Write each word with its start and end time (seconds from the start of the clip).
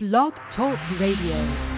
Blog 0.00 0.32
Talk 0.54 0.78
Radio. 1.00 1.77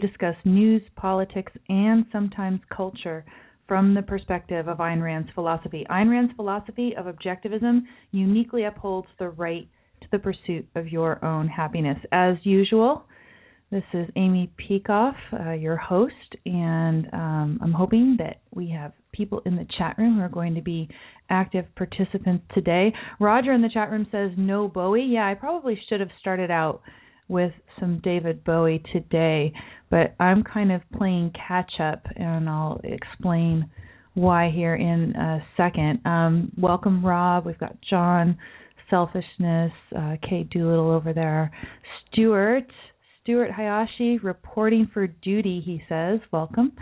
Discuss 0.00 0.34
news, 0.44 0.82
politics, 0.96 1.52
and 1.68 2.04
sometimes 2.10 2.60
culture 2.74 3.24
from 3.68 3.94
the 3.94 4.02
perspective 4.02 4.66
of 4.66 4.78
Ayn 4.78 5.00
Rand's 5.00 5.30
philosophy. 5.32 5.86
Ayn 5.88 6.10
Rand's 6.10 6.32
philosophy 6.34 6.94
of 6.98 7.06
objectivism 7.06 7.82
uniquely 8.10 8.64
upholds 8.64 9.06
the 9.20 9.28
right 9.28 9.68
to 10.00 10.08
the 10.10 10.18
pursuit 10.18 10.66
of 10.74 10.88
your 10.88 11.24
own 11.24 11.46
happiness. 11.46 11.98
As 12.10 12.34
usual, 12.42 13.04
this 13.70 13.84
is 13.94 14.08
Amy 14.16 14.50
Peikoff, 14.58 15.14
uh, 15.32 15.52
your 15.52 15.76
host, 15.76 16.12
and 16.44 17.06
um, 17.12 17.60
I'm 17.62 17.72
hoping 17.72 18.16
that 18.18 18.40
we 18.52 18.68
have 18.70 18.92
people 19.12 19.42
in 19.46 19.54
the 19.54 19.66
chat 19.78 19.96
room 19.96 20.16
who 20.16 20.22
are 20.22 20.28
going 20.28 20.56
to 20.56 20.62
be 20.62 20.88
active 21.28 21.66
participants 21.76 22.44
today. 22.52 22.92
Roger 23.20 23.52
in 23.52 23.62
the 23.62 23.70
chat 23.72 23.92
room 23.92 24.08
says 24.10 24.32
no 24.36 24.66
Bowie. 24.66 25.06
Yeah, 25.08 25.28
I 25.28 25.34
probably 25.34 25.80
should 25.88 26.00
have 26.00 26.10
started 26.18 26.50
out 26.50 26.82
with 27.28 27.52
some 27.78 28.00
David 28.02 28.42
Bowie 28.42 28.82
today, 28.92 29.52
but 29.90 30.14
I'm 30.20 30.42
kind 30.44 30.72
of 30.72 30.82
playing 30.96 31.32
catch 31.48 31.72
up, 31.80 32.06
and 32.16 32.48
I'll 32.48 32.80
explain 32.84 33.68
why 34.14 34.50
here 34.54 34.74
in 34.74 35.14
a 35.16 35.44
second. 35.56 36.00
Um, 36.04 36.52
welcome, 36.56 37.04
Rob. 37.04 37.46
We've 37.46 37.58
got 37.58 37.76
John, 37.88 38.38
Selfishness, 38.88 39.72
uh, 39.96 40.16
Kate 40.28 40.48
Doolittle 40.50 40.90
over 40.90 41.12
there, 41.12 41.50
Stuart. 42.12 42.66
Stuart 43.22 43.50
Hayashi 43.50 44.18
reporting 44.18 44.88
for 44.92 45.06
duty, 45.06 45.62
he 45.64 45.82
says. 45.88 46.20
Welcome. 46.32 46.72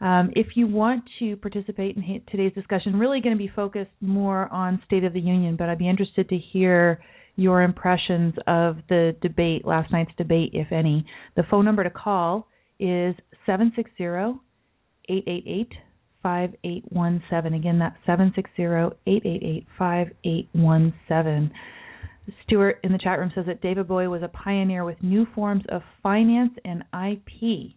Um, 0.00 0.30
if 0.34 0.56
you 0.56 0.66
want 0.66 1.04
to 1.18 1.36
participate 1.36 1.96
in 1.96 2.22
today's 2.30 2.54
discussion, 2.54 2.98
really 2.98 3.20
going 3.20 3.36
to 3.36 3.38
be 3.38 3.50
focused 3.54 3.90
more 4.00 4.50
on 4.52 4.82
State 4.86 5.04
of 5.04 5.12
the 5.12 5.20
Union, 5.20 5.56
but 5.56 5.68
I'd 5.68 5.78
be 5.78 5.88
interested 5.88 6.28
to 6.30 6.38
hear 6.38 7.02
your 7.40 7.62
impressions 7.62 8.34
of 8.46 8.76
the 8.90 9.16
debate, 9.22 9.64
last 9.64 9.90
night's 9.90 10.10
debate, 10.18 10.50
if 10.52 10.70
any. 10.70 11.06
The 11.36 11.42
phone 11.50 11.64
number 11.64 11.82
to 11.82 11.88
call 11.88 12.46
is 12.78 13.14
760 13.46 14.04
888 15.08 15.68
5817. 16.22 17.54
Again, 17.54 17.78
that's 17.78 17.96
760 18.04 18.62
888 19.06 19.66
5817. 19.78 21.50
Stuart 22.44 22.78
in 22.84 22.92
the 22.92 22.98
chat 22.98 23.18
room 23.18 23.32
says 23.34 23.46
that 23.46 23.62
David 23.62 23.88
Bowie 23.88 24.06
was 24.06 24.22
a 24.22 24.28
pioneer 24.28 24.84
with 24.84 25.02
new 25.02 25.26
forms 25.34 25.64
of 25.70 25.80
finance 26.02 26.52
and 26.66 26.82
IP. 26.92 27.72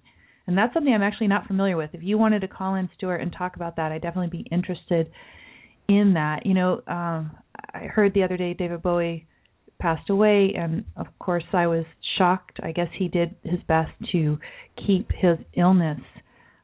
And 0.45 0.57
that's 0.57 0.73
something 0.73 0.93
I'm 0.93 1.01
actually 1.01 1.29
not 1.29 1.47
familiar 1.47 1.77
with. 1.77 1.91
If 1.93 2.03
you 2.03 2.17
wanted 2.17 2.41
to 2.41 2.49
call 2.49 2.75
in, 2.75 2.89
Stuart, 2.97 3.21
and 3.21 3.33
talk 3.35 3.55
about 3.55 3.77
that, 3.77 3.93
I'd 3.93 4.01
definitely 4.01 4.43
be 4.43 4.45
interested 4.51 5.09
in 5.87 6.15
that. 6.15 6.45
You 6.45 6.53
know, 6.53 6.81
um, 6.85 7.31
I 7.73 7.85
heard 7.85 8.13
the 8.13 8.23
other 8.23 8.35
day 8.35 8.53
David 8.53 8.81
Bowie 8.81 9.25
passed 9.83 10.09
away, 10.09 10.53
and 10.57 10.85
of 10.95 11.07
course 11.19 11.43
I 11.51 11.67
was 11.67 11.83
shocked. 12.17 12.57
I 12.63 12.71
guess 12.71 12.87
he 12.97 13.09
did 13.09 13.35
his 13.43 13.59
best 13.67 13.91
to 14.13 14.39
keep 14.87 15.11
his 15.11 15.37
illness 15.57 15.99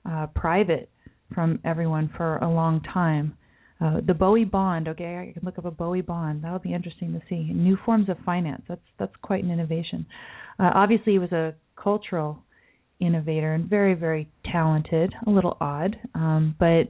uh, 0.09 0.27
private 0.33 0.89
from 1.35 1.59
everyone 1.65 2.09
for 2.15 2.37
a 2.37 2.49
long 2.49 2.81
time. 2.81 3.35
Uh, 3.81 3.99
the 4.07 4.13
Bowie 4.13 4.45
bond, 4.45 4.87
okay, 4.87 5.17
I 5.17 5.33
can 5.33 5.43
look 5.43 5.57
up 5.57 5.65
a 5.65 5.71
Bowie 5.71 6.01
bond. 6.01 6.45
That'll 6.45 6.59
be 6.59 6.73
interesting 6.73 7.11
to 7.11 7.21
see. 7.29 7.51
New 7.53 7.77
forms 7.85 8.07
of 8.07 8.15
finance. 8.25 8.61
That's 8.69 8.81
that's 8.97 9.15
quite 9.21 9.43
an 9.43 9.51
innovation. 9.51 10.05
Uh, 10.57 10.71
obviously, 10.73 11.13
he 11.13 11.19
was 11.19 11.33
a 11.33 11.55
cultural 11.81 12.39
innovator 13.01 13.53
and 13.53 13.69
very 13.69 13.95
very 13.95 14.29
talented. 14.49 15.13
A 15.27 15.29
little 15.29 15.57
odd, 15.59 15.97
um, 16.15 16.55
but 16.57 16.87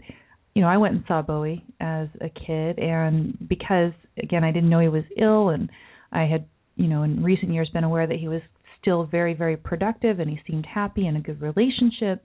you 0.53 0.61
know, 0.61 0.67
I 0.67 0.77
went 0.77 0.93
and 0.93 1.03
saw 1.07 1.23
Bowie 1.23 1.63
as 1.79 2.07
a 2.21 2.29
kid, 2.29 2.77
and 2.77 3.35
because 3.47 3.93
again, 4.21 4.43
I 4.43 4.51
didn't 4.51 4.69
know 4.69 4.79
he 4.79 4.89
was 4.89 5.05
ill, 5.17 5.49
and 5.49 5.69
I 6.11 6.23
had 6.23 6.45
you 6.75 6.87
know 6.87 7.03
in 7.03 7.23
recent 7.23 7.53
years 7.53 7.69
been 7.73 7.83
aware 7.83 8.07
that 8.07 8.17
he 8.17 8.27
was 8.27 8.41
still 8.81 9.05
very 9.05 9.33
very 9.33 9.57
productive 9.57 10.19
and 10.19 10.29
he 10.29 10.39
seemed 10.47 10.65
happy 10.65 11.07
in 11.07 11.15
a 11.15 11.21
good 11.21 11.41
relationship. 11.41 12.23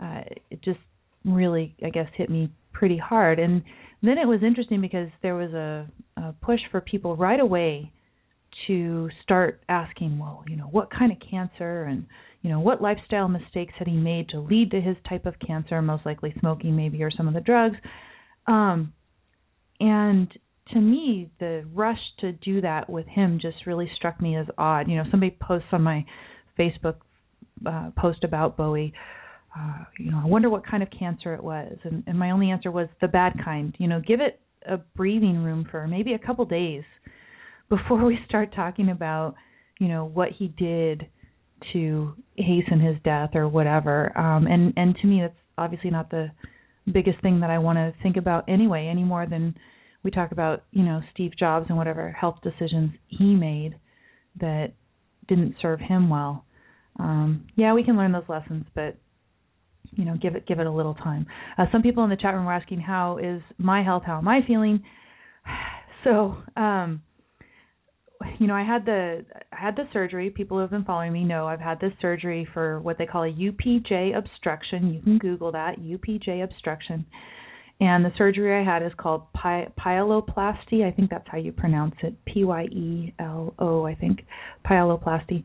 Uh, 0.00 0.22
it 0.50 0.62
just 0.62 0.80
really, 1.24 1.74
I 1.84 1.90
guess, 1.90 2.08
hit 2.16 2.30
me 2.30 2.50
pretty 2.72 2.98
hard. 2.98 3.38
And 3.38 3.62
then 4.02 4.18
it 4.18 4.26
was 4.26 4.40
interesting 4.42 4.80
because 4.80 5.08
there 5.22 5.34
was 5.34 5.52
a, 5.52 5.86
a 6.16 6.34
push 6.42 6.60
for 6.70 6.80
people 6.80 7.16
right 7.16 7.40
away 7.40 7.90
to 8.66 9.08
start 9.22 9.60
asking, 9.68 10.18
well, 10.18 10.44
you 10.48 10.56
know, 10.56 10.66
what 10.66 10.90
kind 10.90 11.10
of 11.10 11.18
cancer 11.30 11.84
and 11.84 12.06
you 12.42 12.50
know 12.50 12.60
what 12.60 12.82
lifestyle 12.82 13.26
mistakes 13.26 13.72
had 13.78 13.88
he 13.88 13.96
made 13.96 14.28
to 14.28 14.38
lead 14.38 14.70
to 14.72 14.80
his 14.80 14.96
type 15.08 15.24
of 15.24 15.34
cancer, 15.44 15.80
most 15.80 16.04
likely 16.04 16.34
smoking, 16.40 16.76
maybe, 16.76 17.02
or 17.02 17.10
some 17.10 17.26
of 17.26 17.32
the 17.32 17.40
drugs. 17.40 17.76
Um, 18.46 18.92
and 19.80 20.28
to 20.72 20.80
me, 20.80 21.30
the 21.40 21.64
rush 21.72 21.98
to 22.20 22.32
do 22.32 22.60
that 22.62 22.88
with 22.88 23.06
him 23.06 23.38
just 23.40 23.66
really 23.66 23.90
struck 23.96 24.20
me 24.20 24.36
as 24.36 24.46
odd. 24.56 24.88
You 24.88 24.96
know, 24.96 25.04
somebody 25.10 25.36
posts 25.40 25.68
on 25.72 25.82
my 25.82 26.04
Facebook 26.58 26.96
uh, 27.66 27.90
post 27.96 28.24
about 28.24 28.56
Bowie 28.56 28.94
uh, 29.56 29.84
you 29.98 30.10
know, 30.10 30.20
I 30.22 30.26
wonder 30.26 30.50
what 30.50 30.66
kind 30.66 30.82
of 30.82 30.88
cancer 30.96 31.34
it 31.34 31.42
was. 31.42 31.76
And, 31.84 32.02
and 32.06 32.18
my 32.18 32.30
only 32.32 32.50
answer 32.50 32.70
was 32.70 32.88
the 33.00 33.08
bad 33.08 33.34
kind. 33.44 33.74
You 33.78 33.88
know, 33.88 34.00
give 34.04 34.20
it 34.20 34.40
a 34.66 34.78
breathing 34.78 35.42
room 35.42 35.66
for 35.70 35.86
maybe 35.86 36.14
a 36.14 36.18
couple 36.18 36.44
days 36.44 36.82
before 37.68 38.04
we 38.04 38.18
start 38.28 38.54
talking 38.54 38.90
about, 38.90 39.34
you 39.78 39.88
know, 39.88 40.06
what 40.06 40.30
he 40.36 40.48
did 40.48 41.06
to 41.72 42.12
hasten 42.36 42.80
his 42.80 42.96
death 43.04 43.30
or 43.34 43.48
whatever. 43.48 44.16
Um, 44.18 44.46
and 44.46 44.72
and 44.76 44.96
to 45.00 45.06
me, 45.06 45.20
that's 45.22 45.38
obviously 45.56 45.90
not 45.90 46.10
the 46.10 46.30
biggest 46.92 47.20
thing 47.22 47.40
that 47.40 47.50
I 47.50 47.58
want 47.58 47.76
to 47.78 47.94
think 48.02 48.16
about 48.16 48.48
anyway, 48.48 48.88
any 48.90 49.04
more 49.04 49.26
than 49.26 49.56
we 50.04 50.10
talk 50.10 50.32
about, 50.32 50.64
you 50.70 50.84
know, 50.84 51.00
Steve 51.12 51.32
Jobs 51.36 51.66
and 51.68 51.78
whatever 51.78 52.12
health 52.12 52.36
decisions 52.42 52.92
he 53.08 53.34
made 53.34 53.76
that 54.38 54.74
didn't 55.26 55.56
serve 55.60 55.80
him 55.80 56.08
well. 56.08 56.44
Um, 56.98 57.46
yeah, 57.56 57.72
we 57.72 57.82
can 57.82 57.96
learn 57.96 58.12
those 58.12 58.28
lessons, 58.28 58.66
but 58.74 58.96
you 59.96 60.04
know 60.04 60.16
give 60.20 60.34
it 60.34 60.46
give 60.46 60.60
it 60.60 60.66
a 60.66 60.72
little 60.72 60.94
time. 60.94 61.26
Uh, 61.58 61.64
some 61.72 61.82
people 61.82 62.04
in 62.04 62.10
the 62.10 62.16
chat 62.16 62.34
room 62.34 62.44
were 62.44 62.52
asking 62.52 62.80
how 62.80 63.18
is 63.18 63.42
my 63.58 63.82
health, 63.82 64.02
how 64.06 64.18
am 64.18 64.28
I 64.28 64.40
feeling? 64.46 64.82
So, 66.04 66.36
um, 66.54 67.00
you 68.38 68.46
know, 68.46 68.52
I 68.52 68.62
had 68.62 68.84
the 68.84 69.24
I 69.50 69.56
had 69.58 69.74
the 69.74 69.88
surgery. 69.90 70.28
People 70.28 70.58
who 70.58 70.60
have 70.60 70.70
been 70.70 70.84
following 70.84 71.14
me 71.14 71.24
know 71.24 71.46
I've 71.46 71.60
had 71.60 71.80
this 71.80 71.94
surgery 72.02 72.46
for 72.52 72.78
what 72.80 72.98
they 72.98 73.06
call 73.06 73.22
a 73.22 73.32
UPJ 73.32 74.14
obstruction. 74.14 74.92
You 74.92 75.00
can 75.00 75.16
Google 75.16 75.50
that 75.52 75.78
UPJ 75.80 76.44
obstruction. 76.44 77.06
And 77.80 78.04
the 78.04 78.12
surgery 78.16 78.58
I 78.58 78.64
had 78.64 78.82
is 78.82 78.92
called 78.96 79.32
py- 79.32 79.68
pyeloplasty. 79.78 80.84
I 80.84 80.92
think 80.94 81.10
that's 81.10 81.26
how 81.28 81.38
you 81.38 81.52
pronounce 81.52 81.96
it. 82.02 82.14
P 82.24 82.44
Y 82.44 82.64
E 82.64 83.14
L 83.18 83.54
O. 83.58 83.84
I 83.84 83.94
think 83.94 84.24
pyeloplasty. 84.64 85.44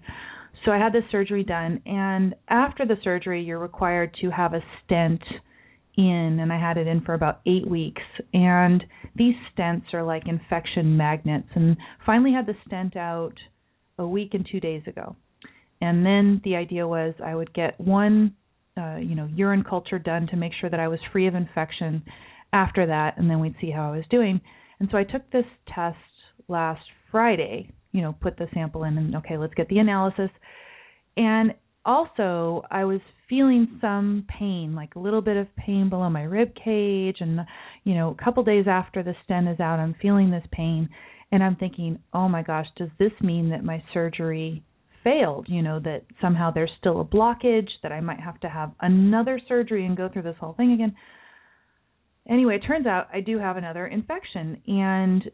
So 0.65 0.71
I 0.71 0.77
had 0.77 0.93
this 0.93 1.03
surgery 1.09 1.43
done, 1.43 1.81
and 1.85 2.35
after 2.49 2.85
the 2.85 2.97
surgery, 3.03 3.41
you're 3.41 3.59
required 3.59 4.15
to 4.21 4.29
have 4.29 4.53
a 4.53 4.61
stent 4.83 5.21
in, 5.95 6.39
and 6.41 6.51
I 6.51 6.59
had 6.59 6.77
it 6.77 6.85
in 6.85 7.01
for 7.01 7.13
about 7.13 7.39
eight 7.45 7.67
weeks. 7.67 8.01
And 8.33 8.83
these 9.15 9.35
stents 9.53 9.93
are 9.93 10.03
like 10.03 10.27
infection 10.27 10.97
magnets, 10.97 11.47
and 11.55 11.77
finally 12.05 12.33
had 12.33 12.45
the 12.45 12.55
stent 12.67 12.97
out 12.97 13.35
a 13.97 14.07
week 14.07 14.33
and 14.33 14.47
two 14.49 14.59
days 14.59 14.83
ago. 14.85 15.15
And 15.81 16.05
then 16.05 16.41
the 16.43 16.57
idea 16.57 16.85
was 16.87 17.13
I 17.23 17.35
would 17.35 17.53
get 17.53 17.79
one, 17.79 18.35
uh, 18.79 18.97
you 18.97 19.15
know, 19.15 19.27
urine 19.33 19.63
culture 19.63 19.99
done 19.99 20.27
to 20.27 20.37
make 20.37 20.53
sure 20.59 20.69
that 20.69 20.79
I 20.79 20.87
was 20.87 20.99
free 21.11 21.27
of 21.27 21.35
infection 21.35 22.03
after 22.53 22.85
that, 22.87 23.17
and 23.17 23.29
then 23.29 23.39
we'd 23.39 23.55
see 23.61 23.71
how 23.71 23.91
I 23.91 23.97
was 23.97 24.05
doing. 24.09 24.41
And 24.79 24.89
so 24.91 24.97
I 24.97 25.03
took 25.03 25.29
this 25.31 25.45
test 25.73 25.97
last 26.47 26.81
Friday, 27.11 27.71
you 27.91 28.01
know, 28.01 28.15
put 28.21 28.37
the 28.37 28.47
sample 28.53 28.83
in 28.83 28.97
and 28.97 29.15
okay, 29.17 29.37
let's 29.37 29.53
get 29.53 29.67
the 29.69 29.79
analysis. 29.79 30.29
And 31.17 31.53
also, 31.85 32.63
I 32.71 32.85
was 32.85 33.01
feeling 33.27 33.79
some 33.81 34.25
pain, 34.39 34.75
like 34.75 34.95
a 34.95 34.99
little 34.99 35.21
bit 35.21 35.37
of 35.37 35.53
pain 35.55 35.89
below 35.89 36.09
my 36.09 36.23
rib 36.23 36.53
cage 36.55 37.17
and 37.19 37.41
you 37.83 37.95
know, 37.95 38.15
a 38.19 38.23
couple 38.23 38.43
days 38.43 38.65
after 38.67 39.03
the 39.03 39.15
stent 39.23 39.47
is 39.47 39.59
out, 39.59 39.79
I'm 39.79 39.95
feeling 40.01 40.31
this 40.31 40.45
pain 40.51 40.89
and 41.31 41.43
I'm 41.43 41.55
thinking, 41.55 41.99
"Oh 42.13 42.27
my 42.27 42.41
gosh, 42.41 42.67
does 42.75 42.89
this 42.97 43.11
mean 43.21 43.49
that 43.49 43.63
my 43.63 43.83
surgery 43.93 44.63
failed, 45.03 45.47
you 45.49 45.61
know, 45.61 45.79
that 45.79 46.03
somehow 46.21 46.51
there's 46.51 46.71
still 46.79 47.01
a 47.01 47.05
blockage, 47.05 47.69
that 47.83 47.91
I 47.91 48.01
might 48.01 48.19
have 48.19 48.39
to 48.41 48.49
have 48.49 48.71
another 48.81 49.39
surgery 49.47 49.85
and 49.85 49.95
go 49.97 50.09
through 50.09 50.23
this 50.23 50.37
whole 50.39 50.53
thing 50.53 50.71
again?" 50.73 50.95
Anyway, 52.27 52.55
it 52.55 52.65
turns 52.67 52.85
out 52.85 53.07
I 53.11 53.21
do 53.21 53.39
have 53.39 53.57
another 53.57 53.87
infection 53.87 54.61
and 54.67 55.29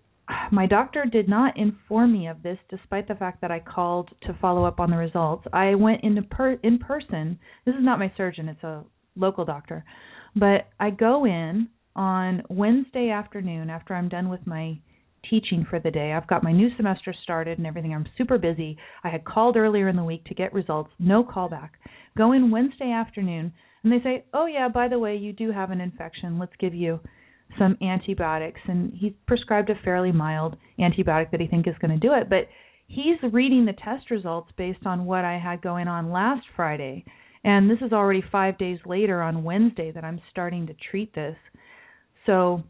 my 0.52 0.66
doctor 0.66 1.06
did 1.06 1.30
not 1.30 1.56
inform 1.58 2.14
me 2.14 2.28
of 2.28 2.42
this 2.42 2.58
despite 2.70 3.08
the 3.08 3.16
fact 3.16 3.42
that 3.42 3.52
I 3.52 3.60
called 3.60 4.10
to 4.22 4.34
follow 4.42 4.66
up 4.66 4.80
on 4.80 4.90
the 4.90 4.98
results. 4.98 5.46
I 5.54 5.76
went 5.76 6.04
into 6.04 6.24
per 6.24 6.54
in 6.64 6.80
person. 6.80 7.38
This 7.66 7.76
is 7.76 7.84
not 7.84 8.00
my 8.00 8.12
surgeon, 8.18 8.50
it's 8.50 8.64
a 8.64 8.84
local 9.16 9.46
doctor. 9.46 9.84
But 10.36 10.68
I 10.80 10.90
go 10.90 11.26
in 11.26 11.70
on 11.96 12.44
Wednesday 12.50 13.10
afternoon 13.10 13.70
after 13.70 13.94
I'm 13.94 14.10
done 14.10 14.30
with 14.30 14.46
my 14.48 14.80
teaching 15.30 15.66
for 15.70 15.80
the 15.80 15.92
day. 15.92 16.14
I've 16.14 16.28
got 16.28 16.44
my 16.44 16.52
new 16.52 16.70
semester 16.78 17.14
started 17.24 17.58
and 17.58 17.68
everything. 17.68 17.94
I'm 17.94 18.08
super 18.18 18.38
busy. 18.38 18.78
I 19.04 19.10
had 19.10 19.26
called 19.26 19.58
earlier 19.58 19.88
in 19.90 19.96
the 19.96 20.04
week 20.04 20.26
to 20.26 20.34
get 20.34 20.54
results, 20.54 20.92
no 21.00 21.24
callback. 21.24 21.72
Go 22.18 22.32
in 22.32 22.52
Wednesday 22.52 22.92
afternoon 22.92 23.54
and 23.84 23.92
they 23.92 24.02
say, 24.04 24.26
"Oh 24.34 24.46
yeah, 24.46 24.68
by 24.68 24.88
the 24.88 25.00
way, 25.00 25.16
you 25.16 25.34
do 25.34 25.52
have 25.52 25.72
an 25.72 25.82
infection. 25.82 26.40
Let's 26.40 26.56
give 26.60 26.74
you 26.74 27.00
some 27.58 27.78
antibiotics 27.82 28.60
and 28.68 28.92
he 28.94 29.16
prescribed 29.28 29.70
a 29.70 29.76
fairly 29.84 30.12
mild 30.12 30.56
antibiotic 30.80 31.32
that 31.32 31.40
he 31.40 31.48
thinks 31.48 31.70
is 31.70 31.76
going 31.80 31.98
to 31.98 32.08
do 32.08 32.14
it 32.14 32.30
but 32.30 32.48
he's 32.88 33.18
reading 33.32 33.66
the 33.66 33.74
test 33.74 34.10
results 34.12 34.50
based 34.58 34.86
on 34.86 35.06
what 35.06 35.24
I 35.24 35.40
had 35.40 35.62
going 35.62 35.88
on 35.88 36.12
last 36.12 36.46
Friday 36.56 37.06
and 37.44 37.70
this 37.70 37.78
is 37.86 37.94
already 37.94 38.24
5 38.32 38.58
days 38.58 38.80
later 38.86 39.22
on 39.22 39.44
Wednesday 39.44 39.92
that 39.92 40.04
I'm 40.04 40.20
starting 40.32 40.68
to 40.68 40.76
treat 40.92 41.14
this 41.14 41.38
so 42.26 42.64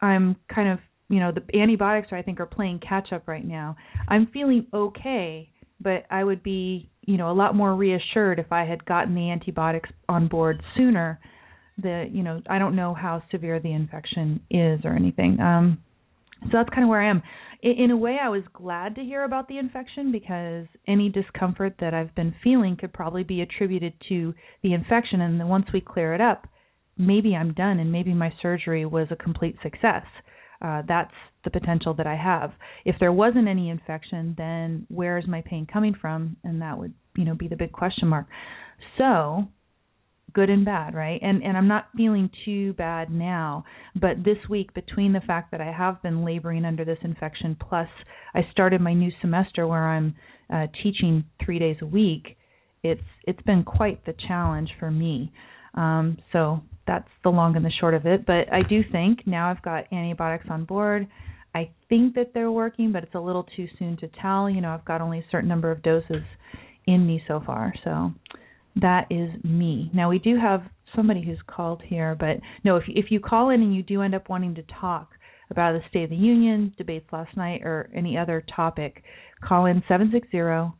I'm 0.00 0.36
kind 0.52 0.70
of 0.70 0.78
you 1.12 1.20
know 1.20 1.32
the 1.32 1.58
antibiotics 1.58 2.08
I 2.12 2.22
think 2.22 2.40
are 2.40 2.46
playing 2.46 2.80
catch 2.86 3.12
up 3.12 3.28
right 3.28 3.44
now 3.44 3.76
I'm 4.08 4.28
feeling 4.32 4.66
okay 4.72 5.50
but 5.80 6.04
I 6.10 6.24
would 6.24 6.42
be 6.42 6.90
you 7.02 7.16
know 7.16 7.30
a 7.30 7.34
lot 7.34 7.54
more 7.54 7.74
reassured 7.74 8.38
if 8.38 8.50
I 8.50 8.64
had 8.64 8.84
gotten 8.84 9.14
the 9.14 9.30
antibiotics 9.30 9.90
on 10.08 10.28
board 10.28 10.62
sooner 10.76 11.20
the 11.78 12.08
you 12.10 12.22
know 12.22 12.40
I 12.48 12.58
don't 12.58 12.76
know 12.76 12.94
how 12.94 13.22
severe 13.30 13.60
the 13.60 13.72
infection 13.72 14.40
is 14.50 14.80
or 14.84 14.94
anything. 14.94 15.38
Um, 15.40 15.78
so 16.42 16.48
that's 16.52 16.68
kind 16.70 16.82
of 16.82 16.88
where 16.88 17.02
I 17.02 17.10
am. 17.10 17.22
In, 17.62 17.84
in 17.84 17.90
a 17.90 17.96
way, 17.96 18.18
I 18.22 18.28
was 18.28 18.42
glad 18.52 18.94
to 18.96 19.02
hear 19.02 19.24
about 19.24 19.48
the 19.48 19.58
infection 19.58 20.12
because 20.12 20.66
any 20.86 21.08
discomfort 21.08 21.74
that 21.80 21.94
I've 21.94 22.14
been 22.14 22.34
feeling 22.42 22.76
could 22.76 22.92
probably 22.92 23.22
be 23.22 23.40
attributed 23.40 23.94
to 24.08 24.34
the 24.62 24.74
infection. 24.74 25.20
And 25.20 25.38
then 25.38 25.48
once 25.48 25.66
we 25.72 25.80
clear 25.80 26.14
it 26.14 26.20
up, 26.20 26.46
maybe 26.98 27.34
I'm 27.34 27.54
done 27.54 27.78
and 27.78 27.92
maybe 27.92 28.12
my 28.12 28.32
surgery 28.42 28.84
was 28.84 29.08
a 29.10 29.16
complete 29.16 29.56
success. 29.62 30.04
Uh, 30.62 30.82
that's 30.86 31.12
the 31.44 31.50
potential 31.50 31.92
that 31.94 32.06
I 32.06 32.14
have. 32.14 32.52
If 32.84 32.96
there 33.00 33.12
wasn't 33.12 33.48
any 33.48 33.68
infection, 33.70 34.34
then 34.38 34.86
where 34.88 35.18
is 35.18 35.26
my 35.26 35.42
pain 35.44 35.66
coming 35.70 35.94
from? 36.00 36.36
And 36.44 36.62
that 36.62 36.78
would, 36.78 36.94
you 37.16 37.24
know, 37.24 37.34
be 37.34 37.48
the 37.48 37.56
big 37.56 37.72
question 37.72 38.08
mark. 38.08 38.26
So 38.96 39.48
good 40.32 40.50
and 40.50 40.64
bad, 40.64 40.94
right? 40.94 41.20
And 41.22 41.42
and 41.42 41.56
I'm 41.56 41.68
not 41.68 41.88
feeling 41.96 42.30
too 42.44 42.72
bad 42.74 43.10
now, 43.10 43.64
but 44.00 44.24
this 44.24 44.38
week 44.48 44.72
between 44.74 45.12
the 45.12 45.20
fact 45.20 45.50
that 45.50 45.60
I 45.60 45.72
have 45.72 46.02
been 46.02 46.24
laboring 46.24 46.64
under 46.64 46.84
this 46.84 46.98
infection 47.02 47.56
plus 47.68 47.88
I 48.34 48.46
started 48.50 48.80
my 48.80 48.94
new 48.94 49.10
semester 49.20 49.66
where 49.66 49.88
I'm 49.88 50.14
uh 50.52 50.66
teaching 50.82 51.24
3 51.44 51.58
days 51.58 51.76
a 51.82 51.86
week, 51.86 52.36
it's 52.82 53.02
it's 53.26 53.42
been 53.42 53.64
quite 53.64 54.04
the 54.06 54.14
challenge 54.28 54.70
for 54.78 54.90
me. 54.90 55.32
Um 55.74 56.18
so 56.32 56.62
that's 56.86 57.08
the 57.22 57.30
long 57.30 57.56
and 57.56 57.64
the 57.64 57.72
short 57.80 57.94
of 57.94 58.06
it, 58.06 58.26
but 58.26 58.52
I 58.52 58.62
do 58.68 58.82
think 58.90 59.26
now 59.26 59.50
I've 59.50 59.62
got 59.62 59.92
antibiotics 59.92 60.46
on 60.50 60.64
board. 60.64 61.06
I 61.54 61.70
think 61.88 62.14
that 62.14 62.32
they're 62.34 62.50
working, 62.50 62.92
but 62.92 63.02
it's 63.02 63.14
a 63.14 63.20
little 63.20 63.46
too 63.56 63.68
soon 63.78 63.96
to 63.98 64.08
tell. 64.20 64.48
You 64.48 64.60
know, 64.60 64.70
I've 64.70 64.84
got 64.84 65.00
only 65.00 65.18
a 65.18 65.24
certain 65.30 65.48
number 65.48 65.70
of 65.70 65.82
doses 65.82 66.22
in 66.86 67.06
me 67.06 67.22
so 67.28 67.42
far. 67.44 67.72
So 67.84 68.12
that 68.76 69.06
is 69.10 69.30
me. 69.44 69.90
Now 69.94 70.08
we 70.08 70.18
do 70.18 70.36
have 70.36 70.62
somebody 70.96 71.22
who's 71.24 71.38
called 71.46 71.82
here, 71.84 72.16
but 72.18 72.38
no, 72.64 72.76
if 72.76 72.84
if 72.88 73.10
you 73.10 73.20
call 73.20 73.50
in 73.50 73.62
and 73.62 73.74
you 73.74 73.82
do 73.82 74.02
end 74.02 74.14
up 74.14 74.28
wanting 74.28 74.54
to 74.56 74.64
talk 74.80 75.10
about 75.50 75.72
the 75.72 75.80
State 75.90 76.04
of 76.04 76.10
the 76.10 76.16
Union, 76.16 76.72
debates 76.78 77.06
last 77.12 77.36
night, 77.36 77.60
or 77.62 77.90
any 77.94 78.16
other 78.16 78.44
topic, 78.54 79.02
call 79.46 79.66
in 79.66 79.82
seven 79.86 80.10
six 80.12 80.26
zero 80.30 80.74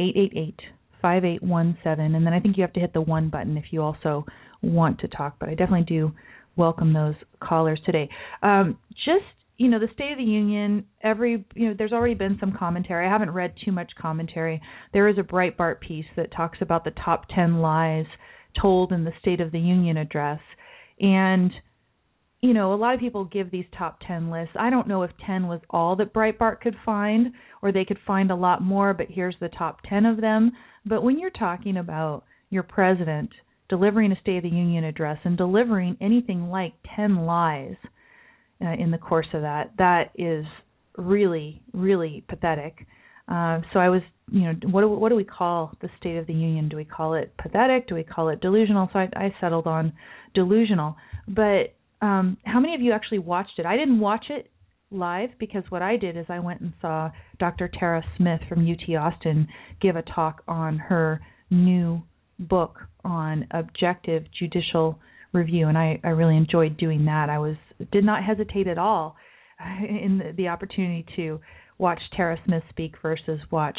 eight 0.00 0.16
eight 0.16 0.32
eight 0.34 0.60
five 1.02 1.24
eight 1.24 1.42
one 1.42 1.76
seven, 1.84 2.14
and 2.14 2.24
then 2.26 2.32
I 2.32 2.40
think 2.40 2.56
you 2.56 2.62
have 2.62 2.72
to 2.72 2.80
hit 2.80 2.92
the 2.92 3.00
one 3.00 3.28
button 3.28 3.56
if 3.56 3.66
you 3.70 3.82
also 3.82 4.24
want 4.62 4.98
to 5.00 5.08
talk. 5.08 5.36
But 5.38 5.48
I 5.48 5.54
definitely 5.54 5.86
do 5.86 6.12
welcome 6.56 6.92
those 6.92 7.14
callers 7.40 7.80
today. 7.84 8.08
Um, 8.42 8.78
just 9.04 9.24
you 9.58 9.68
know 9.68 9.78
the 9.78 9.88
state 9.92 10.12
of 10.12 10.18
the 10.18 10.24
union 10.24 10.84
every 11.02 11.44
you 11.54 11.68
know 11.68 11.74
there's 11.76 11.92
already 11.92 12.14
been 12.14 12.36
some 12.40 12.56
commentary 12.56 13.06
i 13.06 13.10
haven't 13.10 13.30
read 13.30 13.52
too 13.64 13.72
much 13.72 13.90
commentary 14.00 14.62
there 14.92 15.08
is 15.08 15.18
a 15.18 15.22
breitbart 15.22 15.80
piece 15.80 16.06
that 16.16 16.32
talks 16.32 16.58
about 16.60 16.84
the 16.84 16.92
top 17.04 17.24
10 17.34 17.58
lies 17.58 18.06
told 18.60 18.92
in 18.92 19.04
the 19.04 19.12
state 19.20 19.40
of 19.40 19.52
the 19.52 19.58
union 19.58 19.96
address 19.96 20.40
and 21.00 21.50
you 22.40 22.54
know 22.54 22.72
a 22.72 22.76
lot 22.76 22.94
of 22.94 23.00
people 23.00 23.24
give 23.24 23.50
these 23.50 23.64
top 23.76 23.98
10 24.06 24.30
lists 24.30 24.54
i 24.58 24.70
don't 24.70 24.88
know 24.88 25.02
if 25.02 25.10
10 25.26 25.48
was 25.48 25.60
all 25.70 25.96
that 25.96 26.14
breitbart 26.14 26.60
could 26.60 26.76
find 26.86 27.32
or 27.60 27.72
they 27.72 27.84
could 27.84 27.98
find 28.06 28.30
a 28.30 28.36
lot 28.36 28.62
more 28.62 28.94
but 28.94 29.08
here's 29.10 29.36
the 29.40 29.48
top 29.48 29.80
10 29.88 30.06
of 30.06 30.20
them 30.20 30.52
but 30.86 31.02
when 31.02 31.18
you're 31.18 31.30
talking 31.30 31.76
about 31.76 32.22
your 32.48 32.62
president 32.62 33.30
delivering 33.68 34.12
a 34.12 34.20
state 34.20 34.38
of 34.38 34.42
the 34.42 34.48
union 34.48 34.84
address 34.84 35.18
and 35.24 35.36
delivering 35.36 35.96
anything 36.00 36.48
like 36.48 36.72
10 36.96 37.26
lies 37.26 37.76
uh, 38.64 38.72
in 38.78 38.90
the 38.90 38.98
course 38.98 39.26
of 39.34 39.42
that. 39.42 39.72
That 39.78 40.10
is 40.16 40.44
really, 40.96 41.62
really 41.72 42.24
pathetic. 42.28 42.86
Uh, 43.28 43.60
so 43.72 43.78
I 43.78 43.88
was, 43.88 44.02
you 44.30 44.40
know, 44.40 44.54
what 44.70 44.80
do, 44.80 44.88
what 44.88 45.10
do 45.10 45.16
we 45.16 45.24
call 45.24 45.72
the 45.80 45.88
State 46.00 46.16
of 46.16 46.26
the 46.26 46.32
Union? 46.32 46.68
Do 46.68 46.76
we 46.76 46.84
call 46.84 47.14
it 47.14 47.32
pathetic? 47.36 47.86
Do 47.88 47.94
we 47.94 48.02
call 48.02 48.30
it 48.30 48.40
delusional? 48.40 48.88
So 48.92 49.00
I, 49.00 49.08
I 49.14 49.34
settled 49.40 49.66
on 49.66 49.92
delusional. 50.34 50.96
But 51.28 51.74
um, 52.00 52.38
how 52.44 52.60
many 52.60 52.74
of 52.74 52.80
you 52.80 52.92
actually 52.92 53.18
watched 53.18 53.58
it? 53.58 53.66
I 53.66 53.76
didn't 53.76 54.00
watch 54.00 54.26
it 54.30 54.50
live 54.90 55.30
because 55.38 55.64
what 55.68 55.82
I 55.82 55.96
did 55.96 56.16
is 56.16 56.24
I 56.28 56.38
went 56.38 56.60
and 56.62 56.72
saw 56.80 57.10
Dr. 57.38 57.68
Tara 57.68 58.02
Smith 58.16 58.40
from 58.48 58.66
UT 58.66 58.94
Austin 58.96 59.46
give 59.80 59.96
a 59.96 60.02
talk 60.02 60.42
on 60.48 60.78
her 60.78 61.20
new 61.50 62.02
book 62.38 62.78
on 63.04 63.46
objective 63.50 64.24
judicial 64.38 64.98
review, 65.32 65.68
and 65.68 65.76
I, 65.76 66.00
I 66.04 66.08
really 66.08 66.36
enjoyed 66.36 66.76
doing 66.76 67.04
that. 67.06 67.28
I 67.30 67.38
was 67.38 67.56
did 67.92 68.04
not 68.04 68.24
hesitate 68.24 68.66
at 68.66 68.78
all 68.78 69.16
in 69.80 70.18
the, 70.18 70.32
the 70.36 70.48
opportunity 70.48 71.04
to 71.16 71.40
watch 71.78 72.00
Tara 72.16 72.38
Smith 72.44 72.62
speak 72.70 72.94
versus 73.02 73.40
watch 73.50 73.78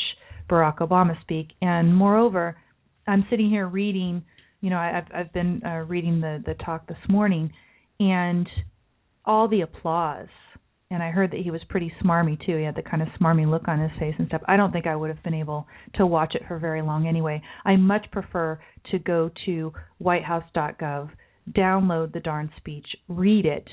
Barack 0.49 0.77
Obama 0.77 1.19
speak, 1.21 1.49
and 1.61 1.95
moreover, 1.95 2.57
I'm 3.07 3.25
sitting 3.29 3.49
here 3.49 3.67
reading. 3.67 4.23
You 4.61 4.69
know, 4.71 4.77
I've 4.77 5.05
I've 5.13 5.33
been 5.33 5.61
uh, 5.65 5.85
reading 5.87 6.21
the 6.21 6.43
the 6.45 6.53
talk 6.55 6.87
this 6.87 6.97
morning, 7.07 7.51
and 7.99 8.47
all 9.25 9.47
the 9.47 9.61
applause. 9.61 10.27
And 10.91 11.03
I 11.03 11.11
heard 11.11 11.31
that 11.31 11.41
he 11.41 11.51
was 11.51 11.61
pretty 11.69 11.93
smarmy 12.03 12.43
too. 12.43 12.57
He 12.57 12.63
had 12.63 12.75
the 12.75 12.81
kind 12.81 13.03
of 13.03 13.09
smarmy 13.19 13.49
look 13.49 13.67
on 13.67 13.79
his 13.79 13.91
face 13.99 14.15
and 14.17 14.27
stuff. 14.27 14.41
I 14.47 14.57
don't 14.57 14.71
think 14.71 14.87
I 14.87 14.95
would 14.95 15.09
have 15.09 15.21
been 15.23 15.35
able 15.35 15.67
to 15.95 16.05
watch 16.05 16.33
it 16.33 16.41
for 16.47 16.57
very 16.57 16.81
long 16.81 17.07
anyway. 17.07 17.41
I 17.63 17.75
much 17.75 18.07
prefer 18.11 18.59
to 18.91 18.99
go 18.99 19.29
to 19.45 19.71
whitehouse.gov 19.99 21.11
download 21.51 22.13
the 22.13 22.19
darn 22.19 22.51
speech, 22.57 22.85
read 23.07 23.45
it, 23.45 23.67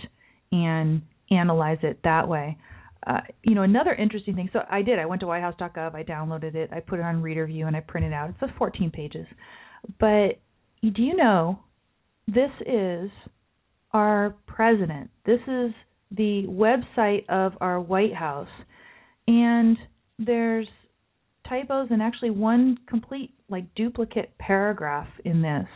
and 0.53 1.03
analyze 1.31 1.79
it 1.83 1.99
that 2.05 2.29
way. 2.29 2.57
Uh, 3.07 3.21
you 3.43 3.55
know, 3.55 3.63
another 3.63 3.95
interesting 3.95 4.35
thing. 4.35 4.51
So 4.53 4.61
I 4.71 4.83
did. 4.83 4.99
I 4.99 5.07
went 5.07 5.21
to 5.21 5.27
WhiteHouse.gov. 5.27 5.95
I 5.95 6.03
downloaded 6.03 6.55
it. 6.55 6.71
I 6.73 6.81
put 6.81 6.99
it 6.99 7.03
on 7.03 7.23
Reader 7.23 7.47
View, 7.47 7.67
and 7.67 7.77
I 7.77 7.81
printed 7.81 8.13
it 8.13 8.15
out. 8.15 8.31
It's 8.31 8.43
a 8.43 8.59
14 8.59 8.91
pages. 8.91 9.27
But 10.01 10.41
do 10.83 11.03
you 11.03 11.15
know 11.15 11.61
this 12.27 12.51
is 12.67 13.11
our 13.93 14.35
president? 14.47 15.11
This 15.25 15.41
is 15.47 15.73
the 16.11 16.45
website 16.47 17.29
of 17.29 17.53
our 17.61 17.81
White 17.81 18.15
House, 18.15 18.49
and 19.27 19.77
there's 20.19 20.69
typos 21.49 21.89
and 21.91 22.03
actually 22.03 22.31
one 22.31 22.79
complete 22.89 23.33
like 23.49 23.73
duplicate 23.75 24.37
paragraph 24.39 25.09
in 25.25 25.43
this. 25.43 25.69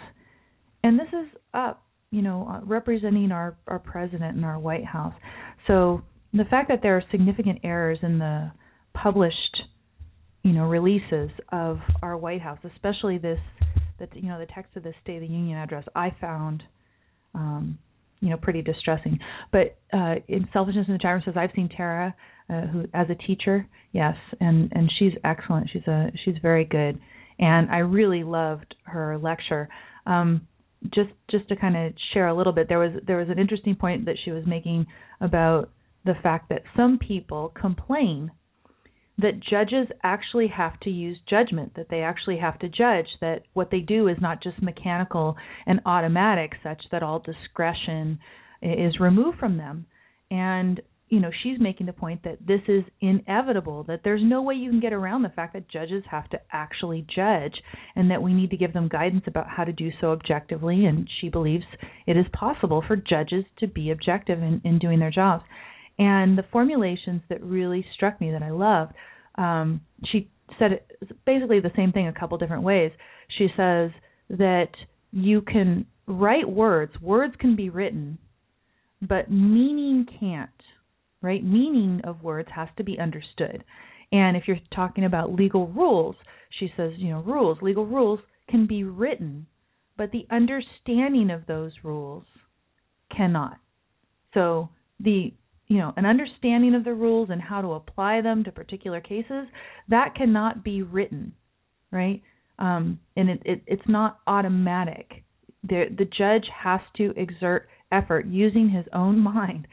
And 0.82 0.98
this 0.98 1.08
is 1.08 1.28
up 1.54 1.84
you 2.10 2.22
know, 2.22 2.48
uh, 2.50 2.64
representing 2.64 3.30
our 3.32 3.56
our 3.66 3.78
president 3.78 4.36
in 4.36 4.44
our 4.44 4.58
White 4.58 4.84
House. 4.84 5.14
So 5.66 6.02
the 6.32 6.44
fact 6.44 6.68
that 6.68 6.80
there 6.82 6.96
are 6.96 7.04
significant 7.10 7.60
errors 7.62 7.98
in 8.02 8.18
the 8.18 8.50
published, 8.94 9.62
you 10.42 10.52
know, 10.52 10.64
releases 10.64 11.30
of 11.52 11.78
our 12.02 12.16
White 12.16 12.40
House, 12.40 12.58
especially 12.74 13.18
this, 13.18 13.38
that 13.98 14.08
you 14.14 14.28
know, 14.28 14.38
the 14.38 14.46
text 14.46 14.76
of 14.76 14.82
the 14.82 14.92
State 15.02 15.16
of 15.16 15.22
the 15.22 15.28
Union 15.28 15.58
address, 15.58 15.84
I 15.94 16.14
found, 16.20 16.62
um, 17.34 17.78
you 18.20 18.30
know, 18.30 18.36
pretty 18.36 18.62
distressing. 18.62 19.18
But 19.52 19.78
uh, 19.92 20.16
in 20.28 20.48
selfishness 20.52 20.86
in 20.88 20.94
the 20.94 20.98
chat 20.98 21.22
says 21.24 21.34
I've 21.36 21.50
seen 21.54 21.68
Tara 21.68 22.14
uh, 22.50 22.66
who 22.66 22.84
as 22.94 23.06
a 23.10 23.14
teacher, 23.14 23.66
yes, 23.92 24.16
and 24.40 24.72
and 24.74 24.90
she's 24.98 25.12
excellent. 25.24 25.70
She's 25.72 25.86
a 25.86 26.10
she's 26.24 26.34
very 26.42 26.64
good, 26.64 26.98
and 27.38 27.70
I 27.70 27.78
really 27.78 28.24
loved 28.24 28.74
her 28.84 29.18
lecture. 29.18 29.68
Um, 30.06 30.46
just 30.94 31.10
just 31.30 31.48
to 31.48 31.56
kind 31.56 31.76
of 31.76 31.92
share 32.12 32.28
a 32.28 32.34
little 32.34 32.52
bit, 32.52 32.68
there 32.68 32.78
was 32.78 32.92
there 33.06 33.18
was 33.18 33.28
an 33.28 33.38
interesting 33.38 33.76
point 33.76 34.06
that 34.06 34.16
she 34.24 34.30
was 34.30 34.44
making 34.46 34.86
about 35.20 35.70
the 36.04 36.14
fact 36.22 36.48
that 36.48 36.62
some 36.76 36.98
people 36.98 37.52
complain 37.60 38.30
that 39.22 39.40
judges 39.40 39.86
actually 40.02 40.48
have 40.48 40.78
to 40.80 40.90
use 40.90 41.18
judgment, 41.28 41.74
that 41.76 41.88
they 41.90 42.00
actually 42.00 42.38
have 42.38 42.58
to 42.60 42.68
judge, 42.68 43.06
that 43.20 43.42
what 43.54 43.70
they 43.70 43.80
do 43.80 44.08
is 44.08 44.16
not 44.20 44.42
just 44.42 44.62
mechanical 44.62 45.36
and 45.66 45.80
automatic, 45.86 46.52
such 46.62 46.82
that 46.90 47.02
all 47.02 47.18
discretion 47.18 48.18
is 48.62 49.00
removed 49.00 49.38
from 49.38 49.56
them. 49.56 49.86
And, 50.30 50.80
you 51.08 51.18
know, 51.18 51.30
she's 51.42 51.58
making 51.58 51.86
the 51.86 51.92
point 51.92 52.22
that 52.22 52.38
this 52.46 52.60
is 52.68 52.84
inevitable, 53.00 53.84
that 53.84 54.02
there's 54.04 54.22
no 54.22 54.42
way 54.42 54.54
you 54.54 54.70
can 54.70 54.80
get 54.80 54.92
around 54.92 55.22
the 55.22 55.28
fact 55.30 55.54
that 55.54 55.68
judges 55.68 56.04
have 56.10 56.28
to 56.30 56.40
actually 56.52 57.06
judge, 57.14 57.54
and 57.96 58.10
that 58.10 58.22
we 58.22 58.32
need 58.32 58.50
to 58.50 58.56
give 58.56 58.72
them 58.72 58.88
guidance 58.88 59.24
about 59.26 59.48
how 59.48 59.64
to 59.64 59.72
do 59.72 59.90
so 60.00 60.12
objectively. 60.12 60.84
And 60.84 61.08
she 61.20 61.28
believes 61.28 61.64
it 62.06 62.16
is 62.16 62.26
possible 62.32 62.84
for 62.86 62.96
judges 62.96 63.44
to 63.58 63.66
be 63.66 63.90
objective 63.90 64.40
in, 64.40 64.60
in 64.64 64.78
doing 64.78 65.00
their 65.00 65.10
jobs. 65.10 65.44
And 66.00 66.38
the 66.38 66.44
formulations 66.50 67.20
that 67.28 67.42
really 67.42 67.84
struck 67.94 68.22
me 68.22 68.30
that 68.30 68.42
I 68.42 68.50
loved, 68.50 68.94
um, 69.34 69.82
she 70.10 70.30
said 70.58 70.72
it, 70.72 70.86
basically 71.26 71.60
the 71.60 71.70
same 71.76 71.92
thing 71.92 72.08
a 72.08 72.18
couple 72.18 72.38
different 72.38 72.62
ways. 72.62 72.90
She 73.36 73.48
says 73.54 73.90
that 74.30 74.70
you 75.12 75.42
can 75.42 75.84
write 76.06 76.48
words, 76.48 76.92
words 77.02 77.34
can 77.38 77.54
be 77.54 77.68
written, 77.68 78.16
but 79.02 79.30
meaning 79.30 80.06
can't, 80.18 80.48
right? 81.20 81.44
Meaning 81.44 82.00
of 82.04 82.22
words 82.22 82.48
has 82.54 82.68
to 82.78 82.82
be 82.82 82.98
understood. 82.98 83.62
And 84.10 84.38
if 84.38 84.44
you're 84.46 84.56
talking 84.74 85.04
about 85.04 85.34
legal 85.34 85.68
rules, 85.68 86.16
she 86.58 86.72
says, 86.78 86.92
you 86.96 87.10
know, 87.10 87.20
rules, 87.20 87.58
legal 87.60 87.84
rules 87.84 88.20
can 88.48 88.66
be 88.66 88.84
written, 88.84 89.46
but 89.98 90.12
the 90.12 90.26
understanding 90.30 91.30
of 91.30 91.46
those 91.46 91.72
rules 91.84 92.24
cannot. 93.14 93.58
So 94.32 94.70
the 94.98 95.34
you 95.70 95.78
know 95.78 95.94
an 95.96 96.04
understanding 96.04 96.74
of 96.74 96.84
the 96.84 96.92
rules 96.92 97.30
and 97.30 97.40
how 97.40 97.62
to 97.62 97.72
apply 97.72 98.20
them 98.20 98.44
to 98.44 98.52
particular 98.52 99.00
cases 99.00 99.46
that 99.88 100.14
cannot 100.14 100.62
be 100.62 100.82
written 100.82 101.32
right? 101.90 102.22
Um, 102.58 103.00
and 103.16 103.30
it, 103.30 103.42
it, 103.44 103.62
it's 103.66 103.88
not 103.88 104.20
automatic. 104.26 105.24
The 105.62 105.84
the 105.96 106.04
judge 106.04 106.46
has 106.62 106.80
to 106.96 107.12
exert 107.16 107.68
effort 107.92 108.26
using 108.26 108.70
his 108.70 108.84
own 108.92 109.18
mind 109.34 109.66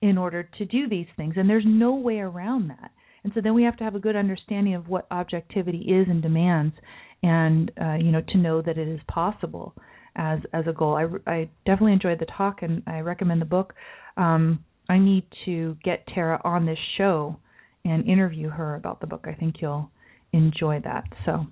in 0.00 0.18
order 0.18 0.48
to 0.58 0.64
do 0.64 0.88
these 0.88 1.06
things 1.16 1.34
and 1.36 1.48
there's 1.48 1.64
no 1.66 1.94
way 1.94 2.18
around 2.18 2.68
that. 2.68 2.90
And 3.22 3.32
so 3.34 3.40
then 3.40 3.54
we 3.54 3.62
have 3.62 3.76
to 3.76 3.84
have 3.84 3.94
a 3.94 4.00
good 4.00 4.16
understanding 4.16 4.74
of 4.74 4.88
what 4.88 5.06
objectivity 5.12 5.78
is 5.78 6.08
and 6.08 6.20
demands 6.20 6.74
and 7.22 7.70
uh, 7.80 7.94
you 7.94 8.10
know 8.10 8.22
to 8.28 8.38
know 8.38 8.62
that 8.62 8.78
it 8.78 8.88
is 8.88 9.00
possible 9.08 9.74
as 10.16 10.40
as 10.52 10.64
a 10.66 10.72
goal. 10.72 10.96
I 10.96 11.30
i 11.30 11.50
definitely 11.64 11.92
enjoyed 11.92 12.18
the 12.18 12.26
talk 12.26 12.62
and 12.62 12.82
i 12.86 13.00
recommend 13.00 13.40
the 13.40 13.46
book. 13.46 13.74
Um, 14.16 14.64
I 14.88 14.98
need 14.98 15.24
to 15.44 15.76
get 15.84 16.06
Tara 16.08 16.40
on 16.44 16.66
this 16.66 16.78
show 16.98 17.36
and 17.84 18.06
interview 18.06 18.48
her 18.48 18.74
about 18.74 19.00
the 19.00 19.06
book. 19.06 19.26
I 19.26 19.34
think 19.34 19.56
you'll 19.60 19.90
enjoy 20.32 20.80
that. 20.84 21.04
So, 21.24 21.46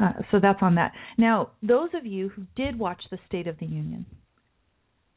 uh, 0.00 0.12
so 0.30 0.38
that's 0.40 0.62
on 0.62 0.76
that. 0.76 0.92
Now, 1.18 1.50
those 1.62 1.90
of 1.94 2.06
you 2.06 2.28
who 2.30 2.44
did 2.56 2.78
watch 2.78 3.02
the 3.10 3.18
State 3.28 3.46
of 3.46 3.58
the 3.58 3.66
Union, 3.66 4.06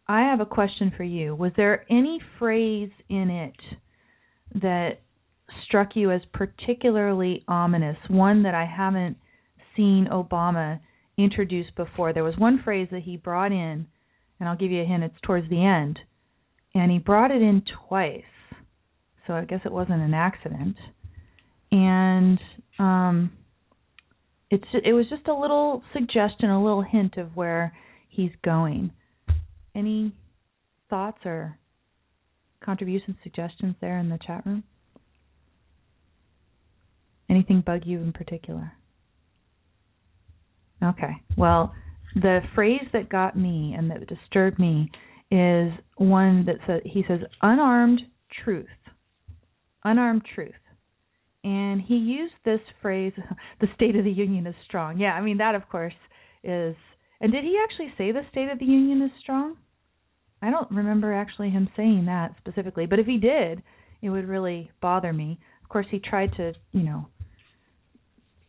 I 0.07 0.21
have 0.21 0.41
a 0.41 0.45
question 0.45 0.91
for 0.95 1.03
you. 1.03 1.35
Was 1.35 1.51
there 1.55 1.85
any 1.89 2.19
phrase 2.39 2.91
in 3.09 3.29
it 3.29 3.77
that 4.61 4.99
struck 5.65 5.95
you 5.95 6.11
as 6.11 6.21
particularly 6.33 7.43
ominous? 7.47 7.97
One 8.09 8.43
that 8.43 8.53
I 8.53 8.65
haven't 8.65 9.17
seen 9.75 10.07
Obama 10.11 10.79
introduce 11.17 11.67
before. 11.75 12.11
There 12.11 12.23
was 12.23 12.37
one 12.37 12.61
phrase 12.63 12.89
that 12.91 13.03
he 13.03 13.17
brought 13.17 13.51
in, 13.51 13.87
and 14.39 14.49
I'll 14.49 14.57
give 14.57 14.71
you 14.71 14.81
a 14.81 14.85
hint. 14.85 15.03
It's 15.03 15.15
towards 15.23 15.49
the 15.49 15.63
end 15.63 15.99
and 16.75 16.91
he 16.91 16.97
brought 16.97 17.31
it 17.31 17.41
in 17.41 17.63
twice. 17.87 18.23
So 19.27 19.33
I 19.33 19.45
guess 19.45 19.61
it 19.65 19.71
wasn't 19.71 20.01
an 20.01 20.13
accident. 20.13 20.75
And 21.71 22.39
um 22.79 23.31
it's 24.49 24.65
it 24.73 24.93
was 24.93 25.07
just 25.09 25.27
a 25.27 25.33
little 25.33 25.81
suggestion, 25.93 26.49
a 26.49 26.63
little 26.63 26.83
hint 26.83 27.17
of 27.17 27.35
where 27.35 27.73
he's 28.09 28.31
going. 28.43 28.91
Any 29.75 30.13
thoughts 30.89 31.19
or 31.25 31.57
contributions, 32.63 33.17
suggestions 33.23 33.75
there 33.81 33.97
in 33.97 34.09
the 34.09 34.19
chat 34.25 34.45
room? 34.45 34.63
Anything 37.29 37.63
bug 37.65 37.81
you 37.85 37.99
in 37.99 38.13
particular? 38.13 38.73
Okay. 40.83 41.13
Well, 41.37 41.73
the 42.15 42.41
phrase 42.53 42.85
that 42.93 43.09
got 43.09 43.37
me 43.37 43.73
and 43.75 43.89
that 43.89 44.05
disturbed 44.07 44.59
me 44.59 44.91
is 45.33 45.73
one 45.97 46.45
that 46.45 46.57
says 46.67 46.81
he 46.85 47.03
says 47.07 47.19
unarmed 47.41 48.01
truth, 48.43 48.67
unarmed 49.83 50.21
truth, 50.35 50.51
and 51.43 51.81
he 51.81 51.95
used 51.95 52.35
this 52.45 52.59
phrase, 52.81 53.13
"The 53.59 53.67
State 53.73 53.95
of 53.95 54.03
the 54.03 54.11
Union 54.11 54.45
is 54.45 54.55
strong." 54.65 54.99
Yeah, 54.99 55.13
I 55.13 55.21
mean 55.21 55.37
that 55.39 55.55
of 55.55 55.67
course 55.69 55.95
is. 56.43 56.75
And 57.19 57.31
did 57.31 57.43
he 57.43 57.57
actually 57.63 57.93
say 57.97 58.11
the 58.11 58.27
State 58.31 58.49
of 58.49 58.59
the 58.59 58.65
Union 58.65 59.01
is 59.01 59.11
strong? 59.21 59.55
I 60.41 60.51
don't 60.51 60.69
remember 60.69 61.13
actually 61.13 61.49
him 61.49 61.69
saying 61.75 62.05
that 62.05 62.35
specifically, 62.37 62.85
but 62.85 62.99
if 62.99 63.07
he 63.07 63.17
did, 63.17 63.63
it 64.01 64.09
would 64.09 64.27
really 64.27 64.69
bother 64.81 65.13
me. 65.13 65.39
Of 65.63 65.69
course, 65.69 65.85
he 65.89 65.99
tried 65.99 66.35
to, 66.35 66.53
you 66.73 66.83
know, 66.83 67.07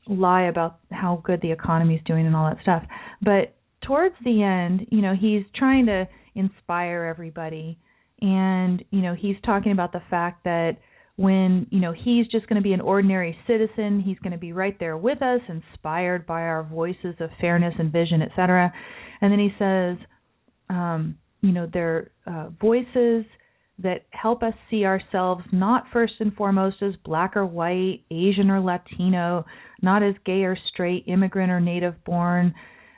lie 0.08 0.48
about 0.48 0.80
how 0.90 1.22
good 1.24 1.40
the 1.40 1.52
economy 1.52 1.94
is 1.94 2.02
doing 2.04 2.26
and 2.26 2.34
all 2.34 2.50
that 2.50 2.60
stuff. 2.62 2.82
But 3.22 3.54
towards 3.86 4.16
the 4.24 4.42
end, 4.42 4.88
you 4.90 5.02
know, 5.02 5.14
he's 5.18 5.44
trying 5.54 5.86
to 5.86 6.08
inspire 6.34 7.04
everybody. 7.04 7.78
And, 8.20 8.84
you 8.90 9.02
know, 9.02 9.14
he's 9.14 9.36
talking 9.44 9.72
about 9.72 9.92
the 9.92 10.02
fact 10.10 10.44
that 10.44 10.78
when, 11.16 11.66
you 11.70 11.80
know, 11.80 11.92
he's 11.92 12.26
just 12.28 12.46
going 12.48 12.56
to 12.56 12.62
be 12.62 12.72
an 12.72 12.80
ordinary 12.80 13.36
citizen, 13.46 14.00
he's 14.00 14.18
going 14.18 14.32
to 14.32 14.38
be 14.38 14.52
right 14.52 14.78
there 14.80 14.96
with 14.96 15.22
us, 15.22 15.40
inspired 15.48 16.26
by 16.26 16.42
our 16.42 16.64
voices 16.64 17.14
of 17.20 17.30
fairness 17.40 17.74
and 17.78 17.92
vision, 17.92 18.22
etc. 18.22 18.72
And 19.20 19.32
then 19.32 19.38
he 19.38 19.50
says, 19.58 19.96
um, 20.70 21.16
you 21.40 21.52
know, 21.52 21.68
they're 21.72 22.10
uh, 22.26 22.48
voices 22.60 23.24
that 23.78 24.06
help 24.10 24.42
us 24.42 24.54
see 24.70 24.84
ourselves 24.84 25.44
not 25.52 25.84
first 25.92 26.14
and 26.20 26.34
foremost 26.34 26.76
as 26.80 26.94
black 27.04 27.36
or 27.36 27.44
white, 27.44 28.00
Asian 28.10 28.50
or 28.50 28.60
Latino, 28.60 29.44
not 29.82 30.02
as 30.02 30.14
gay 30.24 30.44
or 30.44 30.56
straight, 30.72 31.04
immigrant 31.06 31.50
or 31.50 31.60
native 31.60 32.02
born, 32.04 32.54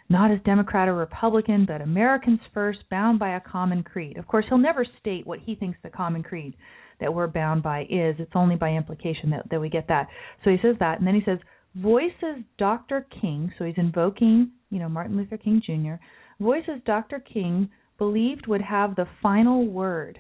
not 0.09 0.31
as 0.31 0.39
Democrat 0.45 0.89
or 0.89 0.95
Republican, 0.95 1.65
but 1.67 1.81
Americans 1.81 2.41
first, 2.55 2.79
bound 2.91 3.19
by 3.19 3.37
a 3.37 3.41
common 3.41 3.83
creed. 3.83 4.17
Of 4.17 4.27
course, 4.27 4.45
he'll 4.49 4.59
never 4.59 4.87
state 5.01 5.27
what 5.27 5.41
he 5.41 5.55
thinks 5.55 5.79
the 5.83 5.91
common 5.91 6.23
creed 6.23 6.55
that 7.01 7.13
we're 7.13 7.27
bound 7.27 7.63
by 7.63 7.83
is. 7.83 8.17
It's 8.19 8.33
only 8.35 8.57
by 8.57 8.71
implication 8.71 9.31
that, 9.31 9.49
that 9.51 9.61
we 9.61 9.69
get 9.69 9.89
that. 9.89 10.07
So 10.45 10.51
he 10.51 10.59
says 10.63 10.77
that, 10.81 10.99
and 10.99 11.07
then 11.07 11.15
he 11.15 11.23
says, 11.25 11.39
voices 11.75 12.43
Dr. 12.59 13.07
King, 13.21 13.53
so 13.59 13.65
he's 13.65 13.75
invoking, 13.77 14.51
you 14.71 14.79
know, 14.79 14.89
Martin 14.89 15.17
Luther 15.17 15.37
King 15.37 15.61
Jr., 15.65 16.03
voices 16.43 16.81
Dr. 16.87 17.21
King 17.21 17.69
believed 17.99 18.47
would 18.47 18.63
have 18.63 18.95
the 18.95 19.07
final 19.23 19.67
word. 19.67 20.19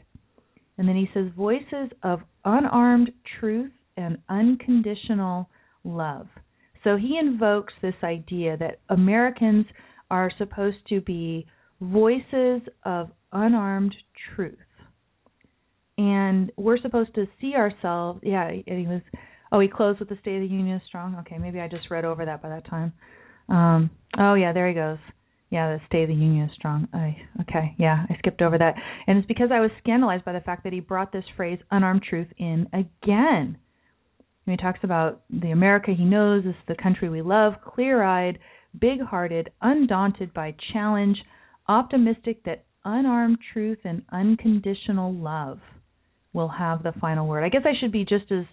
And 0.79 0.87
then 0.89 0.97
he 0.97 1.09
says, 1.15 1.27
voices 1.37 1.91
of 2.03 2.21
unarmed 2.45 3.11
truth 3.39 3.73
and 3.97 4.19
unconditional 4.29 5.49
love. 5.85 6.27
So 6.87 6.97
he 6.97 7.19
invokes 7.19 7.75
this 7.83 7.97
idea 8.05 8.57
that 8.59 8.79
Americans 8.91 9.67
are 10.09 10.31
supposed 10.39 10.77
to 10.89 11.01
be 11.01 11.45
voices 11.81 12.63
of 12.85 13.11
unarmed 13.33 13.93
truth. 14.37 14.55
And 15.99 16.53
we're 16.57 16.79
supposed 16.79 17.13
to 17.17 17.27
see 17.41 17.55
ourselves. 17.57 18.21
Yeah, 18.23 18.47
and 18.47 18.63
he 18.79 18.87
was. 18.87 19.01
Oh, 19.51 19.59
he 19.59 19.67
closed 19.67 19.99
with 19.99 20.11
the 20.11 20.19
State 20.21 20.37
of 20.37 20.43
the 20.43 20.55
Union 20.55 20.77
is 20.77 20.83
strong. 20.87 21.17
Okay, 21.21 21.39
maybe 21.39 21.59
I 21.59 21.67
just 21.67 21.91
read 21.91 22.05
over 22.05 22.25
that 22.25 22.41
by 22.41 22.51
that 22.51 22.67
time. 22.71 22.93
Um, 23.49 23.91
oh 24.17 24.35
yeah, 24.35 24.53
there 24.53 24.69
he 24.69 24.75
goes. 24.75 24.99
Yeah, 25.51 25.77
the 25.77 25.81
State 25.89 26.05
of 26.05 26.09
the 26.11 26.15
Union 26.15 26.49
is 26.49 26.55
strong. 26.55 26.87
I, 26.93 27.17
okay, 27.41 27.75
yeah, 27.79 28.05
I 28.09 28.17
skipped 28.19 28.43
over 28.43 28.59
that, 28.59 28.75
and 29.09 29.19
it's 29.19 29.27
because 29.27 29.51
I 29.53 29.59
was 29.59 29.71
scandalized 29.83 30.25
by 30.25 30.35
the 30.35 30.41
fact 30.41 30.63
that 30.63 30.73
he 30.73 30.79
brought 30.79 31.13
this 31.13 31.25
phrase 31.37 31.59
"unarmed 31.73 32.05
truth" 32.09 32.29
in 32.39 32.69
again. 32.73 33.59
He 34.47 34.57
talks 34.57 34.81
about 34.85 35.23
the 35.29 35.51
America 35.51 35.93
he 35.93 36.05
knows 36.05 36.45
is 36.45 36.55
the 36.69 36.77
country 36.77 37.09
we 37.09 37.21
love, 37.21 37.55
clear 37.65 38.03
eyed, 38.03 38.39
big 38.79 39.01
hearted, 39.01 39.51
undaunted 39.61 40.33
by 40.33 40.55
challenge, 40.73 41.19
optimistic 41.69 42.45
that 42.45 42.65
unarmed 42.85 43.39
truth 43.53 43.79
and 43.85 44.03
unconditional 44.13 45.13
love 45.13 45.59
will 46.33 46.49
have 46.49 46.83
the 46.83 46.93
final 47.01 47.27
word. 47.27 47.43
I 47.43 47.49
guess 47.49 47.63
I 47.65 47.73
should 47.81 47.91
be 47.91 48.05
just 48.05 48.31
as 48.31 48.45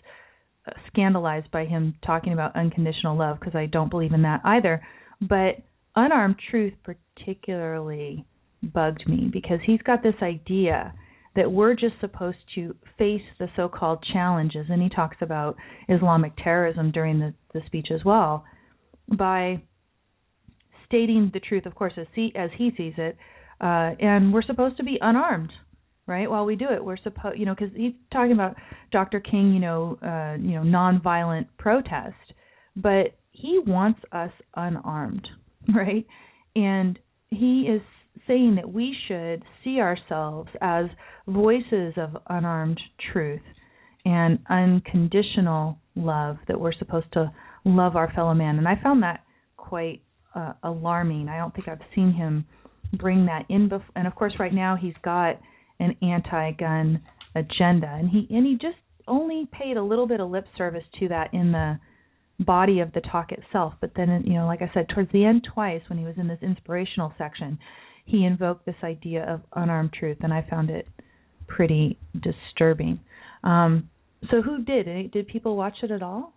scandalized 0.88 1.52
by 1.52 1.66
him 1.66 1.96
talking 2.06 2.34
about 2.34 2.56
unconditional 2.56 3.18
love 3.18 3.40
because 3.40 3.56
I 3.56 3.68
don't 3.68 3.90
believe 3.90 4.14
in 4.14 4.24
that 4.24 4.42
either. 4.44 4.82
But 5.22 5.58
unarmed 5.96 6.38
truth 6.50 6.74
particularly 6.84 8.26
bugged 8.64 9.08
me 9.08 9.30
because 9.32 9.60
he's 9.66 9.82
got 9.82 10.02
this 10.02 10.16
idea 10.24 10.94
that 11.36 11.52
we're 11.52 11.74
just 11.74 11.96
supposed 12.00 12.38
to 12.56 12.76
face 12.98 13.22
the 13.40 13.48
so-called 13.56 14.04
challenges 14.14 14.68
and 14.70 14.82
he 14.82 14.90
talks 14.90 15.18
about 15.22 15.56
Islamic 15.90 16.34
terrorism 16.38 16.92
during 16.92 17.20
the, 17.20 17.34
the 17.54 17.62
speech 17.66 17.88
as 17.94 18.04
well 18.06 18.46
by 19.18 19.62
stating 20.86 21.32
the 21.34 21.40
truth 21.40 21.66
of 21.66 21.76
course 21.76 21.94
as 21.98 22.08
he 22.14 22.32
as 22.36 22.50
he 22.58 22.72
sees 22.78 22.94
it 22.98 23.18
uh 23.62 23.92
and 24.00 24.34
we're 24.34 24.44
supposed 24.44 24.78
to 24.78 24.84
be 24.84 24.98
unarmed 25.02 25.52
right 26.06 26.30
while 26.30 26.46
we 26.46 26.56
do 26.56 26.68
it 26.70 26.84
we're 26.84 26.98
supposed 26.98 27.38
you 27.38 27.46
know 27.46 27.56
cuz 27.56 27.70
he's 27.76 27.94
talking 28.12 28.32
about 28.32 28.56
Dr. 28.92 29.20
King 29.20 29.54
you 29.54 29.60
know 29.60 29.98
uh 30.02 30.38
you 30.40 30.54
know 30.54 30.64
nonviolent 30.64 31.48
protest 31.58 32.34
but 32.76 33.16
he 33.32 33.60
wants 33.66 34.00
us 34.12 34.32
unarmed 34.56 35.28
right 35.74 36.06
and 36.56 37.00
he 37.30 37.64
is 37.64 37.82
saying 38.28 38.56
that 38.56 38.72
we 38.72 38.96
should 39.08 39.44
see 39.64 39.80
ourselves 39.80 40.50
as 40.62 40.86
voices 41.28 41.94
of 41.98 42.18
unarmed 42.30 42.80
truth 43.12 43.42
and 44.06 44.40
unconditional 44.50 45.78
love 45.96 46.38
that 46.48 46.60
we're 46.60 46.74
supposed 46.74 47.12
to 47.14 47.32
love 47.66 47.96
our 47.96 48.12
fellow 48.14 48.34
man. 48.34 48.58
And 48.58 48.68
i 48.68 48.76
found 48.82 49.04
that 49.04 49.22
quite 49.58 50.02
uh, 50.36 50.54
alarming. 50.64 51.30
I 51.30 51.38
don't 51.38 51.54
think 51.54 51.68
i've 51.68 51.80
seen 51.96 52.12
him 52.12 52.46
bring 52.94 53.26
that 53.26 53.46
in 53.50 53.70
before 53.70 53.88
and 53.96 54.08
of 54.08 54.16
course 54.16 54.34
right 54.40 54.54
now 54.54 54.76
he's 54.80 54.94
got 55.04 55.40
an 55.80 55.96
anti-gun 56.02 57.02
agenda. 57.36 57.88
And 57.88 58.10
he 58.10 58.28
and 58.30 58.46
he 58.46 58.54
just 58.54 58.78
only 59.08 59.48
paid 59.52 59.78
a 59.78 59.84
little 59.84 60.08
bit 60.08 60.20
of 60.20 60.30
lip 60.30 60.46
service 60.58 60.84
to 61.00 61.08
that 61.10 61.34
in 61.34 61.52
the 61.52 61.80
body 62.40 62.80
of 62.80 62.92
the 62.94 63.02
talk 63.02 63.32
itself. 63.32 63.74
But 63.80 63.92
then 63.96 64.24
you 64.26 64.34
know 64.34 64.48
like 64.48 64.62
i 64.62 64.72
said 64.74 64.88
towards 64.90 65.12
the 65.12 65.26
end 65.26 65.48
twice 65.54 65.82
when 65.88 66.00
he 66.00 66.06
was 66.06 66.16
in 66.18 66.28
this 66.28 66.40
inspirational 66.42 67.14
section 67.18 67.60
he 68.06 68.26
invoked 68.26 68.66
this 68.66 68.76
idea 68.84 69.24
of 69.24 69.42
unarmed 69.54 69.94
truth, 69.94 70.18
and 70.22 70.34
I 70.34 70.46
found 70.50 70.70
it 70.70 70.88
pretty 71.48 71.98
disturbing. 72.14 73.00
Um, 73.44 73.90
so 74.32 74.42
who 74.42 74.64
did? 74.64 75.12
Did 75.12 75.28
people 75.28 75.56
watch 75.56 75.78
it 75.84 75.92
at 75.92 76.02
all? 76.02 76.34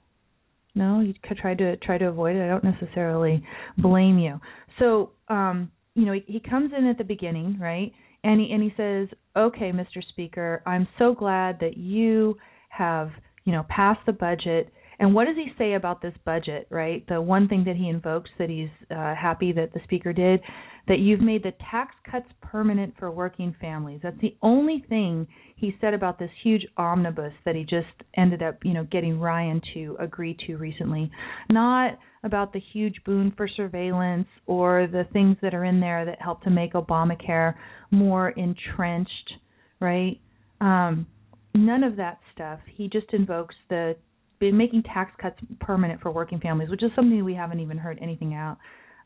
No, 0.74 1.00
you 1.00 1.14
could 1.22 1.38
try 1.38 1.54
to 1.54 1.76
try 1.78 1.98
to 1.98 2.06
avoid 2.06 2.36
it. 2.36 2.42
I 2.42 2.48
don't 2.48 2.64
necessarily 2.64 3.42
blame 3.78 4.18
you. 4.18 4.38
So, 4.78 5.10
um, 5.28 5.70
you 5.94 6.04
know, 6.04 6.12
he, 6.12 6.24
he 6.26 6.40
comes 6.40 6.72
in 6.76 6.86
at 6.86 6.98
the 6.98 7.04
beginning, 7.04 7.58
right? 7.58 7.92
And 8.22 8.40
he 8.40 8.52
and 8.52 8.62
he 8.62 8.72
says, 8.76 9.08
"Okay, 9.36 9.72
Mr. 9.72 10.06
Speaker, 10.10 10.62
I'm 10.66 10.86
so 10.98 11.14
glad 11.14 11.58
that 11.60 11.76
you 11.78 12.36
have, 12.68 13.10
you 13.44 13.52
know, 13.52 13.64
passed 13.68 14.04
the 14.04 14.12
budget 14.12 14.70
and 14.98 15.14
what 15.14 15.26
does 15.26 15.36
he 15.36 15.48
say 15.58 15.74
about 15.74 16.00
this 16.00 16.14
budget, 16.24 16.66
right? 16.70 17.06
The 17.08 17.20
one 17.20 17.48
thing 17.48 17.64
that 17.64 17.76
he 17.76 17.88
invokes 17.88 18.30
that 18.38 18.48
he's 18.48 18.70
uh, 18.90 19.14
happy 19.14 19.52
that 19.52 19.72
the 19.74 19.80
speaker 19.84 20.12
did, 20.12 20.40
that 20.88 21.00
you've 21.00 21.20
made 21.20 21.42
the 21.42 21.52
tax 21.70 21.94
cuts 22.10 22.28
permanent 22.40 22.94
for 22.98 23.10
working 23.10 23.54
families. 23.60 24.00
That's 24.02 24.20
the 24.20 24.36
only 24.42 24.84
thing 24.88 25.26
he 25.56 25.76
said 25.80 25.94
about 25.94 26.18
this 26.18 26.30
huge 26.42 26.66
omnibus 26.76 27.32
that 27.44 27.56
he 27.56 27.62
just 27.62 27.86
ended 28.16 28.42
up, 28.42 28.58
you 28.62 28.72
know, 28.72 28.84
getting 28.84 29.18
Ryan 29.18 29.60
to 29.74 29.96
agree 29.98 30.36
to 30.46 30.56
recently. 30.56 31.10
Not 31.50 31.98
about 32.22 32.52
the 32.52 32.62
huge 32.72 32.96
boon 33.04 33.32
for 33.36 33.48
surveillance 33.48 34.28
or 34.46 34.88
the 34.90 35.04
things 35.12 35.36
that 35.42 35.54
are 35.54 35.64
in 35.64 35.80
there 35.80 36.04
that 36.04 36.20
help 36.20 36.42
to 36.42 36.50
make 36.50 36.72
Obamacare 36.72 37.54
more 37.90 38.30
entrenched, 38.30 39.34
right? 39.80 40.18
Um, 40.60 41.06
none 41.54 41.84
of 41.84 41.96
that 41.96 42.18
stuff. 42.34 42.60
He 42.74 42.88
just 42.88 43.06
invokes 43.12 43.54
the 43.68 43.96
been 44.38 44.56
making 44.56 44.82
tax 44.82 45.12
cuts 45.20 45.38
permanent 45.60 46.00
for 46.00 46.10
working 46.10 46.40
families, 46.40 46.68
which 46.68 46.82
is 46.82 46.90
something 46.94 47.24
we 47.24 47.34
haven't 47.34 47.60
even 47.60 47.78
heard 47.78 47.98
anything 48.00 48.34
out 48.34 48.58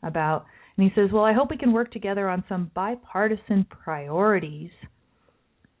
about. 0.03 0.45
And 0.77 0.89
he 0.89 0.93
says, 0.95 1.11
"Well, 1.11 1.25
I 1.25 1.33
hope 1.33 1.49
we 1.49 1.57
can 1.57 1.73
work 1.73 1.91
together 1.91 2.29
on 2.29 2.43
some 2.47 2.71
bipartisan 2.73 3.65
priorities." 3.65 4.71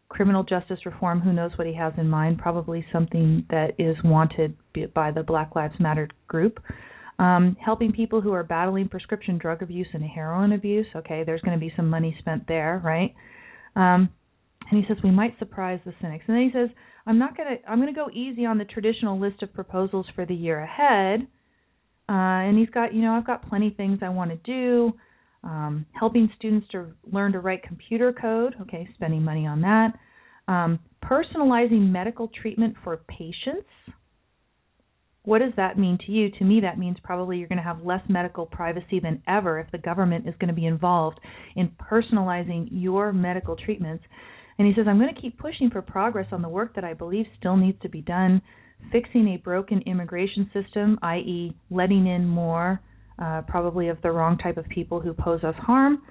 Criminal 0.09 0.43
justice 0.43 0.85
reform, 0.85 1.21
who 1.21 1.31
knows 1.31 1.57
what 1.57 1.67
he 1.67 1.73
has 1.73 1.93
in 1.97 2.09
mind, 2.09 2.37
probably 2.37 2.85
something 2.91 3.45
that 3.49 3.73
is 3.79 3.95
wanted 4.03 4.57
by 4.93 5.09
the 5.11 5.23
Black 5.23 5.55
Lives 5.55 5.79
Matter 5.79 6.09
group. 6.27 6.59
Um, 7.17 7.55
helping 7.63 7.91
people 7.93 8.19
who 8.19 8.33
are 8.33 8.43
battling 8.43 8.89
prescription 8.89 9.37
drug 9.37 9.61
abuse 9.61 9.87
and 9.93 10.03
heroin 10.03 10.53
abuse. 10.53 10.87
Okay, 10.95 11.23
there's 11.23 11.41
going 11.41 11.57
to 11.57 11.65
be 11.65 11.71
some 11.75 11.89
money 11.89 12.15
spent 12.19 12.47
there, 12.47 12.81
right? 12.83 13.13
Um, 13.75 14.09
and 14.69 14.81
he 14.81 14.87
says 14.87 14.97
we 15.03 15.11
might 15.11 15.37
surprise 15.39 15.79
the 15.85 15.93
cynics. 16.01 16.25
And 16.27 16.35
then 16.35 16.43
he 16.43 16.51
says, 16.51 16.69
I'm 17.05 17.17
not 17.17 17.35
gonna 17.35 17.55
I'm 17.67 17.79
gonna 17.79 17.93
go 17.93 18.09
easy 18.11 18.45
on 18.45 18.57
the 18.57 18.65
traditional 18.65 19.19
list 19.19 19.41
of 19.41 19.53
proposals 19.53 20.05
for 20.15 20.25
the 20.25 20.35
year 20.35 20.59
ahead. 20.61 21.27
Uh, 22.09 22.47
and 22.47 22.57
he's 22.57 22.69
got 22.69 22.93
you 22.93 23.01
know 23.01 23.13
I've 23.13 23.27
got 23.27 23.47
plenty 23.49 23.67
of 23.67 23.75
things 23.75 23.99
I 24.01 24.09
want 24.09 24.31
to 24.31 24.37
do. 24.37 24.93
Um, 25.43 25.87
helping 25.93 26.29
students 26.37 26.67
to 26.71 26.93
learn 27.11 27.31
to 27.31 27.39
write 27.39 27.63
computer 27.63 28.13
code. 28.13 28.55
Okay, 28.61 28.87
spending 28.95 29.23
money 29.23 29.47
on 29.47 29.61
that. 29.61 29.93
Um, 30.47 30.79
personalizing 31.03 31.91
medical 31.91 32.29
treatment 32.41 32.75
for 32.83 32.97
patients. 33.07 33.67
What 35.23 35.39
does 35.39 35.53
that 35.55 35.77
mean 35.77 35.99
to 36.05 36.11
you? 36.11 36.31
To 36.31 36.43
me, 36.43 36.61
that 36.61 36.79
means 36.79 36.97
probably 37.03 37.37
you're 37.37 37.47
going 37.47 37.57
to 37.57 37.63
have 37.63 37.85
less 37.85 38.01
medical 38.09 38.47
privacy 38.47 38.99
than 38.99 39.21
ever 39.27 39.59
if 39.59 39.69
the 39.71 39.77
government 39.77 40.27
is 40.27 40.33
going 40.39 40.47
to 40.47 40.53
be 40.53 40.65
involved 40.65 41.19
in 41.55 41.71
personalizing 41.79 42.69
your 42.71 43.13
medical 43.13 43.55
treatments. 43.55 44.03
And 44.57 44.67
he 44.67 44.73
says, 44.75 44.85
I'm 44.87 44.99
going 44.99 45.13
to 45.13 45.21
keep 45.21 45.37
pushing 45.37 45.69
for 45.69 45.81
progress 45.81 46.27
on 46.31 46.41
the 46.41 46.49
work 46.49 46.75
that 46.75 46.83
I 46.83 46.93
believe 46.93 47.25
still 47.39 47.57
needs 47.57 47.79
to 47.81 47.89
be 47.89 48.01
done, 48.01 48.41
fixing 48.91 49.29
a 49.29 49.37
broken 49.37 49.81
immigration 49.85 50.49
system, 50.53 50.99
i.e., 51.01 51.55
letting 51.69 52.07
in 52.07 52.27
more, 52.27 52.81
uh, 53.19 53.41
probably 53.47 53.87
of 53.87 54.01
the 54.01 54.11
wrong 54.11 54.37
type 54.37 54.57
of 54.57 54.67
people 54.69 54.99
who 54.99 55.13
pose 55.13 55.43
us 55.43 55.55
harm. 55.57 56.01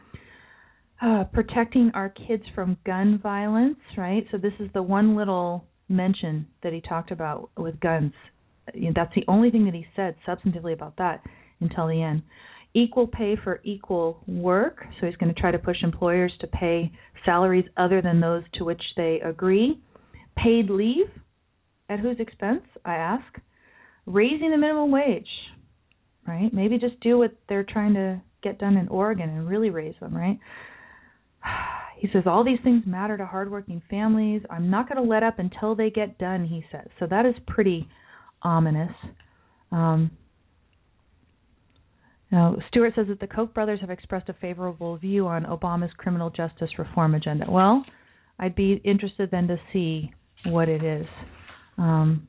Uh, 1.03 1.25
protecting 1.33 1.91
our 1.95 2.11
kids 2.11 2.43
from 2.55 2.77
gun 2.85 3.19
violence, 3.23 3.79
right? 3.97 4.27
So 4.31 4.37
this 4.37 4.53
is 4.61 4.69
the 4.75 4.83
one 4.83 5.17
little 5.17 5.65
mention 5.89 6.47
that 6.63 6.75
he 6.75 6.83
talked 6.83 7.11
about 7.11 7.51
with 7.57 7.81
guns. 7.81 8.13
You 8.75 8.89
know, 8.89 8.93
that's 8.95 9.15
the 9.15 9.25
only 9.27 9.51
thing 9.51 9.65
that 9.65 9.75
he 9.75 9.87
said 9.97 10.15
substantively 10.29 10.75
about 10.75 10.97
that 10.99 11.23
until 11.61 11.87
the 11.89 12.03
end 12.03 12.23
equal 12.75 13.07
pay 13.07 13.37
for 13.43 13.61
equal 13.65 14.23
work. 14.27 14.85
So 15.01 15.07
he's 15.07 15.17
going 15.17 15.33
to 15.35 15.41
try 15.41 15.51
to 15.51 15.59
push 15.59 15.83
employers 15.83 16.33
to 16.41 16.47
pay 16.47 16.93
salaries 17.25 17.65
other 17.77 18.01
than 18.01 18.21
those 18.21 18.43
to 18.55 18.65
which 18.65 18.83
they 18.97 19.21
agree. 19.25 19.81
Paid 20.37 20.71
leave, 20.71 21.07
at 21.89 22.01
whose 22.01 22.17
expense, 22.21 22.63
I 22.85 22.95
ask. 22.95 23.25
Raising 24.07 24.51
the 24.51 24.57
minimum 24.57 24.91
wage, 24.91 25.29
right? 26.27 26.53
Maybe 26.53 26.79
just 26.79 26.99
do 27.01 27.19
what 27.19 27.33
they're 27.49 27.67
trying 27.69 27.95
to 27.95 28.23
get 28.43 28.59
done 28.59 28.77
in 28.77 28.89
Oregon 28.89 29.29
and 29.29 29.49
really 29.49 29.71
raise 29.71 29.95
them, 30.01 30.15
right? 30.15 30.39
He 32.01 32.09
says 32.15 32.23
all 32.25 32.43
these 32.43 32.59
things 32.65 32.85
matter 32.87 33.19
to 33.19 33.27
hardworking 33.27 33.83
families. 33.91 34.41
I'm 34.49 34.71
not 34.71 34.89
going 34.89 35.05
to 35.05 35.07
let 35.07 35.23
up 35.23 35.39
until 35.39 35.75
they 35.75 35.91
get 35.91 36.17
done, 36.17 36.47
he 36.47 36.65
says. 36.73 36.87
So 36.99 37.07
that 37.11 37.27
is 37.27 37.35
pretty 37.47 37.87
ominous. 38.41 38.95
Um, 39.71 40.11
now, 42.33 42.57
Stuart 42.69 42.95
says 42.95 43.07
that 43.09 43.19
the 43.19 43.27
Koch 43.27 43.53
brothers 43.53 43.81
have 43.81 43.91
expressed 43.91 44.29
a 44.29 44.35
favorable 44.35 44.97
view 44.97 45.27
on 45.27 45.45
Obama's 45.45 45.91
criminal 45.97 46.31
justice 46.31 46.71
reform 46.79 47.15
agenda. 47.15 47.47
Well, 47.49 47.85
I'd 48.39 48.55
be 48.55 48.81
interested 48.85 49.31
then 49.31 49.49
to 49.49 49.57
see 49.73 50.13
what 50.47 50.69
it 50.69 50.85
is. 50.85 51.07
Um, 51.77 52.29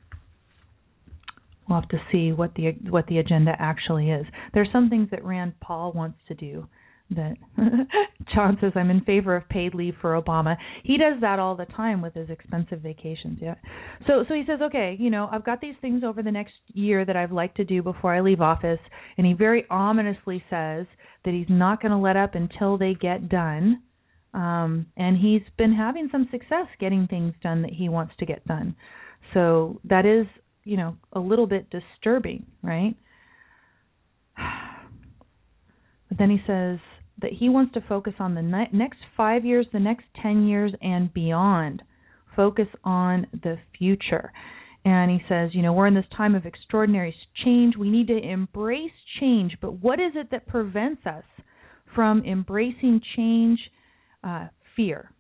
we'll 1.70 1.80
have 1.80 1.90
to 1.90 2.02
see 2.12 2.32
what 2.32 2.56
the 2.56 2.72
what 2.90 3.06
the 3.08 3.20
agenda 3.20 3.52
actually 3.60 4.10
is. 4.10 4.26
There 4.54 4.64
are 4.64 4.72
some 4.74 4.90
things 4.90 5.10
that 5.12 5.24
Rand 5.24 5.54
Paul 5.62 5.94
wants 5.94 6.18
to 6.30 6.34
do 6.34 6.68
that 7.12 7.36
John 8.34 8.58
says 8.62 8.72
I'm 8.76 8.90
in 8.90 9.02
favor 9.02 9.36
of 9.36 9.48
paid 9.50 9.74
leave 9.74 9.96
for 10.02 10.20
Obama. 10.22 10.56
He 10.84 10.98
does 10.98 11.20
that 11.22 11.40
all 11.40 11.56
the 11.56 11.66
time 11.66 12.02
with 12.02 12.14
his 12.14 12.30
expensive 12.30 12.80
vacations. 12.80 13.40
Yeah. 13.42 13.56
So 14.08 14.26
so 14.28 14.34
he 14.34 14.44
says, 14.48 14.60
okay, 14.62 14.96
you 15.00 15.10
know, 15.10 15.30
I've 15.32 15.46
got 15.46 15.62
these 15.62 15.76
things 15.82 16.04
over 16.04 16.24
the 16.24 16.32
next 16.32 16.54
year 16.74 17.06
that 17.06 17.16
I'd 17.16 17.32
like 17.32 17.54
to 17.56 17.66
do 17.66 17.82
before 17.84 18.14
I 18.14 18.22
leave 18.22 18.42
office, 18.42 18.80
and 19.18 19.26
he 19.28 19.34
very 19.34 19.66
ominously 19.70 20.44
says 20.50 20.86
that 21.26 21.34
he's 21.34 21.48
not 21.50 21.82
going 21.82 21.92
to 21.92 21.98
let 21.98 22.18
up 22.18 22.36
until 22.36 22.78
they 22.78 22.94
get 22.94 23.30
done. 23.30 23.84
Um, 24.34 24.86
and 24.96 25.18
he's 25.18 25.42
been 25.58 25.74
having 25.74 26.08
some 26.10 26.28
success 26.32 26.68
getting 26.80 27.06
things 27.08 27.34
done 27.44 27.62
that 27.64 27.74
he 27.74 27.90
wants 27.90 28.14
to 28.20 28.26
get 28.26 28.46
done. 28.48 28.76
So 29.34 29.82
that 29.84 30.06
is, 30.06 30.26
you 30.64 30.78
know, 30.78 30.96
a 31.14 31.20
little 31.20 31.48
bit 31.48 31.68
disturbing, 31.70 32.46
right? 32.62 32.96
But 36.10 36.18
then 36.18 36.30
he 36.30 36.42
says, 36.46 36.78
that 37.22 37.34
he 37.34 37.50
wants 37.50 37.74
to 37.74 37.82
focus 37.82 38.14
on 38.20 38.36
the 38.36 38.42
ne- 38.42 38.70
next 38.72 39.00
five 39.16 39.46
years, 39.46 39.66
the 39.72 39.80
next 39.80 40.06
10 40.22 40.48
years, 40.48 40.74
and 40.82 41.14
beyond. 41.14 41.82
Focus 42.36 42.68
on 42.84 43.28
the 43.44 43.58
future. 43.78 44.32
And 44.84 45.12
he 45.12 45.20
says, 45.30 45.52
you 45.54 45.62
know, 45.62 45.74
we're 45.74 45.88
in 45.88 45.94
this 45.94 46.06
time 46.16 46.34
of 46.34 46.46
extraordinary 46.46 47.16
change. 47.44 47.76
We 47.78 47.90
need 47.90 48.08
to 48.08 48.18
embrace 48.18 48.92
change. 49.20 49.58
But 49.62 49.74
what 49.74 50.00
is 50.00 50.14
it 50.16 50.32
that 50.32 50.48
prevents 50.48 51.06
us 51.06 51.24
from 51.94 52.24
embracing 52.26 53.02
change? 53.16 53.60
Uh, 54.24 54.48
fear, 54.76 55.12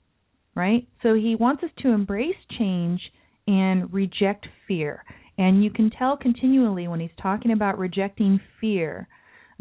right? 0.55 0.87
So 1.03 1.13
he 1.13 1.35
wants 1.35 1.63
us 1.63 1.69
to 1.79 1.89
embrace 1.89 2.35
change 2.57 2.99
and 3.47 3.91
reject 3.93 4.47
fear. 4.67 5.03
And 5.37 5.63
you 5.63 5.71
can 5.71 5.89
tell 5.89 6.17
continually 6.17 6.87
when 6.87 6.99
he's 6.99 7.09
talking 7.21 7.51
about 7.51 7.77
rejecting 7.77 8.39
fear 8.59 9.07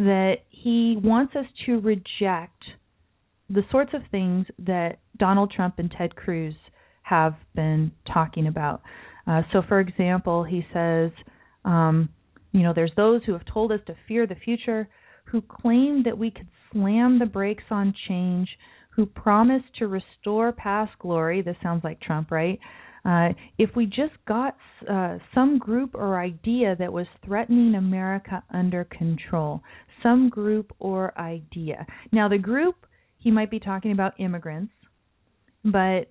that 0.00 0.36
he 0.48 0.96
wants 1.02 1.36
us 1.36 1.44
to 1.66 1.78
reject 1.78 2.62
the 3.50 3.62
sorts 3.70 3.90
of 3.92 4.00
things 4.10 4.46
that 4.58 4.98
Donald 5.18 5.52
Trump 5.54 5.74
and 5.78 5.92
Ted 5.96 6.16
Cruz 6.16 6.54
have 7.02 7.34
been 7.54 7.92
talking 8.10 8.46
about. 8.46 8.80
Uh, 9.26 9.42
so, 9.52 9.60
for 9.68 9.78
example, 9.78 10.42
he 10.42 10.64
says, 10.72 11.10
um, 11.66 12.08
you 12.52 12.62
know, 12.62 12.72
there's 12.74 12.92
those 12.96 13.20
who 13.26 13.32
have 13.32 13.44
told 13.52 13.72
us 13.72 13.80
to 13.88 13.96
fear 14.08 14.26
the 14.26 14.36
future, 14.36 14.88
who 15.24 15.42
claim 15.42 16.02
that 16.04 16.16
we 16.16 16.30
could 16.30 16.48
slam 16.72 17.18
the 17.18 17.26
brakes 17.26 17.64
on 17.70 17.92
change, 18.08 18.48
who 18.96 19.04
promise 19.04 19.62
to 19.78 19.86
restore 19.86 20.50
past 20.52 20.92
glory. 20.98 21.42
This 21.42 21.56
sounds 21.62 21.84
like 21.84 22.00
Trump, 22.00 22.30
right? 22.30 22.58
Uh, 23.04 23.28
if 23.58 23.70
we 23.76 23.86
just 23.86 24.12
got 24.28 24.56
uh, 24.90 25.18
some 25.34 25.58
group 25.58 25.94
or 25.94 26.20
idea 26.20 26.76
that 26.78 26.92
was 26.92 27.06
threatening 27.24 27.74
America 27.74 28.42
under 28.52 28.84
control, 28.84 29.62
some 30.02 30.28
group 30.28 30.72
or 30.78 31.18
idea. 31.18 31.86
Now, 32.12 32.28
the 32.28 32.38
group, 32.38 32.86
he 33.18 33.30
might 33.30 33.50
be 33.50 33.60
talking 33.60 33.92
about 33.92 34.18
immigrants, 34.18 34.72
but 35.64 36.08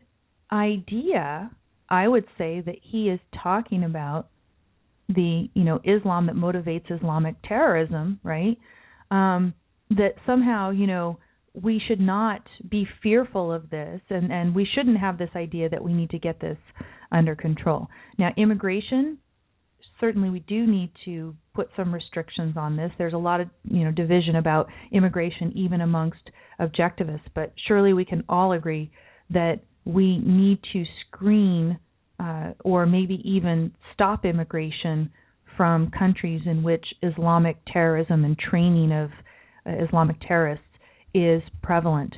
idea, 0.52 1.52
I 1.90 2.08
would 2.08 2.26
say 2.38 2.62
that 2.62 2.76
he 2.82 3.10
is 3.10 3.20
talking 3.44 3.84
about 3.84 4.30
the, 5.08 5.50
you 5.54 5.64
know, 5.64 5.80
Islam 5.84 6.28
that 6.28 6.36
motivates 6.36 6.96
Islamic 6.96 7.36
terrorism, 7.44 8.20
right? 8.24 8.58
Um, 9.10 9.54
that 9.90 10.14
somehow, 10.26 10.70
you 10.70 10.86
know, 10.86 11.18
we 11.54 11.82
should 11.88 12.00
not 12.00 12.42
be 12.70 12.88
fearful 13.02 13.52
of 13.52 13.70
this 13.70 14.02
and 14.10 14.32
and 14.32 14.54
we 14.54 14.68
shouldn't 14.76 15.00
have 15.00 15.18
this 15.18 15.30
idea 15.36 15.70
that 15.70 15.84
we 15.84 15.94
need 15.94 16.10
to 16.10 16.20
get 16.20 16.40
this 16.40 16.58
under 17.12 17.36
control. 17.36 17.88
Now 18.18 18.30
immigration 18.38 19.18
certainly 20.00 20.30
we 20.30 20.40
do 20.40 20.66
need 20.66 20.92
to 21.06 21.36
put 21.54 21.70
some 21.76 21.94
restrictions 21.94 22.56
on 22.58 22.76
this. 22.78 22.92
There's 22.98 23.14
a 23.14 23.18
lot 23.18 23.42
of, 23.42 23.50
you 23.64 23.84
know, 23.84 23.92
division 23.92 24.36
about 24.38 24.68
immigration 24.92 25.52
even 25.56 25.82
amongst 25.82 26.22
objectivists, 26.60 27.28
but 27.36 27.54
surely 27.68 27.94
we 27.94 28.06
can 28.06 28.24
all 28.30 28.54
agree 28.54 28.92
that 29.30 29.60
we 29.86 30.18
need 30.20 30.60
to 30.74 30.86
screen 31.08 31.80
uh, 32.20 32.52
or 32.64 32.86
maybe 32.86 33.22
even 33.24 33.74
stop 33.94 34.26
immigration 34.26 35.12
from 35.56 35.92
countries 35.98 36.42
in 36.46 36.64
which 36.64 36.86
Islamic 37.04 37.58
terrorism 37.72 38.24
and 38.24 38.38
training 38.38 38.92
of 38.92 39.10
uh, 39.66 39.84
Islamic 39.86 40.16
terrorists 40.26 40.66
is 41.14 41.42
prevalent. 41.62 42.14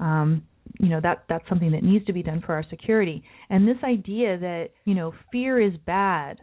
Um, 0.00 0.42
you 0.78 0.88
know 0.88 1.00
that 1.00 1.24
that's 1.28 1.48
something 1.48 1.72
that 1.72 1.82
needs 1.82 2.04
to 2.06 2.12
be 2.12 2.22
done 2.22 2.42
for 2.44 2.54
our 2.54 2.64
security. 2.68 3.22
And 3.48 3.66
this 3.66 3.78
idea 3.82 4.38
that 4.38 4.70
you 4.84 4.94
know 4.94 5.14
fear 5.32 5.60
is 5.60 5.72
bad 5.86 6.38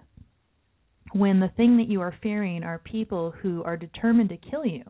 when 1.14 1.40
the 1.40 1.52
thing 1.56 1.78
that 1.78 1.88
you 1.88 2.02
are 2.02 2.16
fearing 2.24 2.64
are 2.64 2.80
people 2.80 3.34
who 3.42 3.64
are 3.64 3.78
determined 3.78 4.30
to 4.30 4.38
kill 4.38 4.66
you 4.66 4.84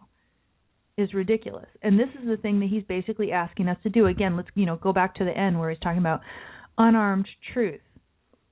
is 0.97 1.13
ridiculous. 1.13 1.67
And 1.81 1.99
this 1.99 2.09
is 2.21 2.27
the 2.27 2.37
thing 2.37 2.59
that 2.59 2.69
he's 2.69 2.83
basically 2.83 3.31
asking 3.31 3.67
us 3.67 3.77
to 3.83 3.89
do. 3.89 4.07
Again, 4.07 4.37
let's 4.37 4.49
you 4.55 4.65
know 4.65 4.77
go 4.77 4.93
back 4.93 5.15
to 5.15 5.25
the 5.25 5.37
end 5.37 5.59
where 5.59 5.69
he's 5.69 5.79
talking 5.79 5.99
about 5.99 6.21
unarmed 6.77 7.27
truth. 7.53 7.81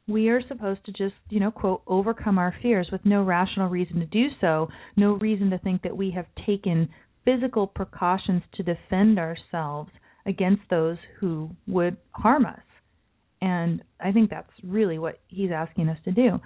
We 0.08 0.30
are 0.30 0.42
supposed 0.48 0.84
to 0.86 0.92
just, 0.92 1.14
you 1.30 1.40
know, 1.40 1.52
quote, 1.52 1.84
overcome 1.88 2.38
our 2.38 2.54
fears 2.62 2.90
with 2.92 3.06
no 3.06 3.24
rational 3.24 3.70
reason 3.70 4.00
to 4.00 4.06
do 4.08 4.28
so, 4.42 4.68
no 4.98 5.14
reason 5.14 5.52
to 5.52 5.60
think 5.60 5.84
that 5.84 5.96
we 5.96 6.12
have 6.12 6.26
taken 6.46 6.90
physical 7.26 7.68
precautions 7.68 8.44
to 8.56 8.64
defend 8.64 9.20
ourselves 9.20 9.92
against 10.26 10.62
those 10.70 10.98
who 11.20 11.50
would 11.68 11.98
harm 12.12 12.46
us. 12.46 12.60
And 13.42 13.84
I 14.00 14.12
think 14.12 14.30
that's 14.30 14.52
really 14.64 15.00
what 15.00 15.20
he's 15.28 15.52
asking 15.52 15.90
us 15.90 15.98
to 16.06 16.12
do. 16.12 16.40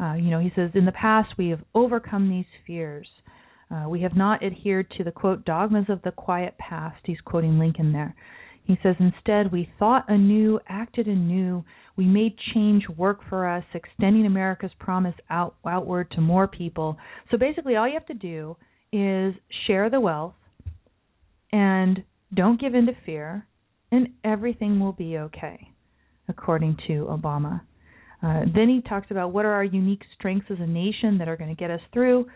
Uh, 0.00 0.14
you 0.14 0.30
know, 0.30 0.40
he 0.40 0.52
says, 0.54 0.70
in 0.74 0.84
the 0.84 0.92
past 0.92 1.30
we 1.36 1.48
have 1.48 1.60
overcome 1.74 2.30
these 2.30 2.46
fears. 2.66 3.06
Uh, 3.70 3.88
we 3.88 4.00
have 4.00 4.16
not 4.16 4.42
adhered 4.42 4.90
to 4.96 5.04
the 5.04 5.12
quote 5.12 5.44
dogmas 5.44 5.86
of 5.88 6.00
the 6.02 6.10
quiet 6.12 6.56
past. 6.58 6.96
He's 7.04 7.20
quoting 7.24 7.58
Lincoln 7.58 7.92
there. 7.92 8.14
He 8.64 8.78
says, 8.82 8.96
instead, 8.98 9.50
we 9.50 9.70
thought 9.78 10.04
anew, 10.08 10.60
acted 10.68 11.06
anew. 11.06 11.64
We 11.96 12.04
made 12.04 12.36
change 12.54 12.84
work 12.96 13.20
for 13.28 13.48
us, 13.48 13.64
extending 13.74 14.26
America's 14.26 14.70
promise 14.78 15.14
out, 15.30 15.56
outward 15.66 16.10
to 16.12 16.20
more 16.20 16.46
people. 16.46 16.96
So 17.30 17.38
basically, 17.38 17.76
all 17.76 17.88
you 17.88 17.94
have 17.94 18.06
to 18.06 18.14
do 18.14 18.56
is 18.92 19.34
share 19.66 19.90
the 19.90 20.00
wealth 20.00 20.34
and 21.52 22.02
don't 22.34 22.60
give 22.60 22.74
in 22.74 22.86
to 22.86 22.92
fear, 23.06 23.46
and 23.90 24.08
everything 24.22 24.80
will 24.80 24.92
be 24.92 25.16
okay, 25.16 25.70
according 26.28 26.76
to 26.86 27.06
Obama. 27.10 27.62
Uh, 28.22 28.40
then 28.54 28.68
he 28.68 28.82
talks 28.86 29.10
about 29.10 29.32
what 29.32 29.44
are 29.44 29.52
our 29.52 29.64
unique 29.64 30.02
strengths 30.14 30.50
as 30.50 30.58
a 30.60 30.66
nation 30.66 31.18
that 31.18 31.28
are 31.28 31.36
going 31.36 31.54
to 31.54 31.58
get 31.58 31.70
us 31.70 31.80
through 31.92 32.26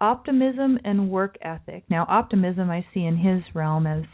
optimism 0.00 0.78
and 0.84 1.10
work 1.10 1.36
ethic. 1.42 1.84
Now, 1.90 2.06
optimism 2.08 2.70
I 2.70 2.86
see 2.94 3.04
in 3.04 3.16
his 3.16 3.42
realm 3.54 3.86
as 3.86 4.04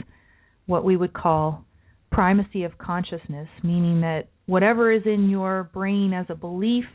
what 0.67 0.85
we 0.85 0.97
would 0.97 1.13
call 1.13 1.65
primacy 2.11 2.65
of 2.65 2.79
consciousness, 2.79 3.49
meaning 3.63 4.01
that 4.01 4.29
whatever 4.47 4.93
is 4.93 5.03
in 5.05 5.29
your 5.29 5.71
brain 5.73 6.13
as 6.13 6.27
a 6.29 6.35
belief 6.35 6.87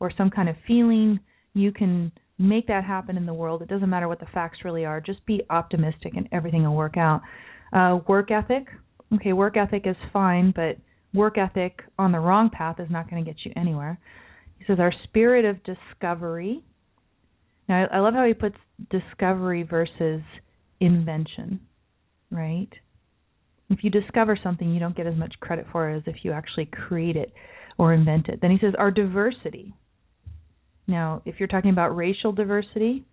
or 0.00 0.10
some 0.16 0.30
kind 0.30 0.48
of 0.48 0.56
feeling, 0.66 1.20
you 1.54 1.72
can 1.72 2.12
make 2.38 2.66
that 2.66 2.84
happen 2.84 3.16
in 3.16 3.26
the 3.26 3.34
world. 3.34 3.62
It 3.62 3.68
doesn't 3.68 3.88
matter 3.88 4.08
what 4.08 4.20
the 4.20 4.26
facts 4.34 4.58
really 4.64 4.84
are. 4.84 5.00
Just 5.00 5.24
be 5.24 5.42
optimistic 5.50 6.14
and 6.16 6.28
everything 6.32 6.64
will 6.64 6.74
work 6.74 6.96
out. 6.96 7.22
Uh, 7.72 8.00
work 8.06 8.30
ethic. 8.30 8.66
Okay, 9.14 9.32
work 9.32 9.56
ethic 9.56 9.86
is 9.86 9.96
fine, 10.12 10.52
but 10.54 10.76
work 11.12 11.38
ethic 11.38 11.80
on 11.98 12.10
the 12.10 12.18
wrong 12.18 12.50
path 12.50 12.80
is 12.80 12.88
not 12.90 13.08
going 13.08 13.24
to 13.24 13.30
get 13.30 13.44
you 13.44 13.52
anywhere. 13.56 13.98
He 14.58 14.64
says 14.66 14.78
our 14.80 14.92
spirit 15.04 15.44
of 15.44 15.58
discovery. 15.62 16.62
Now, 17.68 17.86
I 17.92 18.00
love 18.00 18.14
how 18.14 18.26
he 18.26 18.34
puts 18.34 18.56
discovery 18.90 19.62
versus 19.62 20.22
invention, 20.80 21.60
right? 22.30 22.68
If 23.70 23.82
you 23.82 23.90
discover 23.90 24.38
something, 24.42 24.72
you 24.72 24.80
don't 24.80 24.96
get 24.96 25.06
as 25.06 25.16
much 25.16 25.34
credit 25.40 25.66
for 25.72 25.88
it 25.88 25.96
as 25.96 26.02
if 26.06 26.16
you 26.24 26.32
actually 26.32 26.66
create 26.66 27.16
it 27.16 27.32
or 27.78 27.94
invent 27.94 28.28
it. 28.28 28.40
Then 28.42 28.50
he 28.50 28.58
says 28.60 28.74
our 28.78 28.90
diversity. 28.90 29.74
Now, 30.86 31.22
if 31.24 31.36
you're 31.38 31.48
talking 31.48 31.70
about 31.70 31.96
racial 31.96 32.32
diversity, 32.32 33.04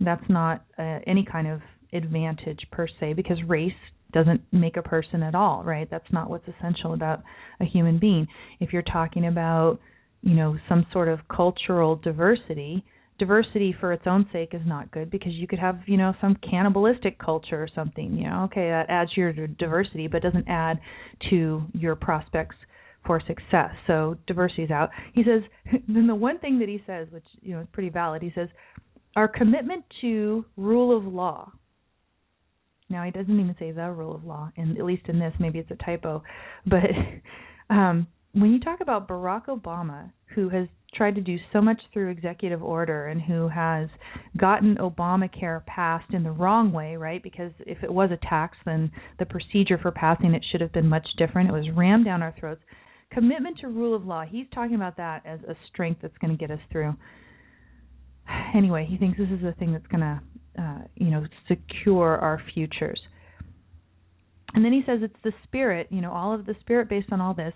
that's 0.00 0.24
not 0.28 0.64
uh, 0.78 0.98
any 1.06 1.24
kind 1.30 1.46
of 1.46 1.60
advantage 1.92 2.60
per 2.70 2.86
se 2.98 3.14
because 3.14 3.38
race 3.46 3.72
doesn't 4.12 4.40
make 4.52 4.76
a 4.76 4.82
person 4.82 5.22
at 5.22 5.34
all, 5.34 5.62
right? 5.62 5.88
That's 5.90 6.10
not 6.12 6.30
what's 6.30 6.46
essential 6.48 6.94
about 6.94 7.22
a 7.60 7.64
human 7.64 7.98
being. 7.98 8.26
If 8.58 8.72
you're 8.72 8.82
talking 8.82 9.26
about, 9.26 9.78
you 10.22 10.34
know, 10.34 10.58
some 10.68 10.86
sort 10.92 11.08
of 11.08 11.20
cultural 11.34 11.96
diversity, 11.96 12.84
diversity 13.18 13.74
for 13.78 13.92
its 13.92 14.02
own 14.06 14.26
sake 14.32 14.50
is 14.52 14.62
not 14.66 14.90
good 14.90 15.10
because 15.10 15.32
you 15.34 15.46
could 15.46 15.58
have, 15.58 15.78
you 15.86 15.96
know, 15.96 16.14
some 16.20 16.36
cannibalistic 16.48 17.18
culture 17.18 17.62
or 17.62 17.68
something, 17.74 18.16
you 18.16 18.24
know, 18.24 18.44
okay, 18.44 18.68
that 18.68 18.86
adds 18.88 19.12
to 19.12 19.20
your 19.20 19.32
diversity 19.32 20.08
but 20.08 20.22
doesn't 20.22 20.48
add 20.48 20.80
to 21.28 21.62
your 21.74 21.94
prospects 21.94 22.56
for 23.06 23.20
success. 23.26 23.70
So 23.86 24.16
diversity 24.26 24.64
is 24.64 24.70
out. 24.70 24.90
He 25.14 25.22
says 25.22 25.42
then 25.88 26.06
the 26.06 26.14
one 26.14 26.38
thing 26.38 26.58
that 26.58 26.68
he 26.68 26.82
says, 26.86 27.08
which 27.10 27.24
you 27.40 27.54
know 27.54 27.62
is 27.62 27.68
pretty 27.72 27.90
valid, 27.90 28.22
he 28.22 28.32
says 28.34 28.48
our 29.16 29.28
commitment 29.28 29.84
to 30.00 30.44
rule 30.56 30.96
of 30.96 31.04
law. 31.04 31.52
Now 32.88 33.04
he 33.04 33.10
doesn't 33.10 33.38
even 33.38 33.54
say 33.58 33.70
the 33.70 33.90
rule 33.90 34.14
of 34.14 34.24
law, 34.24 34.50
and 34.56 34.76
at 34.76 34.84
least 34.84 35.08
in 35.08 35.18
this, 35.18 35.32
maybe 35.38 35.58
it's 35.60 35.70
a 35.70 35.84
typo, 35.84 36.22
but 36.66 36.90
um, 37.70 38.06
when 38.32 38.52
you 38.52 38.60
talk 38.60 38.80
about 38.80 39.08
Barack 39.08 39.46
Obama, 39.46 40.10
who 40.34 40.48
has 40.48 40.68
tried 40.94 41.14
to 41.14 41.20
do 41.20 41.36
so 41.52 41.60
much 41.60 41.80
through 41.92 42.10
executive 42.10 42.62
order 42.62 43.06
and 43.06 43.20
who 43.20 43.48
has 43.48 43.88
gotten 44.36 44.76
Obamacare 44.76 45.64
passed 45.66 46.12
in 46.12 46.22
the 46.22 46.30
wrong 46.30 46.72
way, 46.72 46.96
right? 46.96 47.22
Because 47.22 47.52
if 47.60 47.82
it 47.82 47.92
was 47.92 48.10
a 48.10 48.26
tax, 48.28 48.56
then 48.64 48.90
the 49.18 49.26
procedure 49.26 49.78
for 49.78 49.90
passing 49.90 50.34
it 50.34 50.44
should 50.50 50.60
have 50.60 50.72
been 50.72 50.88
much 50.88 51.06
different. 51.16 51.48
It 51.48 51.52
was 51.52 51.70
rammed 51.76 52.04
down 52.04 52.22
our 52.22 52.34
throats 52.38 52.62
commitment 53.12 53.58
to 53.58 53.68
rule 53.68 53.94
of 53.94 54.04
law. 54.06 54.24
He's 54.24 54.46
talking 54.54 54.74
about 54.74 54.96
that 54.96 55.24
as 55.26 55.40
a 55.48 55.56
strength 55.68 56.00
that's 56.02 56.16
going 56.18 56.36
to 56.36 56.38
get 56.38 56.50
us 56.50 56.60
through. 56.70 56.94
Anyway, 58.54 58.86
he 58.88 58.96
thinks 58.96 59.18
this 59.18 59.28
is 59.30 59.42
the 59.42 59.52
thing 59.58 59.72
that's 59.72 59.86
going 59.88 60.00
to, 60.00 60.20
uh, 60.60 60.78
you 60.96 61.10
know, 61.10 61.24
secure 61.48 62.16
our 62.18 62.40
futures. 62.54 63.00
And 64.54 64.64
then 64.64 64.72
he 64.72 64.82
says 64.86 65.00
it's 65.02 65.14
the 65.24 65.32
spirit, 65.44 65.88
you 65.90 66.00
know, 66.00 66.12
all 66.12 66.34
of 66.34 66.46
the 66.46 66.54
spirit 66.60 66.88
based 66.88 67.12
on 67.12 67.20
all 67.20 67.34
this, 67.34 67.52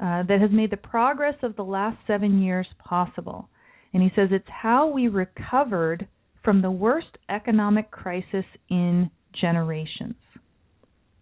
uh, 0.00 0.22
that 0.24 0.40
has 0.40 0.50
made 0.52 0.70
the 0.70 0.76
progress 0.76 1.34
of 1.42 1.56
the 1.56 1.64
last 1.64 1.96
seven 2.06 2.42
years 2.42 2.66
possible. 2.78 3.48
And 3.92 4.02
he 4.02 4.10
says 4.14 4.28
it's 4.30 4.48
how 4.48 4.88
we 4.88 5.08
recovered 5.08 6.06
from 6.44 6.62
the 6.62 6.70
worst 6.70 7.18
economic 7.28 7.90
crisis 7.90 8.44
in 8.68 9.10
generations. 9.40 10.14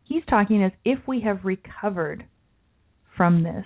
He's 0.04 0.22
talking 0.28 0.62
as 0.62 0.72
if 0.84 0.98
we 1.06 1.20
have 1.22 1.44
recovered 1.44 2.24
from 3.16 3.42
this. 3.42 3.64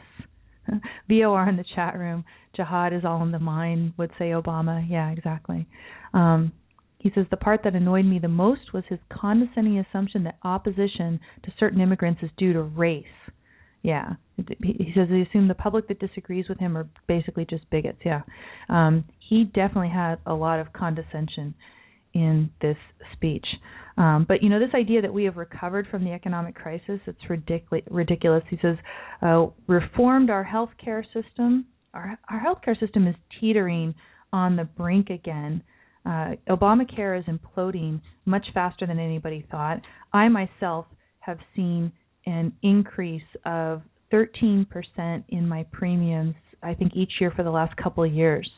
VOR 1.09 1.49
in 1.49 1.57
the 1.57 1.65
chat 1.75 1.99
room. 1.99 2.25
Jihad 2.55 2.93
is 2.93 3.05
all 3.05 3.23
in 3.23 3.33
the 3.33 3.39
mind, 3.39 3.95
would 3.97 4.11
say 4.19 4.31
Obama. 4.31 4.85
Yeah, 4.89 5.11
exactly. 5.11 5.67
Um, 6.13 6.53
he 6.99 7.11
says 7.15 7.27
the 7.31 7.37
part 7.37 7.61
that 7.65 7.75
annoyed 7.75 8.05
me 8.05 8.19
the 8.19 8.29
most 8.29 8.73
was 8.75 8.85
his 8.89 8.99
condescending 9.09 9.79
assumption 9.79 10.25
that 10.25 10.39
opposition 10.43 11.21
to 11.45 11.53
certain 11.59 11.81
immigrants 11.81 12.23
is 12.23 12.31
due 12.37 12.53
to 12.53 12.63
race. 12.63 13.05
Yeah, 13.83 14.15
he 14.37 14.93
says 14.95 15.09
he 15.09 15.23
assumed 15.23 15.49
the 15.49 15.55
public 15.55 15.87
that 15.89 16.01
disagrees 16.01 16.47
with 16.49 16.59
him 16.59 16.77
are 16.77 16.89
basically 17.07 17.47
just 17.49 17.71
bigots. 17.71 18.01
Yeah, 18.05 18.23
um, 18.69 19.05
he 19.21 19.45
definitely 19.45 19.91
had 19.91 20.17
a 20.27 20.35
lot 20.35 20.59
of 20.59 20.73
condescension 20.73 21.55
in 22.15 22.51
this 22.61 22.77
speech. 23.15 23.47
Um, 23.97 24.27
but 24.29 24.43
you 24.43 24.49
know, 24.49 24.61
this 24.61 24.75
idea 24.75 25.03
that 25.03 25.13
we 25.13 25.25
have 25.25 25.37
recovered 25.37 25.89
from 25.91 26.05
the 26.05 26.13
economic 26.13 26.55
crisis, 26.55 27.01
it's 27.07 27.19
ridiculous. 27.29 27.85
ridiculous. 27.91 28.45
He 28.49 28.59
says, 28.63 28.77
uh, 29.23 29.47
reformed 29.67 30.31
our 30.31 30.45
healthcare 30.45 31.03
system. 31.13 31.67
Our, 31.95 32.19
our 32.31 32.41
healthcare 32.41 32.79
system 32.79 33.07
is 33.07 33.17
teetering 33.41 33.95
on 34.33 34.57
the 34.57 34.65
brink 34.65 35.11
again. 35.11 35.63
Uh, 36.07 36.33
Obamacare 36.49 37.19
is 37.19 37.25
imploding 37.27 38.01
much 38.25 38.47
faster 38.55 38.87
than 38.87 38.99
anybody 38.99 39.45
thought. 39.51 39.81
I 40.13 40.29
myself 40.29 40.87
have 41.21 41.39
seen 41.57 41.93
an 42.25 42.53
increase 42.63 43.23
of 43.45 43.83
13% 44.13 44.67
in 45.29 45.49
my 45.49 45.67
premiums, 45.73 46.35
I 46.63 46.75
think, 46.75 46.93
each 46.95 47.13
year 47.21 47.33
for 47.35 47.43
the 47.43 47.51
last 47.51 47.77
couple 47.77 48.05
of 48.05 48.13
years. 48.13 48.49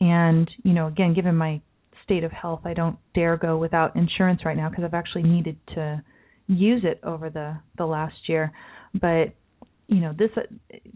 And, 0.00 0.48
you 0.62 0.72
know, 0.72 0.86
again, 0.86 1.14
given 1.14 1.34
my 1.34 1.60
state 2.08 2.24
of 2.24 2.32
health, 2.32 2.62
I 2.64 2.72
don't 2.72 2.98
dare 3.14 3.36
go 3.36 3.58
without 3.58 3.94
insurance 3.94 4.40
right 4.44 4.56
now 4.56 4.70
because 4.70 4.84
I've 4.84 4.94
actually 4.94 5.24
needed 5.24 5.58
to 5.74 6.02
use 6.46 6.82
it 6.84 7.00
over 7.04 7.28
the 7.28 7.58
the 7.76 7.84
last 7.84 8.16
year. 8.26 8.50
But 8.94 9.34
you 9.88 10.00
know 10.00 10.14
this, 10.18 10.30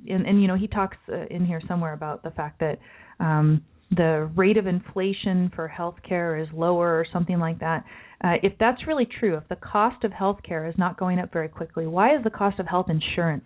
and, 0.08 0.26
and 0.26 0.40
you 0.40 0.48
know 0.48 0.56
he 0.56 0.66
talks 0.66 0.96
uh, 1.10 1.26
in 1.30 1.44
here 1.44 1.60
somewhere 1.68 1.92
about 1.92 2.22
the 2.22 2.30
fact 2.30 2.60
that 2.60 2.78
um, 3.20 3.62
the 3.94 4.30
rate 4.34 4.56
of 4.56 4.66
inflation 4.66 5.52
for 5.54 5.70
healthcare 5.70 6.42
is 6.42 6.48
lower 6.54 6.98
or 6.98 7.06
something 7.12 7.38
like 7.38 7.60
that. 7.60 7.84
Uh, 8.24 8.34
if 8.42 8.52
that's 8.58 8.86
really 8.86 9.06
true, 9.20 9.36
if 9.36 9.46
the 9.48 9.56
cost 9.56 10.04
of 10.04 10.12
healthcare 10.12 10.68
is 10.68 10.74
not 10.78 10.98
going 10.98 11.18
up 11.18 11.32
very 11.32 11.48
quickly, 11.48 11.86
why 11.86 12.16
is 12.16 12.24
the 12.24 12.30
cost 12.30 12.58
of 12.58 12.66
health 12.66 12.86
insurance 12.88 13.44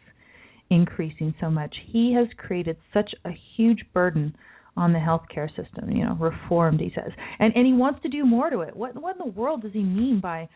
increasing 0.71 1.35
so 1.41 1.51
much? 1.51 1.75
He 1.91 2.15
has 2.15 2.29
created 2.37 2.77
such 2.95 3.11
a 3.25 3.31
huge 3.57 3.85
burden 3.93 4.37
on 4.77 4.93
the 4.93 4.99
healthcare 4.99 5.49
system. 5.49 5.91
You 5.91 6.05
know, 6.05 6.17
reformed, 6.19 6.81
he 6.81 6.93
says, 6.95 7.13
and 7.39 7.53
and 7.55 7.67
he 7.67 7.73
wants 7.73 8.03
to 8.03 8.09
do 8.09 8.25
more 8.25 8.51
to 8.51 8.61
it. 8.61 8.77
What 8.77 9.01
what 9.01 9.17
in 9.17 9.19
the 9.19 9.33
world 9.33 9.63
does 9.63 9.73
he 9.73 9.83
mean 9.83 10.21
by 10.21 10.49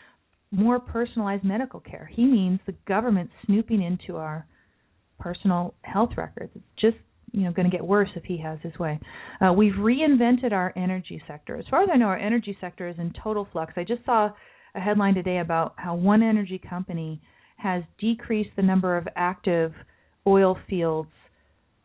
more 0.50 0.80
personalized 0.80 1.44
medical 1.44 1.80
care? 1.80 2.10
He 2.12 2.24
means 2.24 2.60
the 2.66 2.74
government 2.86 3.30
snooping 3.46 3.82
into 3.82 4.16
our 4.16 4.46
personal 5.18 5.74
health 5.82 6.10
records. 6.16 6.52
It's 6.54 6.64
just 6.80 6.96
you 7.32 7.42
know 7.42 7.52
going 7.52 7.70
to 7.70 7.76
get 7.76 7.84
worse 7.84 8.10
if 8.16 8.24
he 8.24 8.38
has 8.38 8.58
his 8.62 8.78
way. 8.78 8.98
Uh, 9.40 9.52
we've 9.52 9.74
reinvented 9.74 10.52
our 10.52 10.72
energy 10.76 11.22
sector. 11.26 11.56
As 11.56 11.64
far 11.70 11.82
as 11.82 11.88
I 11.92 11.96
know, 11.96 12.06
our 12.06 12.18
energy 12.18 12.56
sector 12.60 12.88
is 12.88 12.96
in 12.98 13.12
total 13.22 13.48
flux. 13.52 13.72
I 13.76 13.84
just 13.84 14.04
saw 14.04 14.30
a 14.74 14.80
headline 14.80 15.14
today 15.14 15.38
about 15.38 15.74
how 15.76 15.94
one 15.94 16.22
energy 16.22 16.58
company 16.58 17.20
has 17.56 17.82
decreased 17.98 18.50
the 18.56 18.62
number 18.62 18.96
of 18.96 19.06
active 19.16 19.72
oil 20.26 20.56
fields 20.68 21.10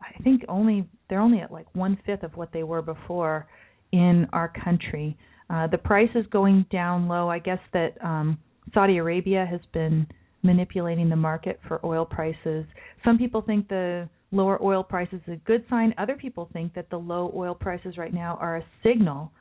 I 0.00 0.22
think 0.22 0.42
only 0.48 0.88
they're 1.08 1.20
only 1.20 1.40
at 1.40 1.52
like 1.52 1.66
one 1.74 1.98
fifth 2.06 2.22
of 2.22 2.36
what 2.36 2.52
they 2.52 2.62
were 2.62 2.82
before 2.82 3.46
in 3.92 4.26
our 4.32 4.52
country. 4.64 5.16
Uh, 5.48 5.66
the 5.68 5.78
price 5.78 6.10
is 6.14 6.26
going 6.30 6.66
down 6.70 7.08
low. 7.08 7.28
I 7.28 7.38
guess 7.38 7.60
that 7.72 7.92
um, 8.04 8.38
Saudi 8.74 8.98
Arabia 8.98 9.46
has 9.48 9.60
been 9.72 10.06
manipulating 10.42 11.08
the 11.08 11.16
market 11.16 11.60
for 11.68 11.84
oil 11.84 12.04
prices. 12.04 12.64
Some 13.04 13.18
people 13.18 13.42
think 13.42 13.68
the 13.68 14.08
lower 14.32 14.62
oil 14.62 14.82
prices 14.82 15.20
is 15.26 15.34
a 15.34 15.36
good 15.46 15.64
sign. 15.70 15.94
Other 15.98 16.16
people 16.16 16.48
think 16.52 16.74
that 16.74 16.90
the 16.90 16.96
low 16.98 17.32
oil 17.34 17.54
prices 17.54 17.96
right 17.96 18.12
now 18.12 18.36
are 18.40 18.56
a 18.56 18.64
signal 18.82 19.32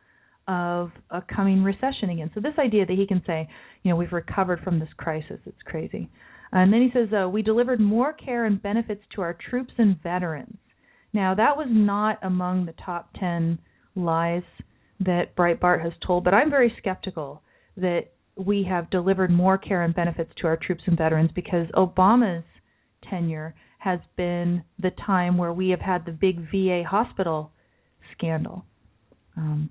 of 0.47 0.91
a 1.09 1.21
coming 1.35 1.63
recession 1.63 2.11
again. 2.11 2.29
So 2.35 2.39
this 2.39 2.53
idea 2.59 2.85
that 2.85 2.95
he 2.95 3.07
can 3.07 3.21
say, 3.25 3.49
you 3.83 3.89
know, 3.89 3.95
we've 3.95 4.11
recovered 4.11 4.59
from 4.61 4.79
this 4.79 4.89
crisis, 4.97 5.39
it's 5.45 5.61
crazy. 5.65 6.07
And 6.51 6.71
then 6.71 6.81
he 6.81 6.91
says, 6.91 7.09
uh, 7.13 7.29
we 7.29 7.41
delivered 7.41 7.79
more 7.79 8.13
care 8.13 8.45
and 8.45 8.61
benefits 8.61 9.01
to 9.15 9.21
our 9.21 9.33
troops 9.49 9.73
and 9.77 10.01
veterans. 10.01 10.57
Now, 11.13 11.33
that 11.35 11.57
was 11.57 11.67
not 11.69 12.19
among 12.21 12.65
the 12.65 12.73
top 12.73 13.09
10 13.19 13.59
lies 13.95 14.43
that 14.99 15.35
Breitbart 15.35 15.81
has 15.83 15.93
told, 16.05 16.23
but 16.23 16.33
I'm 16.33 16.49
very 16.49 16.73
skeptical 16.77 17.41
that 17.77 18.07
we 18.35 18.63
have 18.69 18.89
delivered 18.89 19.31
more 19.31 19.57
care 19.57 19.83
and 19.83 19.95
benefits 19.95 20.31
to 20.37 20.47
our 20.47 20.57
troops 20.57 20.83
and 20.85 20.97
veterans 20.97 21.31
because 21.33 21.67
Obama's 21.75 22.43
tenure 23.09 23.55
has 23.79 23.99
been 24.17 24.63
the 24.79 24.91
time 25.05 25.37
where 25.37 25.53
we 25.53 25.69
have 25.69 25.79
had 25.79 26.05
the 26.05 26.11
big 26.11 26.39
VA 26.51 26.83
hospital 26.87 27.51
scandal. 28.17 28.65
Um, 29.37 29.69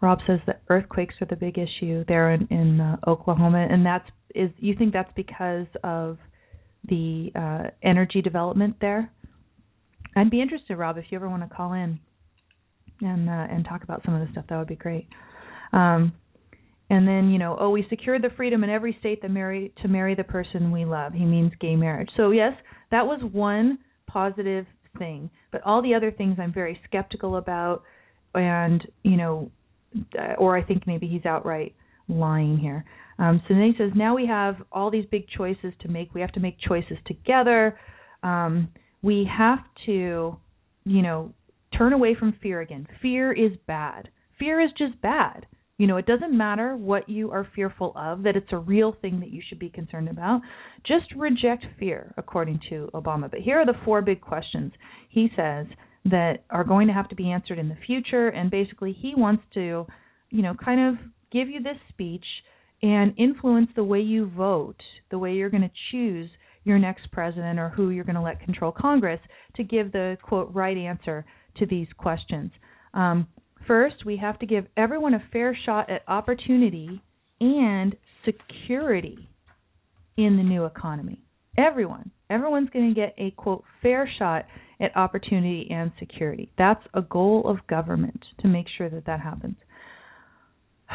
Rob 0.00 0.18
says 0.26 0.40
that 0.46 0.62
earthquakes 0.68 1.14
are 1.20 1.26
the 1.26 1.36
big 1.36 1.58
issue 1.58 2.04
there 2.08 2.32
in, 2.32 2.46
in 2.50 2.80
uh, 2.80 2.96
Oklahoma, 3.06 3.66
and 3.70 3.84
that's 3.84 4.08
is 4.34 4.50
you 4.58 4.74
think 4.76 4.92
that's 4.92 5.10
because 5.14 5.66
of 5.82 6.18
the 6.88 7.30
uh, 7.34 7.70
energy 7.82 8.22
development 8.22 8.76
there? 8.80 9.10
I'd 10.16 10.30
be 10.30 10.40
interested, 10.40 10.76
Rob, 10.76 10.96
if 10.98 11.04
you 11.10 11.16
ever 11.16 11.28
want 11.28 11.48
to 11.48 11.54
call 11.54 11.72
in 11.72 12.00
and 13.00 13.28
uh, 13.28 13.32
and 13.32 13.64
talk 13.64 13.82
about 13.82 14.02
some 14.04 14.14
of 14.14 14.26
the 14.26 14.32
stuff. 14.32 14.44
That 14.48 14.58
would 14.58 14.68
be 14.68 14.76
great. 14.76 15.06
Um, 15.72 16.12
and 16.88 17.06
then 17.06 17.30
you 17.30 17.38
know, 17.38 17.56
oh, 17.58 17.70
we 17.70 17.86
secured 17.88 18.22
the 18.22 18.30
freedom 18.36 18.64
in 18.64 18.70
every 18.70 18.96
state 19.00 19.22
that 19.22 19.30
marry 19.30 19.72
to 19.82 19.88
marry 19.88 20.14
the 20.14 20.24
person 20.24 20.72
we 20.72 20.84
love. 20.84 21.12
He 21.12 21.24
means 21.24 21.52
gay 21.60 21.76
marriage. 21.76 22.08
So 22.16 22.30
yes, 22.30 22.52
that 22.90 23.06
was 23.06 23.20
one 23.32 23.78
positive 24.06 24.66
thing. 24.98 25.30
But 25.52 25.62
all 25.64 25.82
the 25.82 25.94
other 25.94 26.10
things 26.10 26.36
I'm 26.40 26.52
very 26.52 26.80
skeptical 26.88 27.36
about, 27.36 27.82
and 28.34 28.82
you 29.02 29.16
know, 29.16 29.50
or 30.38 30.56
I 30.56 30.62
think 30.62 30.86
maybe 30.86 31.06
he's 31.06 31.26
outright 31.26 31.74
lying 32.08 32.58
here. 32.58 32.84
Um, 33.18 33.42
so 33.46 33.54
then 33.54 33.64
he 33.64 33.74
says, 33.76 33.92
now 33.94 34.16
we 34.16 34.26
have 34.26 34.56
all 34.72 34.90
these 34.90 35.04
big 35.10 35.26
choices 35.36 35.72
to 35.80 35.88
make. 35.88 36.14
We 36.14 36.20
have 36.22 36.32
to 36.32 36.40
make 36.40 36.56
choices 36.66 36.96
together. 37.06 37.78
Um, 38.22 38.68
we 39.02 39.28
have 39.36 39.58
to, 39.86 40.36
you 40.84 41.02
know, 41.02 41.32
turn 41.76 41.92
away 41.92 42.14
from 42.18 42.34
fear 42.42 42.60
again. 42.60 42.86
Fear 43.02 43.32
is 43.32 43.52
bad. 43.66 44.08
Fear 44.38 44.60
is 44.60 44.70
just 44.78 45.00
bad. 45.02 45.46
You 45.76 45.86
know, 45.86 45.96
it 45.96 46.06
doesn't 46.06 46.36
matter 46.36 46.76
what 46.76 47.08
you 47.08 47.30
are 47.30 47.48
fearful 47.54 47.92
of, 47.96 48.22
that 48.24 48.36
it's 48.36 48.52
a 48.52 48.58
real 48.58 48.94
thing 49.00 49.20
that 49.20 49.30
you 49.30 49.40
should 49.48 49.58
be 49.58 49.70
concerned 49.70 50.10
about. 50.10 50.42
Just 50.86 51.06
reject 51.16 51.64
fear, 51.78 52.12
according 52.18 52.60
to 52.68 52.90
Obama. 52.92 53.30
But 53.30 53.40
here 53.40 53.58
are 53.58 53.66
the 53.66 53.78
four 53.84 54.02
big 54.02 54.20
questions 54.20 54.72
he 55.08 55.30
says 55.34 55.66
that 56.04 56.44
are 56.50 56.64
going 56.64 56.86
to 56.88 56.94
have 56.94 57.08
to 57.08 57.14
be 57.14 57.30
answered 57.30 57.58
in 57.58 57.68
the 57.68 57.76
future. 57.86 58.28
And 58.28 58.50
basically, 58.50 58.92
he 58.92 59.14
wants 59.16 59.42
to, 59.54 59.86
you 60.30 60.42
know, 60.42 60.54
kind 60.54 60.88
of 60.88 60.94
give 61.30 61.48
you 61.48 61.62
this 61.62 61.76
speech 61.88 62.24
and 62.82 63.14
influence 63.18 63.68
the 63.76 63.84
way 63.84 64.00
you 64.00 64.30
vote, 64.36 64.80
the 65.10 65.18
way 65.18 65.34
you're 65.34 65.50
going 65.50 65.62
to 65.62 65.70
choose 65.92 66.30
your 66.64 66.78
next 66.78 67.10
president 67.12 67.58
or 67.58 67.68
who 67.68 67.90
you're 67.90 68.04
going 68.04 68.16
to 68.16 68.22
let 68.22 68.40
control 68.40 68.72
Congress 68.72 69.20
to 69.56 69.64
give 69.64 69.92
the 69.92 70.16
quote 70.22 70.52
right 70.54 70.76
answer 70.76 71.24
to 71.58 71.66
these 71.66 71.88
questions. 71.96 72.50
Um, 72.94 73.26
first, 73.66 74.04
we 74.04 74.16
have 74.16 74.38
to 74.40 74.46
give 74.46 74.66
everyone 74.76 75.14
a 75.14 75.22
fair 75.32 75.56
shot 75.66 75.90
at 75.90 76.02
opportunity 76.08 77.02
and 77.40 77.96
security 78.24 79.28
in 80.16 80.36
the 80.36 80.42
new 80.42 80.64
economy. 80.64 81.22
Everyone, 81.58 82.10
everyone's 82.28 82.70
going 82.70 82.94
to 82.94 82.98
get 82.98 83.14
a 83.18 83.32
quote 83.32 83.64
fair 83.82 84.08
shot 84.18 84.46
at 84.80 84.96
opportunity 84.96 85.68
and 85.70 85.92
security. 85.98 86.50
That's 86.56 86.82
a 86.94 87.02
goal 87.02 87.42
of 87.46 87.66
government 87.66 88.24
to 88.40 88.48
make 88.48 88.66
sure 88.78 88.88
that 88.90 89.06
that 89.06 89.20
happens. 89.20 89.56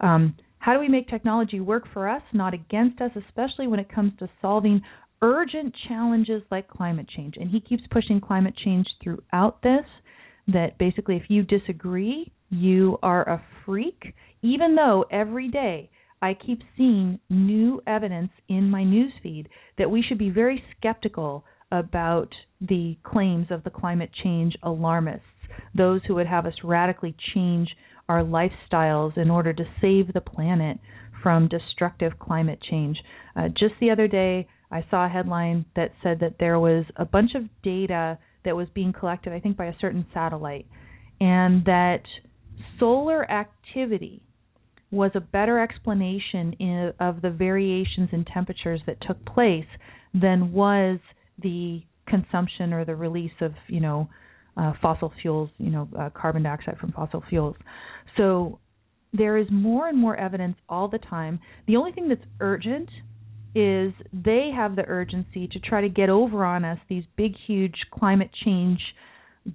Um, 0.00 0.34
how 0.58 0.74
do 0.74 0.80
we 0.80 0.88
make 0.88 1.06
technology 1.06 1.60
work 1.60 1.84
for 1.92 2.08
us, 2.08 2.22
not 2.32 2.54
against 2.54 3.00
us, 3.00 3.12
especially 3.28 3.68
when 3.68 3.78
it 3.78 3.88
comes 3.88 4.10
to 4.18 4.28
solving 4.40 4.82
urgent 5.20 5.72
challenges 5.86 6.42
like 6.50 6.66
climate 6.66 7.06
change? 7.16 7.34
And 7.36 7.48
he 7.48 7.60
keeps 7.60 7.84
pushing 7.92 8.20
climate 8.20 8.54
change 8.64 8.88
throughout 9.00 9.62
this 9.62 9.84
that 10.48 10.76
basically 10.78 11.14
if 11.16 11.24
you 11.28 11.44
disagree, 11.44 12.32
you 12.50 12.98
are 13.00 13.22
a 13.28 13.44
freak, 13.64 14.14
even 14.42 14.74
though 14.74 15.04
every 15.10 15.48
day 15.48 15.88
I 16.22 16.34
keep 16.34 16.62
seeing 16.76 17.18
new 17.28 17.82
evidence 17.84 18.30
in 18.48 18.70
my 18.70 18.82
newsfeed 18.82 19.46
that 19.76 19.90
we 19.90 20.02
should 20.02 20.18
be 20.18 20.30
very 20.30 20.62
skeptical 20.78 21.44
about 21.72 22.28
the 22.60 22.96
claims 23.02 23.48
of 23.50 23.64
the 23.64 23.70
climate 23.70 24.10
change 24.22 24.54
alarmists, 24.62 25.26
those 25.74 26.00
who 26.06 26.14
would 26.14 26.28
have 26.28 26.46
us 26.46 26.54
radically 26.62 27.16
change 27.34 27.68
our 28.08 28.22
lifestyles 28.22 29.16
in 29.18 29.30
order 29.30 29.52
to 29.52 29.64
save 29.80 30.12
the 30.12 30.20
planet 30.20 30.78
from 31.22 31.48
destructive 31.48 32.12
climate 32.20 32.60
change. 32.70 32.98
Uh, 33.34 33.48
just 33.48 33.74
the 33.80 33.90
other 33.90 34.06
day, 34.06 34.46
I 34.70 34.84
saw 34.90 35.06
a 35.06 35.08
headline 35.08 35.64
that 35.74 35.92
said 36.02 36.20
that 36.20 36.36
there 36.38 36.60
was 36.60 36.84
a 36.96 37.04
bunch 37.04 37.32
of 37.34 37.44
data 37.62 38.18
that 38.44 38.56
was 38.56 38.68
being 38.74 38.92
collected, 38.92 39.32
I 39.32 39.40
think, 39.40 39.56
by 39.56 39.66
a 39.66 39.78
certain 39.80 40.06
satellite, 40.14 40.66
and 41.20 41.64
that 41.64 42.02
solar 42.78 43.28
activity 43.30 44.22
was 44.92 45.10
a 45.14 45.20
better 45.20 45.58
explanation 45.58 46.52
in, 46.60 46.92
of 47.00 47.22
the 47.22 47.30
variations 47.30 48.10
in 48.12 48.24
temperatures 48.26 48.80
that 48.86 48.98
took 49.00 49.24
place 49.24 49.66
than 50.14 50.52
was 50.52 50.98
the 51.42 51.82
consumption 52.06 52.72
or 52.72 52.84
the 52.84 52.94
release 52.94 53.32
of, 53.40 53.52
you 53.68 53.80
know, 53.80 54.08
uh, 54.56 54.72
fossil 54.82 55.10
fuels, 55.22 55.48
you 55.56 55.70
know, 55.70 55.88
uh, 55.98 56.10
carbon 56.10 56.42
dioxide 56.42 56.76
from 56.78 56.92
fossil 56.92 57.24
fuels. 57.28 57.56
So 58.18 58.58
there 59.14 59.38
is 59.38 59.46
more 59.50 59.88
and 59.88 59.98
more 59.98 60.14
evidence 60.14 60.56
all 60.68 60.88
the 60.88 60.98
time. 60.98 61.40
The 61.66 61.76
only 61.76 61.92
thing 61.92 62.08
that's 62.08 62.24
urgent 62.40 62.90
is 63.54 63.92
they 64.12 64.50
have 64.54 64.76
the 64.76 64.84
urgency 64.86 65.48
to 65.48 65.58
try 65.58 65.80
to 65.80 65.88
get 65.88 66.10
over 66.10 66.44
on 66.44 66.64
us 66.66 66.78
these 66.88 67.04
big, 67.16 67.32
huge 67.46 67.76
climate 67.90 68.30
change 68.44 68.80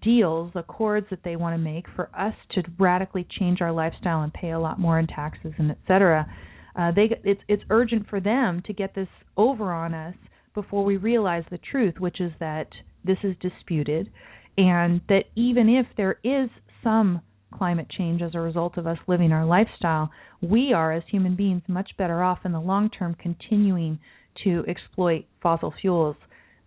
deals, 0.01 0.51
accords 0.55 1.07
that 1.09 1.23
they 1.23 1.35
want 1.35 1.53
to 1.53 1.57
make 1.57 1.85
for 1.95 2.09
us 2.17 2.33
to 2.51 2.63
radically 2.77 3.25
change 3.39 3.61
our 3.61 3.71
lifestyle 3.71 4.21
and 4.21 4.33
pay 4.33 4.51
a 4.51 4.59
lot 4.59 4.79
more 4.79 4.99
in 4.99 5.07
taxes 5.07 5.53
and 5.57 5.71
et 5.71 5.77
cetera. 5.87 6.25
Uh, 6.75 6.91
they 6.91 7.09
it's 7.23 7.41
it's 7.47 7.63
urgent 7.69 8.07
for 8.09 8.19
them 8.19 8.61
to 8.65 8.73
get 8.73 8.93
this 8.93 9.07
over 9.35 9.71
on 9.71 9.93
us 9.93 10.15
before 10.53 10.83
we 10.83 10.97
realize 10.97 11.43
the 11.49 11.59
truth, 11.71 11.95
which 11.99 12.19
is 12.19 12.31
that 12.39 12.67
this 13.03 13.17
is 13.23 13.35
disputed, 13.41 14.11
and 14.57 15.01
that 15.07 15.23
even 15.35 15.69
if 15.69 15.85
there 15.95 16.19
is 16.23 16.49
some 16.83 17.21
climate 17.53 17.87
change 17.97 18.21
as 18.21 18.31
a 18.35 18.39
result 18.39 18.77
of 18.77 18.85
us 18.85 18.97
living 19.07 19.31
our 19.31 19.45
lifestyle, 19.45 20.11
we 20.41 20.73
are 20.73 20.91
as 20.91 21.03
human 21.09 21.35
beings 21.35 21.61
much 21.67 21.89
better 21.97 22.21
off 22.21 22.39
in 22.43 22.51
the 22.51 22.59
long 22.59 22.89
term 22.89 23.15
continuing 23.15 23.97
to 24.43 24.63
exploit 24.67 25.25
fossil 25.41 25.73
fuels 25.81 26.15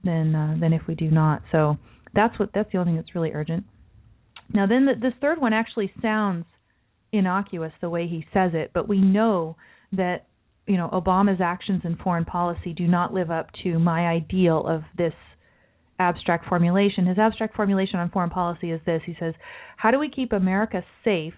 than 0.02 0.34
uh, 0.34 0.56
than 0.58 0.72
if 0.72 0.82
we 0.88 0.94
do 0.94 1.10
not. 1.10 1.42
So 1.52 1.76
that's 2.14 2.38
what 2.38 2.50
that's 2.54 2.70
the 2.72 2.78
only 2.78 2.90
thing 2.90 2.96
that's 2.96 3.14
really 3.14 3.32
urgent. 3.32 3.64
Now 4.52 4.66
then 4.66 4.86
the, 4.86 4.94
this 5.00 5.12
third 5.20 5.40
one 5.40 5.52
actually 5.52 5.92
sounds 6.02 6.44
innocuous 7.12 7.72
the 7.80 7.90
way 7.90 8.06
he 8.06 8.24
says 8.32 8.52
it, 8.54 8.70
but 8.72 8.88
we 8.88 9.00
know 9.00 9.56
that 9.92 10.26
you 10.66 10.76
know 10.76 10.88
Obama's 10.92 11.40
actions 11.40 11.82
in 11.84 11.96
foreign 11.96 12.24
policy 12.24 12.72
do 12.72 12.86
not 12.86 13.12
live 13.12 13.30
up 13.30 13.48
to 13.62 13.78
my 13.78 14.06
ideal 14.06 14.66
of 14.66 14.82
this 14.96 15.14
abstract 15.98 16.46
formulation. 16.48 17.06
His 17.06 17.18
abstract 17.18 17.54
formulation 17.54 18.00
on 18.00 18.10
foreign 18.10 18.30
policy 18.30 18.70
is 18.70 18.80
this. 18.86 19.02
He 19.04 19.16
says, 19.20 19.34
"How 19.76 19.90
do 19.90 19.98
we 19.98 20.10
keep 20.10 20.32
America 20.32 20.84
safe 21.04 21.34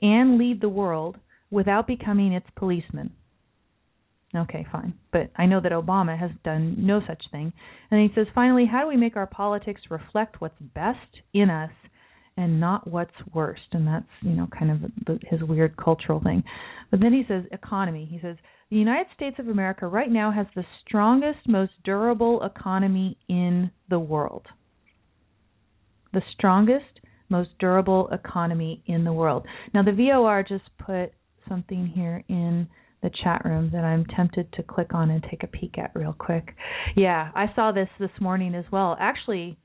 and 0.00 0.38
lead 0.38 0.60
the 0.60 0.68
world 0.68 1.18
without 1.50 1.86
becoming 1.86 2.32
its 2.32 2.46
policeman?" 2.56 3.12
Okay, 4.34 4.66
fine. 4.72 4.94
But 5.12 5.30
I 5.36 5.44
know 5.44 5.60
that 5.60 5.72
Obama 5.72 6.18
has 6.18 6.30
done 6.42 6.76
no 6.78 7.02
such 7.06 7.22
thing. 7.30 7.52
And 7.90 8.00
he 8.00 8.14
says, 8.14 8.26
finally, 8.34 8.64
how 8.70 8.80
do 8.80 8.88
we 8.88 8.96
make 8.96 9.16
our 9.16 9.26
politics 9.26 9.82
reflect 9.90 10.40
what's 10.40 10.58
best 10.74 10.98
in 11.34 11.50
us 11.50 11.70
and 12.38 12.58
not 12.58 12.88
what's 12.88 13.10
worst? 13.34 13.60
And 13.72 13.86
that's, 13.86 14.06
you 14.22 14.30
know, 14.30 14.48
kind 14.58 14.70
of 14.70 15.18
his 15.28 15.42
weird 15.42 15.76
cultural 15.76 16.20
thing. 16.22 16.42
But 16.90 17.00
then 17.00 17.12
he 17.12 17.24
says, 17.28 17.44
economy. 17.52 18.08
He 18.10 18.20
says, 18.20 18.36
the 18.70 18.78
United 18.78 19.08
States 19.14 19.36
of 19.38 19.48
America 19.48 19.86
right 19.86 20.10
now 20.10 20.30
has 20.30 20.46
the 20.54 20.64
strongest, 20.86 21.40
most 21.46 21.72
durable 21.84 22.42
economy 22.42 23.18
in 23.28 23.70
the 23.90 23.98
world. 23.98 24.46
The 26.14 26.22
strongest, 26.32 27.00
most 27.28 27.50
durable 27.58 28.08
economy 28.12 28.82
in 28.86 29.04
the 29.04 29.12
world. 29.12 29.44
Now, 29.74 29.82
the 29.82 29.92
VOR 29.92 30.42
just 30.42 30.64
put 30.78 31.12
something 31.46 31.86
here 31.86 32.24
in 32.28 32.66
the 33.02 33.10
chat 33.22 33.44
room 33.44 33.70
that 33.72 33.84
I'm 33.84 34.04
tempted 34.04 34.52
to 34.54 34.62
click 34.62 34.94
on 34.94 35.10
and 35.10 35.24
take 35.30 35.42
a 35.42 35.48
peek 35.48 35.76
at 35.78 35.90
real 35.94 36.14
quick. 36.16 36.54
Yeah, 36.96 37.30
I 37.34 37.46
saw 37.54 37.72
this 37.72 37.88
this 37.98 38.10
morning 38.20 38.54
as 38.54 38.64
well. 38.70 38.96
Actually, 39.00 39.58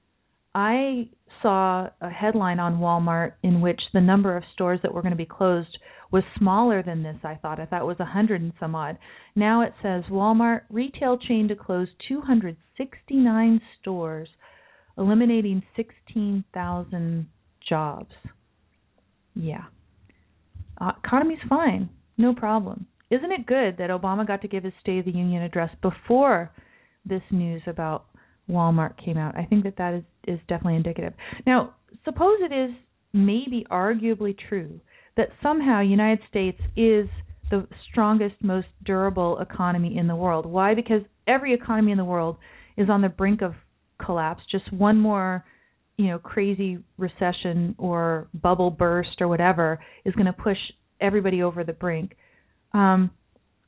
I 0.55 1.09
saw 1.41 1.87
a 2.01 2.09
headline 2.09 2.59
on 2.59 2.79
Walmart 2.79 3.33
in 3.43 3.61
which 3.61 3.79
the 3.93 4.01
number 4.01 4.35
of 4.35 4.43
stores 4.53 4.79
that 4.81 4.93
were 4.93 5.01
going 5.01 5.11
to 5.11 5.17
be 5.17 5.25
closed 5.25 5.77
was 6.11 6.23
smaller 6.37 6.81
than 6.81 7.03
this. 7.03 7.17
I 7.23 7.35
thought 7.35 7.59
I 7.59 7.65
thought 7.65 7.81
it 7.81 7.87
was 7.87 7.99
a 7.99 8.05
hundred 8.05 8.41
and 8.41 8.53
some 8.59 8.73
odd. 8.75 8.97
Now 9.35 9.61
it 9.61 9.73
says 9.83 10.03
Walmart 10.09 10.61
retail 10.69 11.17
chain 11.17 11.47
to 11.49 11.55
close 11.55 11.87
269 12.07 13.61
stores, 13.79 14.29
eliminating 14.97 15.61
16,000 15.75 17.27
jobs. 17.67 18.13
Yeah, 19.35 19.65
uh, 20.79 20.93
economy's 21.03 21.39
fine, 21.47 21.89
no 22.17 22.33
problem. 22.33 22.87
Isn't 23.09 23.31
it 23.31 23.45
good 23.45 23.77
that 23.77 23.89
Obama 23.89 24.27
got 24.27 24.41
to 24.41 24.47
give 24.47 24.63
his 24.63 24.73
State 24.81 24.99
of 24.99 25.05
the 25.05 25.11
Union 25.11 25.41
address 25.43 25.69
before 25.81 26.51
this 27.05 27.21
news 27.31 27.61
about 27.67 28.05
Walmart 28.49 29.03
came 29.03 29.17
out? 29.17 29.37
I 29.37 29.45
think 29.45 29.63
that 29.63 29.77
that 29.77 29.93
is 29.93 30.03
is 30.27 30.39
definitely 30.49 30.75
indicative. 30.75 31.13
Now, 31.45 31.75
suppose 32.03 32.39
it 32.41 32.53
is 32.53 32.75
maybe 33.13 33.65
arguably 33.71 34.35
true 34.49 34.79
that 35.15 35.29
somehow 35.41 35.81
United 35.81 36.19
States 36.29 36.59
is 36.75 37.07
the 37.49 37.65
strongest, 37.89 38.35
most 38.41 38.67
durable 38.83 39.39
economy 39.39 39.97
in 39.97 40.07
the 40.07 40.15
world. 40.15 40.45
Why? 40.45 40.75
Because 40.75 41.01
every 41.27 41.53
economy 41.53 41.91
in 41.93 41.97
the 41.97 42.05
world 42.05 42.37
is 42.75 42.89
on 42.89 43.01
the 43.01 43.09
brink 43.09 43.41
of 43.41 43.53
collapse. 44.03 44.41
Just 44.51 44.71
one 44.73 44.97
more, 44.97 45.45
you 45.97 46.07
know, 46.07 46.19
crazy 46.19 46.79
recession 46.97 47.73
or 47.77 48.27
bubble 48.33 48.69
burst 48.69 49.21
or 49.21 49.27
whatever 49.27 49.79
is 50.05 50.13
going 50.15 50.25
to 50.25 50.33
push 50.33 50.57
everybody 50.99 51.41
over 51.41 51.63
the 51.63 51.73
brink 51.73 52.15
um, 52.73 53.11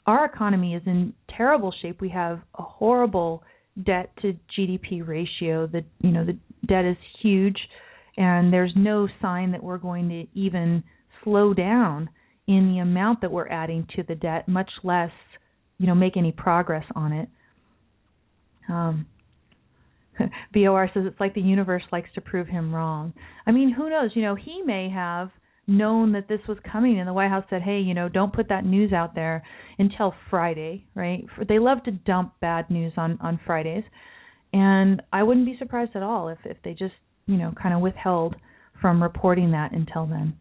our 0.05 0.25
economy 0.25 0.73
is 0.75 0.81
in 0.85 1.13
terrible 1.35 1.73
shape. 1.81 2.01
We 2.01 2.09
have 2.09 2.41
a 2.57 2.63
horrible 2.63 3.43
debt 3.85 4.11
to 4.21 4.35
GDP 4.57 5.05
ratio. 5.07 5.67
The 5.67 5.83
you 6.01 6.11
know 6.11 6.25
the 6.25 6.37
debt 6.67 6.85
is 6.85 6.97
huge, 7.21 7.57
and 8.17 8.51
there's 8.51 8.73
no 8.75 9.07
sign 9.21 9.51
that 9.51 9.63
we're 9.63 9.77
going 9.77 10.09
to 10.09 10.39
even 10.39 10.83
slow 11.23 11.53
down 11.53 12.09
in 12.47 12.73
the 12.73 12.79
amount 12.79 13.21
that 13.21 13.31
we're 13.31 13.47
adding 13.49 13.87
to 13.95 14.03
the 14.03 14.15
debt, 14.15 14.47
much 14.47 14.71
less 14.83 15.11
you 15.77 15.87
know 15.87 15.95
make 15.95 16.17
any 16.17 16.31
progress 16.31 16.85
on 16.95 17.13
it. 17.13 17.29
Um, 18.67 19.05
BOR 20.53 20.89
says 20.93 21.03
it's 21.05 21.19
like 21.19 21.33
the 21.33 21.41
universe 21.41 21.83
likes 21.91 22.09
to 22.15 22.21
prove 22.21 22.47
him 22.47 22.73
wrong. 22.73 23.13
I 23.45 23.51
mean, 23.51 23.71
who 23.71 23.89
knows? 23.89 24.11
You 24.13 24.23
know, 24.23 24.35
he 24.35 24.61
may 24.63 24.89
have 24.89 25.29
known 25.69 26.11
that 26.13 26.27
this 26.27 26.41
was 26.47 26.57
coming 26.69 26.99
and 26.99 27.07
the 27.07 27.13
White 27.13 27.29
House 27.29 27.45
said, 27.49 27.61
"Hey, 27.61 27.79
you 27.79 27.93
know, 27.93 28.09
don't 28.09 28.33
put 28.33 28.49
that 28.49 28.65
news 28.65 28.91
out 28.91 29.15
there 29.15 29.43
until 29.77 30.13
Friday, 30.29 30.85
right?" 30.95 31.25
They 31.47 31.59
love 31.59 31.83
to 31.83 31.91
dump 31.91 32.33
bad 32.39 32.69
news 32.69 32.93
on 32.97 33.17
on 33.21 33.39
Fridays. 33.45 33.83
And 34.51 35.01
I 35.13 35.23
wouldn't 35.23 35.45
be 35.45 35.57
surprised 35.57 35.95
at 35.95 36.03
all 36.03 36.29
if 36.29 36.39
if 36.45 36.57
they 36.63 36.73
just, 36.73 36.95
you 37.27 37.37
know, 37.37 37.53
kind 37.61 37.73
of 37.73 37.81
withheld 37.81 38.35
from 38.81 39.01
reporting 39.01 39.51
that 39.51 39.71
until 39.71 40.05
then. 40.05 40.37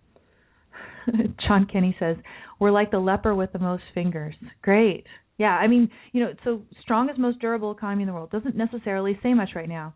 John 1.47 1.67
Kenny 1.67 1.95
says, 1.99 2.17
"We're 2.59 2.71
like 2.71 2.91
the 2.91 2.99
leper 2.99 3.35
with 3.35 3.53
the 3.53 3.59
most 3.59 3.85
fingers." 3.95 4.35
Great. 4.63 5.07
Yeah, 5.37 5.57
I 5.57 5.69
mean, 5.69 5.89
you 6.13 6.21
know, 6.21 6.35
so 6.43 6.63
strongest 6.83 7.19
most 7.19 7.39
durable 7.39 7.71
economy 7.71 8.03
in 8.03 8.09
the 8.09 8.13
world 8.13 8.31
doesn't 8.31 8.57
necessarily 8.57 9.19
say 9.23 9.35
much 9.35 9.51
right 9.55 9.69
now. 9.69 9.95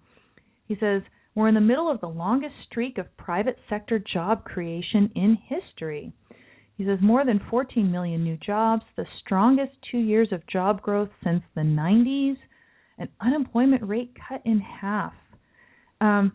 He 0.66 0.76
says, 0.78 1.02
we're 1.34 1.48
in 1.48 1.54
the 1.54 1.60
middle 1.60 1.90
of 1.90 2.00
the 2.00 2.08
longest 2.08 2.54
streak 2.66 2.98
of 2.98 3.16
private 3.16 3.56
sector 3.68 3.98
job 3.98 4.44
creation 4.44 5.10
in 5.14 5.38
history. 5.48 6.12
He 6.76 6.84
says 6.84 6.98
more 7.00 7.24
than 7.24 7.40
14 7.50 7.90
million 7.90 8.24
new 8.24 8.36
jobs, 8.36 8.82
the 8.96 9.06
strongest 9.24 9.72
two 9.90 9.98
years 9.98 10.28
of 10.32 10.46
job 10.46 10.82
growth 10.82 11.10
since 11.22 11.42
the 11.54 11.62
90s, 11.62 12.36
an 12.98 13.08
unemployment 13.20 13.82
rate 13.82 14.12
cut 14.28 14.42
in 14.44 14.60
half. 14.60 15.12
Um, 16.00 16.32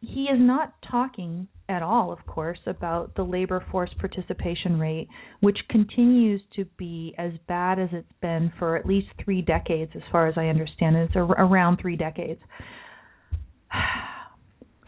he 0.00 0.24
is 0.24 0.38
not 0.38 0.74
talking 0.90 1.48
at 1.68 1.82
all, 1.82 2.10
of 2.12 2.26
course, 2.26 2.58
about 2.66 3.14
the 3.14 3.22
labor 3.22 3.64
force 3.70 3.90
participation 3.98 4.78
rate, 4.78 5.08
which 5.40 5.58
continues 5.68 6.40
to 6.56 6.64
be 6.76 7.14
as 7.16 7.32
bad 7.46 7.78
as 7.78 7.88
it's 7.92 8.12
been 8.20 8.52
for 8.58 8.76
at 8.76 8.86
least 8.86 9.08
three 9.24 9.40
decades, 9.40 9.92
as 9.94 10.02
far 10.10 10.26
as 10.26 10.34
I 10.36 10.46
understand 10.46 10.96
it. 10.96 11.10
It's 11.10 11.16
around 11.16 11.78
three 11.80 11.96
decades. 11.96 12.40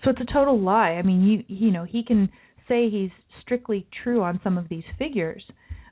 So 0.05 0.11
it's 0.11 0.21
a 0.21 0.33
total 0.33 0.61
lie. 0.61 0.93
I 0.93 1.03
mean, 1.03 1.23
you 1.23 1.45
you 1.49 1.71
know, 1.71 1.85
he 1.85 2.03
can 2.03 2.29
say 2.69 2.89
he's 2.91 3.11
strictly 3.41 3.87
true 4.03 4.23
on 4.23 4.41
some 4.43 4.59
of 4.59 4.69
these 4.69 4.85
figures, 4.99 5.43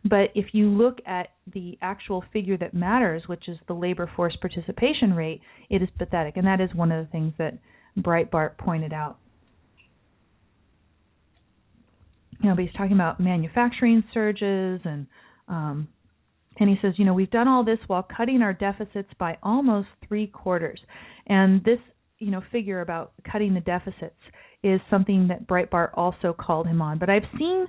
but 0.05 0.31
if 0.35 0.47
you 0.53 0.69
look 0.69 0.99
at 1.07 1.29
the 1.53 1.79
actual 1.83 2.25
figure 2.33 2.57
that 2.59 2.75
matters, 2.75 3.23
which 3.27 3.49
is 3.49 3.59
the 3.67 3.75
labor 3.75 4.11
force 4.17 4.37
participation 4.41 5.15
rate, 5.15 5.41
it 5.69 5.83
is 5.83 5.89
pathetic, 5.99 6.37
and 6.37 6.47
that 6.47 6.61
is 6.61 6.75
one 6.75 6.91
of 6.91 7.05
the 7.05 7.11
things 7.11 7.33
that 7.39 7.59
Breitbart 7.99 8.57
pointed 8.59 8.93
out. 8.93 9.19
You 12.41 12.49
know, 12.49 12.55
but 12.57 12.65
he's 12.65 12.75
talking 12.75 12.95
about 12.95 13.21
manufacturing 13.21 14.03
surges 14.15 14.81
and 14.85 15.07
um, 15.49 15.89
and 16.59 16.69
he 16.69 16.77
says, 16.83 16.95
you 16.97 17.05
know, 17.05 17.15
we've 17.15 17.31
done 17.31 17.49
all 17.49 17.65
this 17.65 17.79
while 17.87 18.07
cutting 18.17 18.43
our 18.43 18.53
deficits 18.53 19.09
by 19.19 19.39
almost 19.43 19.89
three 20.07 20.27
quarters. 20.27 20.81
And 21.27 21.65
this 21.65 21.79
you 22.21 22.31
know 22.31 22.43
figure 22.53 22.81
about 22.81 23.13
cutting 23.31 23.55
the 23.55 23.61
deficits 23.61 24.17
is 24.63 24.81
something 24.91 25.29
that 25.29 25.49
Breitbart 25.49 25.91
also 25.95 26.35
called 26.39 26.67
him 26.67 26.81
on. 26.81 26.99
But 26.99 27.11
I've 27.11 27.25
seen 27.39 27.67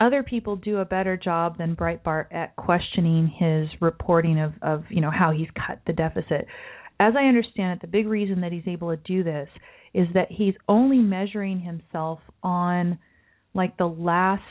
other 0.00 0.22
people 0.22 0.56
do 0.56 0.78
a 0.78 0.84
better 0.84 1.16
job 1.16 1.58
than 1.58 1.74
Breitbart 1.74 2.26
at 2.32 2.54
questioning 2.56 3.26
his 3.26 3.68
reporting 3.80 4.38
of 4.38 4.52
of 4.62 4.84
you 4.90 5.00
know 5.00 5.10
how 5.10 5.32
he's 5.32 5.48
cut 5.66 5.80
the 5.86 5.92
deficit. 5.92 6.46
As 7.00 7.14
I 7.18 7.24
understand 7.24 7.78
it, 7.78 7.80
the 7.80 7.88
big 7.90 8.06
reason 8.06 8.42
that 8.42 8.52
he's 8.52 8.68
able 8.68 8.90
to 8.90 9.02
do 9.02 9.24
this 9.24 9.48
is 9.94 10.06
that 10.14 10.28
he's 10.30 10.54
only 10.68 10.98
measuring 10.98 11.60
himself 11.60 12.20
on 12.42 12.98
like 13.54 13.76
the 13.78 13.86
last 13.86 14.42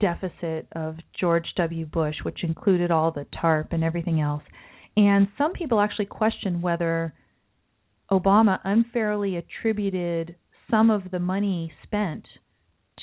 deficit 0.00 0.66
of 0.72 0.96
George 1.18 1.46
W. 1.56 1.86
Bush, 1.86 2.16
which 2.24 2.42
included 2.42 2.90
all 2.90 3.12
the 3.12 3.26
TARP 3.40 3.72
and 3.72 3.84
everything 3.84 4.20
else. 4.20 4.42
And 4.96 5.28
some 5.38 5.52
people 5.52 5.80
actually 5.80 6.06
question 6.06 6.60
whether 6.60 7.14
Obama 8.10 8.60
unfairly 8.64 9.36
attributed 9.36 10.36
some 10.70 10.90
of 10.90 11.10
the 11.10 11.18
money 11.18 11.72
spent 11.82 12.24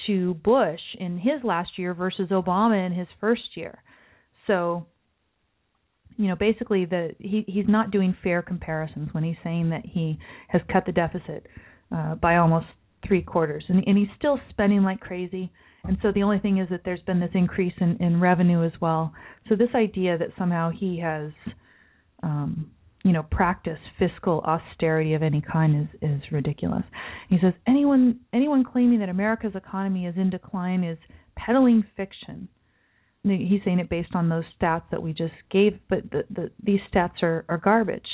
to 0.07 0.33
Bush 0.35 0.79
in 0.99 1.17
his 1.17 1.43
last 1.43 1.77
year 1.77 1.93
versus 1.93 2.29
Obama 2.29 2.85
in 2.85 2.93
his 2.93 3.07
first 3.19 3.55
year. 3.55 3.83
So, 4.47 4.85
you 6.17 6.27
know, 6.27 6.35
basically 6.35 6.85
the 6.85 7.15
he 7.19 7.43
he's 7.47 7.67
not 7.67 7.91
doing 7.91 8.15
fair 8.23 8.41
comparisons 8.41 9.09
when 9.13 9.23
he's 9.23 9.35
saying 9.43 9.69
that 9.69 9.85
he 9.85 10.19
has 10.49 10.61
cut 10.71 10.85
the 10.85 10.91
deficit. 10.91 11.47
uh, 11.93 12.15
by 12.15 12.37
almost 12.37 12.65
three 13.07 13.21
quarters, 13.21 13.63
and, 13.67 13.83
and 13.85 13.97
he's 13.97 14.07
still 14.17 14.39
spending 14.49 14.83
like 14.83 14.99
crazy. 14.99 15.51
And 15.83 15.97
so 16.01 16.11
the 16.13 16.23
only 16.23 16.39
thing 16.39 16.59
is 16.59 16.69
that 16.69 16.81
there's 16.85 17.01
been 17.01 17.19
this 17.19 17.29
increase 17.33 17.73
in, 17.79 17.97
in 17.97 18.19
revenue 18.21 18.63
as 18.63 18.71
well. 18.81 19.13
So 19.49 19.55
this 19.55 19.69
idea 19.75 20.17
that 20.17 20.29
somehow 20.37 20.71
he 20.71 20.99
has, 20.99 21.31
um, 22.23 22.71
you 23.03 23.11
know, 23.11 23.23
practice 23.23 23.79
fiscal 23.99 24.41
austerity 24.41 25.13
of 25.13 25.23
any 25.23 25.41
kind 25.41 25.87
is 26.01 26.09
is 26.09 26.21
ridiculous. 26.31 26.83
He 27.29 27.37
says 27.41 27.53
anyone 27.67 28.19
anyone 28.33 28.63
claiming 28.63 28.99
that 28.99 29.09
America's 29.09 29.55
economy 29.55 30.05
is 30.05 30.15
in 30.15 30.29
decline 30.29 30.83
is 30.83 30.97
peddling 31.35 31.83
fiction. 31.97 32.47
He's 33.23 33.61
saying 33.63 33.79
it 33.79 33.89
based 33.89 34.15
on 34.15 34.27
those 34.27 34.43
stats 34.59 34.83
that 34.91 35.01
we 35.01 35.13
just 35.13 35.33
gave, 35.49 35.79
but 35.89 36.11
the, 36.11 36.23
the, 36.29 36.51
these 36.61 36.81
stats 36.93 37.23
are, 37.23 37.45
are 37.47 37.57
garbage. 37.57 38.07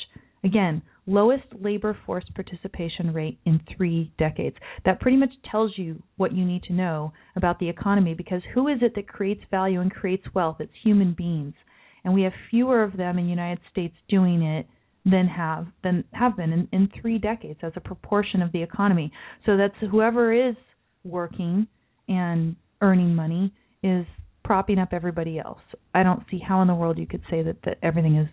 Again, 0.43 0.83
lowest 1.07 1.45
labor 1.59 1.97
force 2.05 2.25
participation 2.35 3.11
rate 3.11 3.39
in 3.45 3.59
three 3.75 4.11
decades. 4.19 4.55
That 4.85 4.99
pretty 4.99 5.17
much 5.17 5.31
tells 5.49 5.71
you 5.77 6.03
what 6.17 6.35
you 6.35 6.45
need 6.45 6.61
to 6.63 6.73
know 6.73 7.11
about 7.35 7.59
the 7.59 7.69
economy 7.69 8.13
because 8.13 8.43
who 8.53 8.67
is 8.67 8.77
it 8.81 8.93
that 8.95 9.07
creates 9.07 9.41
value 9.49 9.81
and 9.81 9.91
creates 9.91 10.27
wealth? 10.35 10.57
It's 10.59 10.71
human 10.83 11.13
beings. 11.13 11.55
And 12.03 12.13
we 12.13 12.21
have 12.21 12.33
fewer 12.51 12.83
of 12.83 12.95
them 12.95 13.17
in 13.17 13.25
the 13.25 13.31
United 13.31 13.59
States 13.71 13.95
doing 14.09 14.43
it 14.43 14.67
than 15.05 15.27
have 15.27 15.67
than 15.83 16.03
have 16.13 16.35
been 16.35 16.51
in, 16.51 16.67
in 16.71 16.89
three 17.01 17.17
decades 17.17 17.59
as 17.63 17.71
a 17.75 17.79
proportion 17.79 18.41
of 18.41 18.51
the 18.51 18.61
economy. 18.61 19.11
So 19.45 19.57
that's 19.57 19.75
whoever 19.91 20.33
is 20.33 20.55
working 21.03 21.67
and 22.07 22.55
earning 22.81 23.15
money 23.15 23.53
is 23.83 24.05
propping 24.43 24.79
up 24.79 24.89
everybody 24.91 25.39
else. 25.39 25.61
I 25.93 26.03
don't 26.03 26.23
see 26.29 26.39
how 26.39 26.61
in 26.61 26.67
the 26.67 26.75
world 26.75 26.97
you 26.97 27.07
could 27.07 27.21
say 27.29 27.43
that, 27.43 27.57
that 27.65 27.77
everything 27.83 28.17
is 28.17 28.27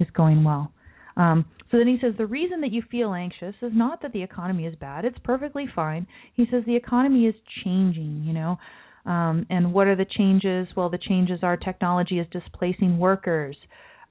is 0.00 0.06
going 0.14 0.44
well. 0.44 0.72
Um, 1.16 1.44
so 1.70 1.78
then 1.78 1.88
he 1.88 1.98
says 2.00 2.14
the 2.16 2.26
reason 2.26 2.60
that 2.60 2.72
you 2.72 2.82
feel 2.90 3.12
anxious 3.12 3.54
is 3.60 3.72
not 3.74 4.00
that 4.02 4.12
the 4.12 4.22
economy 4.22 4.66
is 4.66 4.74
bad; 4.76 5.04
it's 5.04 5.18
perfectly 5.24 5.66
fine. 5.74 6.06
He 6.34 6.46
says 6.50 6.62
the 6.64 6.76
economy 6.76 7.26
is 7.26 7.34
changing, 7.64 8.22
you 8.24 8.32
know. 8.32 8.56
Um, 9.04 9.46
and 9.50 9.72
what 9.72 9.86
are 9.86 9.96
the 9.96 10.04
changes? 10.04 10.68
Well, 10.76 10.90
the 10.90 10.98
changes 10.98 11.40
are 11.42 11.56
technology 11.56 12.18
is 12.18 12.26
displacing 12.30 12.98
workers. 12.98 13.56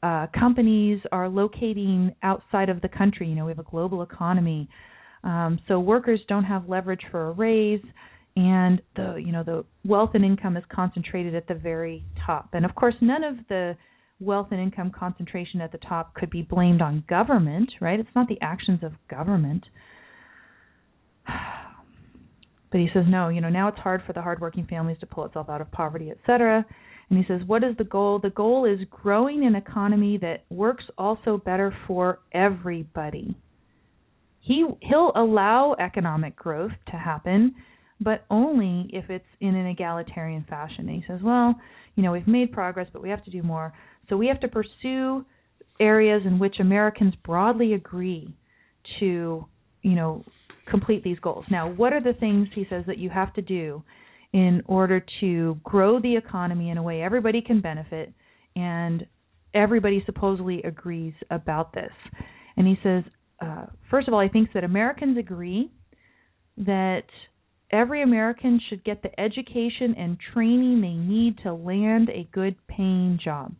Uh, 0.03 0.27
companies 0.37 1.01
are 1.11 1.27
locating 1.27 2.13
outside 2.21 2.69
of 2.69 2.81
the 2.81 2.89
country. 2.89 3.27
You 3.27 3.35
know, 3.35 3.45
we 3.45 3.51
have 3.51 3.59
a 3.59 3.69
global 3.69 4.03
economy, 4.03 4.69
um, 5.23 5.59
so 5.67 5.79
workers 5.79 6.19
don't 6.29 6.43
have 6.43 6.69
leverage 6.69 7.01
for 7.09 7.29
a 7.29 7.31
raise, 7.31 7.81
and 8.35 8.79
the 8.95 9.15
you 9.15 9.31
know 9.31 9.43
the 9.43 9.65
wealth 9.83 10.11
and 10.13 10.23
income 10.23 10.55
is 10.55 10.63
concentrated 10.71 11.33
at 11.33 11.47
the 11.47 11.55
very 11.55 12.03
top. 12.25 12.49
And 12.53 12.63
of 12.63 12.75
course, 12.75 12.93
none 13.01 13.23
of 13.23 13.35
the 13.49 13.75
wealth 14.19 14.47
and 14.51 14.59
income 14.59 14.91
concentration 14.97 15.61
at 15.61 15.71
the 15.71 15.77
top 15.79 16.13
could 16.13 16.29
be 16.29 16.43
blamed 16.43 16.81
on 16.81 17.03
government, 17.09 17.71
right? 17.81 17.99
It's 17.99 18.09
not 18.15 18.27
the 18.27 18.39
actions 18.41 18.79
of 18.83 18.93
government. 19.09 19.63
But 22.69 22.81
he 22.81 22.89
says 22.93 23.05
no, 23.07 23.29
you 23.29 23.39
know, 23.39 23.47
now 23.47 23.69
it's 23.69 23.77
hard 23.77 24.03
for 24.05 24.11
the 24.11 24.21
hardworking 24.21 24.67
families 24.69 24.97
to 24.99 25.05
pull 25.05 25.23
itself 25.23 25.47
out 25.49 25.61
of 25.61 25.71
poverty, 25.71 26.11
etc. 26.11 26.65
And 27.09 27.17
he 27.17 27.25
says, 27.27 27.41
what 27.47 27.63
is 27.63 27.75
the 27.77 27.85
goal? 27.85 28.19
The 28.21 28.29
goal 28.31 28.65
is 28.65 28.79
growing 28.89 29.45
an 29.45 29.55
economy 29.55 30.17
that 30.17 30.43
works 30.49 30.83
also 30.97 31.37
better 31.37 31.73
for 31.87 32.19
everybody. 32.33 33.35
He 34.41 34.65
he'll 34.81 35.11
allow 35.15 35.75
economic 35.79 36.35
growth 36.35 36.71
to 36.91 36.97
happen, 36.97 37.55
but 37.99 38.25
only 38.29 38.89
if 38.93 39.09
it's 39.09 39.25
in 39.39 39.55
an 39.55 39.67
egalitarian 39.67 40.45
fashion. 40.49 40.89
And 40.89 41.01
he 41.01 41.03
says, 41.07 41.21
well, 41.23 41.55
you 41.95 42.03
know, 42.03 42.11
we've 42.11 42.27
made 42.27 42.51
progress, 42.51 42.87
but 42.91 43.01
we 43.01 43.09
have 43.09 43.23
to 43.25 43.31
do 43.31 43.41
more. 43.41 43.73
So 44.09 44.17
we 44.17 44.27
have 44.27 44.39
to 44.41 44.47
pursue 44.47 45.25
areas 45.79 46.23
in 46.25 46.39
which 46.39 46.55
Americans 46.59 47.13
broadly 47.23 47.73
agree 47.73 48.35
to, 48.99 49.45
you 49.81 49.95
know, 49.95 50.23
complete 50.69 51.03
these 51.03 51.19
goals. 51.19 51.45
Now, 51.49 51.69
what 51.71 51.93
are 51.93 52.01
the 52.01 52.13
things 52.13 52.47
he 52.53 52.65
says 52.69 52.83
that 52.87 52.97
you 52.97 53.09
have 53.09 53.33
to 53.35 53.41
do 53.41 53.83
in 54.33 54.61
order 54.65 55.03
to 55.19 55.59
grow 55.63 55.99
the 55.99 56.15
economy 56.15 56.69
in 56.69 56.77
a 56.77 56.83
way 56.83 57.01
everybody 57.01 57.41
can 57.41 57.61
benefit 57.61 58.13
and 58.55 59.05
everybody 59.53 60.03
supposedly 60.05 60.61
agrees 60.63 61.13
about 61.31 61.73
this? 61.73 61.91
And 62.57 62.67
he 62.67 62.77
says, 62.83 63.03
uh, 63.41 63.67
first 63.89 64.07
of 64.07 64.13
all, 64.13 64.21
he 64.21 64.29
thinks 64.29 64.51
that 64.53 64.63
Americans 64.63 65.17
agree 65.17 65.71
that 66.57 67.03
every 67.71 68.01
American 68.01 68.59
should 68.69 68.83
get 68.83 69.01
the 69.03 69.19
education 69.19 69.95
and 69.97 70.17
training 70.33 70.81
they 70.81 70.93
need 70.93 71.37
to 71.43 71.53
land 71.53 72.09
a 72.09 72.27
good 72.31 72.55
paying 72.67 73.19
job 73.23 73.53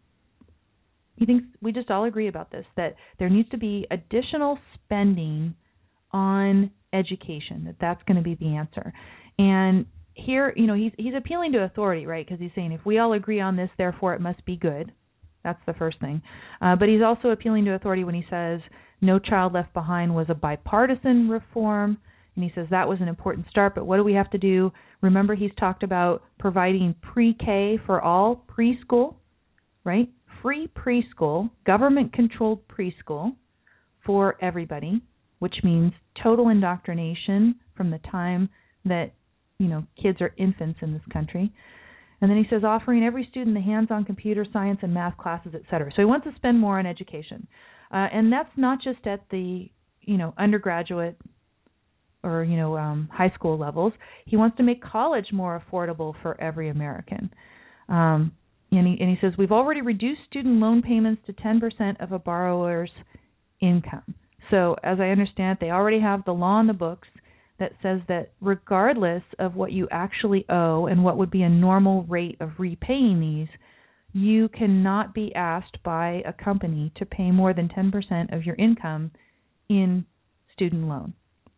he 1.17 1.25
thinks 1.25 1.45
we 1.61 1.71
just 1.71 1.89
all 1.89 2.05
agree 2.05 2.27
about 2.27 2.51
this 2.51 2.65
that 2.77 2.95
there 3.19 3.29
needs 3.29 3.49
to 3.49 3.57
be 3.57 3.85
additional 3.91 4.57
spending 4.75 5.53
on 6.11 6.71
education 6.93 7.65
that 7.65 7.75
that's 7.81 8.01
going 8.03 8.17
to 8.17 8.23
be 8.23 8.35
the 8.35 8.55
answer 8.55 8.93
and 9.37 9.85
here 10.17 10.53
you 10.55 10.67
know 10.67 10.73
he's 10.73 10.91
he's 10.97 11.13
appealing 11.15 11.51
to 11.53 11.63
authority 11.63 12.05
right? 12.05 12.25
Because 12.25 12.39
he's 12.39 12.51
saying 12.55 12.71
if 12.71 12.85
we 12.85 12.99
all 12.99 13.13
agree 13.13 13.39
on 13.39 13.55
this 13.55 13.69
therefore 13.77 14.13
it 14.13 14.21
must 14.21 14.43
be 14.45 14.57
good. 14.57 14.91
That's 15.43 15.61
the 15.65 15.73
first 15.73 15.99
thing. 15.99 16.21
Uh, 16.61 16.75
but 16.75 16.89
he's 16.89 17.01
also 17.01 17.29
appealing 17.29 17.65
to 17.65 17.73
authority 17.73 18.03
when 18.03 18.15
he 18.15 18.25
says 18.29 18.59
no 18.99 19.19
child 19.19 19.53
left 19.53 19.73
behind 19.73 20.13
was 20.13 20.27
a 20.29 20.35
bipartisan 20.35 21.29
reform. 21.29 21.97
And 22.35 22.43
he 22.43 22.51
says 22.53 22.67
that 22.69 22.87
was 22.87 22.99
an 23.01 23.07
important 23.07 23.47
start 23.49 23.75
but 23.75 23.85
what 23.85 23.97
do 23.97 24.03
we 24.03 24.13
have 24.13 24.29
to 24.31 24.37
do? 24.37 24.71
Remember 25.01 25.35
he's 25.35 25.51
talked 25.59 25.83
about 25.83 26.23
providing 26.39 26.95
pre-k 27.01 27.79
for 27.85 28.01
all 28.01 28.43
preschool 28.49 29.15
right? 29.87 30.09
Free 30.43 30.69
preschool, 30.77 31.49
government 31.65 32.13
controlled 32.13 32.59
preschool 32.67 33.35
for 34.05 34.35
everybody, 34.41 35.01
which 35.39 35.55
means 35.63 35.93
total 36.21 36.49
indoctrination 36.49 37.55
from 37.75 37.89
the 37.89 37.99
time 38.11 38.49
that, 38.85 39.13
you 39.59 39.67
know, 39.67 39.83
kids 40.01 40.21
are 40.21 40.33
infants 40.37 40.79
in 40.81 40.93
this 40.93 41.01
country. 41.11 41.51
And 42.21 42.29
then 42.29 42.37
he 42.37 42.45
says 42.49 42.63
offering 42.63 43.03
every 43.03 43.27
student 43.29 43.55
the 43.55 43.61
hands-on 43.61 44.05
computer 44.05 44.45
science 44.51 44.79
and 44.81 44.93
math 44.93 45.17
classes, 45.17 45.53
et 45.53 45.61
cetera. 45.69 45.91
So 45.91 46.01
he 46.01 46.05
wants 46.05 46.25
to 46.25 46.35
spend 46.35 46.59
more 46.59 46.79
on 46.79 46.85
education. 46.85 47.47
Uh, 47.91 48.07
and 48.11 48.31
that's 48.31 48.49
not 48.57 48.81
just 48.81 49.05
at 49.05 49.21
the, 49.29 49.69
you 50.01 50.17
know, 50.17 50.33
undergraduate 50.37 51.17
or, 52.23 52.43
you 52.43 52.57
know, 52.57 52.75
um, 52.77 53.09
high 53.11 53.31
school 53.35 53.57
levels. 53.57 53.93
He 54.25 54.35
wants 54.35 54.57
to 54.57 54.63
make 54.63 54.83
college 54.83 55.27
more 55.31 55.61
affordable 55.61 56.13
for 56.21 56.39
every 56.41 56.69
American. 56.69 57.31
Um, 57.87 58.31
and 58.71 58.85
he, 58.85 58.97
and 58.99 59.09
he 59.09 59.17
says 59.21 59.33
we've 59.37 59.51
already 59.51 59.81
reduced 59.81 60.21
student 60.29 60.59
loan 60.59 60.81
payments 60.81 61.21
to 61.27 61.33
10% 61.33 62.01
of 62.01 62.11
a 62.11 62.19
borrower's 62.19 62.91
income. 63.61 64.15
So 64.51 64.75
as 64.83 64.99
I 64.99 65.09
understand 65.09 65.57
it, 65.57 65.65
they 65.65 65.71
already 65.71 65.99
have 65.99 66.25
the 66.25 66.33
law 66.33 66.59
in 66.59 66.67
the 66.67 66.73
books 66.73 67.07
that 67.59 67.73
says 67.81 68.01
that 68.07 68.31
regardless 68.41 69.23
of 69.39 69.55
what 69.55 69.71
you 69.71 69.87
actually 69.91 70.45
owe 70.49 70.85
and 70.87 71.03
what 71.03 71.17
would 71.17 71.31
be 71.31 71.43
a 71.43 71.49
normal 71.49 72.03
rate 72.03 72.37
of 72.39 72.51
repaying 72.59 73.19
these, 73.19 73.47
you 74.13 74.49
cannot 74.49 75.13
be 75.13 75.33
asked 75.35 75.77
by 75.83 76.21
a 76.25 76.33
company 76.33 76.91
to 76.95 77.05
pay 77.05 77.31
more 77.31 77.53
than 77.53 77.69
10% 77.69 78.33
of 78.35 78.43
your 78.43 78.55
income 78.55 79.11
in 79.69 80.05
student 80.53 80.87
loan. 80.87 81.13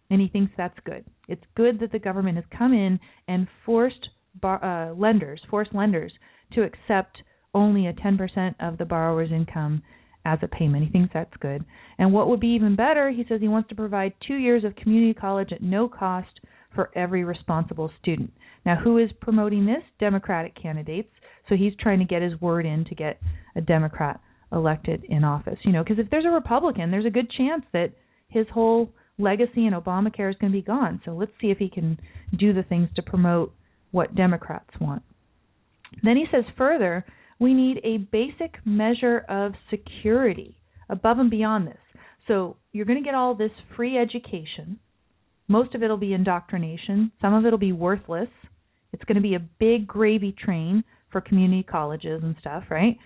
And 0.10 0.20
he 0.20 0.28
thinks 0.28 0.52
that's 0.58 0.80
good. 0.86 1.06
It's 1.28 1.44
good 1.56 1.80
that 1.80 1.92
the 1.92 2.00
government 2.00 2.38
has 2.38 2.46
come 2.58 2.74
in 2.74 3.00
and 3.28 3.48
forced 3.66 4.10
bar, 4.42 4.64
uh, 4.64 4.94
lenders, 4.94 5.42
forced 5.50 5.74
lenders 5.74 6.12
to 6.54 6.64
accept 6.64 7.18
only 7.54 7.88
a 7.88 7.94
10% 7.94 8.56
of 8.60 8.78
the 8.78 8.86
borrower's 8.86 9.32
income 9.32 9.82
as 10.26 10.40
a 10.42 10.48
payment. 10.48 10.86
He 10.86 10.92
thinks 10.92 11.12
that's 11.14 11.36
good. 11.40 11.64
And 11.98 12.14
what 12.14 12.28
would 12.28 12.40
be 12.40 12.48
even 12.50 12.76
better, 12.76 13.10
he 13.10 13.26
says 13.28 13.42
he 13.42 13.48
wants 13.48 13.70
to 13.70 13.76
provide 13.76 14.14
two 14.28 14.36
years 14.36 14.64
of 14.64 14.76
community 14.76 15.14
college 15.14 15.52
at 15.52 15.62
no 15.62 15.88
cost 15.88 16.40
for 16.76 16.92
every 16.96 17.24
responsible 17.24 17.92
student. 18.02 18.32
Now, 18.66 18.76
who 18.76 18.98
is 18.98 19.10
promoting 19.22 19.66
this? 19.66 19.84
Democratic 20.00 20.62
candidates. 20.62 21.10
So 21.48 21.56
he's 21.56 21.74
trying 21.80 22.00
to 22.00 22.06
get 22.06 22.22
his 22.22 22.40
word 22.42 22.66
in 22.66 22.86
to 22.86 22.96
get 22.96 23.20
a 23.56 23.62
Democrat 23.62 24.20
elected 24.52 25.04
in 25.10 25.24
office. 25.24 25.58
You 25.64 25.72
know, 25.72 25.84
because 25.84 26.00
if 26.00 26.10
there's 26.10 26.26
a 26.26 26.30
Republican, 26.30 26.92
there's 26.92 27.06
a 27.06 27.10
good 27.10 27.30
chance 27.32 27.64
that 27.74 27.92
his 28.28 28.46
whole 28.54 28.92
legacy 29.18 29.66
in 29.66 29.74
Obamacare 29.74 30.30
is 30.30 30.38
going 30.40 30.52
to 30.52 30.58
be 30.58 30.62
gone. 30.62 31.02
So 31.06 31.12
let's 31.12 31.32
see 31.42 31.48
if 31.48 31.58
he 31.58 31.70
can 31.70 32.00
do 32.38 32.54
the 32.54 32.64
things 32.64 32.90
to 32.96 33.02
promote 33.02 33.54
what 33.92 34.16
Democrats 34.16 34.70
want. 34.80 35.02
Then 36.04 36.16
he 36.16 36.26
says 36.32 36.44
further, 36.58 37.06
we 37.40 37.54
need 37.54 37.80
a 37.84 37.98
basic 37.98 38.56
measure 38.66 39.26
of 39.30 39.54
security 39.70 40.58
above 40.90 41.20
and 41.20 41.30
beyond 41.30 41.68
this. 41.68 41.78
So 42.28 42.58
you're 42.74 42.86
going 42.86 43.02
to 43.02 43.06
get 43.06 43.16
all 43.16 43.34
this 43.34 43.52
free 43.76 43.98
education. 43.98 44.80
Most 45.48 45.74
of 45.74 45.82
it 45.82 45.88
will 45.88 45.98
be 45.98 46.14
indoctrination. 46.14 47.12
Some 47.22 47.34
of 47.34 47.46
it 47.46 47.52
will 47.52 47.58
be 47.58 47.72
worthless. 47.72 48.30
It's 48.94 49.04
going 49.06 49.16
to 49.16 49.22
be 49.22 49.36
a 49.36 49.40
big 49.40 49.88
gravy 49.88 50.36
train 50.38 50.84
for 51.12 51.22
community 51.22 51.64
colleges 51.64 52.22
and 52.24 52.36
stuff, 52.40 52.66
right? 52.70 52.98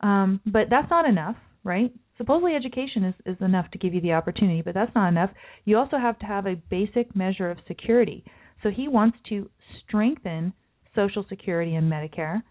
Um, 0.00 0.40
but 0.46 0.62
that's 0.68 0.90
not 0.90 1.08
enough, 1.08 1.36
right? 1.62 1.92
Supposedly 2.16 2.54
education 2.54 3.04
is, 3.04 3.14
is 3.26 3.36
enough 3.40 3.70
to 3.70 3.78
give 3.78 3.94
you 3.94 4.00
the 4.00 4.12
opportunity, 4.12 4.62
but 4.62 4.74
that's 4.74 4.94
not 4.94 5.08
enough. 5.08 5.30
You 5.64 5.78
also 5.78 5.96
have 5.96 6.18
to 6.20 6.26
have 6.26 6.46
a 6.46 6.60
basic 6.70 7.14
measure 7.14 7.50
of 7.50 7.58
security. 7.68 8.24
So 8.62 8.70
he 8.70 8.88
wants 8.88 9.18
to 9.28 9.48
strengthen 9.86 10.52
Social 10.94 11.24
Security 11.28 11.74
and 11.74 11.90
Medicare. 11.90 12.42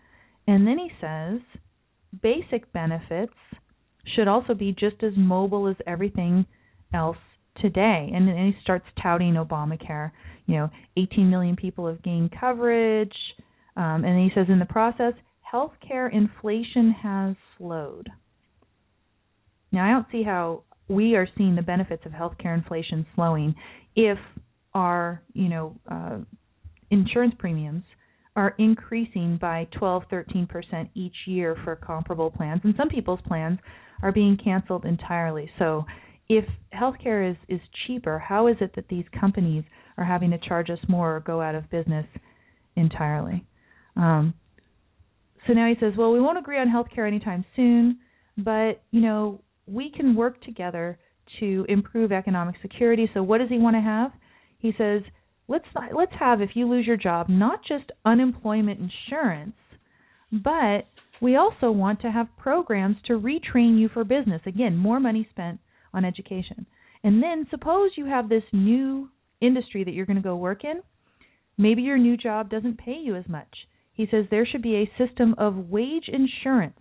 And 0.48 0.68
then 0.68 0.78
he 0.78 0.92
says 1.00 1.40
basic 2.22 2.72
benefits 2.74 3.34
should 4.16 4.28
also 4.28 4.54
be 4.54 4.72
just 4.72 5.02
as 5.04 5.14
mobile 5.16 5.68
as 5.68 5.76
everything 5.86 6.46
else 6.94 7.18
today. 7.62 8.12
And 8.14 8.28
then 8.28 8.36
he 8.38 8.62
starts 8.64 8.86
touting 9.02 9.36
Obamacare. 9.36 10.12
You 10.48 10.56
know, 10.56 10.70
18 10.98 11.30
million 11.30 11.56
people 11.56 11.88
have 11.88 12.02
gained 12.04 12.34
coverage. 12.38 13.16
Um, 13.78 14.04
and 14.04 14.20
he 14.20 14.30
says 14.36 14.48
in 14.50 14.60
the 14.60 14.66
process, 14.66 15.14
healthcare 15.52 16.14
inflation 16.14 16.92
has 17.02 17.36
slowed. 17.58 18.10
Now, 19.72 19.86
I 19.86 19.92
don't 19.92 20.08
see 20.12 20.24
how 20.24 20.64
we 20.90 21.16
are 21.16 21.28
seeing 21.38 21.56
the 21.56 21.62
benefits 21.62 22.06
of 22.06 22.12
healthcare 22.12 22.58
inflation 22.58 23.06
slowing 23.16 23.56
if 23.96 24.18
our, 24.74 25.22
you 25.34 25.48
know, 25.48 25.76
uh, 25.90 26.18
insurance 26.90 27.34
premiums 27.38 27.84
are 28.36 28.56
increasing 28.58 29.38
by 29.40 29.68
12, 29.78 30.04
13% 30.12 30.90
each 30.96 31.16
year 31.26 31.58
for 31.64 31.76
comparable 31.76 32.32
plans, 32.32 32.62
and 32.64 32.74
some 32.78 32.90
people's 32.90 33.20
plans 33.28 33.60
are 34.02 34.12
being 34.12 34.38
canceled 34.42 34.86
entirely. 34.86 35.50
So, 35.60 35.86
if 36.30 36.46
healthcare 36.74 37.30
is 37.30 37.36
is 37.50 37.60
cheaper, 37.86 38.18
how 38.18 38.48
is 38.48 38.56
it 38.62 38.72
that 38.76 38.88
these 38.88 39.04
companies 39.20 39.66
are 39.98 40.06
having 40.06 40.32
to 40.32 40.38
charge 40.38 40.70
us 40.70 40.80
more 40.88 41.18
or 41.18 41.20
go 41.20 41.42
out 41.42 41.56
of 41.56 41.70
business 41.70 42.06
entirely? 42.78 43.46
Um, 43.98 44.34
so 45.46 45.52
now 45.52 45.68
he 45.68 45.76
says, 45.80 45.94
well, 45.98 46.14
we 46.14 46.22
won't 46.22 46.38
agree 46.38 46.58
on 46.58 46.70
healthcare 46.70 47.06
anytime 47.06 47.44
soon, 47.56 48.00
but 48.38 48.82
you 48.92 49.02
know 49.02 49.42
we 49.68 49.92
can 49.92 50.16
work 50.16 50.42
together 50.44 50.98
to 51.40 51.66
improve 51.70 52.12
economic 52.12 52.56
security. 52.62 53.10
So 53.14 53.24
what 53.24 53.40
does 53.40 53.50
he 53.50 53.58
want 53.58 53.76
to 53.76 53.82
have? 53.82 54.12
He 54.60 54.74
says, 54.78 55.02
let's 55.48 55.66
let's 55.96 56.14
have 56.20 56.42
if 56.42 56.52
you 56.56 56.68
lose 56.68 56.88
your 56.88 56.98
job, 56.98 57.28
not 57.30 57.62
just 57.68 57.92
unemployment 58.06 58.80
insurance, 58.80 59.56
but 60.32 60.88
we 61.22 61.36
also 61.36 61.72
want 61.72 62.02
to 62.02 62.12
have 62.12 62.28
programs 62.38 62.98
to 63.06 63.20
retrain 63.20 63.80
you 63.80 63.90
for 63.90 64.04
business. 64.04 64.42
Again, 64.46 64.76
more 64.76 65.00
money 65.00 65.28
spent 65.30 65.60
on 65.94 66.06
education. 66.06 66.66
And 67.04 67.22
then 67.22 67.48
suppose 67.50 67.92
you 67.96 68.06
have 68.06 68.30
this 68.30 68.44
new 68.52 69.10
industry 69.40 69.84
that 69.84 69.94
you're 69.94 70.06
going 70.06 70.18
to 70.18 70.24
go 70.24 70.36
work 70.36 70.64
in. 70.64 70.82
Maybe 71.58 71.82
your 71.82 71.98
new 71.98 72.18
job 72.18 72.50
doesn't 72.50 72.78
pay 72.78 72.98
you 72.98 73.16
as 73.16 73.28
much. 73.28 73.68
He 73.94 74.08
says 74.10 74.26
there 74.30 74.46
should 74.46 74.62
be 74.62 74.78
a 74.78 74.92
system 74.98 75.36
of 75.38 75.70
wage 75.70 76.08
insurance 76.08 76.80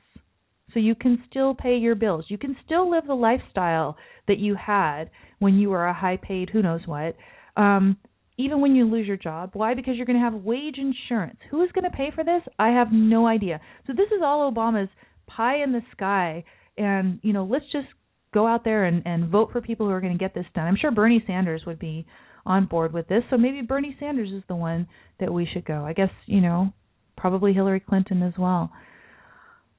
so 0.73 0.81
you 0.81 0.95
can 0.95 1.23
still 1.29 1.55
pay 1.55 1.77
your 1.77 1.95
bills. 1.95 2.27
You 2.29 2.39
can 2.39 2.57
still 2.65 2.91
live 2.91 3.07
the 3.07 3.15
lifestyle 3.15 3.97
that 4.29 4.39
you 4.39 4.55
had 4.55 5.11
when 5.39 5.59
you 5.59 5.71
were 5.71 5.87
a 5.87 5.95
high 5.95 6.17
paid 6.17 6.51
who 6.51 6.63
knows 6.63 6.83
what. 6.87 7.17
Um, 7.57 7.97
even 8.41 8.61
when 8.61 8.75
you 8.75 8.85
lose 8.85 9.07
your 9.07 9.17
job. 9.17 9.51
Why? 9.55 9.75
Because 9.75 9.97
you're 9.97 10.07
going 10.07 10.19
to 10.19 10.25
have 10.25 10.35
wage 10.35 10.79
insurance. 10.79 11.39
Who 11.51 11.63
is 11.63 11.73
going 11.73 11.91
to 11.91 11.97
pay 11.97 12.11
for 12.15 12.25
this? 12.25 12.43
I 12.59 12.69
have 12.71 12.89
no 12.93 13.27
idea. 13.27 13.61
So 13.87 13.93
this 13.93 14.09
is 14.09 14.23
all 14.23 14.51
Obama's 14.51 14.91
pie 15.27 15.63
in 15.63 15.73
the 15.73 15.83
sky 15.93 16.45
and 16.77 17.21
you 17.23 17.33
know, 17.33 17.45
let's 17.45 17.65
just 17.73 17.87
go 18.33 18.47
out 18.47 18.65
there 18.65 18.85
and 18.85 19.03
and 19.05 19.29
vote 19.29 19.51
for 19.53 19.61
people 19.61 19.87
who 19.87 19.93
are 19.93 20.01
going 20.01 20.17
to 20.17 20.19
get 20.19 20.35
this 20.35 20.47
done. 20.55 20.67
I'm 20.67 20.77
sure 20.81 20.91
Bernie 20.91 21.23
Sanders 21.27 21.63
would 21.67 21.79
be 21.79 22.07
on 22.47 22.67
board 22.67 22.93
with 22.93 23.07
this. 23.09 23.23
So 23.31 23.37
maybe 23.37 23.61
Bernie 23.63 23.97
Sanders 24.01 24.31
is 24.31 24.43
the 24.49 24.57
one 24.57 24.89
that 25.19 25.33
we 25.33 25.49
should 25.53 25.65
go. 25.65 25.85
I 25.85 25.93
guess, 25.93 26.11
you 26.27 26.41
know, 26.41 26.73
probably 27.17 27.53
Hillary 27.53 27.81
Clinton 27.81 28.23
as 28.23 28.35
well. 28.39 28.73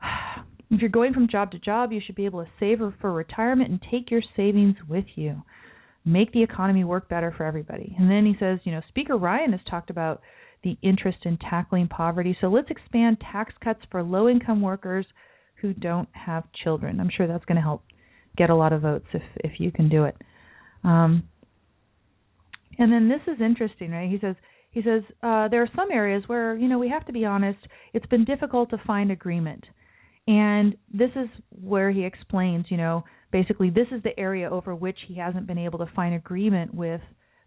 If 0.74 0.80
you're 0.80 0.89
going 0.89 1.14
from 1.14 1.28
job 1.28 1.51
to 1.51 1.59
job, 1.59 1.91
you 1.91 1.99
should 1.99 2.16
be 2.16 2.24
able 2.24 2.45
to 2.45 2.49
save 2.57 2.80
for 3.01 3.12
retirement 3.12 3.72
and 3.72 3.82
take 3.91 4.09
your 4.09 4.22
savings 4.38 4.78
with 4.88 5.03
you. 5.16 5.41
Make 6.04 6.32
the 6.32 6.43
economy 6.43 6.84
work 6.84 7.10
better 7.10 7.34
for 7.36 7.45
everybody. 7.45 7.95
And 7.99 8.10
then 8.10 8.26
he 8.26 8.36
says, 8.39 8.60
you 8.64 8.72
know, 8.72 8.82
Speaker 8.89 9.18
Ryan 9.18 9.52
has 9.52 9.62
talked 9.70 9.89
about 9.89 10.22
the 10.64 10.78
interest 10.82 11.20
in 11.26 11.38
tackling 11.38 11.88
poverty. 11.88 12.38
So 12.41 12.47
let's 12.47 12.70
expand 12.70 13.18
tax 13.32 13.54
cuts 13.64 13.82
for 13.91 14.04
low 14.04 14.28
income 14.28 14.62
workers 14.62 15.06
who 15.62 15.74
don't 15.74 16.10
have 16.14 16.43
children. 16.64 16.99
I'm 16.99 17.10
sure 17.16 17.28
that's 17.28 17.45
going 17.45 17.56
to 17.56 17.62
help 17.62 17.84
get 18.38 18.49
a 18.49 18.56
lot 18.56 18.74
of 18.74 18.82
votes 18.82 19.06
if 19.14 19.24
if 19.38 19.60
you 19.60 19.72
can 19.72 19.89
do 19.89 20.06
it. 20.06 20.16
Um, 20.84 21.24
and 22.78 22.91
then 22.91 23.10
this 23.10 23.22
is 23.34 23.41
interesting, 23.41 23.91
right? 23.91 24.10
He 24.10 24.18
says 24.20 24.36
he 24.72 24.82
says 24.82 25.04
uh, 25.22 25.47
there 25.49 25.62
are 25.62 25.70
some 25.76 25.91
areas 25.91 26.24
where 26.28 26.56
you 26.56 26.68
know 26.68 26.80
we 26.80 26.89
have 26.89 27.06
to 27.08 27.14
be 27.14 27.26
honest. 27.26 27.60
It's 27.93 28.06
been 28.08 28.26
difficult 28.26 28.70
to 28.72 28.78
find 28.86 29.12
agreement. 29.12 29.66
And 30.28 30.76
this 30.94 31.10
is 31.16 31.28
where 31.50 31.92
he 31.92 32.06
explains, 32.06 32.66
you 32.70 32.78
know, 32.78 33.04
basically 33.32 33.70
this 33.70 33.88
is 33.92 34.04
the 34.04 34.18
area 34.20 34.50
over 34.50 34.76
which 34.76 34.98
he 35.08 35.16
hasn't 35.16 35.48
been 35.48 35.58
able 35.58 35.80
to 35.80 35.92
find 35.96 36.14
agreement 36.14 36.74
with 36.74 37.02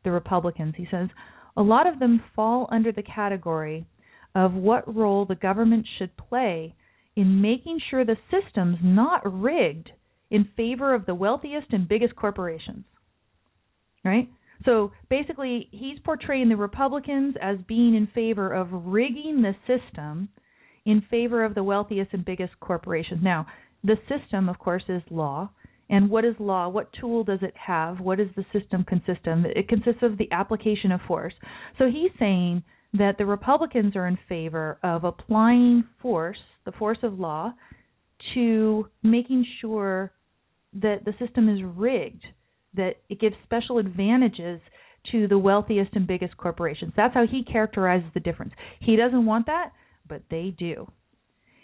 the 0.05 0.11
Republicans. 0.11 0.75
He 0.77 0.87
says 0.91 1.09
a 1.57 1.63
lot 1.63 1.87
of 1.87 1.99
them 1.99 2.23
fall 2.35 2.69
under 2.71 2.93
the 2.93 3.03
category 3.03 3.87
of 4.35 4.53
what 4.53 4.93
role 4.93 5.25
the 5.25 5.37
government 5.37 5.87
should 5.99 6.17
play 6.17 6.75
in 7.17 7.41
making 7.41 7.79
sure 7.91 8.05
the 8.05 8.17
system's 8.31 8.79
not 8.83 9.23
rigged 9.25 9.91
in 10.31 10.49
favor 10.57 10.95
of 10.95 11.07
the 11.07 11.15
wealthiest 11.15 11.69
and 11.71 11.89
biggest 11.89 12.17
corporations. 12.17 12.85
Right? 14.05 14.29
So 14.65 14.93
basically, 15.09 15.69
he's 15.71 15.99
portraying 16.05 16.49
the 16.49 16.57
Republicans 16.57 17.37
as 17.41 17.57
being 17.69 17.95
in 17.95 18.09
favor 18.15 18.53
of 18.53 18.69
rigging 18.73 19.43
the 19.43 19.55
system 19.67 20.29
in 20.85 21.03
favor 21.11 21.45
of 21.45 21.55
the 21.55 21.63
wealthiest 21.63 22.13
and 22.13 22.25
biggest 22.25 22.53
corporations. 22.61 23.21
Now, 23.23 23.47
the 23.83 23.97
system, 24.09 24.49
of 24.49 24.59
course, 24.59 24.85
is 24.89 25.03
law. 25.11 25.51
And 25.91 26.09
what 26.09 26.25
is 26.25 26.35
law? 26.39 26.69
What 26.69 26.91
tool 26.99 27.25
does 27.25 27.41
it 27.43 27.55
have? 27.57 28.01
What 28.01 28.19
does 28.19 28.29
the 28.37 28.45
system 28.59 28.85
consist 28.85 29.27
of? 29.27 29.45
It 29.45 29.69
consists 29.69 30.03
of 30.03 30.17
the 30.17 30.31
application 30.33 30.93
of 30.93 31.01
force. 31.07 31.35
So 31.79 31.87
he's 31.87 32.11
saying 32.19 32.63
that 32.95 33.19
the 33.19 33.27
Republicans 33.27 33.95
are 33.97 34.07
in 34.07 34.19
favor 34.29 34.79
of 34.83 35.05
applying 35.05 35.85
force, 36.01 36.39
the 36.65 36.73
force 36.73 36.99
of 37.03 37.19
law, 37.19 37.53
to 38.33 38.89
making 39.03 39.45
sure 39.61 40.13
that 40.73 41.05
the 41.05 41.13
system 41.25 41.49
is 41.49 41.61
rigged, 41.63 42.25
that 42.75 42.95
it 43.09 43.21
gives 43.21 43.37
special 43.45 43.79
advantages 43.79 44.61
to 45.13 45.29
the 45.29 45.39
wealthiest 45.39 45.91
and 45.95 46.07
biggest 46.07 46.37
corporations. 46.39 46.93
That's 46.97 47.13
how 47.13 47.27
he 47.31 47.45
characterizes 47.45 48.09
the 48.15 48.21
difference. 48.21 48.53
He 48.81 48.97
doesn't 48.97 49.27
want 49.27 49.47
that 49.47 49.73
but 50.09 50.23
they 50.31 50.55
do. 50.59 50.91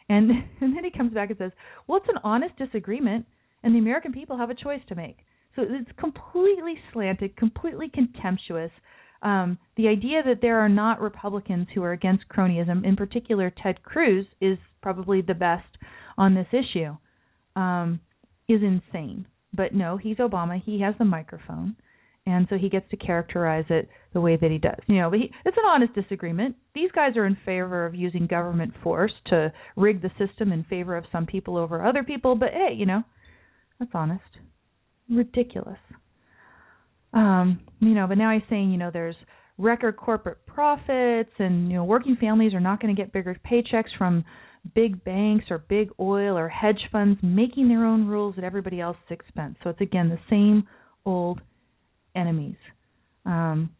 And 0.08 0.30
and 0.60 0.76
then 0.76 0.84
he 0.84 0.90
comes 0.90 1.14
back 1.14 1.30
and 1.30 1.38
says, 1.38 1.52
"Well, 1.86 1.98
it's 1.98 2.08
an 2.08 2.20
honest 2.24 2.56
disagreement, 2.56 3.26
and 3.62 3.74
the 3.74 3.78
American 3.78 4.12
people 4.12 4.36
have 4.36 4.50
a 4.50 4.54
choice 4.54 4.82
to 4.88 4.94
make." 4.94 5.18
So 5.56 5.62
it's 5.68 5.90
completely 5.98 6.74
slanted, 6.92 7.36
completely 7.36 7.88
contemptuous. 7.92 8.70
Um, 9.22 9.58
the 9.76 9.88
idea 9.88 10.22
that 10.24 10.40
there 10.40 10.60
are 10.60 10.68
not 10.68 11.00
Republicans 11.00 11.66
who 11.74 11.82
are 11.82 11.92
against 11.92 12.28
cronyism, 12.28 12.84
in 12.84 12.96
particular 12.96 13.52
Ted 13.62 13.82
Cruz, 13.82 14.26
is 14.40 14.56
probably 14.80 15.20
the 15.20 15.34
best 15.34 15.66
on 16.16 16.34
this 16.34 16.46
issue, 16.52 16.96
um, 17.56 18.00
is 18.48 18.62
insane. 18.62 19.26
But 19.52 19.74
no, 19.74 19.96
he's 19.96 20.16
Obama. 20.18 20.62
He 20.62 20.80
has 20.80 20.94
the 20.98 21.04
microphone 21.04 21.76
and 22.26 22.46
so 22.50 22.56
he 22.56 22.68
gets 22.68 22.88
to 22.90 22.96
characterize 22.96 23.64
it 23.70 23.88
the 24.12 24.20
way 24.20 24.36
that 24.36 24.50
he 24.50 24.58
does. 24.58 24.78
You 24.86 24.98
know, 25.00 25.10
but 25.10 25.20
he, 25.20 25.30
it's 25.44 25.56
an 25.56 25.64
honest 25.66 25.94
disagreement. 25.94 26.56
These 26.74 26.90
guys 26.92 27.16
are 27.16 27.26
in 27.26 27.36
favor 27.44 27.86
of 27.86 27.94
using 27.94 28.26
government 28.26 28.74
force 28.82 29.12
to 29.26 29.52
rig 29.76 30.02
the 30.02 30.10
system 30.18 30.52
in 30.52 30.64
favor 30.64 30.96
of 30.96 31.04
some 31.10 31.26
people 31.26 31.56
over 31.56 31.84
other 31.84 32.02
people, 32.02 32.34
but 32.34 32.50
hey, 32.50 32.74
you 32.74 32.86
know, 32.86 33.02
that's 33.78 33.92
honest. 33.94 34.22
Ridiculous. 35.08 35.78
Um, 37.12 37.60
you 37.80 37.94
know, 37.94 38.06
but 38.06 38.18
now 38.18 38.32
he's 38.32 38.48
saying, 38.48 38.70
you 38.70 38.78
know, 38.78 38.90
there's 38.92 39.16
record 39.58 39.96
corporate 39.96 40.46
profits 40.46 41.30
and 41.38 41.68
you 41.70 41.76
know, 41.76 41.84
working 41.84 42.16
families 42.20 42.54
are 42.54 42.60
not 42.60 42.80
going 42.80 42.94
to 42.94 43.00
get 43.00 43.12
bigger 43.12 43.36
paychecks 43.50 43.90
from 43.98 44.24
big 44.74 45.02
banks 45.04 45.46
or 45.50 45.58
big 45.58 45.90
oil 45.98 46.36
or 46.36 46.48
hedge 46.48 46.80
funds 46.92 47.18
making 47.22 47.68
their 47.68 47.84
own 47.84 48.06
rules 48.06 48.34
at 48.38 48.44
everybody 48.44 48.80
else's 48.80 49.02
expense. 49.10 49.56
So 49.64 49.70
it's 49.70 49.80
again 49.80 50.08
the 50.08 50.18
same 50.28 50.66
old 51.04 51.40
enemies. 52.14 52.56
Um, 53.26 53.70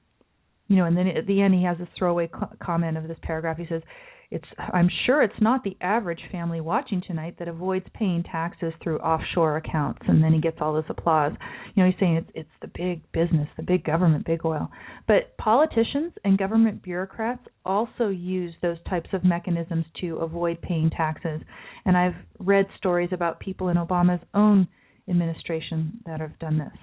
you 0.69 0.77
know, 0.77 0.85
and 0.85 0.97
then 0.97 1.09
at 1.09 1.27
the 1.27 1.43
end 1.43 1.55
he 1.55 1.65
has 1.65 1.79
this 1.79 1.89
throwaway 1.99 2.29
co- 2.29 2.49
comment 2.63 2.97
of 2.97 3.09
this 3.09 3.19
paragraph. 3.23 3.59
He 3.59 3.67
says, 3.67 3.83
"It's 4.31 4.45
I'm 4.57 4.89
sure 5.05 5.21
it's 5.23 5.41
not 5.41 5.65
the 5.65 5.77
average 5.81 6.21
family 6.31 6.61
watching 6.61 7.03
tonight 7.05 7.37
that 7.41 7.49
avoids 7.49 7.87
paying 7.93 8.23
taxes 8.23 8.73
through 8.81 8.99
offshore 9.01 9.57
accounts." 9.57 10.03
And 10.07 10.23
then 10.23 10.33
he 10.33 10.41
gets 10.41 10.59
all 10.61 10.73
this 10.73 10.89
applause. 10.89 11.33
You 11.75 11.83
know, 11.83 11.91
he's 11.91 11.99
saying 11.99 12.17
it's 12.17 12.31
it's 12.35 12.57
the 12.63 12.69
big 12.69 13.03
business, 13.11 13.49
the 13.57 13.65
big 13.65 13.83
government, 13.83 14.25
big 14.25 14.45
oil. 14.45 14.71
But 15.09 15.37
politicians 15.39 16.13
and 16.25 16.39
government 16.39 16.83
bureaucrats 16.83 17.43
also 17.65 18.09
use 18.09 18.55
those 18.63 18.79
types 18.89 19.11
of 19.13 19.25
mechanisms 19.25 19.87
to 20.03 20.19
avoid 20.19 20.63
paying 20.63 20.91
taxes. 20.91 21.41
And 21.85 21.97
I've 21.97 22.15
read 22.39 22.67
stories 22.77 23.11
about 23.13 23.41
people 23.41 23.71
in 23.71 23.77
Obama's 23.77 24.25
own 24.35 24.69
administration 25.09 26.01
that 26.07 26.21
have 26.21 26.39
done 26.39 26.59
this. 26.59 26.79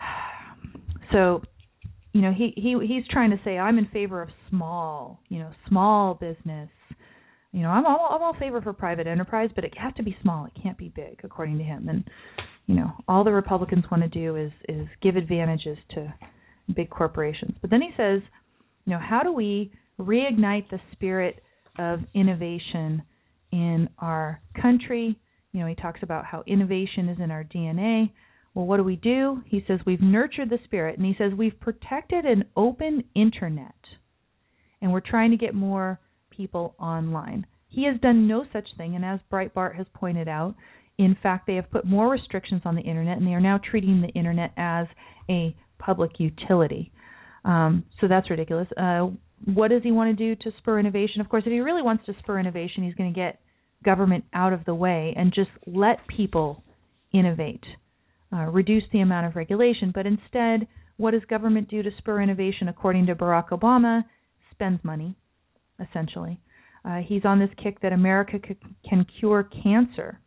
So, 1.12 1.42
you 2.12 2.22
know, 2.22 2.32
he 2.32 2.52
he 2.54 2.76
he's 2.86 3.02
trying 3.10 3.30
to 3.30 3.40
say 3.44 3.58
I'm 3.58 3.78
in 3.78 3.86
favor 3.86 4.22
of 4.22 4.28
small, 4.48 5.18
you 5.28 5.40
know, 5.40 5.50
small 5.68 6.14
business. 6.14 6.68
You 7.50 7.62
know, 7.62 7.68
I'm 7.70 7.84
all 7.84 8.08
I'm 8.12 8.22
all 8.22 8.36
favor 8.38 8.62
for 8.62 8.72
private 8.72 9.08
enterprise, 9.08 9.50
but 9.56 9.64
it 9.64 9.76
has 9.76 9.92
to 9.96 10.04
be 10.04 10.16
small. 10.22 10.46
It 10.46 10.52
can't 10.62 10.78
be 10.78 10.88
big, 10.88 11.18
according 11.24 11.58
to 11.58 11.64
him. 11.64 11.88
And 11.88 12.04
you 12.66 12.76
know, 12.76 12.92
all 13.08 13.24
the 13.24 13.32
Republicans 13.32 13.84
want 13.90 14.04
to 14.04 14.08
do 14.08 14.36
is 14.36 14.52
is 14.68 14.86
give 15.02 15.16
advantages 15.16 15.78
to 15.94 16.14
big 16.76 16.90
corporations. 16.90 17.56
But 17.60 17.70
then 17.70 17.82
he 17.82 17.90
says, 17.96 18.22
you 18.84 18.92
know, 18.92 19.00
how 19.00 19.22
do 19.24 19.32
we 19.32 19.72
reignite 19.98 20.70
the 20.70 20.78
spirit 20.92 21.42
of 21.78 22.00
innovation 22.14 23.02
in 23.52 23.88
our 23.98 24.40
country? 24.60 25.18
You 25.52 25.60
know, 25.60 25.66
he 25.66 25.74
talks 25.74 26.00
about 26.02 26.24
how 26.24 26.44
innovation 26.46 27.08
is 27.08 27.18
in 27.20 27.30
our 27.30 27.44
DNA. 27.44 28.10
Well, 28.54 28.66
what 28.66 28.78
do 28.78 28.84
we 28.84 28.96
do? 28.96 29.42
He 29.46 29.64
says 29.66 29.78
we've 29.86 30.00
nurtured 30.00 30.50
the 30.50 30.58
spirit, 30.64 30.98
and 30.98 31.06
he 31.06 31.14
says 31.16 31.32
we've 31.32 31.58
protected 31.60 32.24
an 32.24 32.44
open 32.56 33.04
internet, 33.14 33.74
and 34.82 34.92
we're 34.92 35.00
trying 35.00 35.30
to 35.30 35.36
get 35.36 35.54
more 35.54 36.00
people 36.30 36.74
online. 36.78 37.46
He 37.68 37.84
has 37.84 38.00
done 38.00 38.26
no 38.26 38.44
such 38.52 38.66
thing, 38.76 38.96
and 38.96 39.04
as 39.04 39.20
Breitbart 39.32 39.76
has 39.76 39.86
pointed 39.94 40.26
out, 40.26 40.56
in 40.98 41.16
fact, 41.22 41.46
they 41.46 41.54
have 41.54 41.70
put 41.70 41.86
more 41.86 42.10
restrictions 42.10 42.62
on 42.64 42.74
the 42.74 42.82
internet, 42.82 43.18
and 43.18 43.26
they 43.26 43.32
are 43.32 43.40
now 43.40 43.58
treating 43.58 44.02
the 44.02 44.08
internet 44.08 44.52
as 44.56 44.86
a 45.30 45.54
public 45.78 46.18
utility. 46.18 46.92
Um, 47.44 47.84
so 48.00 48.08
that's 48.08 48.28
ridiculous. 48.28 48.68
Uh, 48.76 49.08
what 49.46 49.68
does 49.68 49.82
he 49.82 49.92
want 49.92 50.16
to 50.16 50.34
do 50.34 50.42
to 50.42 50.56
spur 50.58 50.78
innovation? 50.78 51.20
Of 51.20 51.28
course, 51.28 51.44
if 51.46 51.52
he 51.52 51.60
really 51.60 51.82
wants 51.82 52.04
to 52.06 52.14
spur 52.18 52.38
innovation, 52.38 52.84
he's 52.84 52.94
going 52.94 53.12
to 53.12 53.18
get 53.18 53.40
government 53.82 54.24
out 54.34 54.52
of 54.52 54.64
the 54.66 54.74
way 54.74 55.14
and 55.16 55.32
just 55.32 55.50
let 55.66 56.06
people 56.06 56.62
innovate, 57.14 57.64
uh, 58.32 58.46
reduce 58.46 58.84
the 58.92 59.00
amount 59.00 59.26
of 59.26 59.36
regulation. 59.36 59.92
But 59.94 60.06
instead, 60.06 60.66
what 60.96 61.12
does 61.12 61.22
government 61.28 61.68
do 61.68 61.82
to 61.82 61.90
spur 61.98 62.20
innovation? 62.22 62.68
According 62.68 63.06
to 63.06 63.14
Barack 63.14 63.48
Obama, 63.48 64.04
spends 64.52 64.82
money, 64.84 65.16
essentially. 65.80 66.38
Uh, 66.84 66.98
he's 66.98 67.24
on 67.24 67.38
this 67.38 67.50
kick 67.62 67.80
that 67.80 67.92
America 67.92 68.38
c- 68.46 68.56
can 68.88 69.06
cure 69.18 69.48
cancer. 69.62 70.18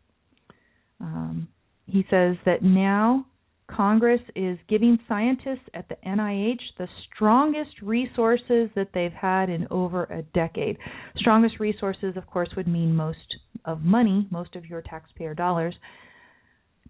Um, 1.00 1.48
he 1.86 2.04
says 2.10 2.36
that 2.44 2.62
now 2.62 3.26
Congress 3.66 4.20
is 4.36 4.58
giving 4.68 4.98
scientists 5.08 5.68
at 5.72 5.88
the 5.88 5.96
NIH 6.06 6.60
the 6.78 6.88
strongest 7.06 7.80
resources 7.82 8.68
that 8.74 8.88
they've 8.92 9.12
had 9.12 9.48
in 9.48 9.66
over 9.70 10.04
a 10.04 10.22
decade. 10.34 10.76
Strongest 11.16 11.58
resources, 11.58 12.16
of 12.16 12.26
course, 12.26 12.50
would 12.56 12.68
mean 12.68 12.94
most 12.94 13.18
of 13.64 13.82
money, 13.82 14.26
most 14.30 14.54
of 14.54 14.66
your 14.66 14.82
taxpayer 14.82 15.34
dollars. 15.34 15.74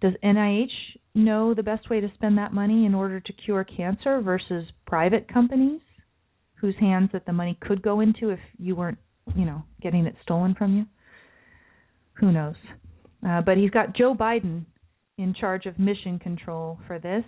Does 0.04 0.12
NIH 0.22 0.68
know 1.14 1.54
the 1.54 1.62
best 1.62 1.88
way 1.88 1.98
to 1.98 2.12
spend 2.16 2.36
that 2.36 2.52
money 2.52 2.84
in 2.84 2.94
order 2.94 3.20
to 3.20 3.32
cure 3.32 3.64
cancer 3.64 4.20
versus 4.20 4.66
private 4.86 5.32
companies 5.32 5.80
whose 6.56 6.74
hands 6.78 7.08
that 7.14 7.24
the 7.24 7.32
money 7.32 7.56
could 7.62 7.80
go 7.80 8.00
into 8.00 8.28
if 8.28 8.38
you 8.58 8.76
weren't, 8.76 8.98
you 9.34 9.46
know, 9.46 9.62
getting 9.80 10.04
it 10.04 10.14
stolen 10.22 10.54
from 10.54 10.76
you? 10.76 10.84
Who 12.20 12.32
knows? 12.32 12.56
Uh, 13.26 13.40
but 13.40 13.56
he's 13.56 13.70
got 13.70 13.96
Joe 13.96 14.14
Biden 14.14 14.66
in 15.16 15.32
charge 15.32 15.64
of 15.64 15.78
mission 15.78 16.18
control 16.18 16.78
for 16.86 16.98
this. 16.98 17.24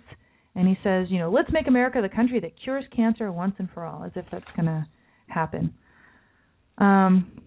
And 0.53 0.67
he 0.67 0.77
says, 0.83 1.07
you 1.09 1.17
know, 1.17 1.31
let's 1.31 1.51
make 1.51 1.65
America 1.67 1.99
the 1.99 2.15
country 2.15 2.39
that 2.41 2.61
cures 2.63 2.85
cancer 2.95 3.31
once 3.31 3.55
and 3.57 3.69
for 3.73 3.85
all, 3.85 4.03
as 4.03 4.11
if 4.15 4.25
that's 4.31 4.45
going 4.55 4.67
to 4.67 4.85
happen. 5.29 5.73
Um, 6.77 7.41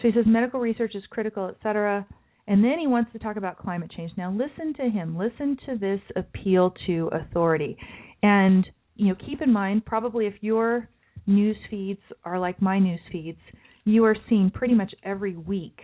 so 0.00 0.08
he 0.08 0.14
says 0.14 0.24
medical 0.26 0.58
research 0.58 0.94
is 0.94 1.02
critical, 1.10 1.48
etc. 1.48 2.06
And 2.46 2.62
then 2.62 2.78
he 2.78 2.86
wants 2.86 3.10
to 3.12 3.18
talk 3.18 3.36
about 3.36 3.58
climate 3.58 3.90
change. 3.96 4.12
Now 4.16 4.30
listen 4.30 4.74
to 4.74 4.90
him. 4.90 5.16
Listen 5.16 5.56
to 5.66 5.76
this 5.76 6.00
appeal 6.14 6.74
to 6.86 7.10
authority. 7.12 7.76
And 8.22 8.66
you 8.96 9.08
know, 9.08 9.14
keep 9.26 9.42
in 9.42 9.52
mind, 9.52 9.84
probably 9.84 10.26
if 10.26 10.34
your 10.40 10.88
news 11.26 11.56
feeds 11.70 12.00
are 12.24 12.38
like 12.38 12.60
my 12.60 12.78
news 12.78 13.00
feeds, 13.10 13.38
you 13.84 14.04
are 14.04 14.16
seeing 14.28 14.50
pretty 14.50 14.74
much 14.74 14.92
every 15.02 15.36
week 15.36 15.78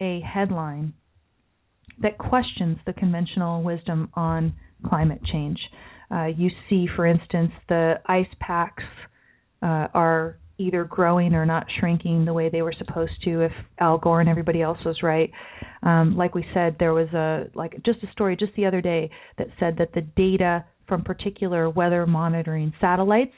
a 0.00 0.20
headline 0.20 0.92
that 2.00 2.16
questions 2.18 2.78
the 2.86 2.92
conventional 2.92 3.62
wisdom 3.62 4.08
on 4.14 4.54
climate 4.86 5.20
change. 5.32 5.58
Uh, 6.10 6.26
you 6.26 6.50
see, 6.68 6.86
for 6.96 7.06
instance, 7.06 7.50
the 7.68 7.94
ice 8.06 8.28
packs 8.40 8.84
uh, 9.62 9.88
are 9.92 10.38
either 10.58 10.84
growing 10.84 11.34
or 11.34 11.46
not 11.46 11.66
shrinking 11.78 12.24
the 12.24 12.32
way 12.32 12.48
they 12.48 12.62
were 12.62 12.74
supposed 12.76 13.12
to 13.24 13.42
if 13.42 13.52
Al 13.78 13.98
Gore 13.98 14.20
and 14.20 14.28
everybody 14.28 14.60
else 14.60 14.78
was 14.84 15.02
right. 15.02 15.30
Um, 15.82 16.16
like 16.16 16.34
we 16.34 16.44
said, 16.52 16.76
there 16.78 16.94
was 16.94 17.08
a 17.14 17.46
like 17.54 17.80
just 17.84 18.02
a 18.02 18.12
story 18.12 18.36
just 18.36 18.54
the 18.56 18.66
other 18.66 18.80
day 18.80 19.10
that 19.38 19.48
said 19.60 19.76
that 19.78 19.92
the 19.94 20.02
data 20.16 20.64
from 20.88 21.04
particular 21.04 21.70
weather 21.70 22.06
monitoring 22.06 22.72
satellites 22.80 23.34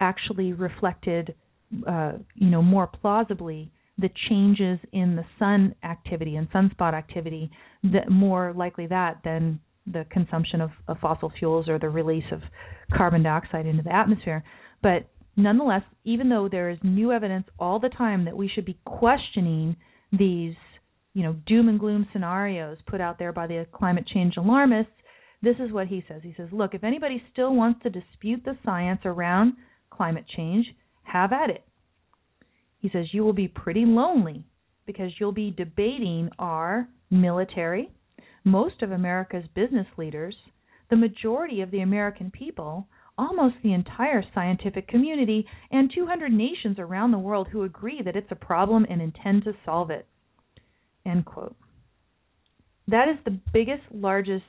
actually 0.00 0.52
reflected, 0.52 1.34
uh, 1.86 2.12
you 2.34 2.48
know, 2.48 2.62
more 2.62 2.86
plausibly 2.86 3.70
the 3.98 4.10
changes 4.28 4.78
in 4.92 5.16
the 5.16 5.24
sun 5.38 5.74
activity 5.82 6.36
and 6.36 6.50
sunspot 6.50 6.92
activity 6.92 7.50
that 7.82 8.10
more 8.10 8.52
likely 8.54 8.86
that 8.86 9.18
than 9.24 9.58
the 9.92 10.04
consumption 10.10 10.60
of, 10.60 10.70
of 10.88 10.98
fossil 10.98 11.32
fuels 11.38 11.68
or 11.68 11.78
the 11.78 11.88
release 11.88 12.24
of 12.32 12.40
carbon 12.96 13.22
dioxide 13.22 13.66
into 13.66 13.82
the 13.82 13.94
atmosphere. 13.94 14.44
But 14.82 15.08
nonetheless, 15.36 15.82
even 16.04 16.28
though 16.28 16.48
there 16.48 16.70
is 16.70 16.78
new 16.82 17.12
evidence 17.12 17.46
all 17.58 17.78
the 17.78 17.88
time 17.88 18.24
that 18.24 18.36
we 18.36 18.48
should 18.48 18.64
be 18.64 18.78
questioning 18.84 19.76
these, 20.12 20.54
you 21.14 21.22
know, 21.22 21.34
doom 21.46 21.68
and 21.68 21.78
gloom 21.78 22.06
scenarios 22.12 22.78
put 22.86 23.00
out 23.00 23.18
there 23.18 23.32
by 23.32 23.46
the 23.46 23.66
climate 23.72 24.06
change 24.12 24.36
alarmists, 24.36 24.92
this 25.42 25.56
is 25.60 25.70
what 25.72 25.86
he 25.86 26.04
says. 26.08 26.22
He 26.22 26.34
says, 26.36 26.48
"Look, 26.52 26.74
if 26.74 26.82
anybody 26.82 27.22
still 27.32 27.54
wants 27.54 27.82
to 27.82 27.90
dispute 27.90 28.42
the 28.44 28.56
science 28.64 29.00
around 29.04 29.54
climate 29.90 30.26
change, 30.36 30.66
have 31.04 31.32
at 31.32 31.50
it. 31.50 31.64
He 32.78 32.90
says 32.90 33.06
you 33.12 33.24
will 33.24 33.32
be 33.32 33.48
pretty 33.48 33.84
lonely 33.84 34.44
because 34.86 35.10
you'll 35.18 35.32
be 35.32 35.50
debating 35.50 36.30
our 36.38 36.88
military, 37.10 37.90
most 38.44 38.82
of 38.82 38.92
America's 38.92 39.46
business 39.54 39.86
leaders, 39.96 40.36
the 40.90 40.96
majority 40.96 41.62
of 41.62 41.70
the 41.70 41.80
American 41.80 42.30
people, 42.30 42.86
almost 43.18 43.56
the 43.62 43.72
entire 43.72 44.22
scientific 44.34 44.88
community, 44.88 45.46
and 45.70 45.90
200 45.94 46.32
nations 46.32 46.78
around 46.78 47.10
the 47.10 47.18
world 47.18 47.48
who 47.50 47.62
agree 47.62 48.02
that 48.04 48.16
it's 48.16 48.30
a 48.30 48.36
problem 48.36 48.86
and 48.88 49.00
intend 49.00 49.44
to 49.44 49.52
solve 49.64 49.90
it. 49.90 50.06
End 51.04 51.24
quote. 51.24 51.56
That 52.88 53.08
is 53.08 53.16
the 53.24 53.38
biggest, 53.52 53.82
largest, 53.92 54.44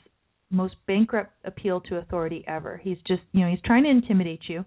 most 0.50 0.76
bankrupt 0.88 1.32
appeal 1.46 1.82
to 1.82 1.98
authority 1.98 2.44
ever. 2.48 2.80
He's 2.84 2.98
just, 3.08 3.22
you 3.32 3.42
know, 3.42 3.50
he's 3.50 3.62
trying 3.66 3.84
to 3.84 3.90
intimidate 3.90 4.42
you 4.48 4.66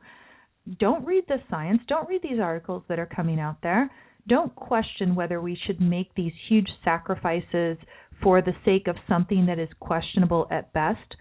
don't 0.78 1.04
read 1.04 1.24
the 1.28 1.38
science, 1.50 1.80
don't 1.88 2.08
read 2.08 2.22
these 2.22 2.40
articles 2.40 2.82
that 2.88 2.98
are 2.98 3.06
coming 3.06 3.40
out 3.40 3.56
there. 3.62 3.90
Don't 4.28 4.54
question 4.54 5.14
whether 5.14 5.40
we 5.40 5.58
should 5.66 5.80
make 5.80 6.14
these 6.14 6.32
huge 6.48 6.68
sacrifices 6.84 7.78
for 8.22 8.42
the 8.42 8.52
sake 8.64 8.86
of 8.86 8.96
something 9.08 9.46
that 9.46 9.58
is 9.58 9.68
questionable 9.80 10.46
at 10.50 10.72
best. 10.72 11.16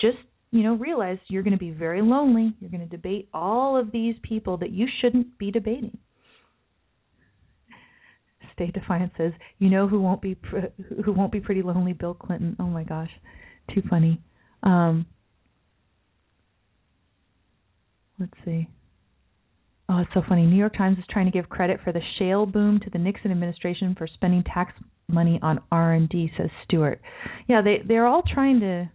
Just, 0.00 0.18
you 0.52 0.62
know, 0.62 0.74
realize 0.74 1.18
you're 1.28 1.42
going 1.42 1.52
to 1.52 1.58
be 1.58 1.70
very 1.70 2.02
lonely. 2.02 2.54
You're 2.60 2.70
going 2.70 2.80
to 2.80 2.96
debate 2.96 3.28
all 3.32 3.76
of 3.76 3.92
these 3.92 4.16
people 4.22 4.56
that 4.58 4.70
you 4.70 4.86
shouldn't 5.00 5.38
be 5.38 5.50
debating. 5.50 5.96
State 8.54 8.74
Defiant 8.74 9.12
says, 9.16 9.32
"You 9.58 9.70
know 9.70 9.86
who 9.88 10.00
won't 10.00 10.20
be 10.20 10.34
pr- 10.34 10.82
who 11.04 11.12
won't 11.12 11.32
be 11.32 11.40
pretty 11.40 11.62
lonely? 11.62 11.92
Bill 11.92 12.14
Clinton." 12.14 12.56
Oh 12.58 12.66
my 12.66 12.84
gosh, 12.84 13.10
too 13.74 13.82
funny. 13.88 14.20
Um, 14.62 15.06
let's 18.18 18.34
see. 18.44 18.68
Oh, 19.88 19.98
it's 19.98 20.10
so 20.14 20.22
funny. 20.28 20.46
New 20.46 20.56
York 20.56 20.76
Times 20.76 20.98
is 20.98 21.04
trying 21.10 21.24
to 21.26 21.32
give 21.32 21.48
credit 21.48 21.80
for 21.82 21.92
the 21.92 22.02
shale 22.18 22.44
boom 22.44 22.80
to 22.80 22.90
the 22.90 22.98
Nixon 22.98 23.30
administration 23.30 23.94
for 23.96 24.06
spending 24.06 24.44
tax 24.44 24.72
money 25.08 25.40
on 25.42 25.60
R&D, 25.72 26.30
says 26.36 26.50
Stuart. 26.64 27.00
Yeah, 27.48 27.62
they 27.62 27.78
they're 27.86 28.06
all 28.06 28.22
trying 28.22 28.60
to 28.60 28.90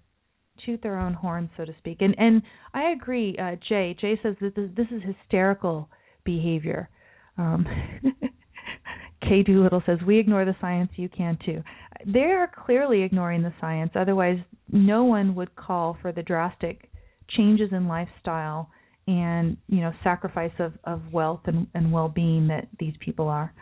toot 0.66 0.82
their 0.82 1.00
own 1.00 1.14
horn, 1.14 1.50
so 1.58 1.66
to 1.66 1.76
speak. 1.80 1.98
And 2.02 2.16
and 2.18 2.42
I 2.74 2.92
agree. 2.92 3.36
Uh, 3.38 3.56
Jay 3.68 3.96
Jay 4.00 4.20
says 4.22 4.36
that 4.42 4.56
this, 4.76 4.88
is 4.92 5.02
hysterical 5.04 5.90
behavior. 6.24 6.90
Um, 7.38 7.66
Kay 9.22 9.44
Doolittle 9.44 9.84
says 9.86 10.00
we 10.06 10.20
ignore 10.20 10.46
the 10.46 10.56
science, 10.62 10.92
you 10.96 11.10
can 11.10 11.38
too. 11.46 11.64
They 12.06 12.20
are 12.20 12.50
clearly 12.66 13.02
ignoring 13.02 13.42
the 13.42 13.54
science. 13.60 13.92
Otherwise, 13.96 14.38
no 14.72 15.04
one 15.04 15.36
would 15.36 15.56
call 15.56 15.98
for 16.02 16.12
the 16.12 16.22
drastic 16.22 16.90
changes 17.30 17.70
in 17.72 17.88
lifestyle 17.88 18.70
and 19.08 19.58
you 19.68 19.82
know 19.82 19.92
sacrifice 20.04 20.52
of, 20.60 20.74
of 20.84 21.02
wealth 21.12 21.42
and, 21.46 21.68
and 21.74 21.92
well-being 21.92 22.48
that 22.48 22.68
these 22.80 22.94
people 23.00 23.28
are. 23.28 23.54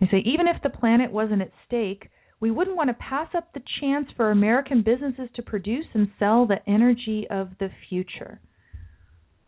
They 0.00 0.06
say 0.06 0.22
even 0.24 0.46
if 0.48 0.62
the 0.62 0.70
planet 0.70 1.12
wasn't 1.12 1.42
at 1.42 1.50
stake, 1.66 2.08
we 2.44 2.50
wouldn't 2.50 2.76
want 2.76 2.90
to 2.90 2.94
pass 2.94 3.28
up 3.34 3.54
the 3.54 3.62
chance 3.80 4.06
for 4.18 4.30
American 4.30 4.82
businesses 4.82 5.30
to 5.34 5.40
produce 5.40 5.86
and 5.94 6.08
sell 6.18 6.46
the 6.46 6.58
energy 6.68 7.26
of 7.30 7.48
the 7.58 7.70
future. 7.88 8.38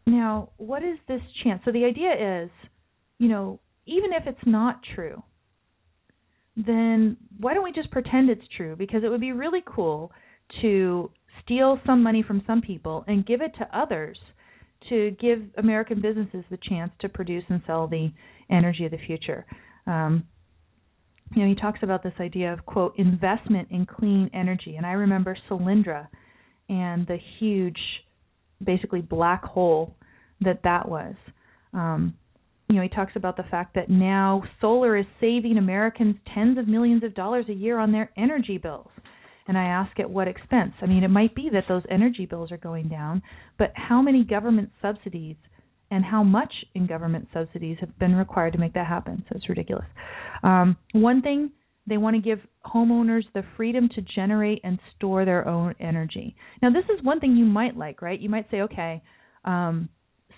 Now, 0.06 0.48
what 0.56 0.82
is 0.82 0.96
this 1.06 1.20
chance? 1.44 1.60
So 1.66 1.72
the 1.72 1.84
idea 1.84 2.44
is, 2.44 2.50
you 3.18 3.28
know, 3.28 3.60
even 3.84 4.14
if 4.14 4.22
it's 4.26 4.46
not 4.46 4.80
true, 4.94 5.22
then 6.56 7.18
why 7.38 7.52
don't 7.52 7.64
we 7.64 7.70
just 7.70 7.90
pretend 7.90 8.30
it's 8.30 8.48
true? 8.56 8.74
Because 8.76 9.04
it 9.04 9.10
would 9.10 9.20
be 9.20 9.32
really 9.32 9.62
cool 9.66 10.10
to 10.62 11.10
steal 11.44 11.78
some 11.84 12.02
money 12.02 12.24
from 12.26 12.42
some 12.46 12.62
people 12.62 13.04
and 13.06 13.26
give 13.26 13.42
it 13.42 13.52
to 13.58 13.78
others 13.78 14.16
to 14.88 15.14
give 15.20 15.42
American 15.58 16.00
businesses 16.00 16.44
the 16.50 16.58
chance 16.66 16.92
to 17.02 17.10
produce 17.10 17.44
and 17.50 17.60
sell 17.66 17.88
the 17.88 18.10
energy 18.50 18.86
of 18.86 18.90
the 18.90 18.98
future. 19.06 19.44
Um, 19.86 20.24
you 21.34 21.42
know, 21.42 21.48
he 21.48 21.54
talks 21.54 21.80
about 21.82 22.02
this 22.02 22.14
idea 22.20 22.52
of 22.52 22.64
quote 22.66 22.94
investment 22.98 23.68
in 23.70 23.86
clean 23.86 24.30
energy, 24.32 24.76
and 24.76 24.86
I 24.86 24.92
remember 24.92 25.36
Solyndra 25.50 26.06
and 26.68 27.06
the 27.06 27.18
huge, 27.38 27.78
basically 28.64 29.00
black 29.00 29.44
hole 29.44 29.94
that 30.40 30.60
that 30.64 30.88
was. 30.88 31.14
Um, 31.72 32.14
you 32.68 32.76
know, 32.76 32.82
he 32.82 32.88
talks 32.88 33.12
about 33.14 33.36
the 33.36 33.44
fact 33.44 33.74
that 33.74 33.88
now 33.88 34.42
solar 34.60 34.96
is 34.96 35.06
saving 35.20 35.56
Americans 35.56 36.16
tens 36.34 36.58
of 36.58 36.66
millions 36.66 37.04
of 37.04 37.14
dollars 37.14 37.46
a 37.48 37.52
year 37.52 37.78
on 37.78 37.92
their 37.92 38.10
energy 38.16 38.58
bills. 38.58 38.90
and 39.48 39.56
I 39.56 39.64
ask 39.64 39.98
at 40.00 40.10
what 40.10 40.26
expense. 40.26 40.72
I 40.82 40.86
mean, 40.86 41.04
it 41.04 41.08
might 41.08 41.34
be 41.34 41.48
that 41.52 41.64
those 41.68 41.84
energy 41.88 42.26
bills 42.26 42.50
are 42.50 42.56
going 42.56 42.88
down, 42.88 43.22
but 43.58 43.72
how 43.74 44.02
many 44.02 44.24
government 44.24 44.70
subsidies 44.82 45.36
and 45.90 46.04
how 46.04 46.22
much 46.22 46.52
in 46.74 46.86
government 46.86 47.28
subsidies 47.32 47.76
have 47.80 47.98
been 47.98 48.14
required 48.14 48.52
to 48.52 48.58
make 48.58 48.74
that 48.74 48.86
happen? 48.86 49.24
So 49.28 49.36
it's 49.36 49.48
ridiculous. 49.48 49.86
Um, 50.42 50.76
one 50.92 51.22
thing 51.22 51.50
they 51.86 51.96
want 51.96 52.16
to 52.16 52.22
give 52.22 52.40
homeowners 52.64 53.22
the 53.34 53.44
freedom 53.56 53.88
to 53.94 54.02
generate 54.02 54.60
and 54.64 54.78
store 54.96 55.24
their 55.24 55.46
own 55.46 55.74
energy. 55.80 56.34
Now, 56.60 56.70
this 56.70 56.84
is 56.86 57.04
one 57.04 57.20
thing 57.20 57.36
you 57.36 57.44
might 57.44 57.76
like, 57.76 58.02
right? 58.02 58.18
You 58.18 58.28
might 58.28 58.50
say, 58.50 58.62
okay, 58.62 59.02
um, 59.44 59.88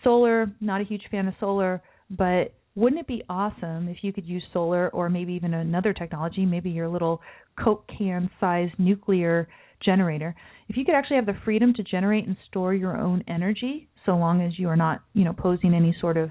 solar, 0.05 0.53
not 0.61 0.81
a 0.81 0.85
huge 0.85 1.03
fan 1.11 1.27
of 1.27 1.35
solar, 1.41 1.83
but 2.11 2.55
wouldn't 2.75 3.01
it 3.01 3.07
be 3.07 3.23
awesome 3.29 3.89
if 3.89 3.99
you 4.03 4.13
could 4.13 4.27
use 4.27 4.45
solar 4.53 4.89
or 4.91 5.09
maybe 5.09 5.33
even 5.33 5.55
another 5.55 5.93
technology, 5.93 6.45
maybe 6.45 6.71
your 6.71 6.89
little 6.89 7.21
Coke 7.63 7.89
can 7.97 8.31
sized 8.39 8.75
nuclear 8.79 9.49
generator, 9.85 10.35
if 10.69 10.77
you 10.77 10.85
could 10.85 10.95
actually 10.95 11.17
have 11.17 11.27
the 11.27 11.37
freedom 11.45 11.73
to 11.75 11.83
generate 11.83 12.27
and 12.27 12.37
store 12.49 12.75
your 12.75 12.97
own 12.97 13.25
energy, 13.27 13.89
so 14.09 14.17
long 14.17 14.41
as 14.41 14.59
you 14.59 14.69
are 14.69 14.77
not, 14.77 15.03
you 15.13 15.23
know, 15.23 15.35
posing 15.35 15.75
any 15.75 15.95
sort 16.01 16.17
of 16.17 16.31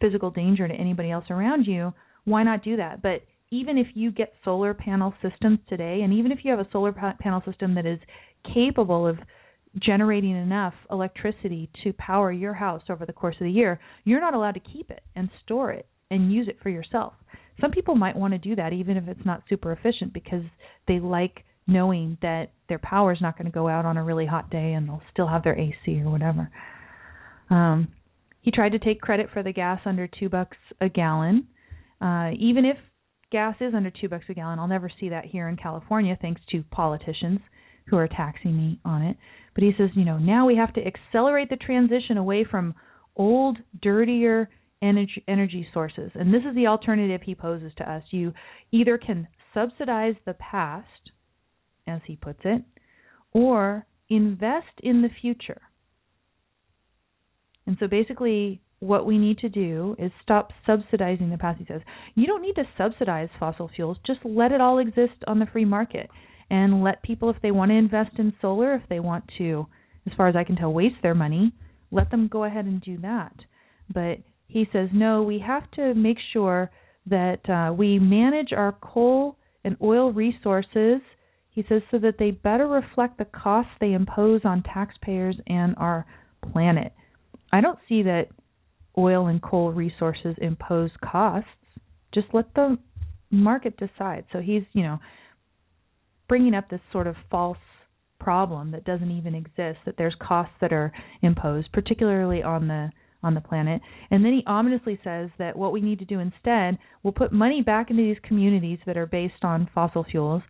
physical 0.00 0.30
danger 0.30 0.68
to 0.68 0.74
anybody 0.74 1.10
else 1.10 1.24
around 1.30 1.64
you, 1.64 1.92
why 2.24 2.44
not 2.44 2.62
do 2.62 2.76
that? 2.76 3.02
But 3.02 3.22
even 3.50 3.76
if 3.76 3.88
you 3.94 4.12
get 4.12 4.32
solar 4.44 4.72
panel 4.72 5.12
systems 5.20 5.58
today, 5.68 6.02
and 6.04 6.12
even 6.12 6.30
if 6.30 6.38
you 6.44 6.52
have 6.52 6.60
a 6.60 6.68
solar 6.70 6.92
panel 6.92 7.42
system 7.44 7.74
that 7.74 7.86
is 7.86 7.98
capable 8.54 9.04
of 9.04 9.18
generating 9.82 10.36
enough 10.36 10.74
electricity 10.92 11.68
to 11.82 11.92
power 11.94 12.30
your 12.30 12.54
house 12.54 12.82
over 12.88 13.04
the 13.04 13.12
course 13.12 13.34
of 13.40 13.46
the 13.46 13.50
year, 13.50 13.80
you're 14.04 14.20
not 14.20 14.34
allowed 14.34 14.54
to 14.54 14.60
keep 14.60 14.88
it 14.92 15.02
and 15.16 15.28
store 15.42 15.72
it 15.72 15.88
and 16.12 16.32
use 16.32 16.46
it 16.46 16.58
for 16.62 16.68
yourself. 16.68 17.14
Some 17.60 17.72
people 17.72 17.96
might 17.96 18.14
want 18.14 18.32
to 18.32 18.38
do 18.38 18.54
that 18.54 18.72
even 18.72 18.96
if 18.96 19.08
it's 19.08 19.26
not 19.26 19.42
super 19.48 19.72
efficient 19.72 20.12
because 20.12 20.44
they 20.86 21.00
like 21.00 21.44
knowing 21.66 22.16
that 22.22 22.52
their 22.68 22.78
power 22.78 23.12
is 23.12 23.20
not 23.20 23.36
going 23.36 23.50
to 23.50 23.52
go 23.52 23.66
out 23.66 23.84
on 23.84 23.96
a 23.96 24.04
really 24.04 24.24
hot 24.24 24.50
day 24.50 24.74
and 24.74 24.88
they'll 24.88 25.02
still 25.12 25.26
have 25.26 25.42
their 25.42 25.58
AC 25.58 26.00
or 26.00 26.10
whatever. 26.10 26.48
Um, 27.50 27.88
he 28.40 28.50
tried 28.50 28.72
to 28.72 28.78
take 28.78 29.00
credit 29.00 29.28
for 29.32 29.42
the 29.42 29.52
gas 29.52 29.80
under 29.84 30.06
two 30.06 30.28
bucks 30.28 30.56
a 30.80 30.88
gallon. 30.88 31.46
Uh, 32.00 32.30
even 32.38 32.64
if 32.64 32.76
gas 33.30 33.56
is 33.60 33.74
under 33.74 33.90
two 33.90 34.08
bucks 34.08 34.24
a 34.28 34.34
gallon, 34.34 34.58
I'll 34.58 34.68
never 34.68 34.90
see 35.00 35.08
that 35.10 35.24
here 35.24 35.48
in 35.48 35.56
California 35.56 36.16
thanks 36.20 36.40
to 36.52 36.62
politicians 36.70 37.40
who 37.86 37.96
are 37.96 38.08
taxing 38.08 38.56
me 38.56 38.80
on 38.84 39.02
it. 39.02 39.16
But 39.54 39.64
he 39.64 39.72
says, 39.76 39.90
you 39.94 40.04
know, 40.04 40.18
now 40.18 40.46
we 40.46 40.56
have 40.56 40.72
to 40.74 40.82
accelerate 40.86 41.50
the 41.50 41.56
transition 41.56 42.16
away 42.16 42.44
from 42.48 42.74
old, 43.16 43.58
dirtier 43.82 44.48
energy, 44.82 45.24
energy 45.26 45.66
sources. 45.74 46.10
And 46.14 46.32
this 46.32 46.42
is 46.48 46.54
the 46.54 46.66
alternative 46.66 47.22
he 47.24 47.34
poses 47.34 47.72
to 47.78 47.90
us. 47.90 48.02
You 48.10 48.32
either 48.70 48.98
can 48.98 49.26
subsidize 49.54 50.14
the 50.24 50.34
past, 50.34 50.86
as 51.86 52.00
he 52.06 52.16
puts 52.16 52.40
it, 52.44 52.62
or 53.32 53.86
invest 54.08 54.66
in 54.82 55.02
the 55.02 55.10
future. 55.20 55.60
And 57.68 57.76
so 57.78 57.86
basically, 57.86 58.62
what 58.80 59.04
we 59.04 59.18
need 59.18 59.36
to 59.40 59.50
do 59.50 59.94
is 59.98 60.10
stop 60.22 60.52
subsidizing 60.64 61.28
the 61.28 61.36
past. 61.36 61.58
He 61.58 61.66
says, 61.66 61.82
you 62.14 62.26
don't 62.26 62.40
need 62.40 62.54
to 62.54 62.64
subsidize 62.78 63.28
fossil 63.38 63.68
fuels, 63.76 63.98
just 64.06 64.20
let 64.24 64.52
it 64.52 64.60
all 64.62 64.78
exist 64.78 65.22
on 65.26 65.38
the 65.38 65.44
free 65.52 65.66
market 65.66 66.08
and 66.48 66.82
let 66.82 67.02
people, 67.02 67.28
if 67.28 67.36
they 67.42 67.50
want 67.50 67.70
to 67.70 67.76
invest 67.76 68.18
in 68.18 68.32
solar, 68.40 68.74
if 68.74 68.80
they 68.88 69.00
want 69.00 69.24
to, 69.36 69.66
as 70.06 70.14
far 70.16 70.28
as 70.28 70.34
I 70.34 70.44
can 70.44 70.56
tell, 70.56 70.72
waste 70.72 70.96
their 71.02 71.14
money, 71.14 71.52
let 71.90 72.10
them 72.10 72.26
go 72.26 72.44
ahead 72.44 72.64
and 72.64 72.80
do 72.80 72.96
that. 73.02 73.34
But 73.92 74.20
he 74.46 74.66
says, 74.72 74.88
no, 74.94 75.22
we 75.22 75.38
have 75.46 75.70
to 75.72 75.92
make 75.92 76.16
sure 76.32 76.70
that 77.04 77.50
uh, 77.50 77.74
we 77.74 77.98
manage 77.98 78.54
our 78.56 78.72
coal 78.80 79.36
and 79.62 79.76
oil 79.82 80.10
resources, 80.10 81.02
he 81.50 81.66
says, 81.68 81.82
so 81.90 81.98
that 81.98 82.14
they 82.18 82.30
better 82.30 82.66
reflect 82.66 83.18
the 83.18 83.26
costs 83.26 83.72
they 83.78 83.92
impose 83.92 84.40
on 84.44 84.62
taxpayers 84.62 85.36
and 85.46 85.74
our 85.76 86.06
planet. 86.50 86.94
I 87.52 87.60
don't 87.60 87.78
see 87.88 88.02
that 88.02 88.28
oil 88.96 89.26
and 89.28 89.40
coal 89.42 89.72
resources 89.72 90.34
impose 90.38 90.90
costs. 91.02 91.48
Just 92.12 92.28
let 92.32 92.52
the 92.54 92.78
market 93.30 93.76
decide. 93.76 94.24
So 94.32 94.40
he's, 94.40 94.62
you 94.72 94.82
know, 94.82 94.98
bringing 96.28 96.54
up 96.54 96.68
this 96.68 96.80
sort 96.92 97.06
of 97.06 97.16
false 97.30 97.58
problem 98.20 98.72
that 98.72 98.84
doesn't 98.84 99.10
even 99.10 99.34
exist 99.34 99.78
that 99.86 99.94
there's 99.96 100.14
costs 100.20 100.54
that 100.60 100.72
are 100.72 100.92
imposed 101.22 101.70
particularly 101.72 102.42
on 102.42 102.66
the 102.66 102.90
on 103.22 103.34
the 103.34 103.40
planet 103.40 103.80
and 104.10 104.24
then 104.24 104.32
he 104.32 104.42
ominously 104.46 104.98
says 105.02 105.30
that 105.38 105.56
what 105.56 105.72
we 105.72 105.80
need 105.80 105.98
to 105.98 106.04
do 106.04 106.18
instead 106.18 106.78
will 107.02 107.12
put 107.12 107.32
money 107.32 107.62
back 107.62 107.90
into 107.90 108.02
these 108.02 108.20
communities 108.22 108.78
that 108.86 108.96
are 108.96 109.06
based 109.06 109.44
on 109.44 109.68
fossil 109.72 110.04
fuels 110.04 110.42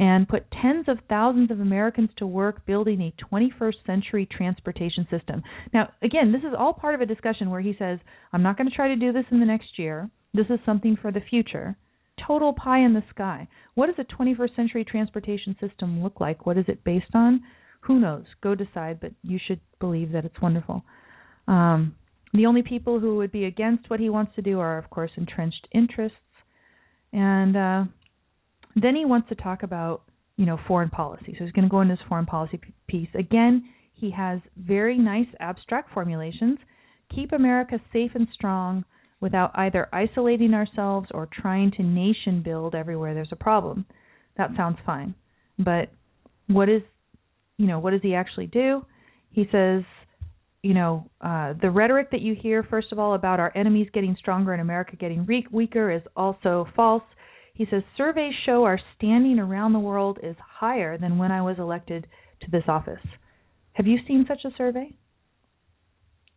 and 0.00 0.26
put 0.26 0.50
tens 0.62 0.86
of 0.88 0.96
thousands 1.10 1.50
of 1.50 1.60
Americans 1.60 2.08
to 2.16 2.26
work 2.26 2.64
building 2.64 3.02
a 3.02 3.14
21st 3.22 3.74
century 3.86 4.26
transportation 4.26 5.06
system. 5.10 5.42
Now, 5.74 5.92
again, 6.02 6.32
this 6.32 6.40
is 6.40 6.54
all 6.58 6.72
part 6.72 6.94
of 6.94 7.02
a 7.02 7.06
discussion 7.06 7.50
where 7.50 7.60
he 7.60 7.76
says, 7.78 7.98
I'm 8.32 8.42
not 8.42 8.56
going 8.56 8.68
to 8.68 8.74
try 8.74 8.88
to 8.88 8.96
do 8.96 9.12
this 9.12 9.26
in 9.30 9.40
the 9.40 9.46
next 9.46 9.78
year. 9.78 10.08
This 10.32 10.46
is 10.48 10.58
something 10.64 10.96
for 11.00 11.12
the 11.12 11.20
future 11.28 11.76
total 12.26 12.52
pie 12.52 12.80
in 12.80 12.92
the 12.92 13.02
sky. 13.10 13.48
What 13.74 13.86
does 13.86 13.94
a 13.98 14.22
21st 14.22 14.56
century 14.56 14.84
transportation 14.84 15.56
system 15.60 16.02
look 16.02 16.20
like? 16.20 16.44
What 16.44 16.58
is 16.58 16.64
it 16.68 16.84
based 16.84 17.14
on? 17.14 17.42
Who 17.82 17.98
knows? 17.98 18.24
Go 18.42 18.54
decide, 18.54 19.00
but 19.00 19.12
you 19.22 19.38
should 19.46 19.60
believe 19.80 20.12
that 20.12 20.24
it's 20.24 20.40
wonderful. 20.40 20.82
Um, 21.48 21.94
the 22.34 22.46
only 22.46 22.62
people 22.62 23.00
who 23.00 23.16
would 23.16 23.32
be 23.32 23.44
against 23.44 23.88
what 23.88 24.00
he 24.00 24.10
wants 24.10 24.32
to 24.36 24.42
do 24.42 24.60
are, 24.60 24.76
of 24.76 24.90
course, 24.90 25.10
entrenched 25.16 25.66
interests. 25.72 26.18
And 27.12 27.56
uh, 27.56 27.84
then 28.82 28.96
he 28.96 29.04
wants 29.04 29.28
to 29.28 29.34
talk 29.34 29.62
about, 29.62 30.02
you 30.36 30.46
know, 30.46 30.58
foreign 30.66 30.90
policy. 30.90 31.34
So 31.38 31.44
he's 31.44 31.52
going 31.52 31.64
to 31.64 31.70
go 31.70 31.80
into 31.80 31.96
his 31.96 32.06
foreign 32.08 32.26
policy 32.26 32.60
piece. 32.88 33.08
Again, 33.14 33.68
he 33.94 34.10
has 34.10 34.40
very 34.56 34.96
nice 34.98 35.26
abstract 35.40 35.92
formulations. 35.92 36.58
Keep 37.14 37.32
America 37.32 37.78
safe 37.92 38.12
and 38.14 38.26
strong 38.32 38.84
without 39.20 39.50
either 39.54 39.88
isolating 39.92 40.54
ourselves 40.54 41.08
or 41.12 41.28
trying 41.32 41.70
to 41.72 41.82
nation 41.82 42.42
build 42.42 42.74
everywhere 42.74 43.12
there's 43.12 43.28
a 43.32 43.36
problem. 43.36 43.84
That 44.36 44.50
sounds 44.56 44.78
fine. 44.86 45.14
But 45.58 45.90
what 46.46 46.68
is 46.68 46.82
you 47.60 47.66
know, 47.66 47.78
what 47.78 47.90
does 47.90 48.00
he 48.02 48.14
actually 48.14 48.46
do? 48.46 48.86
He 49.32 49.46
says, 49.52 49.82
you 50.62 50.72
know, 50.72 51.10
uh, 51.20 51.52
the 51.60 51.70
rhetoric 51.70 52.10
that 52.10 52.22
you 52.22 52.34
hear, 52.34 52.62
first 52.62 52.90
of 52.90 52.98
all, 52.98 53.12
about 53.12 53.38
our 53.38 53.52
enemies 53.54 53.88
getting 53.92 54.16
stronger 54.18 54.52
and 54.52 54.62
America 54.62 54.96
getting 54.96 55.26
weak, 55.26 55.44
weaker 55.52 55.90
is 55.90 56.00
also 56.16 56.66
false. 56.74 57.02
He 57.60 57.66
says 57.70 57.82
surveys 57.94 58.32
show 58.46 58.64
our 58.64 58.80
standing 58.96 59.38
around 59.38 59.74
the 59.74 59.80
world 59.80 60.18
is 60.22 60.34
higher 60.40 60.96
than 60.96 61.18
when 61.18 61.30
I 61.30 61.42
was 61.42 61.58
elected 61.58 62.06
to 62.40 62.50
this 62.50 62.62
office. 62.66 63.04
Have 63.74 63.86
you 63.86 63.98
seen 64.08 64.24
such 64.26 64.46
a 64.46 64.56
survey? 64.56 64.94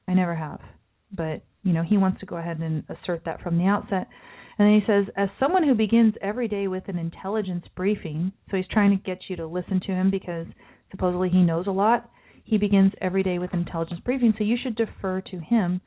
I 0.05 0.15
never 0.15 0.35
have, 0.35 0.59
but 1.13 1.41
you 1.63 1.71
know, 1.71 1.81
he 1.81 1.95
wants 1.95 2.19
to 2.19 2.25
go 2.25 2.35
ahead 2.35 2.59
and 2.59 2.83
assert 2.89 3.21
that 3.23 3.39
from 3.39 3.57
the 3.57 3.63
outset. 3.63 4.09
And 4.59 4.67
then 4.67 4.73
he 4.73 4.85
says, 4.85 5.05
as 5.15 5.29
someone 5.39 5.63
who 5.63 5.75
begins 5.75 6.13
every 6.21 6.49
day 6.49 6.67
with 6.67 6.89
an 6.89 6.99
intelligence 6.99 7.63
briefing, 7.73 8.33
so 8.51 8.57
he's 8.57 8.67
trying 8.69 8.91
to 8.91 9.01
get 9.01 9.19
you 9.29 9.37
to 9.37 9.47
listen 9.47 9.79
to 9.85 9.93
him 9.93 10.11
because 10.11 10.47
supposedly 10.91 11.29
he 11.29 11.41
knows 11.41 11.67
a 11.67 11.71
lot. 11.71 12.11
He 12.43 12.57
begins 12.57 12.91
every 12.99 13.23
day 13.23 13.39
with 13.39 13.53
an 13.53 13.59
intelligence 13.59 14.01
briefing, 14.03 14.33
so 14.37 14.43
you 14.43 14.57
should 14.61 14.75
defer 14.75 15.21
to 15.21 15.39
him. 15.39 15.79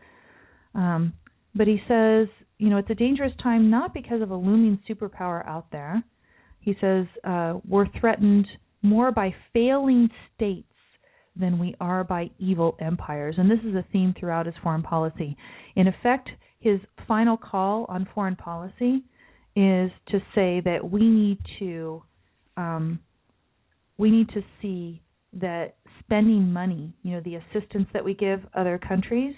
Um, 0.74 1.12
but 1.54 1.66
he 1.66 1.82
says, 1.86 2.28
you 2.58 2.70
know, 2.70 2.78
it's 2.78 2.90
a 2.90 2.94
dangerous 2.94 3.32
time 3.42 3.70
not 3.70 3.92
because 3.92 4.22
of 4.22 4.30
a 4.30 4.36
looming 4.36 4.78
superpower 4.88 5.46
out 5.46 5.66
there. 5.70 6.02
He 6.60 6.74
says 6.80 7.06
uh, 7.24 7.54
we're 7.66 7.86
threatened 8.00 8.46
more 8.82 9.12
by 9.12 9.34
failing 9.52 10.08
states 10.34 10.68
than 11.38 11.58
we 11.58 11.74
are 11.80 12.02
by 12.02 12.30
evil 12.38 12.76
empires. 12.80 13.34
And 13.38 13.50
this 13.50 13.58
is 13.60 13.74
a 13.74 13.84
theme 13.92 14.14
throughout 14.18 14.46
his 14.46 14.54
foreign 14.62 14.82
policy. 14.82 15.36
In 15.76 15.86
effect, 15.86 16.30
his 16.60 16.80
final 17.06 17.36
call 17.36 17.86
on 17.88 18.08
foreign 18.14 18.36
policy 18.36 19.04
is 19.54 19.90
to 20.08 20.18
say 20.34 20.60
that 20.64 20.80
we 20.90 21.06
need 21.08 21.38
to 21.58 22.02
um, 22.56 23.00
we 23.98 24.10
need 24.10 24.28
to 24.30 24.42
see 24.60 25.02
that 25.34 25.76
spending 26.00 26.52
money, 26.52 26.92
you 27.02 27.12
know, 27.12 27.20
the 27.20 27.36
assistance 27.36 27.86
that 27.92 28.04
we 28.04 28.14
give 28.14 28.40
other 28.54 28.78
countries, 28.78 29.34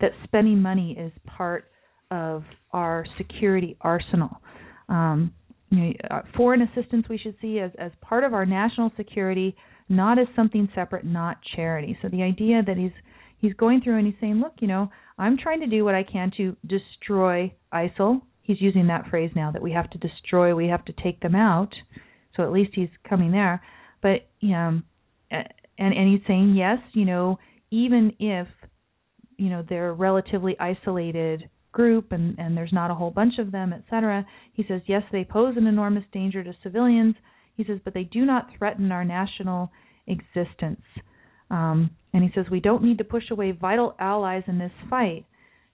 that 0.00 0.10
spending 0.24 0.60
money 0.60 0.96
is 0.98 1.12
part 1.26 1.70
of 2.10 2.44
our 2.72 3.06
security 3.18 3.76
arsenal. 3.80 4.40
Um, 4.88 5.32
you 5.70 5.78
know, 5.78 5.92
uh, 6.10 6.22
foreign 6.36 6.62
assistance 6.62 7.06
we 7.08 7.18
should 7.18 7.36
see 7.40 7.60
as 7.60 7.70
as 7.78 7.92
part 8.00 8.24
of 8.24 8.34
our 8.34 8.44
national 8.44 8.90
security 8.96 9.54
not 9.90 10.18
as 10.18 10.28
something 10.36 10.68
separate, 10.74 11.04
not 11.04 11.38
charity. 11.56 11.98
So 12.00 12.08
the 12.08 12.22
idea 12.22 12.62
that 12.66 12.76
he's 12.76 12.92
he's 13.38 13.52
going 13.54 13.80
through 13.82 13.98
and 13.98 14.06
he's 14.06 14.14
saying, 14.20 14.40
look, 14.40 14.54
you 14.60 14.68
know, 14.68 14.88
I'm 15.18 15.36
trying 15.36 15.60
to 15.60 15.66
do 15.66 15.84
what 15.84 15.94
I 15.94 16.04
can 16.04 16.30
to 16.36 16.56
destroy 16.66 17.52
ISIL. 17.74 18.22
He's 18.42 18.60
using 18.60 18.86
that 18.86 19.08
phrase 19.10 19.30
now 19.34 19.50
that 19.50 19.60
we 19.60 19.72
have 19.72 19.90
to 19.90 19.98
destroy, 19.98 20.54
we 20.54 20.68
have 20.68 20.84
to 20.86 20.94
take 21.02 21.20
them 21.20 21.34
out. 21.34 21.74
So 22.36 22.44
at 22.44 22.52
least 22.52 22.70
he's 22.74 22.88
coming 23.08 23.32
there. 23.32 23.60
But 24.00 24.28
um, 24.44 24.84
and 25.30 25.44
and 25.78 26.08
he's 26.08 26.26
saying 26.26 26.54
yes, 26.56 26.78
you 26.94 27.04
know, 27.04 27.38
even 27.70 28.14
if 28.20 28.46
you 29.36 29.50
know 29.50 29.64
they're 29.68 29.92
relatively 29.92 30.56
isolated 30.58 31.50
group 31.72 32.12
and 32.12 32.38
and 32.38 32.56
there's 32.56 32.72
not 32.72 32.90
a 32.90 32.94
whole 32.94 33.10
bunch 33.10 33.38
of 33.38 33.52
them, 33.52 33.72
etc. 33.72 34.26
He 34.52 34.64
says 34.66 34.82
yes, 34.86 35.02
they 35.12 35.24
pose 35.24 35.56
an 35.56 35.66
enormous 35.66 36.04
danger 36.12 36.42
to 36.44 36.54
civilians 36.62 37.16
He 37.56 37.64
says, 37.64 37.78
but 37.84 37.92
they 37.92 38.04
do 38.04 38.24
not 38.24 38.48
threaten 38.56 38.90
our 38.90 39.04
national 39.04 39.70
existence. 40.06 40.80
Um, 41.50 41.90
and 42.14 42.22
he 42.22 42.30
says, 42.34 42.46
we 42.50 42.60
don't 42.60 42.82
need 42.82 42.98
to 42.98 43.04
push 43.04 43.30
away 43.30 43.52
vital 43.52 43.94
allies 43.98 44.44
in 44.46 44.58
this 44.58 44.72
fight. 44.88 45.26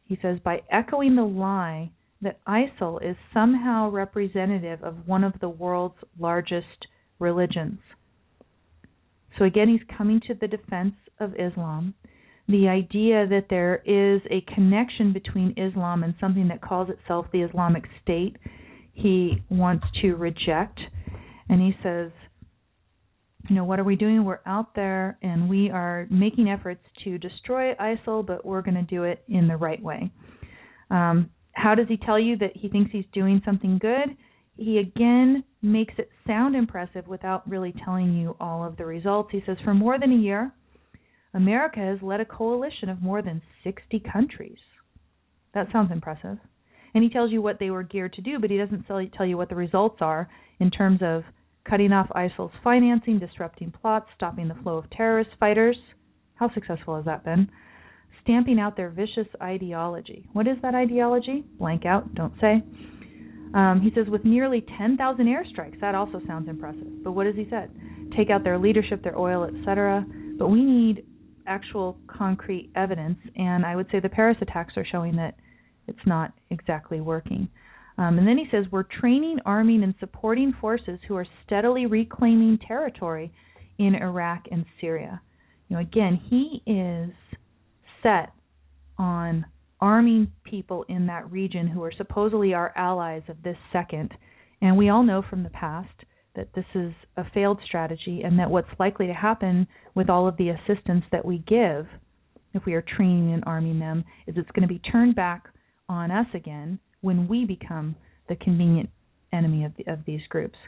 He 0.05 0.19
says, 0.21 0.39
by 0.43 0.63
echoing 0.71 1.15
the 1.15 1.23
lie 1.23 1.93
that 2.23 2.41
ISIL 2.45 2.99
is 3.09 3.17
somehow 3.33 3.91
representative 3.91 4.83
of 4.83 5.07
one 5.07 5.23
of 5.23 5.35
the 5.41 5.49
world's 5.49 6.03
largest 6.19 6.87
religions. 7.19 7.79
So 9.39 9.45
again, 9.45 9.69
he's 9.69 9.97
coming 9.97 10.21
to 10.27 10.35
the 10.35 10.49
defense 10.49 10.95
of 11.21 11.35
Islam. 11.35 11.95
The 12.49 12.69
idea 12.69 13.27
that 13.27 13.47
there 13.51 13.83
is 13.85 14.23
a 14.31 14.41
connection 14.55 15.13
between 15.13 15.55
Islam 15.57 16.05
and 16.05 16.15
something 16.21 16.49
that 16.49 16.63
calls 16.63 16.89
itself 16.89 17.27
the 17.33 17.43
Islamic 17.43 17.85
State, 18.03 18.37
he 18.93 19.43
wants 19.51 19.85
to 20.03 20.15
reject. 20.15 20.79
And 21.49 21.61
he 21.61 21.73
says, 21.83 22.11
you 23.49 23.57
know, 23.57 23.65
what 23.65 23.79
are 23.79 23.85
we 23.85 23.97
doing? 23.97 24.25
We're 24.25 24.41
out 24.47 24.75
there 24.75 25.19
and 25.23 25.49
we 25.49 25.71
are 25.71 26.07
making 26.11 26.49
efforts 26.49 26.83
to 27.05 27.19
destroy 27.19 27.75
ISIL, 27.75 28.27
but 28.27 28.45
we're 28.45 28.63
going 28.63 28.75
to 28.75 28.83
do 28.83 29.05
it 29.05 29.23
in 29.29 29.49
the 29.49 29.57
right 29.57 29.83
way. 29.83 30.11
Um, 30.91 31.31
how 31.53 31.75
does 31.75 31.87
he 31.89 31.97
tell 31.97 32.19
you 32.19 32.37
that 32.39 32.57
he 32.57 32.69
thinks 32.69 32.91
he's 32.93 33.05
doing 33.13 33.41
something 33.45 33.79
good? 33.79 34.17
He 34.57 34.79
again 34.79 35.45
makes 35.63 35.95
it 35.99 36.11
sound 36.27 36.57
impressive 36.57 37.07
without 37.07 37.49
really 37.49 37.75
telling 37.85 38.15
you 38.15 38.37
all 38.41 38.65
of 38.65 38.77
the 38.77 38.85
results. 38.85 39.31
He 39.33 39.43
says, 39.47 39.57
for 39.65 39.75
more 39.75 39.99
than 39.99 40.13
a 40.13 40.17
year, 40.17 40.53
America 41.35 41.81
has 41.81 42.03
led 42.03 42.21
a 42.21 42.25
coalition 42.25 42.89
of 42.89 43.03
more 43.03 43.23
than 43.23 43.43
60 43.65 44.03
countries. 44.13 44.59
That 45.55 45.69
sounds 45.73 45.91
impressive. 45.93 46.39
And 46.95 47.05
he 47.05 47.11
tells 47.11 47.31
you 47.31 47.43
what 47.43 47.59
they 47.59 47.71
were 47.71 47.83
geared 47.83 48.15
to 48.15 48.23
do, 48.23 48.39
but 48.39 48.51
he 48.51 48.57
doesn't 48.57 48.87
tell 48.87 49.27
you 49.27 49.37
what 49.37 49.49
the 49.49 49.55
results 49.55 49.99
are 50.01 50.29
in 50.61 50.71
terms 50.71 51.01
of 51.03 51.25
cutting 51.69 51.93
off 51.93 52.09
ISIL's 52.15 52.53
financing, 52.63 53.19
disrupting 53.19 53.73
plots, 53.73 54.07
stopping 54.17 54.49
the 54.49 54.55
flow 54.63 54.77
of 54.77 54.89
terrorist 54.91 55.31
fighters. 55.39 55.77
How 56.37 56.53
successful 56.55 56.97
has 56.97 57.05
that 57.05 57.25
been? 57.25 57.51
Stamping 58.23 58.59
out 58.59 58.77
their 58.77 58.91
vicious 58.91 59.29
ideology. 59.43 60.27
What 60.33 60.47
is 60.47 60.57
that 60.63 60.75
ideology? 60.75 61.45
Blank 61.59 61.85
out, 61.87 62.15
don't 62.15 62.35
say. 62.41 62.63
Um, 63.55 63.81
he 63.83 63.91
says, 63.95 64.11
with 64.11 64.25
nearly 64.25 64.65
10,000 64.77 65.27
airstrikes, 65.27 65.81
that 65.81 65.95
also 65.95 66.21
sounds 66.27 66.49
impressive. 66.49 67.05
But 67.05 67.13
what 67.13 67.27
has 67.27 67.37
he 67.37 67.47
said? 67.49 67.71
Take 68.17 68.31
out 68.31 68.45
their 68.45 68.59
leadership, 68.59 69.03
their 69.03 69.19
oil, 69.19 69.45
etc. 69.45 70.05
But 70.39 70.49
we 70.49 70.63
need 70.63 71.05
actual 71.47 71.97
concrete 72.07 72.71
evidence, 72.77 73.19
and 73.37 73.65
I 73.65 73.77
would 73.77 73.87
say 73.91 74.01
the 74.01 74.09
Paris 74.09 74.37
attacks 74.41 74.75
are 74.77 74.85
showing 74.85 75.17
that 75.17 75.37
it's 75.87 76.07
not 76.07 76.33
exactly 76.51 77.01
working. 77.01 77.49
Um, 77.99 78.19
and 78.19 78.27
then 78.27 78.37
he 78.37 78.47
says, 78.51 78.67
We're 78.71 78.83
training, 78.83 79.39
arming, 79.47 79.83
and 79.83 79.95
supporting 80.01 80.53
forces 80.61 80.99
who 81.09 81.17
are 81.17 81.27
steadily 81.45 81.87
reclaiming 81.87 82.59
territory 82.67 83.33
in 83.79 83.95
Iraq 83.95 84.47
and 84.51 84.65
Syria. 84.81 85.21
You 85.69 85.77
know, 85.77 85.83
again, 85.83 86.21
he 86.29 86.63
is 86.71 87.11
set 88.03 88.33
on 88.99 89.47
arming 89.81 90.33
people 90.45 90.85
in 90.89 91.07
that 91.07 91.31
region 91.31 91.69
who 91.69 91.83
are 91.83 91.93
supposedly 91.97 92.55
our 92.55 92.73
allies 92.77 93.23
of 93.29 93.43
this 93.43 93.57
second. 93.73 94.13
And 94.63 94.77
we 94.77 94.89
all 94.89 95.03
know 95.03 95.23
from 95.29 95.43
the 95.43 95.51
past 95.51 96.05
that 96.37 96.49
this 96.55 96.65
is 96.75 96.93
a 97.17 97.25
failed 97.35 97.59
strategy 97.67 98.23
and 98.25 98.39
that 98.39 98.51
what's 98.51 98.69
likely 98.79 99.07
to 99.07 99.15
happen 99.15 99.67
with 99.95 100.09
all 100.09 100.29
of 100.29 100.37
the 100.37 100.51
assistance 100.51 101.05
that 101.11 101.25
we 101.25 101.39
give 101.49 101.87
if 102.55 102.65
we 102.65 102.75
are 102.75 102.85
training 102.97 103.33
and 103.33 103.43
arming 103.47 103.79
them 103.79 104.05
is 104.27 104.35
it's 104.37 104.51
going 104.53 104.67
to 104.67 104.73
be 104.73 104.81
turned 104.91 105.15
back 105.15 105.49
on 105.89 106.11
us 106.11 106.27
again 106.35 106.79
when 107.01 107.29
we 107.29 107.45
become 107.45 107.95
the 108.29 108.37
convenient 108.37 108.89
enemy 109.33 109.65
of, 109.65 109.73
the, 109.77 109.93
of 109.93 109.99
these 110.07 110.23
groups. 110.29 110.59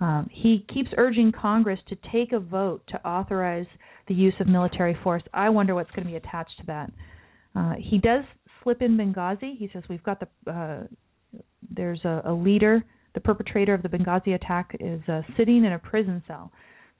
Um, 0.00 0.28
he 0.30 0.64
keeps 0.72 0.90
urging 0.96 1.32
Congress 1.32 1.80
to 1.88 1.96
take 2.12 2.32
a 2.32 2.38
vote 2.38 2.82
to 2.88 3.06
authorize 3.06 3.66
the 4.08 4.14
use 4.14 4.34
of 4.40 4.46
military 4.46 4.96
force. 5.02 5.22
I 5.32 5.48
wonder 5.48 5.74
what's 5.74 5.90
going 5.90 6.04
to 6.04 6.10
be 6.10 6.16
attached 6.16 6.58
to 6.60 6.66
that. 6.66 6.92
Uh, 7.54 7.74
he 7.78 7.98
does 7.98 8.24
slip 8.62 8.82
in 8.82 8.96
Benghazi. 8.96 9.56
He 9.56 9.70
says 9.72 9.82
we've 9.88 10.02
got 10.02 10.20
the 10.20 10.50
uh, 10.50 10.84
there's 11.74 12.00
a, 12.04 12.22
a 12.26 12.32
leader, 12.32 12.84
the 13.16 13.20
perpetrator 13.22 13.72
of 13.72 13.82
the 13.82 13.88
Benghazi 13.88 14.34
attack 14.34 14.76
is 14.78 15.00
uh, 15.08 15.22
sitting 15.38 15.64
in 15.64 15.72
a 15.72 15.78
prison 15.78 16.22
cell. 16.28 16.52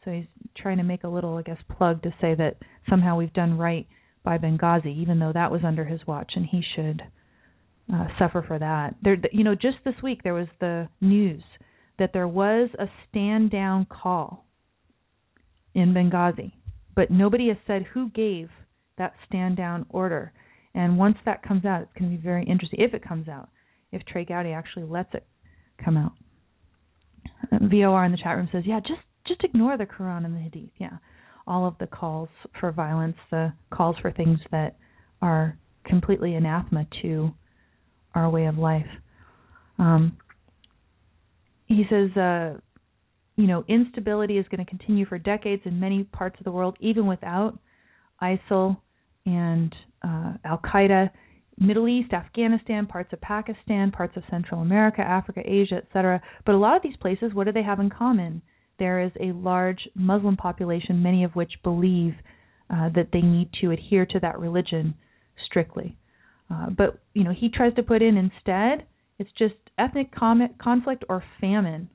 So 0.03 0.11
he's 0.11 0.25
trying 0.57 0.79
to 0.79 0.83
make 0.83 1.05
a 1.05 1.09
little, 1.09 1.37
I 1.37 1.43
guess, 1.43 1.59
plug 1.77 2.03
to 2.05 2.11
say 2.23 2.35
that 2.35 2.57
somehow 2.89 3.19
we've 3.19 3.35
done 3.35 3.59
right 3.59 3.87
by 4.25 4.39
Benghazi, 4.39 4.97
even 4.97 5.19
though 5.19 5.35
that 5.35 5.53
was 5.53 5.61
under 5.62 5.85
his 5.85 6.01
watch, 6.07 6.33
and 6.35 6.47
he 6.47 6.62
should 6.75 7.03
uh, 7.93 8.07
suffer 8.19 8.43
for 8.49 8.59
that. 8.59 8.95
There, 9.03 9.19
you 9.31 9.45
know, 9.45 9.55
just 9.55 9.77
this 9.85 9.95
week 10.03 10.23
there 10.25 10.33
was 10.33 10.49
the 10.59 10.89
news 11.03 11.43
that 11.99 12.14
there 12.14 12.27
was 12.27 12.71
a 12.79 12.87
stand 13.09 13.51
down 13.51 13.87
call 13.87 14.47
in 15.75 15.93
Benghazi, 15.93 16.53
but 16.95 17.11
nobody 17.11 17.49
has 17.49 17.59
said 17.67 17.85
who 17.93 18.09
gave 18.09 18.49
that 18.97 19.12
stand 19.29 19.59
down 19.59 19.85
order. 19.91 20.33
And 20.75 20.97
once 20.97 21.19
that 21.27 21.43
comes 21.43 21.67
out, 21.67 21.83
it's 21.83 21.93
going 21.99 22.11
to 22.11 22.17
be 22.17 22.23
very 22.23 22.47
interesting 22.47 22.81
if 22.81 22.95
it 22.95 23.07
comes 23.07 23.29
out. 23.29 23.51
If 23.93 24.03
Trey 24.07 24.25
Gowdy 24.25 24.53
actually 24.53 24.85
lets 24.85 25.12
it 25.12 25.27
come 25.83 25.97
out. 25.97 26.12
Uh, 27.53 27.59
VOR 27.62 28.05
in 28.05 28.12
the 28.12 28.18
chat 28.18 28.37
room 28.37 28.49
says, 28.53 28.64
"Yeah, 28.66 28.81
just 28.81 29.01
just 29.27 29.45
ignore 29.45 29.77
the 29.77 29.87
Quran 29.87 30.24
and 30.24 30.35
the 30.35 30.41
Hadith. 30.41 30.70
Yeah, 30.79 30.99
all 31.47 31.66
of 31.66 31.77
the 31.79 31.87
calls 31.87 32.29
for 32.61 32.72
violence, 32.72 33.16
the 33.31 33.53
calls 33.70 33.97
for 34.01 34.11
things 34.12 34.39
that 34.51 34.77
are 35.22 35.59
completely 35.85 36.35
anathema 36.35 36.87
to 37.03 37.33
our 38.14 38.29
way 38.31 38.47
of 38.47 38.59
life. 38.59 38.87
Um, 39.79 40.16
he 41.66 41.85
says, 41.91 42.16
uh, 42.16 42.55
you 43.37 43.47
know, 43.47 43.64
instability 43.68 44.39
is 44.39 44.47
going 44.49 44.64
to 44.64 44.68
continue 44.68 45.05
for 45.05 45.18
decades 45.18 45.62
in 45.64 45.79
many 45.79 46.05
parts 46.05 46.37
of 46.39 46.45
the 46.45 46.53
world, 46.53 46.77
even 46.81 47.07
without 47.07 47.59
ISIL 48.22 48.79
and 49.27 49.74
uh, 50.03 50.35
Al 50.45 50.59
Qaeda. 50.59 51.11
Middle 51.59 51.89
East, 51.89 52.13
Afghanistan, 52.13 52.87
parts 52.87 53.13
of 53.13 53.21
Pakistan, 53.21 53.91
parts 53.91 54.17
of 54.17 54.23
Central 54.31 54.61
America, 54.61 55.01
Africa, 55.01 55.41
Asia, 55.45 55.77
etc. 55.77 56.21
But 56.45 56.55
a 56.55 56.59
lot 56.59 56.77
of 56.77 56.83
these 56.83 56.97
places, 56.97 57.33
what 57.33 57.45
do 57.45 57.53
they 57.53 57.63
have 57.63 57.81
in 57.81 57.91
common? 57.91 58.43
There 58.79 59.03
is 59.03 59.13
a 59.19 59.33
large 59.33 59.89
Muslim 59.95 60.37
population, 60.37 61.03
many 61.03 61.25
of 61.25 61.35
which 61.35 61.53
believe 61.63 62.15
uh, 62.69 62.91
that 62.95 63.09
they 63.13 63.23
need 63.23 63.51
to 63.61 63.71
adhere 63.71 64.05
to 64.07 64.21
that 64.21 64.39
religion 64.39 64.95
strictly. 65.47 65.97
Uh, 66.51 66.71
but 66.77 66.99
you 67.15 67.25
know, 67.25 67.33
he 67.33 67.49
tries 67.49 67.75
to 67.75 67.83
put 67.83 68.03
in 68.03 68.17
instead, 68.17 68.87
it's 69.19 69.31
just 69.39 69.55
ethnic 69.79 70.15
com- 70.15 70.55
conflict 70.61 71.05
or 71.09 71.25
famine. 71.41 71.89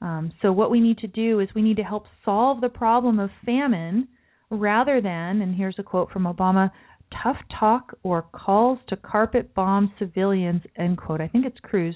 Um, 0.00 0.32
so 0.40 0.52
what 0.52 0.70
we 0.70 0.80
need 0.80 0.98
to 0.98 1.08
do 1.08 1.40
is 1.40 1.48
we 1.54 1.62
need 1.62 1.76
to 1.76 1.82
help 1.82 2.06
solve 2.24 2.60
the 2.60 2.68
problem 2.68 3.18
of 3.18 3.30
famine 3.44 4.08
rather 4.50 5.00
than, 5.00 5.42
and 5.42 5.54
here's 5.54 5.78
a 5.78 5.82
quote 5.82 6.10
from 6.10 6.24
Obama, 6.24 6.70
tough 7.22 7.36
talk 7.58 7.96
or 8.02 8.22
calls 8.22 8.78
to 8.88 8.96
carpet 8.96 9.54
bomb 9.54 9.92
civilians, 9.98 10.62
end 10.76 10.98
quote. 10.98 11.20
I 11.20 11.28
think 11.28 11.46
it's 11.46 11.58
Cruz 11.60 11.94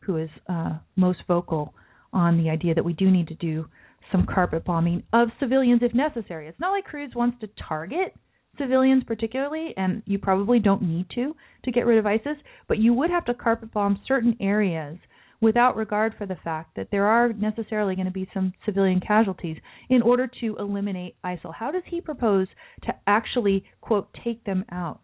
who 0.00 0.16
is 0.16 0.30
uh, 0.48 0.78
most 0.96 1.20
vocal 1.28 1.74
on 2.12 2.36
the 2.42 2.50
idea 2.50 2.74
that 2.74 2.84
we 2.84 2.92
do 2.92 3.10
need 3.10 3.28
to 3.28 3.34
do 3.34 3.66
some 4.10 4.26
carpet 4.26 4.64
bombing 4.64 5.02
of 5.12 5.28
civilians 5.40 5.80
if 5.82 5.94
necessary. 5.94 6.48
It's 6.48 6.60
not 6.60 6.72
like 6.72 6.84
Cruz 6.84 7.12
wants 7.14 7.38
to 7.40 7.48
target 7.68 8.14
civilians 8.58 9.02
particularly, 9.04 9.72
and 9.76 10.02
you 10.04 10.18
probably 10.18 10.58
don't 10.58 10.82
need 10.82 11.06
to 11.14 11.34
to 11.64 11.72
get 11.72 11.86
rid 11.86 11.98
of 11.98 12.06
ISIS, 12.06 12.36
but 12.68 12.78
you 12.78 12.92
would 12.92 13.10
have 13.10 13.24
to 13.26 13.34
carpet 13.34 13.72
bomb 13.72 13.98
certain 14.06 14.36
areas 14.40 14.98
without 15.42 15.76
regard 15.76 16.14
for 16.16 16.24
the 16.24 16.36
fact 16.44 16.76
that 16.76 16.88
there 16.92 17.04
are 17.04 17.32
necessarily 17.32 17.96
going 17.96 18.06
to 18.06 18.12
be 18.12 18.28
some 18.32 18.54
civilian 18.64 19.00
casualties 19.00 19.56
in 19.90 20.00
order 20.00 20.30
to 20.40 20.56
eliminate 20.56 21.16
ISIL. 21.24 21.52
How 21.52 21.72
does 21.72 21.82
he 21.88 22.00
propose 22.00 22.46
to 22.84 22.92
actually, 23.08 23.64
quote, 23.80 24.08
take 24.24 24.44
them 24.44 24.64
out? 24.70 25.00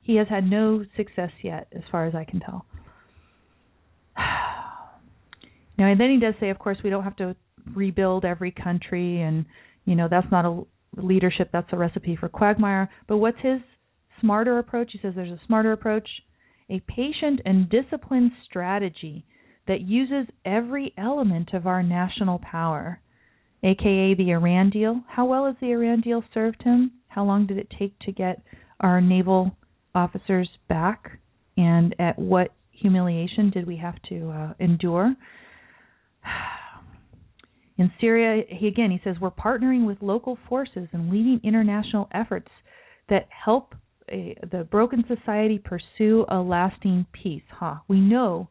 He 0.00 0.16
has 0.16 0.26
had 0.28 0.44
no 0.44 0.86
success 0.96 1.30
yet, 1.44 1.68
as 1.76 1.82
far 1.92 2.06
as 2.06 2.14
I 2.14 2.24
can 2.24 2.40
tell. 2.40 2.64
now, 4.16 5.86
and 5.86 6.00
then 6.00 6.10
he 6.10 6.18
does 6.18 6.34
say, 6.40 6.48
of 6.48 6.58
course, 6.58 6.78
we 6.82 6.88
don't 6.88 7.04
have 7.04 7.16
to 7.16 7.36
rebuild 7.74 8.24
every 8.24 8.50
country, 8.50 9.20
and, 9.20 9.44
you 9.84 9.94
know, 9.94 10.08
that's 10.10 10.32
not 10.32 10.46
a 10.46 10.62
leadership, 10.96 11.50
that's 11.52 11.68
a 11.72 11.76
recipe 11.76 12.16
for 12.16 12.30
quagmire. 12.30 12.88
But 13.06 13.18
what's 13.18 13.38
his 13.42 13.60
smarter 14.22 14.58
approach? 14.58 14.92
He 14.92 14.98
says 15.02 15.12
there's 15.14 15.30
a 15.30 15.40
smarter 15.46 15.72
approach, 15.72 16.08
a 16.70 16.80
patient 16.88 17.40
and 17.44 17.68
disciplined 17.68 18.32
strategy 18.48 19.26
that 19.68 19.82
uses 19.82 20.26
every 20.44 20.92
element 20.98 21.50
of 21.52 21.66
our 21.66 21.82
national 21.82 22.40
power, 22.40 23.00
aka 23.62 24.14
the 24.14 24.30
Iran 24.30 24.70
deal. 24.70 25.02
How 25.06 25.26
well 25.26 25.46
has 25.46 25.56
the 25.60 25.70
Iran 25.70 26.00
deal 26.00 26.24
served 26.34 26.62
him? 26.62 26.90
How 27.06 27.24
long 27.24 27.46
did 27.46 27.58
it 27.58 27.72
take 27.78 27.96
to 28.00 28.12
get 28.12 28.42
our 28.80 29.00
naval 29.00 29.56
officers 29.94 30.48
back? 30.68 31.18
And 31.56 31.94
at 31.98 32.18
what 32.18 32.52
humiliation 32.70 33.50
did 33.50 33.66
we 33.66 33.76
have 33.76 34.00
to 34.08 34.30
uh, 34.30 34.52
endure? 34.58 35.14
In 37.76 37.92
Syria, 38.00 38.42
he 38.48 38.66
again 38.66 38.90
he 38.90 39.00
says 39.04 39.16
we're 39.20 39.30
partnering 39.30 39.86
with 39.86 39.98
local 40.00 40.36
forces 40.48 40.88
and 40.92 41.10
leading 41.10 41.40
international 41.44 42.08
efforts 42.12 42.48
that 43.08 43.28
help 43.30 43.74
a, 44.10 44.36
the 44.50 44.64
broken 44.64 45.04
society 45.06 45.58
pursue 45.62 46.24
a 46.30 46.38
lasting 46.38 47.06
peace. 47.12 47.42
Huh? 47.50 47.76
We 47.86 48.00
know 48.00 48.48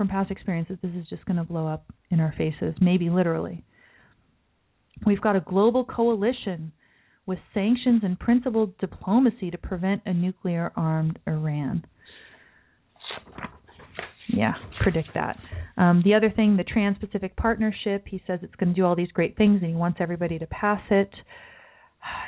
from 0.00 0.08
past 0.08 0.30
experiences, 0.30 0.78
this 0.82 0.92
is 0.96 1.06
just 1.10 1.22
going 1.26 1.36
to 1.36 1.44
blow 1.44 1.66
up 1.66 1.84
in 2.10 2.20
our 2.20 2.32
faces, 2.38 2.74
maybe 2.80 3.10
literally. 3.10 3.62
We've 5.04 5.20
got 5.20 5.36
a 5.36 5.40
global 5.40 5.84
coalition 5.84 6.72
with 7.26 7.38
sanctions 7.52 8.00
and 8.02 8.18
principled 8.18 8.78
diplomacy 8.78 9.50
to 9.50 9.58
prevent 9.58 10.00
a 10.06 10.14
nuclear 10.14 10.72
armed 10.74 11.18
Iran. 11.28 11.84
Yeah, 14.34 14.54
predict 14.80 15.10
that. 15.12 15.38
Um, 15.76 16.00
the 16.02 16.14
other 16.14 16.30
thing, 16.30 16.56
the 16.56 16.64
Trans 16.64 16.96
Pacific 16.96 17.36
Partnership, 17.36 18.06
he 18.08 18.22
says 18.26 18.40
it's 18.42 18.54
going 18.54 18.70
to 18.70 18.74
do 18.74 18.86
all 18.86 18.96
these 18.96 19.12
great 19.12 19.36
things 19.36 19.58
and 19.60 19.68
he 19.70 19.76
wants 19.76 19.98
everybody 20.00 20.38
to 20.38 20.46
pass 20.46 20.80
it. 20.90 21.10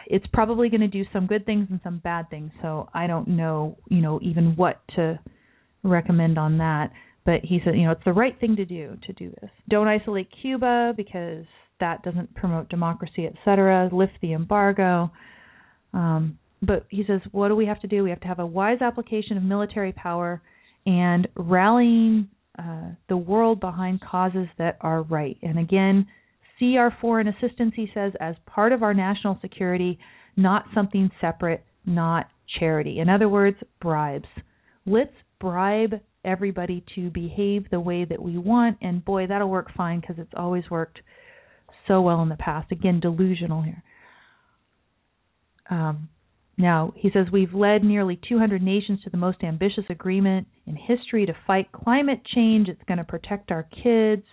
It's 0.08 0.26
probably 0.34 0.68
going 0.68 0.82
to 0.82 0.88
do 0.88 1.04
some 1.10 1.26
good 1.26 1.46
things 1.46 1.68
and 1.70 1.80
some 1.82 1.98
bad 2.00 2.28
things, 2.28 2.50
so 2.60 2.90
I 2.92 3.06
don't 3.06 3.28
know, 3.28 3.78
you 3.88 4.02
know, 4.02 4.18
even 4.20 4.56
what 4.56 4.82
to 4.96 5.18
recommend 5.82 6.38
on 6.38 6.58
that. 6.58 6.90
But 7.24 7.40
he 7.44 7.60
said, 7.64 7.76
you 7.76 7.84
know, 7.84 7.92
it's 7.92 8.04
the 8.04 8.12
right 8.12 8.38
thing 8.40 8.56
to 8.56 8.64
do 8.64 8.96
to 9.06 9.12
do 9.12 9.30
this. 9.40 9.50
Don't 9.68 9.88
isolate 9.88 10.28
Cuba 10.40 10.92
because 10.96 11.44
that 11.80 12.02
doesn't 12.02 12.34
promote 12.34 12.68
democracy, 12.68 13.26
etc. 13.26 13.90
Lift 13.92 14.12
the 14.20 14.32
embargo. 14.32 15.10
Um, 15.92 16.38
but 16.62 16.86
he 16.88 17.04
says, 17.06 17.20
what 17.32 17.48
do 17.48 17.56
we 17.56 17.66
have 17.66 17.80
to 17.82 17.88
do? 17.88 18.04
We 18.04 18.10
have 18.10 18.20
to 18.20 18.28
have 18.28 18.38
a 18.38 18.46
wise 18.46 18.80
application 18.80 19.36
of 19.36 19.42
military 19.42 19.92
power 19.92 20.40
and 20.86 21.28
rallying 21.36 22.28
uh, 22.58 22.90
the 23.08 23.16
world 23.16 23.60
behind 23.60 24.00
causes 24.00 24.46
that 24.58 24.78
are 24.80 25.02
right. 25.02 25.36
And 25.42 25.58
again, 25.58 26.06
see 26.58 26.76
our 26.76 26.96
foreign 27.00 27.28
assistance, 27.28 27.72
he 27.74 27.88
says, 27.94 28.12
as 28.20 28.36
part 28.46 28.72
of 28.72 28.82
our 28.82 28.94
national 28.94 29.38
security, 29.40 29.98
not 30.36 30.66
something 30.74 31.10
separate, 31.20 31.64
not 31.84 32.28
charity. 32.58 33.00
In 33.00 33.08
other 33.08 33.28
words, 33.28 33.56
bribes. 33.80 34.28
Let's 34.86 35.14
bribe 35.40 36.00
everybody 36.24 36.84
to 36.94 37.10
behave 37.10 37.70
the 37.70 37.80
way 37.80 38.04
that 38.04 38.22
we 38.22 38.38
want, 38.38 38.78
and 38.80 39.04
boy, 39.04 39.26
that'll 39.26 39.50
work 39.50 39.68
fine 39.76 40.00
because 40.00 40.16
it's 40.18 40.32
always 40.36 40.64
worked 40.70 41.00
so 41.88 42.00
well 42.00 42.22
in 42.22 42.28
the 42.28 42.36
past. 42.36 42.70
Again, 42.70 43.00
delusional 43.00 43.62
here. 43.62 43.82
Um, 45.70 46.08
now, 46.58 46.92
he 46.96 47.10
says 47.12 47.26
we've 47.32 47.54
led 47.54 47.82
nearly 47.82 48.20
200 48.28 48.62
nations 48.62 49.00
to 49.04 49.10
the 49.10 49.16
most 49.16 49.42
ambitious 49.42 49.84
agreement 49.88 50.46
in 50.66 50.76
history 50.76 51.26
to 51.26 51.32
fight 51.46 51.72
climate 51.72 52.20
change. 52.34 52.68
It's 52.68 52.82
going 52.86 52.98
to 52.98 53.04
protect 53.04 53.50
our 53.50 53.66
kids. 53.82 54.24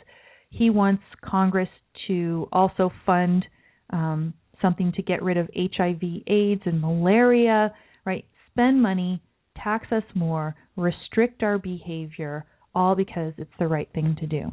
He 0.49 0.69
wants 0.69 1.03
Congress 1.23 1.69
to 2.07 2.47
also 2.51 2.91
fund 3.05 3.45
um, 3.91 4.33
something 4.61 4.91
to 4.93 5.01
get 5.01 5.23
rid 5.23 5.37
of 5.37 5.49
HIV, 5.55 6.01
AIDS, 6.27 6.61
and 6.65 6.81
malaria, 6.81 7.73
right? 8.05 8.25
Spend 8.51 8.81
money, 8.81 9.21
tax 9.63 9.91
us 9.91 10.03
more, 10.15 10.55
restrict 10.75 11.43
our 11.43 11.57
behavior, 11.57 12.45
all 12.75 12.95
because 12.95 13.33
it's 13.37 13.51
the 13.59 13.67
right 13.67 13.89
thing 13.93 14.15
to 14.19 14.27
do. 14.27 14.51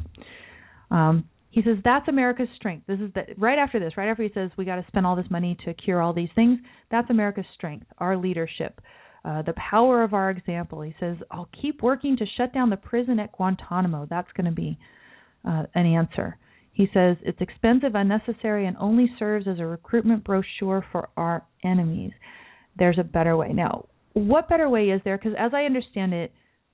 Um, 0.91 1.25
he 1.49 1.61
says 1.63 1.77
that's 1.83 2.07
America's 2.07 2.49
strength. 2.55 2.85
This 2.87 2.99
is 2.99 3.11
the, 3.13 3.23
right 3.37 3.57
after 3.57 3.79
this, 3.79 3.97
right 3.97 4.09
after 4.09 4.23
he 4.23 4.29
says 4.33 4.51
we 4.57 4.65
got 4.65 4.75
to 4.75 4.85
spend 4.87 5.05
all 5.05 5.15
this 5.15 5.29
money 5.29 5.57
to 5.65 5.73
cure 5.73 6.01
all 6.01 6.13
these 6.13 6.29
things. 6.35 6.59
That's 6.91 7.09
America's 7.09 7.45
strength, 7.55 7.87
our 7.97 8.15
leadership, 8.15 8.79
uh, 9.25 9.41
the 9.41 9.53
power 9.53 10.03
of 10.03 10.13
our 10.13 10.29
example. 10.29 10.81
He 10.81 10.93
says 10.99 11.17
I'll 11.31 11.49
keep 11.59 11.81
working 11.81 12.15
to 12.17 12.25
shut 12.37 12.53
down 12.53 12.69
the 12.69 12.77
prison 12.77 13.19
at 13.19 13.31
Guantanamo. 13.31 14.07
That's 14.09 14.31
going 14.35 14.45
to 14.45 14.51
be 14.51 14.77
uh, 15.47 15.63
an 15.73 15.85
answer. 15.85 16.37
He 16.73 16.87
says 16.93 17.17
it's 17.23 17.41
expensive, 17.41 17.95
unnecessary, 17.95 18.67
and 18.67 18.77
only 18.79 19.11
serves 19.17 19.47
as 19.47 19.57
a 19.57 19.65
recruitment 19.65 20.23
brochure 20.23 20.85
for 20.91 21.09
our 21.17 21.43
enemies. 21.63 22.11
There's 22.77 22.99
a 22.99 23.03
better 23.03 23.35
way. 23.35 23.51
Now, 23.51 23.87
what 24.17 24.49
better 24.49 24.69
way 24.69 24.89
is 24.89 25.01
there? 25.03 25.17
Because 25.17 25.33
as 25.37 25.53
I 25.53 25.63
understand 25.63 26.13
it, 26.13 26.31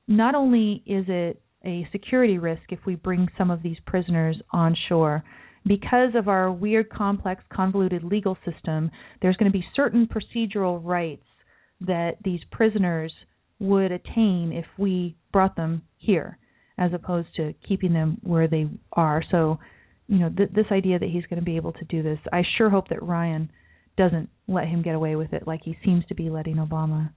not 0.07 0.35
only 0.35 0.83
is 0.85 1.05
it 1.07 1.41
a 1.65 1.87
security 1.91 2.37
risk 2.37 2.63
if 2.69 2.79
we 2.85 2.95
bring 2.95 3.27
some 3.37 3.49
of 3.49 3.63
these 3.63 3.77
prisoners 3.85 4.37
on 4.51 4.75
shore. 4.89 5.23
Because 5.65 6.09
of 6.15 6.27
our 6.27 6.51
weird, 6.51 6.89
complex, 6.89 7.41
convoluted 7.53 8.03
legal 8.03 8.37
system, 8.43 8.91
there's 9.21 9.37
going 9.37 9.51
to 9.51 9.57
be 9.57 9.65
certain 9.75 10.07
procedural 10.07 10.81
rights 10.83 11.25
that 11.79 12.17
these 12.23 12.41
prisoners 12.51 13.13
would 13.59 13.91
attain 13.91 14.51
if 14.53 14.65
we 14.77 15.15
brought 15.31 15.55
them 15.55 15.81
here, 15.97 16.37
as 16.77 16.91
opposed 16.93 17.29
to 17.37 17.53
keeping 17.65 17.93
them 17.93 18.17
where 18.23 18.47
they 18.47 18.67
are. 18.91 19.23
So, 19.31 19.57
you 20.07 20.19
know, 20.19 20.29
th- 20.29 20.49
this 20.53 20.65
idea 20.71 20.99
that 20.99 21.09
he's 21.09 21.25
going 21.29 21.39
to 21.39 21.45
be 21.45 21.55
able 21.55 21.71
to 21.73 21.85
do 21.85 22.03
this, 22.03 22.19
I 22.33 22.43
sure 22.57 22.69
hope 22.69 22.89
that 22.89 23.01
Ryan 23.01 23.49
doesn't 23.97 24.29
let 24.49 24.67
him 24.67 24.81
get 24.81 24.95
away 24.95 25.15
with 25.15 25.31
it 25.31 25.47
like 25.47 25.61
he 25.63 25.77
seems 25.85 26.03
to 26.07 26.15
be 26.15 26.29
letting 26.29 26.57
Obama 26.57 27.11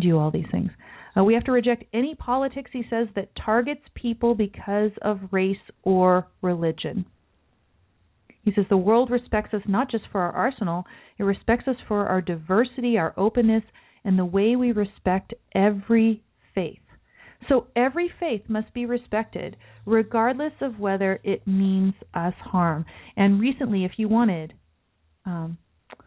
do 0.00 0.18
all 0.18 0.30
these 0.30 0.46
things. 0.50 0.70
Uh, 1.16 1.24
we 1.24 1.34
have 1.34 1.44
to 1.44 1.52
reject 1.52 1.84
any 1.92 2.14
politics, 2.14 2.70
he 2.72 2.84
says, 2.88 3.08
that 3.14 3.30
targets 3.44 3.80
people 3.94 4.34
because 4.34 4.90
of 5.02 5.20
race 5.30 5.56
or 5.82 6.28
religion. 6.42 7.04
He 8.42 8.52
says 8.54 8.64
the 8.70 8.76
world 8.76 9.10
respects 9.10 9.52
us 9.52 9.62
not 9.66 9.90
just 9.90 10.04
for 10.10 10.20
our 10.20 10.32
arsenal, 10.32 10.84
it 11.18 11.24
respects 11.24 11.68
us 11.68 11.76
for 11.86 12.06
our 12.06 12.20
diversity, 12.20 12.96
our 12.96 13.12
openness, 13.16 13.64
and 14.04 14.18
the 14.18 14.24
way 14.24 14.56
we 14.56 14.72
respect 14.72 15.34
every 15.54 16.22
faith. 16.54 16.78
So 17.48 17.66
every 17.76 18.10
faith 18.18 18.42
must 18.48 18.72
be 18.72 18.86
respected, 18.86 19.56
regardless 19.86 20.52
of 20.60 20.78
whether 20.78 21.20
it 21.24 21.46
means 21.46 21.94
us 22.14 22.34
harm. 22.40 22.84
And 23.16 23.40
recently, 23.40 23.84
if 23.84 23.92
you 23.96 24.08
wanted, 24.08 24.54
um, 25.24 25.58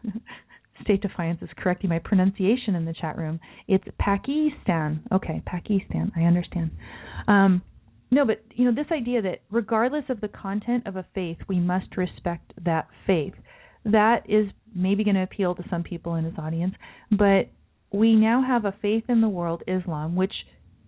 State 0.82 1.02
Defiance 1.02 1.40
is 1.42 1.48
correcting 1.56 1.90
my 1.90 1.98
pronunciation 1.98 2.74
in 2.74 2.84
the 2.84 2.94
chat 2.94 3.16
room. 3.16 3.40
It's 3.68 3.84
Pakistan. 3.98 5.02
Okay, 5.12 5.42
Pakistan. 5.46 6.12
I 6.16 6.22
understand. 6.22 6.70
Um, 7.28 7.62
no, 8.10 8.26
but 8.26 8.44
you 8.54 8.64
know 8.64 8.74
this 8.74 8.90
idea 8.92 9.22
that 9.22 9.40
regardless 9.50 10.04
of 10.08 10.20
the 10.20 10.28
content 10.28 10.86
of 10.86 10.96
a 10.96 11.06
faith, 11.14 11.38
we 11.48 11.58
must 11.58 11.96
respect 11.96 12.52
that 12.64 12.88
faith. 13.06 13.34
That 13.84 14.28
is 14.28 14.46
maybe 14.74 15.02
going 15.02 15.16
to 15.16 15.22
appeal 15.22 15.54
to 15.54 15.64
some 15.70 15.82
people 15.82 16.14
in 16.16 16.24
his 16.24 16.34
audience, 16.38 16.74
but 17.10 17.48
we 17.92 18.14
now 18.14 18.42
have 18.46 18.64
a 18.64 18.74
faith 18.80 19.04
in 19.08 19.20
the 19.20 19.28
world, 19.28 19.62
Islam, 19.66 20.14
which, 20.14 20.32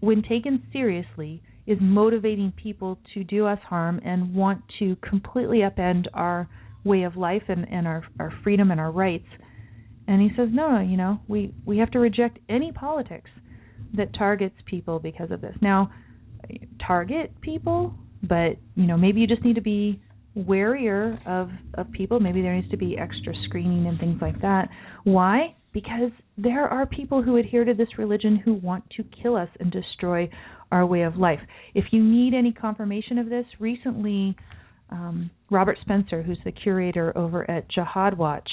when 0.01 0.22
taken 0.22 0.62
seriously, 0.72 1.42
is 1.66 1.78
motivating 1.80 2.53
people 2.62 2.99
to 3.14 3.24
do 3.24 3.47
us 3.47 3.59
harm 3.66 4.01
and 4.05 4.34
want 4.34 4.62
to 4.78 4.97
completely 4.97 5.59
upend 5.59 6.05
our 6.12 6.49
way 6.84 7.03
of 7.03 7.16
life 7.16 7.42
and, 7.49 7.66
and 7.70 7.86
our, 7.86 8.05
our 8.20 8.32
freedom 8.42 8.70
and 8.70 8.78
our 8.78 8.90
rights 8.90 9.26
and 10.07 10.21
he 10.21 10.29
says, 10.37 10.49
no, 10.53 10.71
no, 10.71 10.81
you 10.81 10.97
know, 10.97 11.21
we 11.29 11.55
we 11.65 11.79
have 11.79 11.91
to 11.93 11.99
reject 11.99 12.39
any 12.49 12.73
politics 12.73 13.31
that 13.97 14.15
targets 14.17 14.55
people 14.67 14.99
because 14.99 15.31
of 15.31 15.41
this. 15.41 15.55
Now, 15.61 15.91
target 16.87 17.33
people, 17.41 17.95
but 18.23 18.57
you 18.75 18.87
know, 18.87 18.97
maybe 18.97 19.21
you 19.21 19.27
just 19.27 19.45
need 19.45 19.55
to 19.55 19.63
be 19.63 20.01
warier 20.37 21.19
of 21.27 21.51
of 21.75 21.91
people. 21.93 22.21
Maybe 22.21 22.43
there 22.43 22.55
needs 22.55 22.71
to 22.71 22.77
be 22.77 22.99
extra 22.99 23.33
screening 23.45 23.87
and 23.87 23.99
things 23.99 24.21
like 24.21 24.41
that. 24.43 24.69
Why? 25.05 25.55
Because 25.73 26.11
there 26.39 26.69
are 26.69 26.87
people 26.87 27.23
who 27.23 27.37
adhere 27.37 27.65
to 27.65 27.75
this 27.75 27.89
religion 27.99 28.37
who 28.37 28.55
want 28.55 28.85
to 28.97 29.05
kill 29.23 29.37
us 29.37 29.49
and 29.59 29.73
destroy 29.73 30.29
our 30.71 30.87
way 30.87 31.03
of 31.03 31.17
life. 31.17 31.41
If 31.75 31.87
you 31.91 32.03
need 32.03 32.35
any 32.35 32.53
confirmation 32.53 33.19
of 33.19 33.29
this, 33.29 33.45
recently 33.59 34.37
um, 34.91 35.31
Robert 35.51 35.79
Spencer, 35.81 36.23
who's 36.23 36.39
the 36.45 36.53
curator 36.53 37.17
over 37.17 37.49
at 37.51 37.69
Jihad 37.71 38.17
Watch, 38.17 38.49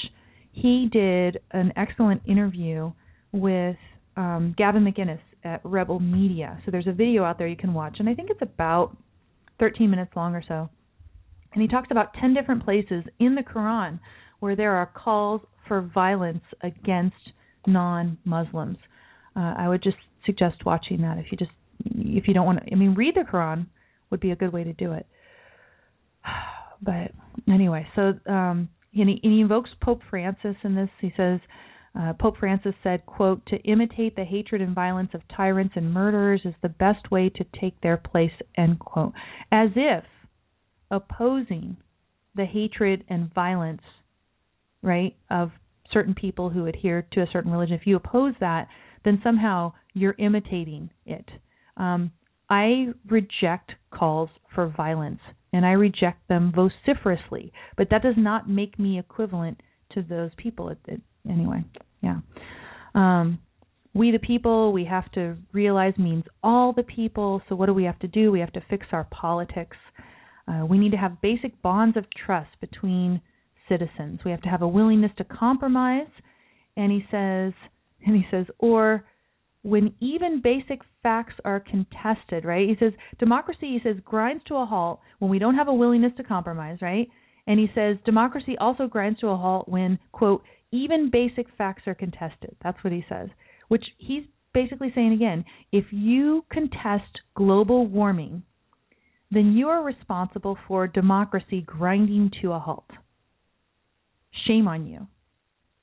he 0.52 0.88
did 0.92 1.40
an 1.50 1.72
excellent 1.76 2.22
interview 2.26 2.92
with 3.32 3.76
um, 4.16 4.54
Gavin 4.56 4.84
McInnes 4.84 5.20
at 5.44 5.60
Rebel 5.64 5.98
Media. 5.98 6.60
So 6.64 6.70
there's 6.70 6.86
a 6.86 6.92
video 6.92 7.24
out 7.24 7.38
there 7.38 7.48
you 7.48 7.56
can 7.56 7.74
watch, 7.74 7.96
and 7.98 8.08
I 8.08 8.14
think 8.14 8.30
it's 8.30 8.42
about 8.42 8.96
13 9.58 9.90
minutes 9.90 10.12
long 10.14 10.34
or 10.34 10.44
so. 10.46 10.68
And 11.52 11.62
he 11.62 11.68
talks 11.68 11.88
about 11.90 12.14
10 12.20 12.34
different 12.34 12.64
places 12.64 13.04
in 13.18 13.34
the 13.34 13.42
Quran 13.42 13.98
where 14.40 14.56
there 14.56 14.74
are 14.74 14.86
calls 14.86 15.40
for 15.68 15.90
violence 15.94 16.44
against 16.62 17.16
non-Muslims. 17.66 18.78
Uh, 19.36 19.54
I 19.56 19.68
would 19.68 19.82
just 19.82 19.96
suggest 20.26 20.64
watching 20.64 21.02
that 21.02 21.18
if 21.18 21.26
you 21.30 21.38
just 21.38 21.50
if 21.84 22.28
you 22.28 22.34
don't 22.34 22.46
want 22.46 22.64
to. 22.64 22.72
I 22.72 22.74
mean, 22.74 22.94
read 22.94 23.14
the 23.14 23.20
Quran 23.20 23.66
would 24.10 24.20
be 24.20 24.30
a 24.30 24.36
good 24.36 24.52
way 24.52 24.64
to 24.64 24.72
do 24.72 24.92
it. 24.92 25.06
But 26.84 27.12
anyway, 27.46 27.86
so 27.94 28.14
um, 28.28 28.68
and 28.94 29.08
he, 29.08 29.20
and 29.22 29.32
he 29.32 29.40
invokes 29.40 29.70
Pope 29.80 30.02
Francis 30.10 30.56
in 30.64 30.74
this. 30.74 30.90
He 31.00 31.12
says, 31.16 31.40
uh, 31.98 32.14
Pope 32.14 32.38
Francis 32.38 32.74
said, 32.82 33.04
quote, 33.06 33.44
to 33.46 33.56
imitate 33.58 34.16
the 34.16 34.24
hatred 34.24 34.62
and 34.62 34.74
violence 34.74 35.10
of 35.14 35.20
tyrants 35.34 35.74
and 35.76 35.92
murderers 35.92 36.40
is 36.44 36.54
the 36.62 36.68
best 36.68 37.10
way 37.10 37.28
to 37.30 37.44
take 37.60 37.80
their 37.80 37.96
place, 37.96 38.32
end 38.56 38.78
quote. 38.78 39.12
As 39.50 39.70
if 39.76 40.04
opposing 40.90 41.76
the 42.34 42.46
hatred 42.46 43.04
and 43.08 43.32
violence, 43.34 43.82
right, 44.80 45.14
of 45.30 45.50
certain 45.92 46.14
people 46.14 46.48
who 46.48 46.66
adhere 46.66 47.06
to 47.12 47.20
a 47.20 47.28
certain 47.30 47.52
religion, 47.52 47.74
if 47.74 47.86
you 47.86 47.96
oppose 47.96 48.34
that, 48.40 48.68
then 49.04 49.20
somehow 49.22 49.72
you're 49.92 50.14
imitating 50.18 50.88
it. 51.04 51.28
Um, 51.76 52.12
I 52.48 52.88
reject 53.08 53.72
calls 53.90 54.30
for 54.54 54.68
violence 54.68 55.20
and 55.52 55.66
I 55.66 55.72
reject 55.72 56.28
them 56.28 56.52
vociferously. 56.54 57.52
But 57.76 57.88
that 57.90 58.02
does 58.02 58.14
not 58.16 58.48
make 58.48 58.78
me 58.78 58.98
equivalent 58.98 59.60
to 59.92 60.02
those 60.02 60.30
people. 60.36 60.70
It, 60.70 60.78
it, 60.86 61.00
anyway, 61.28 61.64
yeah. 62.02 62.18
Um, 62.94 63.38
we 63.94 64.10
the 64.10 64.18
people, 64.18 64.72
we 64.72 64.84
have 64.86 65.10
to 65.12 65.36
realize 65.52 65.94
means 65.98 66.24
all 66.42 66.72
the 66.72 66.82
people. 66.82 67.42
So 67.48 67.54
what 67.54 67.66
do 67.66 67.74
we 67.74 67.84
have 67.84 67.98
to 68.00 68.08
do? 68.08 68.32
We 68.32 68.40
have 68.40 68.52
to 68.54 68.62
fix 68.70 68.86
our 68.92 69.04
politics. 69.04 69.76
Uh, 70.48 70.64
we 70.66 70.78
need 70.78 70.92
to 70.92 70.96
have 70.96 71.20
basic 71.20 71.60
bonds 71.62 71.96
of 71.96 72.04
trust 72.24 72.50
between 72.60 73.20
citizens. 73.68 74.20
We 74.24 74.30
have 74.30 74.42
to 74.42 74.48
have 74.48 74.62
a 74.62 74.68
willingness 74.68 75.12
to 75.18 75.24
compromise. 75.24 76.08
And 76.76 76.90
he 76.90 77.00
says, 77.10 77.52
and 78.06 78.16
he 78.16 78.24
says, 78.30 78.46
or 78.58 79.04
when 79.62 79.94
even 80.00 80.40
basic 80.42 80.80
facts 81.02 81.34
are 81.44 81.60
contested, 81.60 82.44
right? 82.44 82.68
He 82.68 82.76
says 82.78 82.92
democracy, 83.18 83.78
he 83.78 83.80
says, 83.82 83.96
grinds 84.04 84.42
to 84.48 84.56
a 84.56 84.66
halt 84.66 85.00
when 85.20 85.30
we 85.30 85.38
don't 85.38 85.54
have 85.54 85.68
a 85.68 85.74
willingness 85.74 86.12
to 86.16 86.24
compromise, 86.24 86.78
right? 86.82 87.08
And 87.46 87.58
he 87.58 87.68
says 87.74 87.96
democracy 88.04 88.56
also 88.58 88.86
grinds 88.86 89.20
to 89.20 89.28
a 89.28 89.36
halt 89.36 89.68
when, 89.68 89.98
quote, 90.12 90.42
even 90.72 91.10
basic 91.10 91.46
facts 91.56 91.82
are 91.86 91.94
contested. 91.94 92.56
That's 92.62 92.82
what 92.82 92.92
he 92.92 93.04
says. 93.08 93.28
Which 93.68 93.84
he's 93.98 94.24
basically 94.52 94.90
saying 94.94 95.12
again, 95.12 95.44
if 95.70 95.84
you 95.90 96.44
contest 96.50 97.20
global 97.34 97.86
warming, 97.86 98.42
then 99.30 99.52
you 99.52 99.68
are 99.68 99.82
responsible 99.82 100.58
for 100.68 100.86
democracy 100.86 101.62
grinding 101.64 102.30
to 102.42 102.52
a 102.52 102.58
halt. 102.58 102.90
Shame 104.46 104.66
on 104.68 104.86
you. 104.86 105.06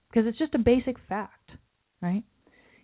Because 0.09 0.27
it's 0.27 0.37
just 0.37 0.55
a 0.55 0.59
basic 0.59 0.97
fact, 1.07 1.51
right? 2.01 2.23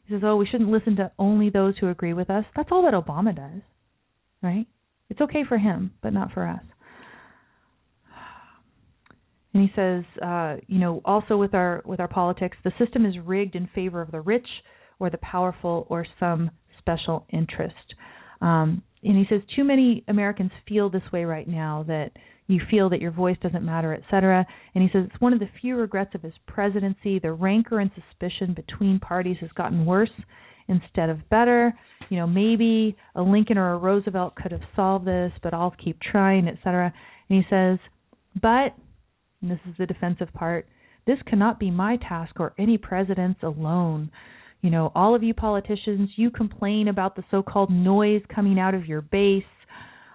He 0.08 0.14
says, 0.14 0.22
oh, 0.24 0.36
we 0.36 0.45
shouldn't 0.45 0.70
listen 0.70 0.95
to 0.97 1.12
only 1.18 1.49
those 1.49 1.76
who 1.80 1.89
agree 1.89 2.14
with 2.14 2.30
us. 2.30 2.45
That's 2.56 2.70
all 2.72 2.84
that 2.84 2.93
Obama 2.93 3.36
does, 3.36 3.62
right? 4.43 4.68
It's 5.10 5.22
okay 5.22 5.43
for 5.47 5.58
him, 5.58 5.93
but 6.01 6.14
not 6.14 6.32
for 6.32 6.47
us. 6.47 6.62
And 9.53 9.64
he 9.64 9.72
says, 9.74 10.03
uh, 10.22 10.58
you 10.68 10.80
know, 10.80 11.01
also 11.06 11.38
with 11.38 11.53
our 11.53 11.82
with 11.86 12.01
our 12.01 12.10
politics, 12.10 12.58
the 12.64 12.74
system 12.78 13.06
is 13.06 13.16
rigged 13.24 13.56
in 13.56 13.70
favor 13.74 14.01
of 14.01 14.12
the 14.12 14.20
rich 14.20 14.47
or 14.99 15.10
the 15.10 15.18
powerful 15.20 15.88
or 15.89 16.06
some 16.20 16.51
special 16.80 17.26
interest. 17.32 17.74
Um, 18.41 18.84
and 19.06 19.18
he 19.18 19.26
says 19.30 19.41
too 19.56 19.64
many 19.64 20.03
Americans 20.08 20.51
feel 20.68 20.89
this 20.89 21.03
way 21.14 21.24
right 21.24 21.47
now 21.47 21.86
that 21.88 22.12
you 22.47 22.60
feel 22.70 22.89
that 22.89 23.01
your 23.01 23.12
voice 23.12 23.38
doesn't 23.41 23.66
matter, 23.66 23.93
etc. 23.93 24.45
And 24.74 24.84
he 24.84 24.89
says 24.91 25.08
it's 25.12 25.22
one 25.22 25.34
of 25.34 25.39
the 25.39 25.49
few 25.62 25.76
regrets 25.78 26.14
of 26.14 26.22
his 26.22 26.34
presidency. 26.47 27.20
The 27.20 27.32
rancor 27.32 27.80
and 27.80 27.91
suspicion 27.95 28.53
between 28.53 28.99
parties 28.99 29.38
has 29.41 29.49
gotten 29.51 29.86
worse 29.86 30.12
instead 30.68 31.10
of 31.10 31.28
better. 31.30 31.74
You 32.10 32.18
know, 32.18 32.28
maybe 32.28 32.95
a 33.16 33.22
Lincoln 33.22 33.58
or 33.58 33.74
a 33.74 33.78
Roosevelt 33.78 34.36
could 34.36 34.51
have 34.51 34.62
solved 34.76 35.08
this, 35.08 35.32
but 35.41 35.53
I'll 35.53 35.76
keep 35.84 35.99
trying, 36.01 36.47
etc. 36.47 36.93
And 37.30 37.43
he 37.43 37.47
says, 37.49 37.80
but 38.41 38.76
and 39.41 39.51
this 39.51 39.60
is 39.70 39.76
the 39.78 39.86
defensive 39.86 40.34
part, 40.34 40.68
this 41.06 41.18
cannot 41.28 41.60
be 41.60 41.70
my 41.70 41.97
task 41.97 42.39
or 42.39 42.53
any 42.58 42.78
president's 42.78 43.43
alone. 43.43 44.10
You 44.62 44.72
know, 44.72 44.91
all 44.95 45.16
of 45.16 45.24
you 45.24 45.34
politicians, 45.34 46.10
you 46.16 46.32
complain 46.32 46.88
about 46.88 47.16
the 47.16 47.24
so 47.30 47.43
called 47.43 47.70
noise 47.70 48.22
coming 48.34 48.60
out 48.60 48.74
of 48.74 48.88
your 48.88 49.01
base. 49.01 49.43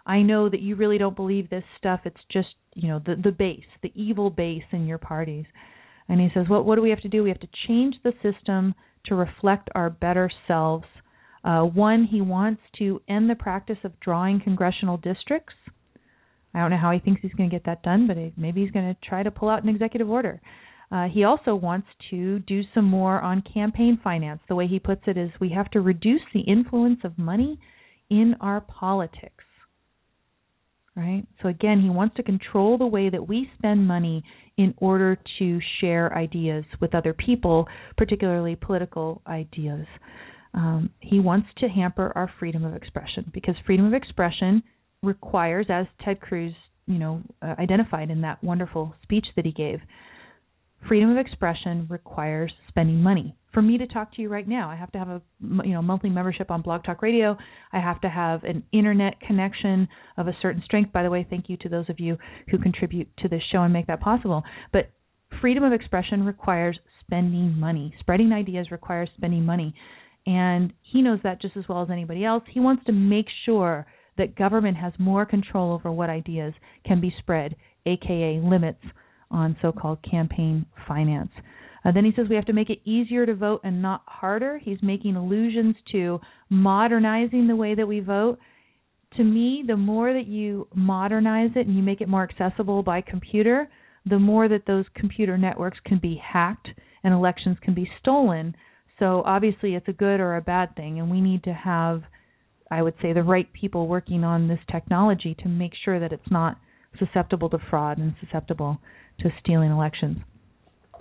I 0.07 0.23
know 0.23 0.49
that 0.49 0.61
you 0.61 0.75
really 0.77 0.99
don't 0.99 1.15
believe 1.15 1.49
this 1.49 1.65
stuff. 1.79 2.01
It's 2.05 2.17
just, 2.33 2.49
you 2.75 2.89
know, 2.89 3.01
the 3.05 3.15
the 3.23 3.31
base, 3.31 3.65
the 3.83 3.93
evil 3.95 4.31
base 4.31 4.65
in 4.73 4.87
your 4.87 4.99
parties. 4.99 5.47
And 6.09 6.21
he 6.21 6.29
says, 6.35 6.49
"What 6.49 6.65
what 6.65 6.77
do 6.77 6.83
we 6.83 6.91
have 6.91 7.03
to 7.03 7.09
do? 7.09 7.23
We 7.23 7.29
have 7.29 7.41
to 7.41 7.49
change 7.69 7.95
the 8.03 8.13
system 8.23 8.75
to 9.07 9.15
reflect 9.15 9.69
our 9.75 9.91
better 9.91 10.31
selves." 10.49 10.87
Uh, 11.43 11.63
one, 11.63 12.05
he 12.05 12.21
wants 12.21 12.61
to 12.79 13.01
end 13.09 13.31
the 13.31 13.35
practice 13.35 13.79
of 13.85 13.99
drawing 14.01 14.41
congressional 14.41 14.97
districts. 14.97 15.55
I 16.53 16.59
don't 16.59 16.71
know 16.71 16.77
how 16.77 16.91
he 16.91 16.99
thinks 16.99 17.23
he's 17.23 17.33
going 17.33 17.49
to 17.49 17.55
get 17.55 17.65
that 17.67 17.83
done, 17.83 18.07
but 18.07 18.17
maybe 18.37 18.63
he's 18.63 18.73
going 18.73 18.93
to 18.93 19.09
try 19.09 19.23
to 19.23 19.31
pull 19.31 19.49
out 19.49 19.63
an 19.63 19.69
executive 19.69 20.11
order. 20.11 20.41
Uh, 20.93 21.07
he 21.09 21.25
also 21.25 21.55
wants 21.55 21.87
to 22.11 22.41
do 22.41 22.63
some 22.75 22.85
more 22.85 23.21
on 23.21 23.43
campaign 23.55 23.99
finance. 24.03 24.41
The 24.49 24.57
way 24.57 24.67
he 24.67 24.81
puts 24.81 25.03
it 25.07 25.17
is 25.17 25.31
we 25.41 25.51
have 25.51 25.71
to 25.71 25.81
reduce 25.81 26.23
the 26.35 26.41
influence 26.41 27.01
of 27.05 27.17
money 27.17 27.59
in 28.09 28.35
our 28.41 28.61
politics. 28.61 29.45
Right? 30.97 31.25
So 31.41 31.49
again, 31.49 31.81
he 31.81 31.89
wants 31.89 32.17
to 32.17 32.23
control 32.23 32.77
the 32.77 32.87
way 32.87 33.09
that 33.09 33.29
we 33.29 33.49
spend 33.57 33.87
money 33.87 34.25
in 34.59 34.75
order 34.79 35.17
to 35.39 35.61
share 35.81 36.15
ideas 36.17 36.65
with 36.81 36.95
other 36.95 37.15
people, 37.15 37.67
particularly 37.97 38.57
political 38.57 39.23
ideas. 39.27 39.87
Um, 40.53 40.91
he 40.99 41.21
wants 41.21 41.47
to 41.59 41.69
hamper 41.69 42.13
our 42.17 42.31
freedom 42.41 42.65
of 42.65 42.75
expression 42.75 43.31
because 43.33 43.55
freedom 43.65 43.87
of 43.87 43.95
expression 43.95 44.63
requires, 45.03 45.67
as 45.71 45.87
Ted 46.05 46.21
Cruz, 46.21 46.53
you 46.87 46.99
know, 46.99 47.23
uh, 47.41 47.55
identified 47.59 48.11
in 48.11 48.21
that 48.23 48.43
wonderful 48.43 48.95
speech 49.03 49.27
that 49.37 49.47
he 49.47 49.53
gave, 49.53 49.79
freedom 50.89 51.11
of 51.11 51.19
expression 51.19 51.87
requires 51.89 52.53
spending 52.69 53.03
money. 53.03 53.37
For 53.53 53.63
me 53.63 53.79
to 53.79 53.87
talk 53.87 54.15
to 54.15 54.23
you 54.23 54.29
right 54.29 54.47
now, 54.47 54.71
I 54.71 54.77
have 54.77 54.93
to 54.93 54.99
have 54.99 55.09
a 55.09 55.23
you 55.41 55.73
know 55.73 55.83
monthly 55.83 56.11
membership 56.11 56.51
on 56.51 56.63
Blog 56.63 56.85
Talk 56.85 57.03
Radio. 57.03 57.37
I 57.73 57.81
have 57.81 58.01
to 58.03 58.09
have 58.09 58.45
an 58.45 58.63
internet 58.73 59.21
connection 59.21 59.89
of 60.17 60.29
a 60.29 60.37
certain 60.41 60.63
strength. 60.65 60.93
By 60.93 61.03
the 61.03 61.11
way, 61.11 61.27
thank 61.29 61.49
you 61.49 61.57
to 61.59 61.69
those 61.69 61.89
of 61.89 61.99
you 61.99 62.17
who 62.51 62.59
contribute 62.59 63.09
to 63.19 63.29
this 63.29 63.43
show 63.51 63.63
and 63.63 63.73
make 63.73 63.89
that 63.89 64.01
possible. 64.01 64.45
But 64.73 64.91
freedom 65.41 65.65
of 65.65 65.73
expression 65.73 66.25
requires 66.25 66.79
spending 67.05 67.59
money. 67.59 67.93
Spreading 68.01 68.33
ideas 68.33 68.71
requires 68.71 69.09
spending 69.17 69.45
money. 69.45 69.75
And 70.27 70.73
he 70.83 71.03
knows 71.03 71.19
that 71.25 71.41
just 71.41 71.57
as 71.57 71.65
well 71.69 71.83
as 71.83 71.91
anybody 71.91 72.25
else. 72.25 72.45
He 72.49 72.61
wants 72.61 72.85
to 72.87 72.93
make 72.93 73.27
sure 73.47 73.87
that 74.17 74.37
government 74.37 74.77
has 74.77 74.93
more 74.99 75.27
control 75.27 75.73
over 75.73 75.91
what 75.91 76.11
ideas 76.11 76.53
can 76.87 77.01
be 77.01 77.13
spread, 77.19 77.57
aka 77.87 78.41
limits 78.43 78.83
on 79.31 79.57
so 79.63 79.73
called 79.73 79.99
campaign 80.09 80.67
finance. 80.87 81.31
Uh, 81.85 81.93
then 81.93 82.05
he 82.05 82.13
says 82.15 82.27
we 82.29 82.37
have 82.37 82.47
to 82.47 82.53
make 82.53 82.71
it 82.71 82.81
easier 82.85 83.25
to 83.25 83.35
vote 83.35 83.61
and 83.65 83.81
not 83.81 84.03
harder. 84.07 84.59
He's 84.59 84.79
making 84.83 85.17
allusions 85.17 85.77
to 85.93 86.21
modernizing 86.51 87.47
the 87.47 87.57
way 87.57 87.75
that 87.75 87.89
we 87.89 88.01
vote. 88.01 88.39
To 89.17 89.25
me, 89.25 89.65
the 89.67 89.77
more 89.77 90.13
that 90.13 90.27
you 90.27 90.69
modernize 90.75 91.51
it 91.57 91.67
and 91.67 91.77
you 91.77 91.83
make 91.83 92.01
it 92.01 92.09
more 92.09 92.23
accessible 92.23 92.83
by 92.83 93.01
computer, 93.01 93.69
the 94.07 94.19
more 94.19 94.49
that 94.49 94.67
those 94.67 94.85
computer 94.95 95.39
networks 95.39 95.79
can 95.85 95.99
be 95.99 96.21
hacked 96.23 96.69
and 97.03 97.15
elections 97.15 97.57
can 97.63 97.75
be 97.75 97.91
stolen. 98.01 98.55
So 98.99 99.23
obviously, 99.25 99.75
it's 99.75 99.89
a 99.89 99.93
good 99.93 100.21
or 100.21 100.37
a 100.37 100.43
bad 100.43 100.77
thing, 100.77 101.01
and 101.01 101.11
we 101.11 101.21
need 101.21 101.43
to 101.45 101.53
have 101.53 102.03
I 102.71 102.83
would 102.83 102.95
say, 103.03 103.13
the 103.13 103.23
right 103.23 103.53
people 103.53 103.89
working 103.89 104.23
on 104.23 104.47
this 104.47 104.61
technology 104.71 105.35
to 105.43 105.49
make 105.49 105.73
sure 105.85 105.99
that 105.99 106.13
it's 106.13 106.31
not 106.31 106.57
susceptible 106.99 107.51
to 107.51 107.59
fraud 107.69 107.99
and 107.99 108.15
susceptible 108.21 108.79
to 109.23 109.31
stealing 109.43 109.71
elections. 109.71 110.19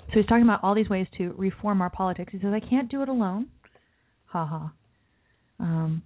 So 0.08 0.16
he's 0.16 0.26
talking 0.26 0.44
about 0.44 0.64
all 0.64 0.74
these 0.74 0.90
ways 0.90 1.08
to 1.18 1.34
reform 1.38 1.82
our 1.82 1.90
politics. 1.90 2.32
He 2.32 2.40
says, 2.40 2.54
I 2.54 2.60
can't 2.60 2.90
do 2.90 3.02
it 3.02 3.10
alone. 3.10 3.48
Ha 4.28 4.46
ha. 4.46 4.74
Um, 5.60 6.02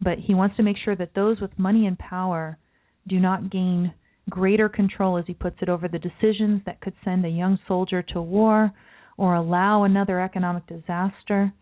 but 0.00 0.18
he 0.18 0.34
wants 0.34 0.56
to 0.56 0.62
make 0.62 0.76
sure 0.82 0.96
that 0.96 1.14
those 1.14 1.40
with 1.40 1.58
money 1.58 1.86
and 1.86 1.98
power 1.98 2.58
do 3.06 3.18
not 3.20 3.50
gain 3.50 3.92
greater 4.30 4.68
control, 4.68 5.18
as 5.18 5.24
he 5.26 5.34
puts 5.34 5.56
it, 5.60 5.68
over 5.68 5.88
the 5.88 5.98
decisions 5.98 6.62
that 6.64 6.80
could 6.80 6.94
send 7.04 7.24
a 7.24 7.28
young 7.28 7.58
soldier 7.68 8.02
to 8.02 8.22
war 8.22 8.72
or 9.16 9.34
allow 9.34 9.84
another 9.84 10.20
economic 10.20 10.66
disaster 10.66 11.52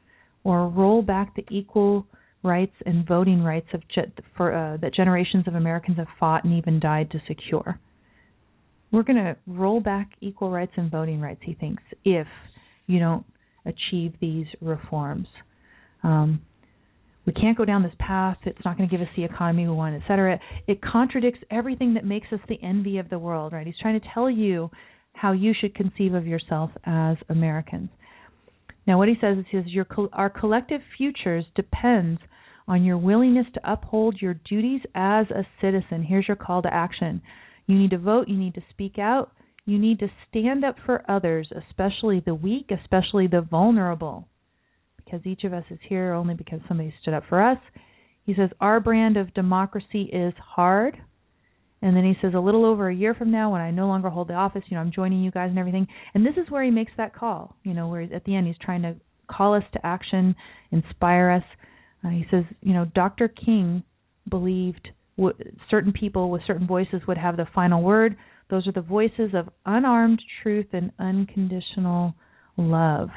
or 0.44 0.68
roll 0.68 1.02
back 1.02 1.34
the 1.34 1.44
equal 1.50 2.06
rights 2.42 2.74
and 2.86 3.06
voting 3.06 3.42
rights 3.42 3.68
of 3.72 3.80
ge- 3.88 4.10
for 4.36 4.54
uh, 4.54 4.76
that 4.78 4.94
generations 4.94 5.46
of 5.46 5.54
Americans 5.54 5.96
have 5.98 6.08
fought 6.18 6.44
and 6.44 6.56
even 6.56 6.80
died 6.80 7.10
to 7.10 7.20
secure. 7.26 7.78
We're 8.92 9.02
going 9.02 9.16
to 9.16 9.36
roll 9.46 9.80
back 9.80 10.10
equal 10.20 10.50
rights 10.50 10.72
and 10.76 10.90
voting 10.90 11.20
rights, 11.20 11.40
he 11.42 11.54
thinks, 11.54 11.82
if 12.04 12.26
you 12.86 12.98
don't 12.98 13.24
achieve 13.64 14.12
these 14.20 14.46
reforms. 14.60 15.26
Um, 16.02 16.42
we 17.24 17.32
can't 17.32 17.56
go 17.56 17.64
down 17.64 17.82
this 17.82 17.92
path. 17.98 18.36
It's 18.44 18.58
not 18.64 18.76
going 18.76 18.88
to 18.88 18.94
give 18.94 19.00
us 19.00 19.12
the 19.16 19.24
economy 19.24 19.66
we 19.66 19.74
want, 19.74 19.94
et 19.94 20.02
cetera. 20.08 20.38
It 20.66 20.82
contradicts 20.82 21.40
everything 21.50 21.94
that 21.94 22.04
makes 22.04 22.26
us 22.32 22.40
the 22.48 22.58
envy 22.62 22.98
of 22.98 23.08
the 23.08 23.18
world, 23.18 23.52
right? 23.52 23.66
He's 23.66 23.78
trying 23.80 24.00
to 24.00 24.06
tell 24.12 24.28
you 24.28 24.70
how 25.14 25.32
you 25.32 25.54
should 25.58 25.74
conceive 25.74 26.14
of 26.14 26.26
yourself 26.26 26.70
as 26.84 27.16
Americans. 27.28 27.90
Now, 28.86 28.98
what 28.98 29.08
he 29.08 29.14
says 29.20 29.38
is, 29.38 29.44
he 29.50 29.56
says 29.58 29.66
your, 29.68 29.86
our 30.12 30.28
collective 30.28 30.80
futures 30.96 31.44
depends 31.54 32.20
on 32.66 32.84
your 32.84 32.98
willingness 32.98 33.46
to 33.54 33.72
uphold 33.72 34.20
your 34.20 34.34
duties 34.34 34.80
as 34.94 35.26
a 35.30 35.46
citizen. 35.60 36.02
Here's 36.02 36.26
your 36.26 36.36
call 36.36 36.62
to 36.62 36.74
action. 36.74 37.22
You 37.66 37.78
need 37.78 37.90
to 37.90 37.98
vote, 37.98 38.28
you 38.28 38.36
need 38.36 38.54
to 38.54 38.62
speak 38.70 38.98
out, 38.98 39.32
you 39.64 39.78
need 39.78 40.00
to 40.00 40.08
stand 40.28 40.64
up 40.64 40.76
for 40.84 41.08
others, 41.08 41.48
especially 41.68 42.20
the 42.20 42.34
weak, 42.34 42.70
especially 42.70 43.26
the 43.26 43.40
vulnerable. 43.40 44.28
Because 45.04 45.20
each 45.24 45.44
of 45.44 45.52
us 45.52 45.64
is 45.70 45.78
here 45.88 46.12
only 46.12 46.34
because 46.34 46.60
somebody 46.66 46.94
stood 47.00 47.14
up 47.14 47.24
for 47.28 47.42
us. 47.42 47.58
He 48.24 48.34
says, 48.34 48.50
Our 48.60 48.80
brand 48.80 49.16
of 49.16 49.34
democracy 49.34 50.02
is 50.12 50.34
hard. 50.38 50.96
And 51.82 51.96
then 51.96 52.04
he 52.04 52.14
says, 52.22 52.32
a 52.34 52.40
little 52.40 52.64
over 52.64 52.88
a 52.88 52.94
year 52.94 53.12
from 53.12 53.32
now, 53.32 53.50
when 53.50 53.60
I 53.60 53.72
no 53.72 53.88
longer 53.88 54.08
hold 54.08 54.28
the 54.28 54.34
office, 54.34 54.62
you 54.68 54.76
know, 54.76 54.80
I'm 54.80 54.92
joining 54.92 55.20
you 55.20 55.32
guys 55.32 55.50
and 55.50 55.58
everything. 55.58 55.88
And 56.14 56.24
this 56.24 56.36
is 56.36 56.48
where 56.48 56.62
he 56.62 56.70
makes 56.70 56.92
that 56.96 57.12
call, 57.12 57.56
you 57.64 57.74
know, 57.74 57.88
where 57.88 58.02
at 58.02 58.24
the 58.24 58.36
end 58.36 58.46
he's 58.46 58.56
trying 58.62 58.82
to 58.82 58.94
call 59.28 59.54
us 59.54 59.64
to 59.72 59.84
action, 59.84 60.36
inspire 60.70 61.30
us. 61.30 61.42
Uh, 62.04 62.10
he 62.10 62.24
says, 62.30 62.44
you 62.60 62.72
know, 62.72 62.84
Dr. 62.94 63.26
King 63.26 63.82
believed 64.28 64.88
w- 65.16 65.36
certain 65.70 65.92
people 65.92 66.30
with 66.30 66.42
certain 66.46 66.66
voices 66.66 67.02
would 67.06 67.18
have 67.18 67.36
the 67.36 67.46
final 67.54 67.82
word. 67.82 68.16
Those 68.50 68.66
are 68.66 68.72
the 68.72 68.80
voices 68.80 69.30
of 69.34 69.48
unarmed 69.64 70.20
truth 70.42 70.66
and 70.72 70.92
unconditional 70.98 72.14
love. 72.56 73.08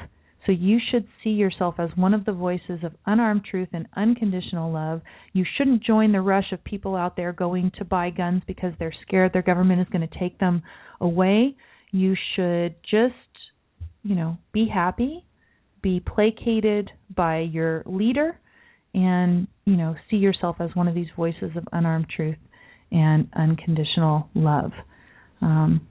So 0.46 0.52
you 0.52 0.78
should 0.90 1.06
see 1.24 1.30
yourself 1.30 1.74
as 1.78 1.90
one 1.96 2.14
of 2.14 2.24
the 2.24 2.32
voices 2.32 2.84
of 2.84 2.94
unarmed 3.04 3.44
truth 3.50 3.68
and 3.72 3.88
unconditional 3.96 4.72
love. 4.72 5.02
You 5.32 5.44
shouldn't 5.56 5.82
join 5.82 6.12
the 6.12 6.20
rush 6.20 6.52
of 6.52 6.62
people 6.62 6.94
out 6.94 7.16
there 7.16 7.32
going 7.32 7.72
to 7.78 7.84
buy 7.84 8.10
guns 8.10 8.42
because 8.46 8.72
they're 8.78 8.94
scared 9.02 9.32
their 9.32 9.42
government 9.42 9.80
is 9.80 9.88
going 9.90 10.08
to 10.08 10.18
take 10.18 10.38
them 10.38 10.62
away. 11.00 11.56
You 11.90 12.14
should 12.34 12.76
just, 12.88 13.14
you 14.04 14.14
know, 14.14 14.38
be 14.52 14.68
happy, 14.72 15.26
be 15.82 16.00
placated 16.00 16.90
by 17.14 17.40
your 17.40 17.82
leader, 17.84 18.38
and, 18.96 19.46
you 19.66 19.76
know, 19.76 19.94
see 20.10 20.16
yourself 20.16 20.56
as 20.58 20.70
one 20.74 20.88
of 20.88 20.94
these 20.94 21.06
voices 21.14 21.50
of 21.54 21.68
unarmed 21.72 22.06
truth 22.08 22.38
and 22.90 23.28
unconditional 23.36 24.28
love. 24.34 24.72
Um, 25.42 25.86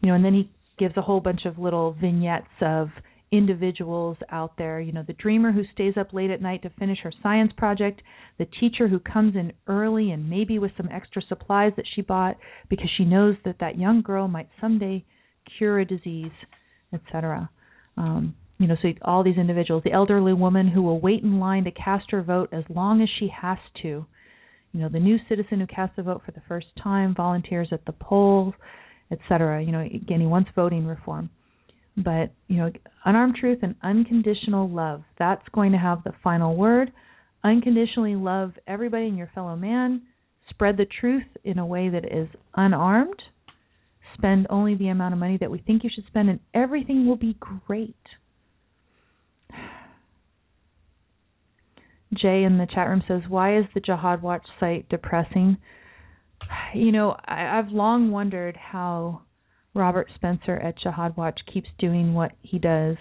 you 0.00 0.08
know, 0.08 0.14
and 0.14 0.24
then 0.24 0.32
he 0.32 0.50
gives 0.78 0.96
a 0.96 1.02
whole 1.02 1.20
bunch 1.20 1.44
of 1.44 1.58
little 1.58 1.92
vignettes 2.00 2.46
of 2.62 2.88
individuals 3.30 4.16
out 4.30 4.56
there. 4.56 4.80
You 4.80 4.92
know, 4.92 5.04
the 5.06 5.12
dreamer 5.12 5.52
who 5.52 5.64
stays 5.74 5.94
up 6.00 6.14
late 6.14 6.30
at 6.30 6.40
night 6.40 6.62
to 6.62 6.70
finish 6.78 6.98
her 7.02 7.12
science 7.22 7.52
project, 7.58 8.00
the 8.38 8.46
teacher 8.58 8.88
who 8.88 8.98
comes 8.98 9.36
in 9.36 9.52
early 9.66 10.10
and 10.10 10.28
maybe 10.30 10.58
with 10.58 10.72
some 10.78 10.88
extra 10.90 11.20
supplies 11.28 11.72
that 11.76 11.84
she 11.94 12.00
bought 12.00 12.38
because 12.70 12.88
she 12.96 13.04
knows 13.04 13.36
that 13.44 13.56
that 13.60 13.78
young 13.78 14.00
girl 14.00 14.28
might 14.28 14.48
someday 14.62 15.04
cure 15.58 15.78
a 15.78 15.84
disease, 15.84 16.32
etc. 16.94 17.50
Um, 17.98 18.34
you 18.60 18.66
know, 18.66 18.76
so 18.82 18.88
all 19.02 19.24
these 19.24 19.38
individuals, 19.38 19.82
the 19.84 19.92
elderly 19.92 20.34
woman 20.34 20.68
who 20.68 20.82
will 20.82 21.00
wait 21.00 21.22
in 21.22 21.40
line 21.40 21.64
to 21.64 21.70
cast 21.70 22.10
her 22.10 22.22
vote 22.22 22.50
as 22.52 22.62
long 22.68 23.00
as 23.00 23.08
she 23.18 23.28
has 23.28 23.56
to. 23.80 24.04
You 24.72 24.80
know, 24.80 24.90
the 24.90 25.00
new 25.00 25.16
citizen 25.30 25.60
who 25.60 25.66
casts 25.66 25.94
a 25.96 26.02
vote 26.02 26.20
for 26.26 26.32
the 26.32 26.42
first 26.46 26.66
time, 26.80 27.14
volunteers 27.14 27.68
at 27.72 27.86
the 27.86 27.92
polls, 27.92 28.52
etc. 29.10 29.64
You 29.64 29.72
know, 29.72 29.80
again, 29.80 30.20
he 30.20 30.26
wants 30.26 30.50
voting 30.54 30.86
reform. 30.86 31.30
But, 31.96 32.34
you 32.48 32.58
know, 32.58 32.70
unarmed 33.06 33.36
truth 33.40 33.60
and 33.62 33.76
unconditional 33.82 34.68
love, 34.68 35.04
that's 35.18 35.42
going 35.54 35.72
to 35.72 35.78
have 35.78 36.04
the 36.04 36.12
final 36.22 36.54
word. 36.54 36.92
Unconditionally 37.42 38.14
love 38.14 38.52
everybody 38.66 39.06
and 39.06 39.16
your 39.16 39.30
fellow 39.34 39.56
man. 39.56 40.02
Spread 40.50 40.76
the 40.76 40.86
truth 41.00 41.24
in 41.44 41.58
a 41.58 41.66
way 41.66 41.88
that 41.88 42.04
is 42.04 42.28
unarmed. 42.54 43.22
Spend 44.18 44.46
only 44.50 44.74
the 44.74 44.88
amount 44.88 45.14
of 45.14 45.18
money 45.18 45.38
that 45.40 45.50
we 45.50 45.60
think 45.60 45.82
you 45.82 45.90
should 45.94 46.06
spend, 46.08 46.28
and 46.28 46.40
everything 46.52 47.06
will 47.06 47.16
be 47.16 47.38
great. 47.66 47.96
Jay 52.14 52.42
in 52.44 52.58
the 52.58 52.66
chat 52.66 52.88
room 52.88 53.02
says, 53.06 53.22
Why 53.28 53.58
is 53.58 53.66
the 53.74 53.80
Jihad 53.80 54.22
Watch 54.22 54.46
site 54.58 54.88
depressing? 54.88 55.56
You 56.74 56.90
know, 56.90 57.16
I, 57.26 57.58
I've 57.58 57.70
long 57.70 58.10
wondered 58.10 58.56
how 58.56 59.22
Robert 59.74 60.08
Spencer 60.14 60.56
at 60.56 60.78
Jihad 60.78 61.16
Watch 61.16 61.38
keeps 61.52 61.68
doing 61.78 62.14
what 62.14 62.32
he 62.42 62.58
does 62.58 62.96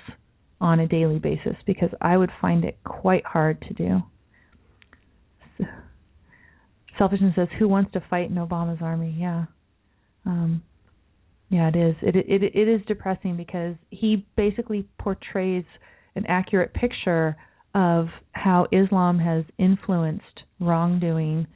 on 0.62 0.80
a 0.80 0.88
daily 0.88 1.20
basis 1.20 1.56
because 1.66 1.90
I 2.02 2.18
would 2.18 2.32
find 2.42 2.66
it 2.66 2.78
quite 2.84 3.26
hard 3.26 3.62
to 3.68 3.74
do. 3.74 5.66
Selfishness 6.98 7.34
says, 7.36 7.48
"Who 7.58 7.68
wants 7.68 7.94
to 7.94 8.04
fight 8.10 8.30
in 8.30 8.36
Obama's 8.36 8.82
army?" 8.82 9.16
Yeah, 9.18 9.46
um, 10.26 10.62
yeah, 11.50 11.70
it 11.70 11.76
is. 11.76 11.96
It, 12.02 12.16
it 12.16 12.44
it 12.44 12.68
is 12.68 12.82
depressing 12.88 13.38
because 13.38 13.76
he 13.90 14.28
basically 14.36 14.88
portrays 15.00 15.64
an 16.16 16.26
accurate 16.28 16.74
picture 16.74 17.38
of 17.74 18.08
how 18.32 18.68
Islam 18.72 19.20
has 19.20 19.44
influenced 19.58 20.24
wrongdoing, 20.60 21.48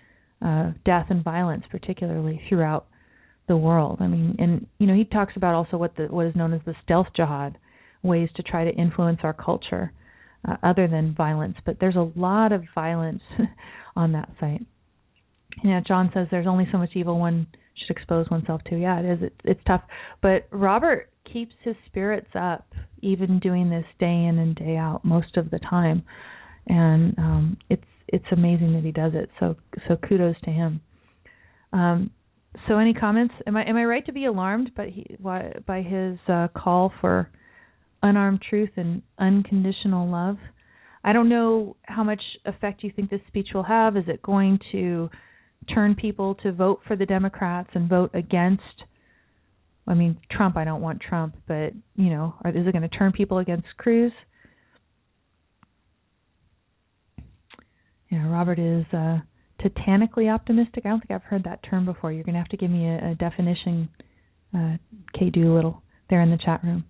uh, 0.41 0.71
death, 0.85 1.07
and 1.09 1.23
violence, 1.23 1.63
particularly 1.69 2.41
throughout 2.47 2.87
the 3.47 3.57
world. 3.57 3.97
I 3.99 4.07
mean, 4.07 4.35
and 4.39 4.67
you 4.79 4.87
know, 4.87 4.95
he 4.95 5.05
talks 5.05 5.33
about 5.35 5.55
also 5.55 5.77
what 5.77 5.95
the 5.95 6.05
what 6.05 6.27
is 6.27 6.35
known 6.35 6.53
as 6.53 6.61
the 6.65 6.75
stealth 6.83 7.07
jihad, 7.15 7.57
ways 8.01 8.29
to 8.35 8.43
try 8.43 8.63
to 8.63 8.71
influence 8.71 9.19
our 9.23 9.33
culture 9.33 9.91
uh, 10.47 10.57
other 10.63 10.87
than 10.87 11.13
violence. 11.15 11.57
But 11.65 11.77
there's 11.79 11.95
a 11.95 12.11
lot 12.15 12.51
of 12.51 12.63
violence 12.73 13.21
on 13.95 14.13
that 14.13 14.29
site. 14.39 14.65
Yeah, 15.63 15.81
John 15.85 16.09
says 16.13 16.27
there's 16.31 16.47
only 16.47 16.67
so 16.71 16.77
much 16.77 16.91
evil 16.95 17.19
one 17.19 17.47
should 17.75 17.95
expose 17.95 18.29
oneself 18.29 18.61
to. 18.69 18.77
Yeah, 18.77 18.99
it 18.99 19.05
is. 19.05 19.19
It's 19.21 19.41
it's 19.43 19.61
tough. 19.65 19.81
But 20.21 20.47
Robert 20.51 21.09
keeps 21.31 21.53
his 21.63 21.75
spirits 21.87 22.29
up, 22.35 22.65
even 23.01 23.39
doing 23.39 23.69
this 23.69 23.85
day 23.99 24.25
in 24.25 24.37
and 24.37 24.55
day 24.55 24.77
out 24.77 25.03
most 25.03 25.37
of 25.37 25.49
the 25.49 25.59
time, 25.59 26.03
and 26.67 27.17
um, 27.17 27.57
it's 27.69 27.83
it's 28.07 28.25
amazing 28.31 28.73
that 28.73 28.83
he 28.83 28.91
does 28.91 29.13
it. 29.15 29.29
So 29.39 29.55
so 29.87 29.97
kudos 29.97 30.35
to 30.43 30.51
him. 30.51 30.81
Um, 31.71 32.11
so 32.67 32.77
any 32.77 32.93
comments? 32.93 33.33
Am 33.47 33.57
I 33.57 33.63
am 33.67 33.75
I 33.75 33.85
right 33.85 34.05
to 34.05 34.13
be 34.13 34.25
alarmed 34.25 34.71
by 34.75 34.87
he, 34.87 35.17
by 35.65 35.81
his 35.81 36.17
uh, 36.27 36.47
call 36.55 36.93
for 37.01 37.29
unarmed 38.01 38.41
truth 38.47 38.71
and 38.75 39.01
unconditional 39.17 40.09
love? 40.09 40.37
I 41.03 41.11
don't 41.11 41.29
know 41.29 41.75
how 41.83 42.03
much 42.03 42.21
effect 42.45 42.83
you 42.83 42.91
think 42.95 43.09
this 43.09 43.19
speech 43.27 43.49
will 43.53 43.63
have. 43.63 43.97
Is 43.97 44.05
it 44.07 44.21
going 44.21 44.59
to 44.71 45.09
turn 45.63 45.95
people 45.95 46.35
to 46.43 46.51
vote 46.51 46.81
for 46.87 46.95
the 46.95 47.05
Democrats 47.05 47.69
and 47.73 47.89
vote 47.89 48.11
against? 48.13 48.63
I 49.87 49.93
mean, 49.93 50.17
Trump. 50.31 50.57
I 50.57 50.63
don't 50.63 50.81
want 50.81 51.01
Trump, 51.01 51.35
but 51.47 51.73
you 51.95 52.09
know, 52.09 52.35
is 52.45 52.67
it 52.67 52.71
going 52.71 52.87
to 52.89 52.97
turn 52.97 53.11
people 53.11 53.39
against 53.39 53.67
Cruz? 53.77 54.11
Yeah, 58.09 58.27
Robert 58.29 58.59
is. 58.59 58.85
Uh, 58.93 59.19
titanically 59.63 60.29
optimistic. 60.29 60.85
I 60.85 60.89
don't 60.89 60.99
think 60.99 61.11
I've 61.11 61.23
heard 61.23 61.45
that 61.45 61.61
term 61.63 61.85
before. 61.85 62.11
You're 62.11 62.23
going 62.23 62.33
to 62.33 62.39
have 62.39 62.49
to 62.49 62.57
give 62.57 62.69
me 62.69 62.87
a, 62.87 63.11
a 63.11 63.15
definition, 63.15 63.89
uh, 64.55 64.77
Kay 65.17 65.29
Doolittle, 65.29 65.81
there 66.09 66.21
in 66.21 66.29
the 66.29 66.37
chat 66.37 66.63
room. 66.63 66.83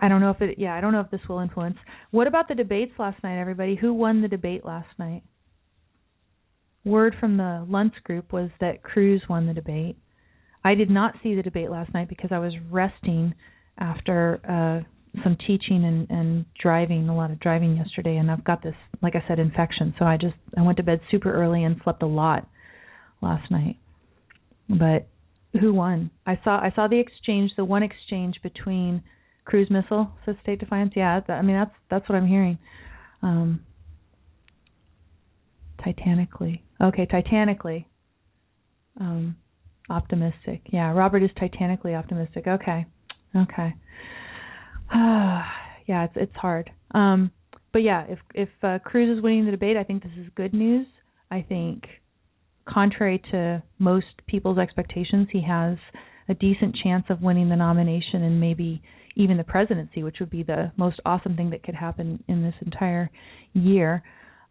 I 0.00 0.08
don't 0.08 0.20
know 0.20 0.30
if 0.30 0.40
it. 0.40 0.58
Yeah, 0.58 0.74
I 0.74 0.80
don't 0.80 0.92
know 0.92 1.00
if 1.00 1.10
this 1.10 1.20
will 1.28 1.40
influence. 1.40 1.76
What 2.10 2.26
about 2.26 2.48
the 2.48 2.54
debates 2.54 2.92
last 2.98 3.22
night, 3.22 3.40
everybody? 3.40 3.76
Who 3.76 3.94
won 3.94 4.22
the 4.22 4.28
debate 4.28 4.64
last 4.64 4.88
night? 4.98 5.22
Word 6.86 7.16
from 7.18 7.36
the 7.36 7.66
Luntz 7.68 8.00
group 8.04 8.32
was 8.32 8.48
that 8.60 8.84
Cruz 8.84 9.20
won 9.28 9.48
the 9.48 9.52
debate. 9.52 9.98
I 10.64 10.76
did 10.76 10.88
not 10.88 11.14
see 11.20 11.34
the 11.34 11.42
debate 11.42 11.68
last 11.68 11.92
night 11.92 12.08
because 12.08 12.30
I 12.30 12.38
was 12.38 12.52
resting 12.70 13.34
after 13.76 14.40
uh 14.48 14.88
some 15.24 15.36
teaching 15.46 15.84
and 15.84 16.08
and 16.10 16.44
driving 16.62 17.08
a 17.08 17.16
lot 17.16 17.32
of 17.32 17.40
driving 17.40 17.76
yesterday 17.76 18.16
and 18.16 18.30
I've 18.30 18.44
got 18.44 18.62
this 18.62 18.76
like 19.02 19.16
I 19.16 19.24
said 19.26 19.40
infection. 19.40 19.94
So 19.98 20.04
I 20.04 20.16
just 20.16 20.36
I 20.56 20.62
went 20.62 20.76
to 20.76 20.84
bed 20.84 21.00
super 21.10 21.32
early 21.34 21.64
and 21.64 21.74
slept 21.82 22.04
a 22.04 22.06
lot 22.06 22.48
last 23.20 23.50
night. 23.50 23.78
But 24.68 25.08
who 25.60 25.74
won? 25.74 26.12
I 26.24 26.38
saw 26.44 26.60
I 26.60 26.70
saw 26.76 26.86
the 26.86 27.00
exchange 27.00 27.50
the 27.56 27.64
one 27.64 27.82
exchange 27.82 28.36
between 28.44 29.02
cruise 29.44 29.70
missile 29.70 30.12
says 30.24 30.36
state 30.40 30.60
defiance. 30.60 30.92
Yeah 30.94 31.18
that, 31.26 31.32
I 31.32 31.42
mean 31.42 31.56
that's 31.56 31.74
that's 31.90 32.08
what 32.08 32.14
I'm 32.14 32.28
hearing. 32.28 32.58
Um 33.22 33.60
titanically 35.84 36.62
okay 36.80 37.06
titanically 37.06 37.86
um 39.00 39.36
optimistic 39.88 40.62
yeah 40.72 40.92
Robert 40.92 41.22
is 41.22 41.30
titanically 41.38 41.94
optimistic 41.94 42.46
okay 42.46 42.86
okay 43.34 43.74
yeah, 44.94 46.04
it's 46.04 46.12
it's 46.16 46.36
hard. 46.36 46.70
Um, 46.92 47.30
but 47.72 47.80
yeah, 47.80 48.04
if 48.08 48.18
if 48.34 48.48
uh, 48.62 48.78
Cruz 48.84 49.16
is 49.16 49.22
winning 49.22 49.44
the 49.44 49.50
debate, 49.50 49.76
I 49.76 49.84
think 49.84 50.02
this 50.02 50.12
is 50.18 50.26
good 50.36 50.54
news. 50.54 50.86
I 51.30 51.44
think, 51.48 51.84
contrary 52.68 53.20
to 53.32 53.62
most 53.78 54.06
people's 54.28 54.58
expectations, 54.58 55.28
he 55.32 55.42
has 55.42 55.76
a 56.28 56.34
decent 56.34 56.76
chance 56.82 57.04
of 57.10 57.20
winning 57.20 57.48
the 57.48 57.56
nomination 57.56 58.22
and 58.22 58.40
maybe 58.40 58.82
even 59.16 59.36
the 59.36 59.44
presidency, 59.44 60.02
which 60.02 60.16
would 60.20 60.30
be 60.30 60.42
the 60.42 60.70
most 60.76 61.00
awesome 61.04 61.36
thing 61.36 61.50
that 61.50 61.62
could 61.62 61.74
happen 61.74 62.22
in 62.28 62.42
this 62.42 62.54
entire 62.64 63.10
year. 63.54 64.02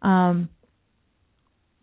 Um, 0.02 0.50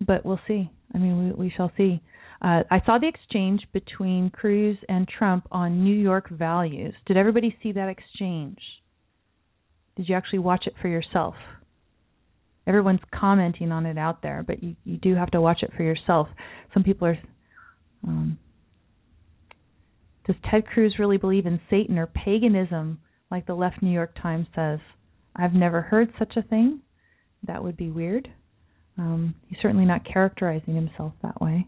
but 0.06 0.26
we'll 0.26 0.40
see. 0.48 0.70
I 0.94 0.98
mean, 0.98 1.36
we 1.38 1.46
we 1.46 1.54
shall 1.56 1.72
see. 1.78 2.02
Uh, 2.42 2.64
I 2.70 2.82
saw 2.86 2.98
the 2.98 3.08
exchange 3.08 3.62
between 3.72 4.30
Cruz 4.30 4.78
and 4.90 5.08
Trump 5.08 5.48
on 5.52 5.84
New 5.84 5.96
York 5.96 6.30
values. 6.30 6.94
Did 7.06 7.16
everybody 7.16 7.56
see 7.64 7.72
that 7.72 7.88
exchange? 7.88 8.60
Did 9.96 10.10
you 10.10 10.16
actually 10.16 10.40
watch 10.40 10.66
it 10.68 10.74
for 10.82 10.90
yourself? 10.90 11.36
Everyone's 12.68 13.02
commenting 13.14 13.72
on 13.72 13.86
it 13.86 13.98
out 13.98 14.22
there, 14.22 14.44
but 14.46 14.64
you, 14.64 14.76
you 14.84 14.98
do 14.98 15.16
have 15.16 15.32
to 15.32 15.42
watch 15.42 15.64
it 15.64 15.72
for 15.76 15.84
yourself. 15.84 16.28
Some 16.74 16.84
people 16.84 17.08
are. 17.08 17.20
Um, 18.06 18.38
does 20.26 20.36
Ted 20.50 20.66
Cruz 20.68 20.96
really 21.00 21.18
believe 21.18 21.46
in 21.46 21.60
Satan 21.70 21.98
or 21.98 22.08
paganism, 22.08 23.00
like 23.30 23.46
the 23.46 23.54
left 23.54 23.82
New 23.82 23.92
York 23.92 24.16
Times 24.22 24.48
says? 24.56 24.80
I've 25.36 25.54
never 25.54 25.82
heard 25.82 26.14
such 26.18 26.38
a 26.38 26.42
thing. 26.42 26.82
That 27.46 27.64
would 27.64 27.76
be 27.76 27.92
weird. 27.92 28.30
Um, 28.98 29.36
he's 29.48 29.58
certainly 29.62 29.86
not 29.86 30.02
characterizing 30.06 30.76
himself 30.76 31.14
that 31.24 31.42
way 31.42 31.68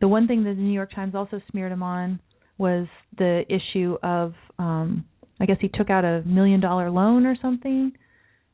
the 0.00 0.08
one 0.08 0.26
thing 0.26 0.44
that 0.44 0.54
the 0.54 0.62
New 0.62 0.72
York 0.72 0.94
Times 0.94 1.14
also 1.14 1.40
smeared 1.50 1.72
him 1.72 1.82
on 1.82 2.20
was 2.58 2.86
the 3.18 3.44
issue 3.48 3.96
of 4.02 4.34
um 4.58 5.04
I 5.40 5.44
guess 5.46 5.58
he 5.60 5.68
took 5.68 5.90
out 5.90 6.04
a 6.04 6.22
million 6.24 6.60
dollar 6.60 6.90
loan 6.90 7.26
or 7.26 7.36
something 7.40 7.92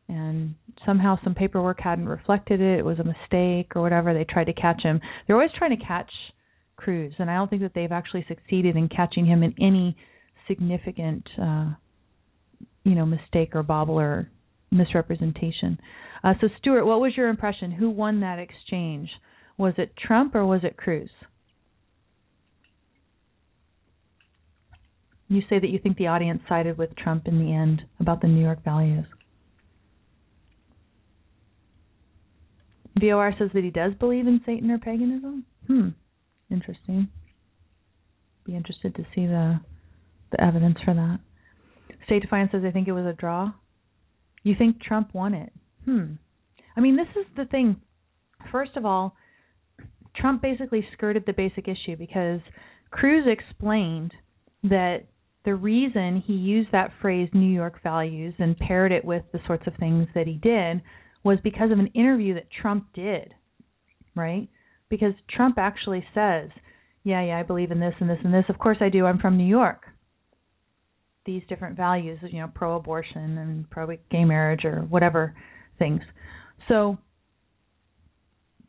and 0.09 0.55
somehow 0.85 1.17
some 1.23 1.35
paperwork 1.35 1.81
hadn't 1.81 2.09
reflected 2.09 2.61
it, 2.61 2.81
it 2.81 2.85
was 2.85 2.99
a 2.99 3.05
mistake 3.05 3.77
or 3.77 3.83
whatever. 3.83 4.13
They 4.13 4.25
tried 4.25 4.47
to 4.47 4.53
catch 4.53 4.83
him. 4.83 5.01
They're 5.27 5.37
always 5.37 5.53
trying 5.57 5.79
to 5.79 5.85
catch 5.85 6.11
Cruz 6.77 7.13
and 7.19 7.31
I 7.31 7.37
don't 7.37 7.49
think 7.49 7.63
that 7.63 7.73
they've 7.75 7.93
actually 7.93 8.25
succeeded 8.29 8.77
in 8.77 8.89
catching 8.89 9.25
him 9.27 9.43
in 9.43 9.55
any 9.61 9.97
significant 10.49 11.27
uh 11.41 11.71
you 12.85 12.95
know 12.95 13.07
mistake 13.07 13.55
or 13.55 13.63
bobble 13.63 13.99
or 13.99 14.29
misrepresentation. 14.73 15.79
Uh, 16.25 16.35
so 16.41 16.49
Stuart, 16.59 16.85
what 16.85 17.01
was 17.01 17.13
your 17.17 17.29
impression? 17.29 17.71
Who 17.71 17.91
won 17.91 18.21
that 18.21 18.39
exchange? 18.39 19.11
Was 19.59 19.75
it 19.77 19.95
Trump 19.97 20.35
or 20.35 20.47
was 20.47 20.61
it 20.65 20.77
Cruz? 20.77 21.11
You 25.29 25.43
say 25.49 25.59
that 25.59 25.71
you 25.71 25.79
think 25.79 25.97
the 25.97 26.09
audience 26.09 26.43
sided 26.49 26.77
with 26.77 26.95
Trump 26.97 27.27
in 27.27 27.39
the 27.39 27.53
end 27.53 27.83
about 28.01 28.21
the 28.21 28.29
New 28.29 28.43
York 28.43 28.63
values. 28.65 29.07
VOR 33.01 33.35
says 33.39 33.49
that 33.55 33.65
he 33.65 33.71
does 33.71 33.95
believe 33.99 34.27
in 34.27 34.43
Satan 34.45 34.71
or 34.71 34.79
paganism. 34.79 35.45
Hmm, 35.67 35.89
interesting. 36.51 37.09
Be 38.45 38.55
interested 38.55 38.95
to 38.97 39.03
see 39.15 39.27
the 39.27 39.61
the 40.33 40.43
evidence 40.43 40.77
for 40.85 40.95
that. 40.95 41.21
State 42.07 42.23
Defiance 42.23 42.51
says 42.53 42.63
I 42.67 42.71
think 42.71 42.89
it 42.89 42.93
was 42.93 43.07
a 43.07 43.13
draw. 43.13 43.53
You 44.43 44.55
think 44.57 44.83
Trump 44.83 45.15
won 45.15 45.35
it? 45.35 45.53
Hmm. 45.85 46.15
I 46.77 46.81
mean, 46.81 46.97
this 46.97 47.09
is 47.17 47.27
the 47.37 47.45
thing. 47.45 47.77
First 48.51 48.77
of 48.77 48.85
all, 48.85 49.15
Trump 50.17 50.43
basically 50.43 50.87
skirted 50.93 51.25
the 51.27 51.33
basic 51.33 51.69
issue 51.69 51.97
because 51.97 52.41
Cruz 52.91 53.27
explained 53.27 54.13
that 54.65 55.05
the 55.45 55.55
reason 55.55 56.23
he 56.25 56.35
used 56.35 56.71
that 56.73 56.93
phrase 57.01 57.29
New 57.33 57.53
York 57.53 57.83
values 57.83 58.35
and 58.39 58.57
paired 58.59 58.93
it 58.93 59.05
with 59.05 59.25
the 59.33 59.41
sorts 59.47 59.67
of 59.67 59.75
things 59.77 60.07
that 60.15 60.27
he 60.27 60.35
did 60.35 60.83
was 61.25 61.39
because 61.43 61.71
of 61.71 61.79
an 61.79 61.89
interview 61.89 62.35
that 62.35 62.51
Trump 62.51 62.87
did, 62.95 63.35
right? 64.15 64.49
Because 64.89 65.15
Trump 65.29 65.57
actually 65.59 66.05
says, 66.15 66.51
"Yeah, 67.03 67.23
yeah, 67.23 67.39
I 67.39 67.43
believe 67.43 67.71
in 67.71 67.81
this 67.81 67.95
and 67.99 68.09
this 68.09 68.21
and 68.23 68.35
this. 68.35 68.49
Of 68.49 68.59
course 68.59 68.79
I 68.81 68.89
do. 68.89 69.07
I'm 69.07 69.19
from 69.19 69.37
New 69.37 69.47
York." 69.47 69.89
These 71.25 71.43
different 71.49 71.77
values, 71.77 72.19
you 72.23 72.41
know, 72.41 72.51
pro-abortion 72.53 73.39
and 73.39 73.71
pro-gay 73.71 74.25
marriage 74.25 74.65
or 74.65 74.81
whatever 74.81 75.35
things. 75.79 76.01
So 76.69 76.99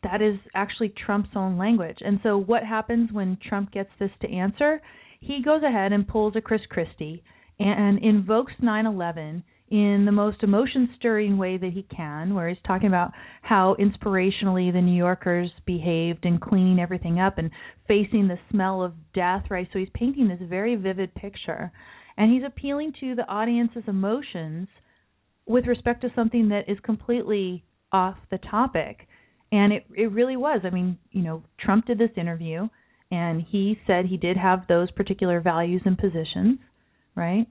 that 0.03 0.21
is 0.21 0.35
actually 0.53 0.89
Trump's 1.05 1.35
own 1.35 1.57
language. 1.57 1.97
And 2.01 2.19
so 2.21 2.37
what 2.37 2.63
happens 2.63 3.11
when 3.11 3.37
Trump 3.47 3.71
gets 3.71 3.89
this 3.99 4.11
to 4.21 4.29
answer? 4.29 4.81
He 5.19 5.41
goes 5.43 5.63
ahead 5.63 5.93
and 5.93 6.07
pulls 6.07 6.35
a 6.35 6.41
Chris 6.41 6.61
Christie 6.69 7.23
and 7.59 7.97
invokes 7.99 8.53
9/11 8.61 9.43
in 9.69 10.03
the 10.05 10.11
most 10.11 10.43
emotion 10.43 10.89
stirring 10.97 11.37
way 11.37 11.57
that 11.57 11.71
he 11.71 11.83
can, 11.83 12.35
where 12.35 12.49
he's 12.49 12.61
talking 12.67 12.87
about 12.87 13.11
how 13.41 13.75
inspirationally 13.79 14.71
the 14.71 14.81
New 14.81 14.95
Yorkers 14.95 15.49
behaved 15.65 16.25
in 16.25 16.37
cleaning 16.37 16.79
everything 16.79 17.19
up 17.19 17.37
and 17.37 17.49
facing 17.87 18.27
the 18.27 18.37
smell 18.51 18.83
of 18.83 18.93
death, 19.13 19.49
right? 19.49 19.67
So 19.71 19.79
he's 19.79 19.89
painting 19.95 20.27
this 20.27 20.41
very 20.41 20.75
vivid 20.75 21.15
picture. 21.15 21.71
And 22.17 22.31
he's 22.31 22.43
appealing 22.45 22.93
to 22.99 23.15
the 23.15 23.27
audience's 23.27 23.83
emotions 23.87 24.67
with 25.45 25.65
respect 25.67 26.01
to 26.01 26.11
something 26.15 26.49
that 26.49 26.69
is 26.69 26.77
completely 26.83 27.63
off 27.91 28.17
the 28.31 28.37
topic. 28.37 29.07
And 29.51 29.73
it 29.73 29.85
it 29.95 30.11
really 30.11 30.37
was. 30.37 30.61
I 30.63 30.69
mean, 30.69 30.97
you 31.11 31.21
know, 31.21 31.43
Trump 31.59 31.85
did 31.85 31.97
this 31.97 32.11
interview 32.17 32.67
and 33.11 33.43
he 33.47 33.79
said 33.85 34.05
he 34.05 34.17
did 34.17 34.37
have 34.37 34.65
those 34.67 34.89
particular 34.91 35.39
values 35.39 35.81
and 35.85 35.97
positions, 35.97 36.59
right? 37.15 37.45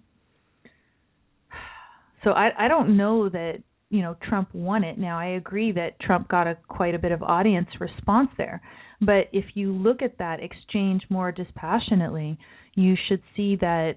So 2.24 2.30
I 2.30 2.50
I 2.58 2.68
don't 2.68 2.96
know 2.96 3.28
that 3.28 3.62
you 3.88 4.02
know 4.02 4.16
Trump 4.28 4.54
won 4.54 4.82
it. 4.84 4.98
Now 4.98 5.18
I 5.18 5.36
agree 5.36 5.72
that 5.72 6.00
Trump 6.00 6.28
got 6.28 6.46
a 6.46 6.56
quite 6.68 6.94
a 6.94 6.98
bit 6.98 7.12
of 7.12 7.22
audience 7.22 7.68
response 7.78 8.30
there, 8.36 8.60
but 9.00 9.28
if 9.32 9.44
you 9.54 9.72
look 9.72 10.02
at 10.02 10.18
that 10.18 10.40
exchange 10.40 11.02
more 11.08 11.30
dispassionately, 11.30 12.38
you 12.74 12.96
should 13.08 13.22
see 13.36 13.56
that 13.56 13.94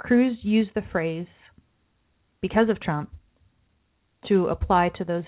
Cruz 0.00 0.36
used 0.42 0.70
the 0.74 0.82
phrase 0.90 1.26
because 2.40 2.68
of 2.68 2.80
Trump 2.80 3.10
to 4.28 4.46
apply 4.46 4.90
to 4.96 5.04
those 5.04 5.24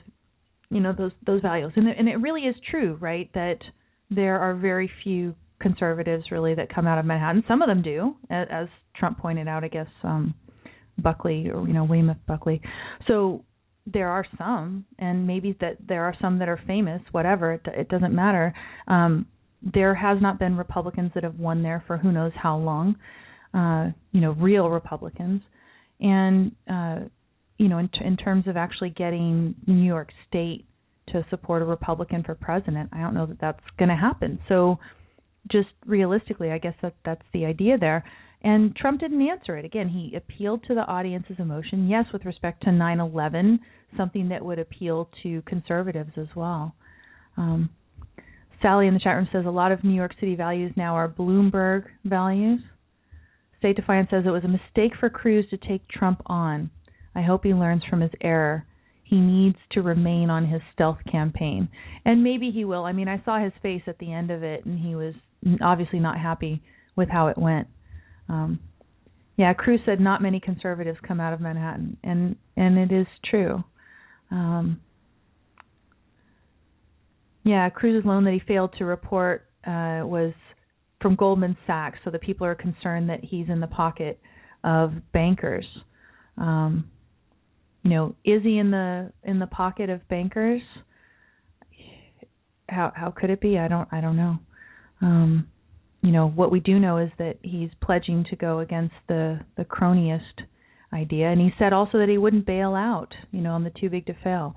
you 0.70 0.80
know 0.80 0.94
those 0.96 1.12
those 1.26 1.42
values, 1.42 1.72
and 1.76 1.86
and 1.88 2.08
it 2.08 2.16
really 2.16 2.42
is 2.42 2.56
true, 2.70 2.96
right? 3.00 3.30
That 3.34 3.58
there 4.10 4.40
are 4.40 4.54
very 4.54 4.90
few 5.04 5.34
conservatives 5.60 6.24
really 6.30 6.54
that 6.54 6.74
come 6.74 6.86
out 6.86 6.98
of 6.98 7.04
Manhattan. 7.04 7.44
Some 7.46 7.62
of 7.62 7.68
them 7.68 7.82
do, 7.82 8.16
as 8.30 8.68
Trump 8.96 9.18
pointed 9.18 9.46
out. 9.46 9.64
I 9.64 9.68
guess 9.68 9.86
um 10.02 10.34
Buckley 10.98 11.50
or 11.50 11.66
you 11.66 11.74
know 11.74 11.84
Weymouth 11.84 12.16
Buckley. 12.26 12.62
So 13.06 13.44
there 13.86 14.08
are 14.08 14.24
some, 14.38 14.86
and 14.98 15.26
maybe 15.26 15.56
that 15.60 15.76
there 15.86 16.04
are 16.04 16.14
some 16.20 16.38
that 16.38 16.48
are 16.48 16.60
famous. 16.66 17.02
Whatever, 17.10 17.54
it, 17.54 17.62
it 17.66 17.88
doesn't 17.88 18.14
matter. 18.14 18.54
Um, 18.86 19.26
there 19.62 19.94
has 19.94 20.18
not 20.22 20.38
been 20.38 20.56
Republicans 20.56 21.10
that 21.14 21.24
have 21.24 21.38
won 21.38 21.62
there 21.62 21.84
for 21.86 21.98
who 21.98 22.12
knows 22.12 22.32
how 22.34 22.56
long. 22.56 22.96
Uh, 23.54 23.90
you 24.12 24.20
know, 24.20 24.32
real 24.32 24.70
Republicans, 24.70 25.42
and 26.00 26.52
uh, 26.70 27.00
you 27.58 27.68
know, 27.68 27.78
in, 27.78 27.88
t- 27.88 28.04
in 28.04 28.16
terms 28.16 28.46
of 28.46 28.56
actually 28.56 28.90
getting 28.90 29.54
New 29.66 29.84
York 29.84 30.08
State 30.26 30.64
to 31.08 31.24
support 31.28 31.60
a 31.60 31.64
Republican 31.64 32.22
for 32.22 32.34
president, 32.34 32.88
I 32.92 33.00
don't 33.00 33.12
know 33.14 33.26
that 33.26 33.40
that's 33.40 33.60
going 33.78 33.90
to 33.90 33.94
happen. 33.94 34.38
So, 34.48 34.78
just 35.50 35.68
realistically, 35.84 36.50
I 36.50 36.58
guess 36.58 36.74
that 36.82 36.94
that's 37.04 37.24
the 37.34 37.44
idea 37.44 37.76
there. 37.76 38.04
And 38.42 38.74
Trump 38.74 39.00
didn't 39.00 39.22
answer 39.26 39.56
it. 39.56 39.64
Again, 39.64 39.88
he 39.88 40.16
appealed 40.16 40.64
to 40.66 40.74
the 40.74 40.80
audience's 40.80 41.36
emotion, 41.38 41.88
yes, 41.88 42.06
with 42.12 42.24
respect 42.24 42.64
to 42.64 42.72
9 42.72 43.00
11, 43.00 43.60
something 43.96 44.28
that 44.30 44.44
would 44.44 44.58
appeal 44.58 45.08
to 45.22 45.42
conservatives 45.42 46.12
as 46.16 46.26
well. 46.34 46.74
Um, 47.36 47.70
Sally 48.60 48.86
in 48.86 48.94
the 48.94 49.00
chat 49.00 49.16
room 49.16 49.28
says 49.32 49.44
a 49.46 49.50
lot 49.50 49.72
of 49.72 49.84
New 49.84 49.94
York 49.94 50.12
City 50.18 50.34
values 50.34 50.72
now 50.76 50.94
are 50.94 51.08
Bloomberg 51.08 51.84
values. 52.04 52.60
State 53.62 53.76
Defiance 53.76 54.08
says 54.10 54.24
it 54.26 54.30
was 54.30 54.42
a 54.42 54.48
mistake 54.48 54.90
for 54.98 55.08
Cruz 55.08 55.46
to 55.50 55.56
take 55.56 55.86
Trump 55.86 56.20
on. 56.26 56.68
I 57.14 57.22
hope 57.22 57.44
he 57.44 57.54
learns 57.54 57.84
from 57.88 58.00
his 58.00 58.10
error. 58.20 58.66
He 59.04 59.20
needs 59.20 59.58
to 59.70 59.82
remain 59.82 60.30
on 60.30 60.48
his 60.48 60.60
stealth 60.74 60.98
campaign. 61.08 61.68
And 62.04 62.24
maybe 62.24 62.50
he 62.50 62.64
will. 62.64 62.82
I 62.82 62.90
mean, 62.90 63.06
I 63.06 63.22
saw 63.24 63.38
his 63.38 63.52
face 63.62 63.82
at 63.86 63.98
the 63.98 64.12
end 64.12 64.32
of 64.32 64.42
it, 64.42 64.64
and 64.64 64.80
he 64.80 64.96
was 64.96 65.14
obviously 65.62 66.00
not 66.00 66.18
happy 66.18 66.60
with 66.96 67.08
how 67.08 67.28
it 67.28 67.38
went. 67.38 67.68
Um, 68.28 68.58
yeah, 69.36 69.54
Cruz 69.54 69.78
said 69.86 70.00
not 70.00 70.22
many 70.22 70.40
conservatives 70.40 70.98
come 71.06 71.20
out 71.20 71.32
of 71.32 71.40
Manhattan, 71.40 71.98
and 72.02 72.34
and 72.56 72.76
it 72.78 72.90
is 72.90 73.06
true. 73.30 73.62
Um, 74.32 74.80
yeah, 77.44 77.70
Cruz's 77.70 78.04
loan 78.04 78.24
that 78.24 78.34
he 78.34 78.40
failed 78.40 78.74
to 78.78 78.84
report 78.84 79.46
uh, 79.64 80.02
was 80.04 80.32
from 81.02 81.16
Goldman 81.16 81.56
Sachs, 81.66 81.98
so 82.04 82.10
the 82.10 82.18
people 82.18 82.46
are 82.46 82.54
concerned 82.54 83.10
that 83.10 83.20
he's 83.22 83.48
in 83.48 83.60
the 83.60 83.66
pocket 83.66 84.18
of 84.64 84.92
bankers. 85.12 85.66
Um, 86.38 86.88
you 87.82 87.90
know, 87.90 88.14
is 88.24 88.42
he 88.42 88.58
in 88.58 88.70
the 88.70 89.12
in 89.24 89.38
the 89.38 89.46
pocket 89.46 89.90
of 89.90 90.06
bankers? 90.08 90.62
How 92.68 92.92
how 92.94 93.10
could 93.10 93.30
it 93.30 93.40
be? 93.40 93.58
I 93.58 93.68
don't 93.68 93.88
I 93.92 94.00
don't 94.00 94.16
know. 94.16 94.38
Um, 95.00 95.48
you 96.00 96.12
know, 96.12 96.28
what 96.28 96.50
we 96.50 96.60
do 96.60 96.78
know 96.78 96.98
is 96.98 97.10
that 97.18 97.38
he's 97.42 97.70
pledging 97.82 98.24
to 98.30 98.36
go 98.36 98.60
against 98.60 98.94
the 99.08 99.40
the 99.56 99.64
cronyist 99.64 100.46
idea, 100.92 101.28
and 101.28 101.40
he 101.40 101.50
said 101.58 101.72
also 101.72 101.98
that 101.98 102.08
he 102.08 102.18
wouldn't 102.18 102.46
bail 102.46 102.74
out, 102.74 103.12
you 103.32 103.40
know, 103.40 103.52
on 103.52 103.64
the 103.64 103.72
too 103.80 103.90
big 103.90 104.06
to 104.06 104.14
fail. 104.22 104.54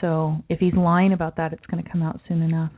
So 0.00 0.36
if 0.48 0.60
he's 0.60 0.74
lying 0.74 1.12
about 1.12 1.36
that, 1.36 1.52
it's 1.52 1.66
going 1.66 1.82
to 1.82 1.90
come 1.90 2.02
out 2.02 2.20
soon 2.28 2.42
enough. 2.42 2.72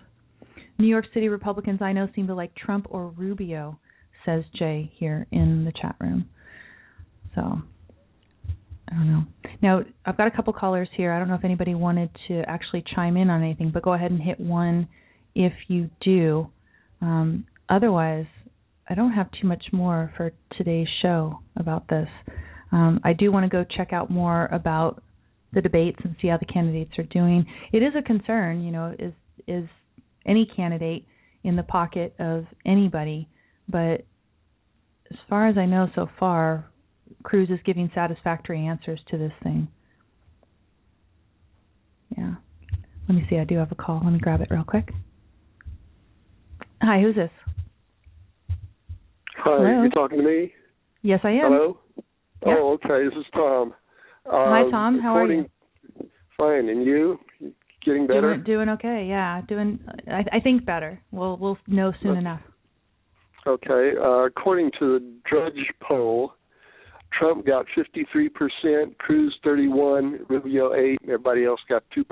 New 0.78 0.88
York 0.88 1.06
City 1.14 1.28
Republicans 1.28 1.80
I 1.82 1.92
know 1.92 2.08
seem 2.14 2.26
to 2.26 2.34
like 2.34 2.54
Trump 2.54 2.86
or 2.90 3.08
Rubio, 3.08 3.78
says 4.24 4.44
Jay 4.58 4.92
here 4.96 5.26
in 5.30 5.64
the 5.64 5.72
chat 5.72 5.96
room. 6.00 6.28
So 7.34 7.40
I 8.90 8.94
don't 8.94 9.10
know. 9.10 9.24
Now 9.62 9.82
I've 10.04 10.16
got 10.16 10.26
a 10.26 10.30
couple 10.30 10.52
callers 10.52 10.88
here. 10.96 11.12
I 11.12 11.18
don't 11.18 11.28
know 11.28 11.34
if 11.34 11.44
anybody 11.44 11.74
wanted 11.74 12.10
to 12.28 12.42
actually 12.48 12.84
chime 12.94 13.16
in 13.16 13.30
on 13.30 13.42
anything, 13.42 13.70
but 13.72 13.82
go 13.82 13.92
ahead 13.92 14.10
and 14.10 14.20
hit 14.20 14.38
one 14.38 14.88
if 15.34 15.52
you 15.68 15.88
do. 16.04 16.48
Um, 17.00 17.46
otherwise, 17.68 18.26
I 18.88 18.94
don't 18.94 19.12
have 19.12 19.28
too 19.40 19.46
much 19.46 19.64
more 19.72 20.12
for 20.16 20.32
today's 20.58 20.88
show 21.00 21.40
about 21.56 21.88
this. 21.88 22.08
Um, 22.72 23.00
I 23.04 23.12
do 23.12 23.30
want 23.30 23.44
to 23.44 23.48
go 23.48 23.64
check 23.76 23.92
out 23.92 24.10
more 24.10 24.46
about 24.46 25.02
the 25.52 25.60
debates 25.60 25.98
and 26.04 26.16
see 26.20 26.28
how 26.28 26.38
the 26.38 26.46
candidates 26.46 26.92
are 26.98 27.04
doing. 27.04 27.46
It 27.72 27.78
is 27.78 27.92
a 27.98 28.02
concern, 28.02 28.62
you 28.62 28.72
know, 28.72 28.94
is 28.98 29.12
is 29.46 29.68
any 30.26 30.46
candidate 30.56 31.04
in 31.44 31.56
the 31.56 31.62
pocket 31.62 32.14
of 32.18 32.44
anybody, 32.64 33.28
but 33.68 34.04
as 35.10 35.18
far 35.28 35.48
as 35.48 35.58
I 35.58 35.66
know 35.66 35.88
so 35.94 36.08
far, 36.18 36.70
Cruz 37.22 37.50
is 37.50 37.58
giving 37.64 37.90
satisfactory 37.94 38.66
answers 38.66 39.00
to 39.10 39.18
this 39.18 39.32
thing. 39.42 39.68
Yeah. 42.16 42.34
Let 43.08 43.14
me 43.16 43.26
see, 43.28 43.38
I 43.38 43.44
do 43.44 43.56
have 43.56 43.72
a 43.72 43.74
call. 43.74 44.00
Let 44.02 44.12
me 44.12 44.18
grab 44.18 44.40
it 44.40 44.48
real 44.50 44.64
quick. 44.64 44.90
Hi, 46.82 47.00
who's 47.00 47.14
this? 47.14 47.30
Hi, 49.38 49.56
Hello? 49.56 49.82
you 49.82 49.90
talking 49.90 50.18
to 50.18 50.24
me? 50.24 50.52
Yes, 51.02 51.20
I 51.24 51.30
am. 51.30 51.52
Hello. 51.52 51.78
Yep. 52.46 52.56
Oh, 52.58 52.72
okay. 52.84 53.04
This 53.04 53.18
is 53.18 53.26
Tom. 53.32 53.74
Hi, 54.26 54.62
um, 54.62 54.70
Tom. 54.70 55.00
How 55.00 55.16
are 55.16 55.32
you? 55.32 55.48
Fine, 56.36 56.68
and 56.68 56.84
you? 56.84 57.18
Getting 57.84 58.06
better? 58.06 58.34
Doing, 58.36 58.44
doing 58.44 58.68
okay. 58.70 59.06
Yeah, 59.08 59.40
doing. 59.48 59.80
I, 60.06 60.24
I 60.36 60.40
think 60.40 60.64
better. 60.64 61.00
We'll 61.10 61.36
we'll 61.36 61.58
know 61.66 61.92
soon 62.02 62.16
enough. 62.16 62.40
Okay. 63.46 63.92
Uh, 64.00 64.26
according 64.26 64.70
to 64.78 64.98
the 64.98 65.12
Drudge 65.28 65.54
poll, 65.80 66.34
Trump 67.18 67.46
got 67.46 67.66
53%, 67.76 68.96
Cruz 68.98 69.34
31, 69.44 70.20
Rubio 70.28 70.74
8, 70.74 71.00
and 71.02 71.10
everybody 71.10 71.44
else 71.44 71.60
got 71.68 71.82
2%. 71.96 72.04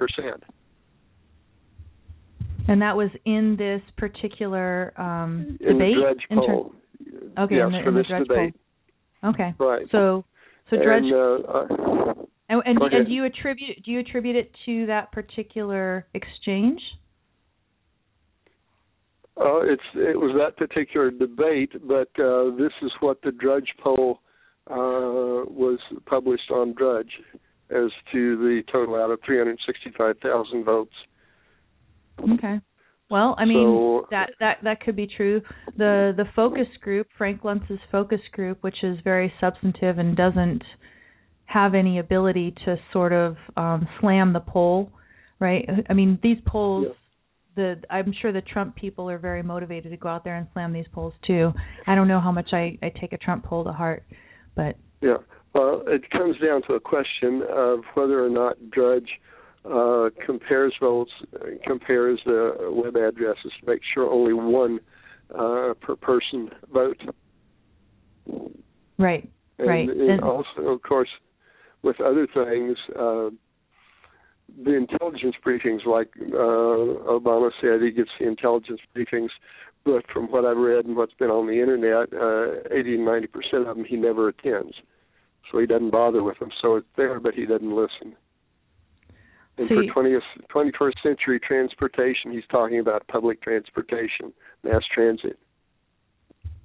And 2.69 2.83
that 2.83 2.97
was 2.97 3.11
in 3.25 3.57
this 3.57 3.81
particular 3.97 4.93
um, 5.01 5.59
in 5.61 5.79
debate. 5.79 5.95
The 5.97 6.01
Drudge 6.01 6.27
poll. 6.31 6.73
okay, 7.39 7.57
yes, 7.57 7.67
in 7.67 7.73
the, 7.73 7.81
for 7.83 7.89
in 7.89 7.95
the 7.95 8.01
this 8.01 8.09
Drudge 8.09 8.29
debate. 8.29 8.55
Poll. 9.23 9.31
Okay. 9.31 9.55
Right. 9.59 9.87
So, 9.93 10.25
so 10.69 10.77
Drudge. 10.77 11.05
And, 11.05 11.15
uh, 11.15 11.49
uh, 11.49 12.15
and, 12.51 12.63
and, 12.67 12.83
and 12.83 13.07
do 13.07 13.13
you 13.13 13.25
attribute 13.25 13.83
do 13.85 13.93
you 13.93 14.01
attribute 14.01 14.37
it 14.37 14.51
to 14.67 14.87
that 14.87 15.13
particular 15.13 16.07
exchange? 16.15 16.81
Uh, 19.37 19.61
it's 19.61 19.83
it 19.95 20.19
was 20.19 20.37
that 20.37 20.57
particular 20.57 21.11
debate, 21.11 21.73
but 21.87 22.09
uh, 22.23 22.51
this 22.57 22.73
is 22.83 22.91
what 23.01 23.23
the 23.23 23.31
Drudge 23.31 23.73
poll 23.83 24.19
uh, 24.71 25.47
was 25.49 25.79
published 26.07 26.51
on 26.51 26.75
Drudge 26.75 27.13
as 27.71 27.91
to 28.13 28.37
the 28.37 28.63
total 28.71 28.97
out 28.97 29.11
of 29.13 29.21
365,000 29.25 30.65
votes. 30.65 30.91
Okay. 32.35 32.61
Well, 33.11 33.37
I 33.39 33.45
mean 33.45 33.65
So- 33.65 34.07
that 34.11 34.31
that 34.41 34.59
that 34.65 34.81
could 34.81 34.97
be 34.97 35.07
true. 35.07 35.41
The 35.77 36.13
the 36.17 36.27
focus 36.35 36.69
group, 36.81 37.07
Frank 37.17 37.45
Luntz's 37.45 37.81
focus 37.93 38.21
group, 38.33 38.59
which 38.63 38.83
is 38.83 38.99
very 39.05 39.33
substantive 39.41 39.99
and 39.99 40.17
doesn't 40.17 40.63
have 41.53 41.75
any 41.75 41.99
ability 41.99 42.55
to 42.65 42.77
sort 42.93 43.13
of 43.13 43.37
um 43.57 43.87
slam 44.01 44.33
the 44.33 44.41
poll, 44.41 44.93
right? 45.41 45.65
I 45.89 45.93
mean, 45.95 46.19
these 46.23 46.39
polls 46.47 46.87
Yeah. 46.89 46.95
the 47.57 47.69
I'm 47.91 48.13
sure 48.21 48.31
the 48.33 48.43
Trump 48.53 48.77
people 48.77 49.11
are 49.11 49.19
very 49.19 49.43
motivated 49.43 49.91
to 49.91 49.97
go 49.97 50.09
out 50.09 50.23
there 50.25 50.37
and 50.37 50.47
slam 50.53 50.73
these 50.73 50.87
polls 50.93 51.15
too. 51.27 51.53
I 51.87 51.95
don't 51.97 52.09
know 52.09 52.21
how 52.21 52.33
much 52.33 52.51
I 52.53 52.79
I 52.83 52.89
take 53.01 53.13
a 53.13 53.19
Trump 53.19 53.45
poll 53.45 53.65
to 53.65 53.73
heart, 53.73 54.05
but 54.55 54.77
Yeah. 55.03 55.19
Well, 55.55 55.83
it 55.89 56.09
comes 56.11 56.37
down 56.39 56.63
to 56.69 56.75
a 56.75 56.81
question 56.81 57.43
of 57.51 57.81
whether 57.95 58.25
or 58.25 58.31
not 58.31 58.55
Drudge 58.71 59.11
uh, 59.65 60.11
compares 60.25 60.73
votes, 60.81 61.11
compares 61.67 62.21
the 62.25 62.43
web 62.83 62.95
addresses 62.95 63.53
to 63.61 63.67
make 63.67 63.81
sure 63.93 64.05
only 64.09 64.33
one 64.33 64.79
uh, 65.37 65.75
per 65.85 65.97
person 65.97 66.51
vote. 66.73 67.01
right. 68.99 69.29
And, 69.59 69.69
Right. 69.69 69.89
and 69.89 70.01
And- 70.13 70.23
also, 70.23 70.61
of 70.69 70.83
course, 70.83 71.11
with 71.82 72.01
other 72.01 72.27
things, 72.27 72.77
uh, 72.98 73.31
the 74.65 74.74
intelligence 74.74 75.36
briefings, 75.44 75.86
like 75.86 76.11
uh, 76.20 77.09
Obama 77.09 77.51
said, 77.61 77.82
he 77.82 77.90
gets 77.90 78.11
the 78.19 78.27
intelligence 78.27 78.81
briefings, 78.97 79.28
but 79.85 80.05
from 80.12 80.27
what 80.27 80.44
I've 80.44 80.57
read 80.57 80.85
and 80.85 80.97
what's 80.97 81.15
been 81.15 81.31
on 81.31 81.47
the 81.47 81.61
internet, 81.61 82.12
uh, 82.12 82.69
80 82.74 82.97
to 82.97 83.02
90 83.02 83.27
percent 83.28 83.69
of 83.69 83.77
them 83.77 83.85
he 83.85 83.97
never 83.97 84.28
attends. 84.28 84.74
So 85.51 85.59
he 85.59 85.66
doesn't 85.66 85.90
bother 85.90 86.23
with 86.23 86.39
them. 86.39 86.51
So 86.61 86.77
it's 86.77 86.86
there, 86.97 87.19
but 87.19 87.35
he 87.35 87.47
doesn't 87.47 87.74
listen. 87.74 88.16
And 89.59 89.69
So 89.69 89.74
for 89.93 90.02
20th, 90.02 90.20
21st 90.55 91.02
century 91.02 91.40
transportation, 91.40 92.32
he's 92.32 92.47
talking 92.51 92.78
about 92.78 93.07
public 93.09 93.43
transportation, 93.43 94.32
mass 94.65 94.82
transit. 94.93 95.39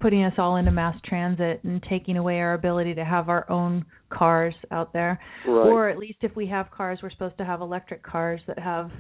Putting 0.05 0.23
us 0.23 0.33
all 0.37 0.57
into 0.57 0.69
mass 0.69 0.95
transit 1.03 1.59
and 1.63 1.83
taking 1.89 2.15
away 2.15 2.39
our 2.39 2.53
ability 2.53 2.93
to 2.93 3.03
have 3.03 3.27
our 3.27 3.49
own 3.49 3.83
cars 4.11 4.53
out 4.69 4.93
there. 4.93 5.19
Right. 5.47 5.65
Or 5.65 5.89
at 5.89 5.97
least 5.97 6.19
if 6.21 6.35
we 6.35 6.45
have 6.45 6.69
cars, 6.69 6.99
we're 7.01 7.09
supposed 7.09 7.39
to 7.39 7.43
have 7.43 7.59
electric 7.59 8.03
cars 8.03 8.39
that 8.45 8.59
have, 8.59 8.91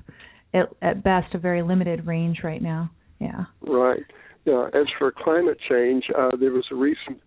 at, 0.55 0.67
at 0.81 1.03
best, 1.03 1.35
a 1.35 1.37
very 1.37 1.61
limited 1.61 2.07
range 2.07 2.39
right 2.43 2.59
now. 2.59 2.89
Yeah. 3.19 3.43
Right. 3.61 4.01
Now, 4.47 4.65
as 4.69 4.87
for 4.97 5.11
climate 5.11 5.59
change, 5.69 6.05
uh, 6.17 6.31
there 6.39 6.49
was 6.51 6.65
a 6.71 6.75
recent 6.75 7.21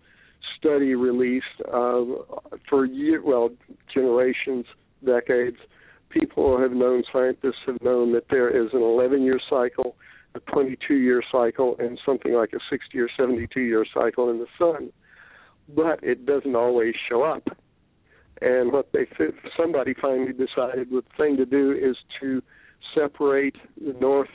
study 0.59 0.97
released 0.97 1.47
uh, 1.73 2.03
for 2.69 2.85
year, 2.85 3.23
well, 3.25 3.51
generations, 3.95 4.65
decades. 5.07 5.59
People 6.11 6.61
have 6.61 6.73
known, 6.73 7.05
scientists 7.13 7.63
have 7.69 7.81
known 7.81 8.13
that 8.15 8.25
there 8.29 8.49
is 8.49 8.71
an 8.73 8.81
11-year 8.81 9.39
cycle, 9.49 9.95
a 10.39 10.51
22-year 10.51 11.23
cycle, 11.31 11.77
and 11.79 11.99
something 12.05 12.33
like 12.33 12.53
a 12.53 12.61
60 12.71 12.99
or 12.99 13.09
72-year 13.19 13.85
cycle 13.93 14.31
in 14.31 14.39
the 14.39 14.47
sun. 14.59 14.93
But 15.69 16.03
it 16.03 16.27
doesn't 16.27 16.57
always 16.57 16.95
show 17.09 17.23
up. 17.23 17.49
And 18.41 18.73
what 18.73 18.93
they 18.93 19.07
somebody 19.57 19.95
finally 20.01 20.33
decided 20.33 20.91
the 20.91 21.03
thing 21.17 21.37
to 21.39 21.47
do 21.47 21.73
is 21.73 21.97
to 22.21 22.43
separate 22.95 23.57
the 23.85 23.95
north 24.01 24.29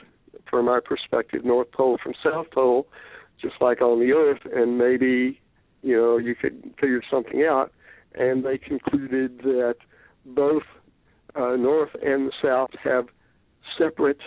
from 0.50 0.68
our 0.68 0.80
perspective, 0.80 1.44
North 1.44 1.72
Pole 1.72 1.98
from 2.02 2.12
South 2.22 2.46
Pole, 2.52 2.86
just 3.40 3.54
like 3.60 3.80
on 3.80 4.00
the 4.00 4.12
Earth, 4.12 4.40
and 4.54 4.78
maybe 4.78 5.40
you 5.82 5.96
know 5.96 6.18
you 6.18 6.34
could 6.34 6.74
figure 6.80 7.02
something 7.10 7.42
out. 7.42 7.72
And 8.14 8.44
they 8.44 8.58
concluded 8.58 9.38
that 9.38 9.76
both 10.26 10.62
uh, 11.34 11.56
North 11.56 11.90
and 12.02 12.28
the 12.28 12.32
South 12.42 12.70
have 12.82 13.06
separate 13.78 14.20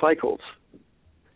cycles, 0.00 0.40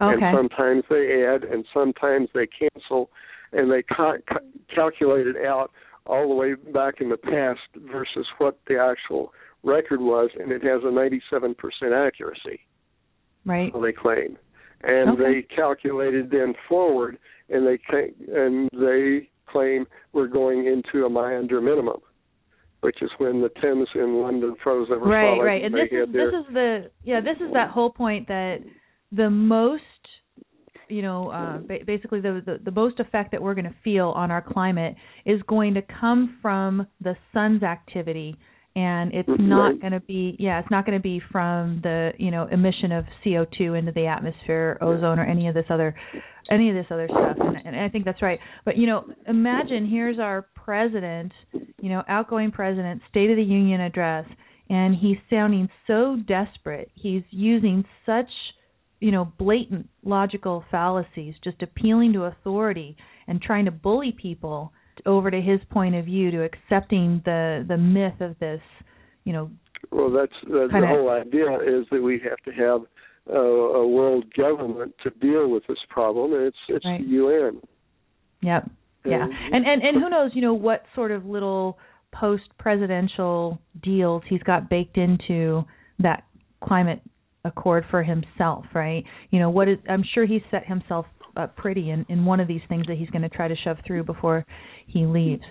Okay. 0.00 0.24
and 0.26 0.36
sometimes 0.36 0.84
they 0.90 1.24
add 1.24 1.44
and 1.44 1.64
sometimes 1.72 2.28
they 2.34 2.46
cancel, 2.46 3.10
and 3.52 3.70
they 3.70 3.82
ca- 3.82 4.18
ca- 4.28 4.40
calculate 4.74 5.26
it 5.26 5.36
out 5.46 5.70
all 6.06 6.28
the 6.28 6.34
way 6.34 6.54
back 6.54 7.00
in 7.00 7.08
the 7.08 7.16
past 7.16 7.60
versus 7.90 8.26
what 8.38 8.58
the 8.68 8.78
actual 8.78 9.32
record 9.62 10.00
was, 10.00 10.30
and 10.38 10.52
it 10.52 10.62
has 10.62 10.82
a 10.82 10.88
97% 10.92 11.54
accuracy 12.06 12.60
right. 13.46 13.72
they 13.80 13.92
claim, 13.92 14.36
and 14.82 15.10
Okay. 15.10 15.22
they 15.22 15.42
calculated 15.42 16.30
then 16.30 16.54
forward, 16.68 17.16
and 17.48 17.66
they 17.66 17.78
ca- 17.78 18.12
and 18.34 18.68
they 18.72 19.28
claim 19.46 19.86
we're 20.12 20.26
going 20.26 20.66
into 20.66 21.06
a 21.06 21.08
Maunder 21.08 21.60
minimum, 21.62 22.00
which 22.80 23.00
is 23.00 23.10
when 23.18 23.40
the 23.40 23.48
Thames 23.62 23.88
in 23.94 24.20
London 24.20 24.54
froze 24.62 24.90
over 24.90 25.06
Right, 25.06 25.36
solid. 25.36 25.44
right. 25.46 25.62
And 25.64 25.74
this 25.74 25.88
is 25.90 26.12
their, 26.12 26.30
this 26.30 26.40
is 26.46 26.52
the 26.52 26.90
yeah, 27.04 27.20
this 27.20 27.36
is 27.40 27.52
that 27.54 27.70
whole 27.70 27.90
point 27.90 28.26
that 28.28 28.58
the 29.14 29.30
most 29.30 29.82
you 30.88 31.00
know, 31.00 31.30
uh, 31.30 31.58
ba- 31.66 31.78
basically 31.86 32.20
the, 32.20 32.42
the 32.44 32.58
the 32.64 32.70
most 32.70 33.00
effect 33.00 33.32
that 33.32 33.40
we're 33.42 33.54
going 33.54 33.64
to 33.64 33.74
feel 33.82 34.08
on 34.10 34.30
our 34.30 34.42
climate 34.42 34.94
is 35.24 35.40
going 35.48 35.74
to 35.74 35.82
come 36.00 36.38
from 36.42 36.86
the 37.00 37.16
sun's 37.32 37.62
activity. 37.62 38.36
And 38.76 39.14
it's 39.14 39.28
Mhm. 39.28 39.48
not 39.48 39.80
going 39.80 39.92
to 39.92 40.00
be 40.00 40.36
yeah 40.38 40.58
it's 40.58 40.70
not 40.70 40.84
going 40.84 40.98
to 40.98 41.02
be 41.02 41.20
from 41.32 41.80
the 41.82 42.12
you 42.18 42.30
know 42.30 42.46
emission 42.50 42.92
of 42.92 43.06
CO2 43.24 43.78
into 43.78 43.92
the 43.92 44.06
atmosphere 44.06 44.76
ozone 44.80 45.18
or 45.18 45.24
any 45.24 45.48
of 45.48 45.54
this 45.54 45.66
other 45.70 45.94
any 46.50 46.68
of 46.68 46.74
this 46.74 46.86
other 46.90 47.08
stuff. 47.08 47.36
And, 47.40 47.56
and 47.64 47.76
I 47.80 47.88
think 47.88 48.04
that's 48.04 48.20
right. 48.20 48.38
But 48.64 48.76
you 48.76 48.86
know 48.86 49.04
imagine 49.26 49.86
here's 49.86 50.18
our 50.18 50.48
president 50.54 51.32
you 51.80 51.88
know 51.88 52.02
outgoing 52.08 52.50
president 52.50 53.00
state 53.08 53.30
of 53.30 53.36
the 53.36 53.42
union 53.44 53.80
address 53.80 54.26
and 54.68 54.94
he's 54.96 55.18
sounding 55.30 55.68
so 55.86 56.16
desperate. 56.26 56.90
He's 56.94 57.22
using 57.30 57.84
such 58.04 58.28
you 59.00 59.10
know 59.10 59.32
blatant 59.38 59.88
logical 60.04 60.64
fallacies 60.70 61.34
just 61.42 61.62
appealing 61.62 62.12
to 62.12 62.24
authority 62.24 62.96
and 63.26 63.40
trying 63.42 63.64
to 63.64 63.70
bully 63.70 64.12
people 64.20 64.72
over 65.06 65.30
to 65.30 65.40
his 65.40 65.60
point 65.70 65.94
of 65.94 66.04
view 66.04 66.30
to 66.30 66.42
accepting 66.44 67.20
the 67.24 67.64
the 67.68 67.76
myth 67.76 68.20
of 68.20 68.38
this 68.38 68.60
you 69.24 69.32
know 69.32 69.50
well, 69.92 70.10
that's 70.10 70.32
uh, 70.46 70.66
the 70.68 70.86
whole 70.86 71.10
idea 71.10 71.44
is 71.60 71.84
that 71.90 72.00
we 72.02 72.18
have 72.28 72.38
to 72.46 72.52
have 72.52 72.80
uh, 73.30 73.38
a 73.38 73.86
world 73.86 74.24
government 74.34 74.94
to 75.02 75.10
deal 75.10 75.48
with 75.50 75.62
this 75.68 75.78
problem, 75.90 76.32
and 76.32 76.42
it's 76.44 76.56
it's 76.68 76.84
Right. 76.86 77.00
the 77.00 77.06
UN. 77.06 77.60
Yep. 78.40 78.70
Yeah. 79.04 79.24
And- 79.24 79.32
And 79.54 79.66
and 79.66 79.82
and 79.82 80.02
who 80.02 80.08
knows, 80.08 80.30
you 80.34 80.40
know, 80.40 80.54
what 80.54 80.84
sort 80.94 81.10
of 81.10 81.26
little 81.26 81.78
post 82.12 82.44
presidential 82.58 83.58
deals 83.82 84.22
he's 84.26 84.42
got 84.42 84.70
baked 84.70 84.96
into 84.96 85.64
that 85.98 86.24
climate 86.62 87.00
accord 87.44 87.84
for 87.90 88.02
himself, 88.02 88.64
right? 88.74 89.04
You 89.30 89.38
know, 89.38 89.50
what 89.50 89.68
is 89.68 89.78
I'm 89.88 90.04
sure 90.14 90.26
he's 90.26 90.42
set 90.50 90.66
himself 90.66 91.06
up 91.36 91.56
pretty 91.56 91.90
in 91.90 92.06
in 92.08 92.24
one 92.24 92.40
of 92.40 92.48
these 92.48 92.60
things 92.68 92.86
that 92.86 92.96
he's 92.96 93.10
going 93.10 93.22
to 93.22 93.28
try 93.28 93.48
to 93.48 93.56
shove 93.64 93.76
through 93.86 94.04
before 94.04 94.46
he 94.86 95.04
leaves. 95.06 95.42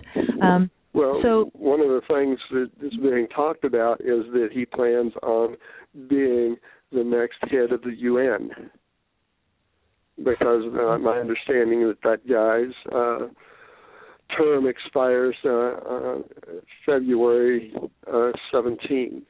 Um 0.42 0.70
Well, 0.92 1.20
So- 1.22 1.50
one 1.54 1.80
of 1.80 1.88
the 1.88 2.02
things 2.02 2.38
that 2.50 2.70
is 2.80 2.96
being 2.96 3.26
talked 3.28 3.64
about 3.64 4.00
is 4.00 4.24
that 4.32 4.50
he 4.52 4.64
plans 4.64 5.12
on 5.22 5.56
being 6.08 6.56
the 6.92 7.04
next 7.04 7.38
head 7.50 7.72
of 7.72 7.82
the 7.82 7.94
UN, 7.94 8.70
because 10.22 10.62
uh, 10.74 10.98
my 10.98 11.18
understanding 11.18 11.82
is 11.82 11.96
that 12.02 12.02
that 12.02 12.28
guy's 12.28 12.74
uh, 12.92 13.26
term 14.36 14.66
expires 14.68 15.36
uh, 15.44 15.50
uh, 15.50 16.18
February 16.86 17.74
uh, 18.12 18.30
17, 18.52 19.22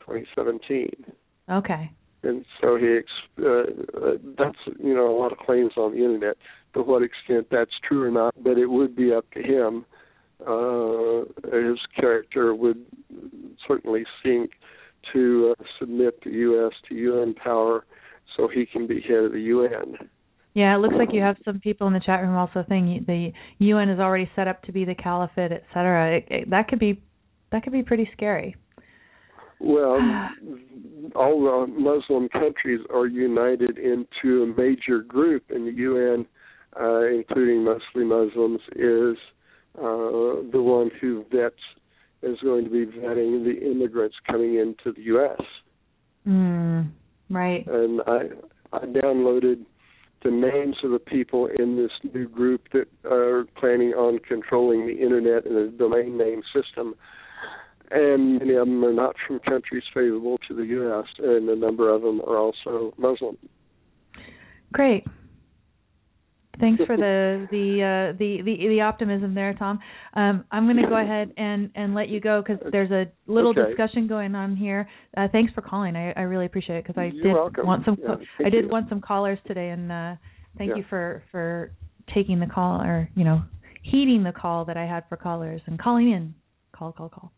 2017 0.00 0.90
okay. 1.50 1.90
and 2.22 2.44
so 2.60 2.76
he 2.76 2.98
ex- 2.98 3.42
uh, 3.42 3.98
uh, 3.98 4.16
that's 4.38 4.58
you 4.82 4.94
know 4.94 5.14
a 5.14 5.16
lot 5.18 5.32
of 5.32 5.38
claims 5.38 5.72
on 5.76 5.92
the 5.92 5.98
internet 5.98 6.36
to 6.74 6.82
what 6.82 7.02
extent 7.02 7.46
that's 7.50 7.72
true 7.86 8.02
or 8.02 8.10
not 8.10 8.34
but 8.42 8.58
it 8.58 8.66
would 8.66 8.94
be 8.94 9.12
up 9.12 9.24
to 9.32 9.42
him 9.42 9.84
uh 10.46 11.24
his 11.52 11.78
character 11.98 12.54
would 12.54 12.84
certainly 13.66 14.04
seek 14.22 14.52
to 15.12 15.54
uh, 15.58 15.64
submit 15.78 16.22
the 16.24 16.30
US 16.30 16.72
to 16.88 16.94
UN 16.94 17.34
power 17.34 17.84
so 18.36 18.48
he 18.48 18.66
can 18.66 18.86
be 18.86 19.00
head 19.00 19.24
of 19.24 19.32
the 19.32 19.40
UN 19.40 19.96
Yeah, 20.54 20.74
it 20.74 20.78
looks 20.78 20.94
like 20.96 21.12
you 21.12 21.20
have 21.20 21.36
some 21.44 21.60
people 21.60 21.86
in 21.86 21.92
the 21.92 22.00
chat 22.00 22.20
room 22.22 22.36
also 22.36 22.64
saying 22.68 23.04
the 23.06 23.32
UN 23.58 23.88
is 23.88 24.00
already 24.00 24.30
set 24.34 24.48
up 24.48 24.62
to 24.64 24.72
be 24.72 24.84
the 24.84 24.94
caliphate, 24.94 25.52
et 25.52 25.64
cetera. 25.72 26.16
It, 26.16 26.26
it, 26.28 26.50
that 26.50 26.68
could 26.68 26.78
be 26.78 27.02
that 27.52 27.62
could 27.62 27.72
be 27.72 27.82
pretty 27.82 28.08
scary. 28.12 28.56
Well, 29.60 29.98
all 31.14 31.66
the 31.66 31.72
Muslim 31.72 32.28
countries 32.28 32.80
are 32.92 33.06
united 33.06 33.78
into 33.78 34.42
a 34.42 34.46
major 34.46 35.00
group 35.00 35.44
in 35.50 35.66
the 35.66 35.72
UN, 35.72 36.26
uh, 36.80 37.06
including 37.06 37.64
mostly 37.64 38.04
Muslims, 38.04 38.60
is 38.76 39.16
uh, 39.78 40.42
the 40.52 40.62
one 40.62 40.90
who 41.00 41.24
vets 41.32 41.54
is 42.22 42.38
going 42.42 42.64
to 42.64 42.70
be 42.70 42.86
vetting 42.86 43.44
the 43.44 43.70
immigrants 43.70 44.16
coming 44.26 44.56
into 44.56 44.92
the 44.94 45.02
U.S. 45.04 45.40
Mm, 46.26 46.90
right. 47.30 47.66
And 47.66 48.00
I 48.06 48.20
I 48.72 48.84
downloaded 48.84 49.64
the 50.22 50.30
names 50.30 50.76
of 50.84 50.90
the 50.90 50.98
people 50.98 51.48
in 51.58 51.76
this 51.76 52.12
new 52.12 52.28
group 52.28 52.68
that 52.72 52.86
are 53.10 53.46
planning 53.58 53.92
on 53.94 54.18
controlling 54.18 54.86
the 54.86 54.92
internet 54.92 55.46
and 55.46 55.56
the 55.56 55.74
domain 55.76 56.18
name 56.18 56.42
system. 56.54 56.94
And 57.90 58.38
many 58.38 58.54
of 58.54 58.66
them 58.66 58.84
are 58.84 58.92
not 58.92 59.16
from 59.26 59.40
countries 59.40 59.82
favorable 59.92 60.38
to 60.48 60.54
the 60.54 60.64
U.S., 60.64 61.06
and 61.18 61.48
a 61.48 61.56
number 61.56 61.92
of 61.92 62.02
them 62.02 62.20
are 62.20 62.38
also 62.38 62.94
Muslim. 62.98 63.36
Great. 64.72 65.04
Thanks 66.60 66.82
for 66.84 66.96
the 66.96 67.48
the 67.50 68.12
uh, 68.12 68.18
the, 68.18 68.42
the 68.44 68.68
the 68.68 68.80
optimism 68.82 69.34
there, 69.34 69.54
Tom. 69.54 69.80
Um, 70.14 70.44
I'm 70.50 70.66
going 70.66 70.76
to 70.76 70.88
go 70.88 71.00
ahead 71.00 71.32
and 71.36 71.70
and 71.74 71.94
let 71.94 72.08
you 72.08 72.20
go 72.20 72.42
because 72.46 72.64
there's 72.70 72.90
a 72.90 73.06
little 73.26 73.50
okay. 73.50 73.68
discussion 73.68 74.06
going 74.06 74.34
on 74.34 74.56
here. 74.56 74.88
Uh, 75.16 75.28
thanks 75.32 75.52
for 75.52 75.62
calling. 75.62 75.96
I, 75.96 76.12
I 76.12 76.22
really 76.22 76.46
appreciate 76.46 76.76
it 76.76 76.84
because 76.86 77.00
I 77.00 77.06
You're 77.06 77.24
did 77.24 77.34
welcome. 77.34 77.66
want 77.66 77.84
some 77.84 77.96
yeah, 78.00 78.16
I 78.44 78.50
did 78.50 78.64
you. 78.64 78.70
want 78.70 78.88
some 78.88 79.00
callers 79.00 79.38
today, 79.46 79.70
and 79.70 79.90
uh, 79.90 80.14
thank 80.58 80.70
yeah. 80.70 80.76
you 80.76 80.84
for 80.88 81.22
for 81.30 81.72
taking 82.14 82.38
the 82.38 82.46
call 82.46 82.82
or 82.82 83.08
you 83.14 83.24
know 83.24 83.42
heeding 83.82 84.22
the 84.22 84.32
call 84.32 84.64
that 84.66 84.76
I 84.76 84.86
had 84.86 85.04
for 85.08 85.16
callers 85.16 85.60
and 85.66 85.78
calling 85.78 86.10
in. 86.12 86.34
Call 86.76 86.92
call 86.92 87.08
call. 87.08 87.32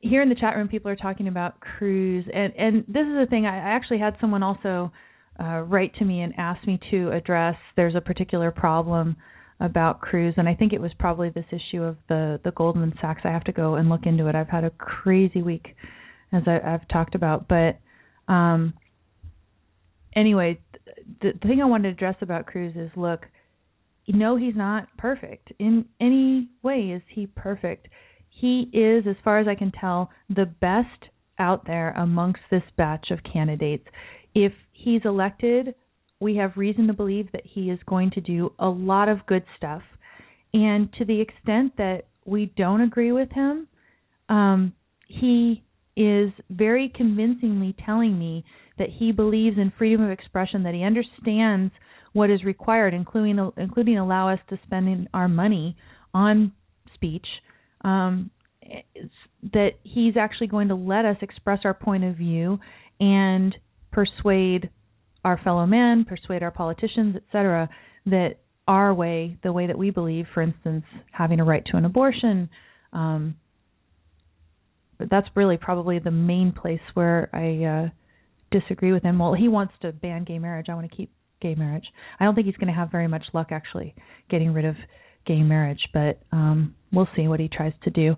Here 0.00 0.22
in 0.22 0.28
the 0.28 0.34
chat 0.34 0.56
room, 0.56 0.68
people 0.68 0.90
are 0.90 0.96
talking 0.96 1.28
about 1.28 1.60
Cruz, 1.60 2.24
and 2.32 2.52
and 2.56 2.84
this 2.88 3.06
is 3.06 3.16
a 3.22 3.26
thing. 3.26 3.46
I, 3.46 3.56
I 3.56 3.76
actually 3.76 3.98
had 3.98 4.16
someone 4.20 4.42
also 4.42 4.90
uh, 5.38 5.60
write 5.60 5.94
to 5.96 6.04
me 6.04 6.22
and 6.22 6.32
ask 6.38 6.66
me 6.66 6.80
to 6.90 7.10
address. 7.12 7.56
There's 7.76 7.94
a 7.94 8.00
particular 8.00 8.50
problem 8.50 9.16
about 9.60 10.00
Cruz, 10.00 10.34
and 10.38 10.48
I 10.48 10.54
think 10.54 10.72
it 10.72 10.80
was 10.80 10.90
probably 10.98 11.28
this 11.28 11.44
issue 11.52 11.82
of 11.82 11.96
the 12.08 12.40
the 12.44 12.50
Goldman 12.52 12.94
Sachs. 13.00 13.20
I 13.24 13.30
have 13.30 13.44
to 13.44 13.52
go 13.52 13.74
and 13.74 13.88
look 13.88 14.06
into 14.06 14.26
it. 14.26 14.34
I've 14.34 14.48
had 14.48 14.64
a 14.64 14.70
crazy 14.70 15.42
week, 15.42 15.76
as 16.32 16.42
I, 16.46 16.60
I've 16.64 16.88
talked 16.88 17.14
about. 17.14 17.46
But 17.46 17.78
um, 18.32 18.72
anyway, 20.16 20.60
the, 21.20 21.32
the 21.40 21.48
thing 21.48 21.60
I 21.60 21.66
wanted 21.66 21.88
to 21.88 21.94
address 21.94 22.16
about 22.22 22.46
Cruz 22.46 22.74
is, 22.74 22.90
look, 22.96 23.26
no, 24.08 24.36
he's 24.36 24.56
not 24.56 24.88
perfect 24.96 25.52
in 25.58 25.84
any 26.00 26.48
way. 26.62 26.92
Is 26.96 27.02
he 27.08 27.26
perfect? 27.26 27.88
He 28.40 28.70
is, 28.72 29.06
as 29.06 29.16
far 29.22 29.38
as 29.38 29.46
I 29.46 29.54
can 29.54 29.70
tell, 29.70 30.10
the 30.28 30.46
best 30.46 31.10
out 31.38 31.66
there 31.66 31.90
amongst 31.90 32.40
this 32.50 32.62
batch 32.76 33.10
of 33.10 33.18
candidates. 33.30 33.86
If 34.34 34.52
he's 34.72 35.02
elected, 35.04 35.74
we 36.20 36.36
have 36.36 36.56
reason 36.56 36.86
to 36.86 36.92
believe 36.92 37.30
that 37.32 37.44
he 37.44 37.70
is 37.70 37.78
going 37.86 38.10
to 38.12 38.20
do 38.20 38.52
a 38.58 38.68
lot 38.68 39.08
of 39.08 39.26
good 39.26 39.44
stuff. 39.56 39.82
And 40.54 40.92
to 40.94 41.04
the 41.04 41.20
extent 41.20 41.76
that 41.76 42.06
we 42.24 42.52
don't 42.56 42.80
agree 42.80 43.12
with 43.12 43.30
him, 43.30 43.68
um, 44.28 44.72
he 45.06 45.62
is 45.96 46.30
very 46.48 46.90
convincingly 46.94 47.74
telling 47.84 48.18
me 48.18 48.44
that 48.78 48.88
he 48.88 49.12
believes 49.12 49.58
in 49.58 49.72
freedom 49.76 50.02
of 50.02 50.10
expression, 50.10 50.62
that 50.62 50.74
he 50.74 50.82
understands 50.82 51.72
what 52.12 52.30
is 52.30 52.42
required, 52.42 52.94
including 52.94 53.38
including 53.56 53.98
allow 53.98 54.28
us 54.28 54.40
to 54.48 54.58
spend 54.64 55.08
our 55.12 55.28
money 55.28 55.76
on 56.14 56.52
speech. 56.94 57.26
Um, 57.82 58.30
that 59.52 59.70
he's 59.82 60.16
actually 60.16 60.46
going 60.46 60.68
to 60.68 60.74
let 60.74 61.04
us 61.04 61.16
express 61.22 61.60
our 61.64 61.74
point 61.74 62.04
of 62.04 62.14
view 62.16 62.58
and 63.00 63.54
persuade 63.90 64.70
our 65.24 65.40
fellow 65.42 65.66
men, 65.66 66.04
persuade 66.04 66.42
our 66.42 66.50
politicians, 66.50 67.16
etc., 67.16 67.68
that 68.06 68.36
our 68.68 68.94
way, 68.94 69.36
the 69.42 69.52
way 69.52 69.66
that 69.66 69.78
we 69.78 69.90
believe, 69.90 70.26
for 70.32 70.42
instance, 70.42 70.84
having 71.10 71.40
a 71.40 71.44
right 71.44 71.64
to 71.66 71.76
an 71.76 71.84
abortion, 71.84 72.48
um, 72.92 73.34
but 74.98 75.08
that's 75.10 75.26
really 75.34 75.56
probably 75.56 75.98
the 75.98 76.10
main 76.10 76.52
place 76.52 76.80
where 76.92 77.30
I 77.32 77.64
uh, 77.64 78.58
disagree 78.60 78.92
with 78.92 79.02
him. 79.02 79.18
Well, 79.18 79.32
he 79.32 79.48
wants 79.48 79.72
to 79.80 79.92
ban 79.92 80.24
gay 80.24 80.38
marriage. 80.38 80.66
I 80.68 80.74
want 80.74 80.90
to 80.90 80.94
keep 80.94 81.10
gay 81.40 81.54
marriage. 81.54 81.86
I 82.20 82.24
don't 82.24 82.34
think 82.34 82.46
he's 82.46 82.56
going 82.56 82.68
to 82.68 82.78
have 82.78 82.90
very 82.92 83.08
much 83.08 83.24
luck 83.32 83.48
actually 83.50 83.94
getting 84.28 84.52
rid 84.52 84.66
of 84.66 84.76
gay 85.26 85.42
marriage, 85.42 85.80
but 85.92 86.20
um, 86.32 86.74
we'll 86.92 87.08
see 87.16 87.28
what 87.28 87.40
he 87.40 87.48
tries 87.48 87.72
to 87.84 87.90
do. 87.90 88.16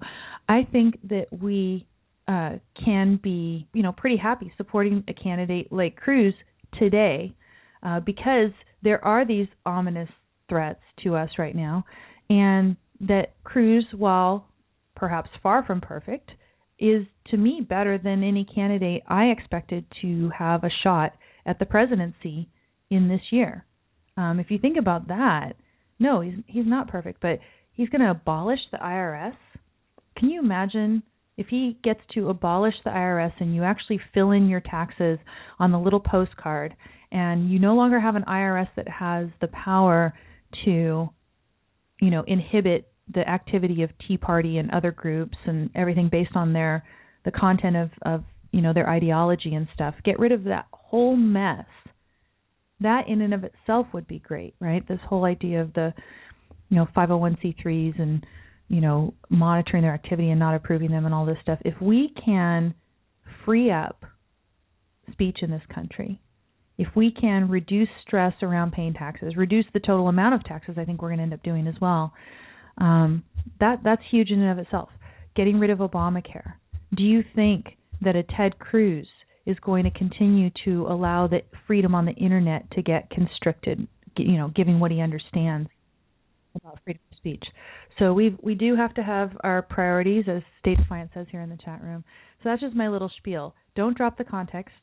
I 0.49 0.67
think 0.71 0.99
that 1.09 1.27
we 1.31 1.87
uh, 2.29 2.53
can 2.85 3.19
be, 3.23 3.69
you 3.73 3.83
know, 3.83 3.93
pretty 3.93 4.17
happy 4.17 4.53
supporting 4.57 5.05
a 5.09 5.15
candidate 5.15 5.73
like 5.73 5.97
Cruz 5.97 6.35
today 6.79 7.35
uh, 7.83 8.01
because 8.01 8.51
there 8.83 9.05
are 9.05 9.27
these 9.27 9.49
ominous 9.67 10.09
threats 10.49 10.81
to 11.03 11.17
us 11.17 11.31
right 11.39 11.55
now, 11.55 11.85
and 12.29 12.77
that 13.01 13.35
Cruz, 13.45 13.85
while 13.97 14.47
perhaps 14.95 15.31
far 15.43 15.65
from 15.65 15.81
perfect, 15.81 16.31
is 16.79 17.07
to 17.29 17.37
me 17.37 17.65
better 17.67 17.99
than 17.99 18.23
any 18.23 18.45
candidate 18.45 19.03
I 19.09 19.27
expected 19.27 19.85
to 20.03 20.31
have 20.37 20.65
a 20.65 20.71
shot 20.83 21.13
at 21.47 21.59
the 21.59 21.67
presidency 21.67 22.49
in 22.91 23.09
this 23.09 23.21
year. 23.31 23.65
Um, 24.17 24.39
if 24.41 24.51
you 24.51 24.59
think 24.59 24.77
about 24.79 25.09
that, 25.09 25.55
no, 26.03 26.21
he's 26.21 26.35
he's 26.47 26.67
not 26.67 26.89
perfect, 26.89 27.21
but 27.23 27.39
he's 27.73 27.89
going 27.89 28.03
to 28.03 28.11
abolish 28.11 28.61
the 28.71 28.79
IRS. 28.79 29.37
Can 30.19 30.29
you 30.29 30.41
imagine 30.41 31.03
if 31.37 31.47
he 31.49 31.79
gets 31.83 32.01
to 32.15 32.29
abolish 32.29 32.75
the 32.85 32.91
IRS 32.91 33.33
and 33.41 33.55
you 33.55 33.63
actually 33.63 34.01
fill 34.13 34.33
in 34.33 34.49
your 34.49 34.61
taxes 34.61 35.19
on 35.59 35.73
the 35.73 35.79
little 35.79 36.01
postcard 36.01 36.77
and 37.11 37.51
you 37.51 37.59
no 37.59 37.75
longer 37.75 37.99
have 37.99 38.17
an 38.17 38.25
IRS 38.29 38.69
that 38.77 38.89
has 38.89 39.29
the 39.41 39.49
power 39.49 40.13
to 40.65 41.09
you 42.01 42.11
know 42.11 42.25
inhibit 42.27 42.89
the 43.15 43.27
activity 43.29 43.83
of 43.83 43.91
Tea 44.07 44.17
Party 44.17 44.59
and 44.59 44.71
other 44.71 44.93
groups 44.93 45.37
and 45.47 45.71
everything 45.75 46.09
based 46.11 46.35
on 46.35 46.53
their 46.53 46.85
the 47.25 47.31
content 47.31 47.77
of 47.77 47.91
of 48.03 48.25
you 48.51 48.61
know 48.61 48.73
their 48.73 48.89
ideology 48.89 49.55
and 49.55 49.69
stuff 49.73 49.95
get 50.05 50.19
rid 50.19 50.33
of 50.33 50.45
that 50.45 50.67
whole 50.73 51.17
mess 51.17 51.65
that 52.83 53.09
in 53.09 53.21
and 53.23 53.35
of 53.35 53.45
itself 53.45 53.87
would 53.93 54.07
be 54.07 54.19
great 54.21 54.55
right 54.61 54.87
this 54.89 55.01
whole 55.09 55.25
idea 55.25 55.61
of 55.61 55.73
the 55.75 55.93
you 56.69 56.77
know 56.77 56.87
501c3s 56.97 58.01
and 58.01 58.25
you 58.73 58.81
know, 58.81 59.13
monitoring 59.29 59.83
their 59.83 59.93
activity 59.93 60.31
and 60.31 60.41
not 60.41 60.55
approving 60.55 60.91
them 60.91 61.05
and 61.05 61.15
all 61.15 61.27
this 61.27 61.37
stuff, 61.43 61.59
if 61.63 61.75
we 61.81 62.11
can 62.25 62.75
free 63.45 63.71
up 63.71 64.03
speech 65.13 65.39
in 65.43 65.51
this 65.51 65.63
country, 65.73 66.19
if 66.79 66.89
we 66.97 67.13
can 67.13 67.51
reduce 67.51 67.91
stress 68.07 68.33
around 68.41 68.73
paying 68.73 68.95
taxes, 68.95 69.37
reduce 69.37 69.67
the 69.75 69.81
total 69.81 70.09
amount 70.09 70.35
of 70.35 70.43
taxes, 70.45 70.77
I 70.79 70.87
think 70.87 71.03
we're 71.03 71.11
going 71.11 71.19
to 71.19 71.25
end 71.25 71.35
up 71.35 71.43
doing 71.43 71.67
as 71.67 71.75
well. 71.83 72.15
Um, 72.79 73.23
that 73.61 73.81
that's 73.85 74.01
huge 74.11 74.31
in 74.31 74.41
and 74.41 74.59
of 74.59 74.65
itself. 74.65 74.89
Getting 75.37 75.59
rid 75.59 75.69
of 75.69 75.81
Obamacare. 75.81 76.55
Do 76.97 77.03
you 77.03 77.23
think 77.35 77.77
that 78.01 78.17
a 78.17 78.23
Ted 78.23 78.59
Cruz 78.59 79.07
is 79.47 79.57
going 79.61 79.85
to 79.85 79.91
continue 79.91 80.51
to 80.65 80.87
allow 80.89 81.27
the 81.27 81.41
freedom 81.67 81.95
on 81.95 82.05
the 82.05 82.13
internet 82.13 82.71
to 82.73 82.83
get 82.83 83.11
constricted? 83.11 83.87
You 84.17 84.37
know, 84.37 84.49
giving 84.55 84.79
what 84.79 84.91
he 84.91 85.01
understands 85.01 85.69
about 86.55 86.79
freedom 86.85 87.01
of 87.11 87.19
speech. 87.19 87.45
So 87.99 88.13
we 88.13 88.37
we 88.43 88.55
do 88.55 88.77
have 88.77 88.95
to 88.95 89.03
have 89.03 89.31
our 89.43 89.63
priorities, 89.63 90.25
as 90.29 90.43
State 90.61 90.79
Defiant 90.79 91.11
says 91.15 91.27
here 91.31 91.41
in 91.41 91.51
the 91.51 91.59
chat 91.65 91.83
room. 91.83 92.05
So 92.43 92.49
that's 92.49 92.61
just 92.61 92.75
my 92.75 92.89
little 92.89 93.11
spiel. 93.19 93.55
Don't 93.75 93.97
drop 93.97 94.19
the 94.19 94.25
context. 94.25 94.75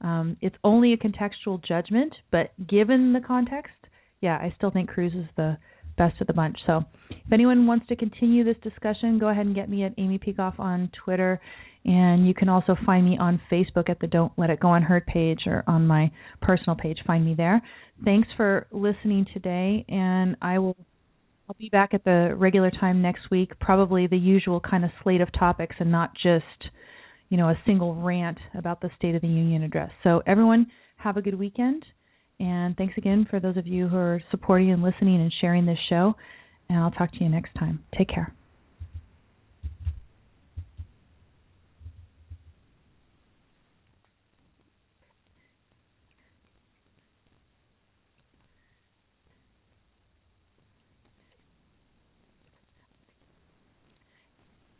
Um, 0.00 0.36
it's 0.40 0.56
only 0.64 0.92
a 0.92 0.96
contextual 0.96 1.64
judgment, 1.64 2.12
but 2.32 2.50
given 2.66 3.12
the 3.12 3.20
context, 3.20 3.74
yeah, 4.20 4.36
I 4.36 4.52
still 4.56 4.70
think 4.70 4.88
Cruz 4.88 5.12
is 5.14 5.26
the 5.36 5.56
best 5.96 6.20
of 6.20 6.26
the 6.26 6.32
bunch. 6.32 6.56
So 6.66 6.82
if 7.10 7.32
anyone 7.32 7.66
wants 7.66 7.86
to 7.88 7.96
continue 7.96 8.42
this 8.44 8.56
discussion, 8.62 9.18
go 9.18 9.28
ahead 9.28 9.46
and 9.46 9.54
get 9.54 9.68
me 9.68 9.84
at 9.84 9.92
Amy 9.98 10.18
Peikoff 10.18 10.58
on 10.58 10.90
Twitter. 11.04 11.40
And 11.84 12.26
you 12.26 12.34
can 12.34 12.48
also 12.48 12.76
find 12.86 13.04
me 13.04 13.18
on 13.18 13.40
Facebook 13.50 13.90
at 13.90 13.98
the 14.00 14.06
Don't 14.06 14.32
Let 14.36 14.50
It 14.50 14.60
Go 14.60 14.72
Unheard 14.74 15.04
page 15.06 15.40
or 15.46 15.64
on 15.66 15.86
my 15.86 16.10
personal 16.40 16.76
page. 16.76 16.98
Find 17.06 17.24
me 17.24 17.34
there. 17.34 17.60
Thanks 18.04 18.28
for 18.36 18.66
listening 18.70 19.26
today, 19.32 19.84
and 19.88 20.36
I 20.40 20.58
will 20.58 20.76
I'll 21.48 21.56
be 21.58 21.68
back 21.68 21.92
at 21.92 22.04
the 22.04 22.34
regular 22.36 22.70
time 22.70 23.02
next 23.02 23.30
week, 23.30 23.52
probably 23.60 24.06
the 24.06 24.16
usual 24.16 24.60
kind 24.60 24.84
of 24.84 24.90
slate 25.02 25.20
of 25.20 25.28
topics 25.38 25.74
and 25.80 25.90
not 25.90 26.12
just, 26.14 26.70
you 27.28 27.36
know, 27.36 27.48
a 27.48 27.58
single 27.66 27.94
rant 27.96 28.38
about 28.56 28.80
the 28.80 28.90
State 28.96 29.16
of 29.16 29.22
the 29.22 29.28
Union 29.28 29.62
address. 29.62 29.90
So 30.04 30.22
everyone 30.26 30.68
have 30.96 31.16
a 31.16 31.22
good 31.22 31.38
weekend 31.38 31.84
and 32.38 32.76
thanks 32.76 32.94
again 32.96 33.26
for 33.28 33.40
those 33.40 33.56
of 33.56 33.66
you 33.66 33.88
who 33.88 33.96
are 33.96 34.22
supporting 34.30 34.70
and 34.70 34.82
listening 34.82 35.20
and 35.20 35.32
sharing 35.40 35.66
this 35.66 35.78
show 35.90 36.14
and 36.68 36.78
I'll 36.78 36.90
talk 36.90 37.12
to 37.12 37.22
you 37.22 37.28
next 37.28 37.54
time. 37.54 37.84
Take 37.96 38.08
care. 38.08 38.34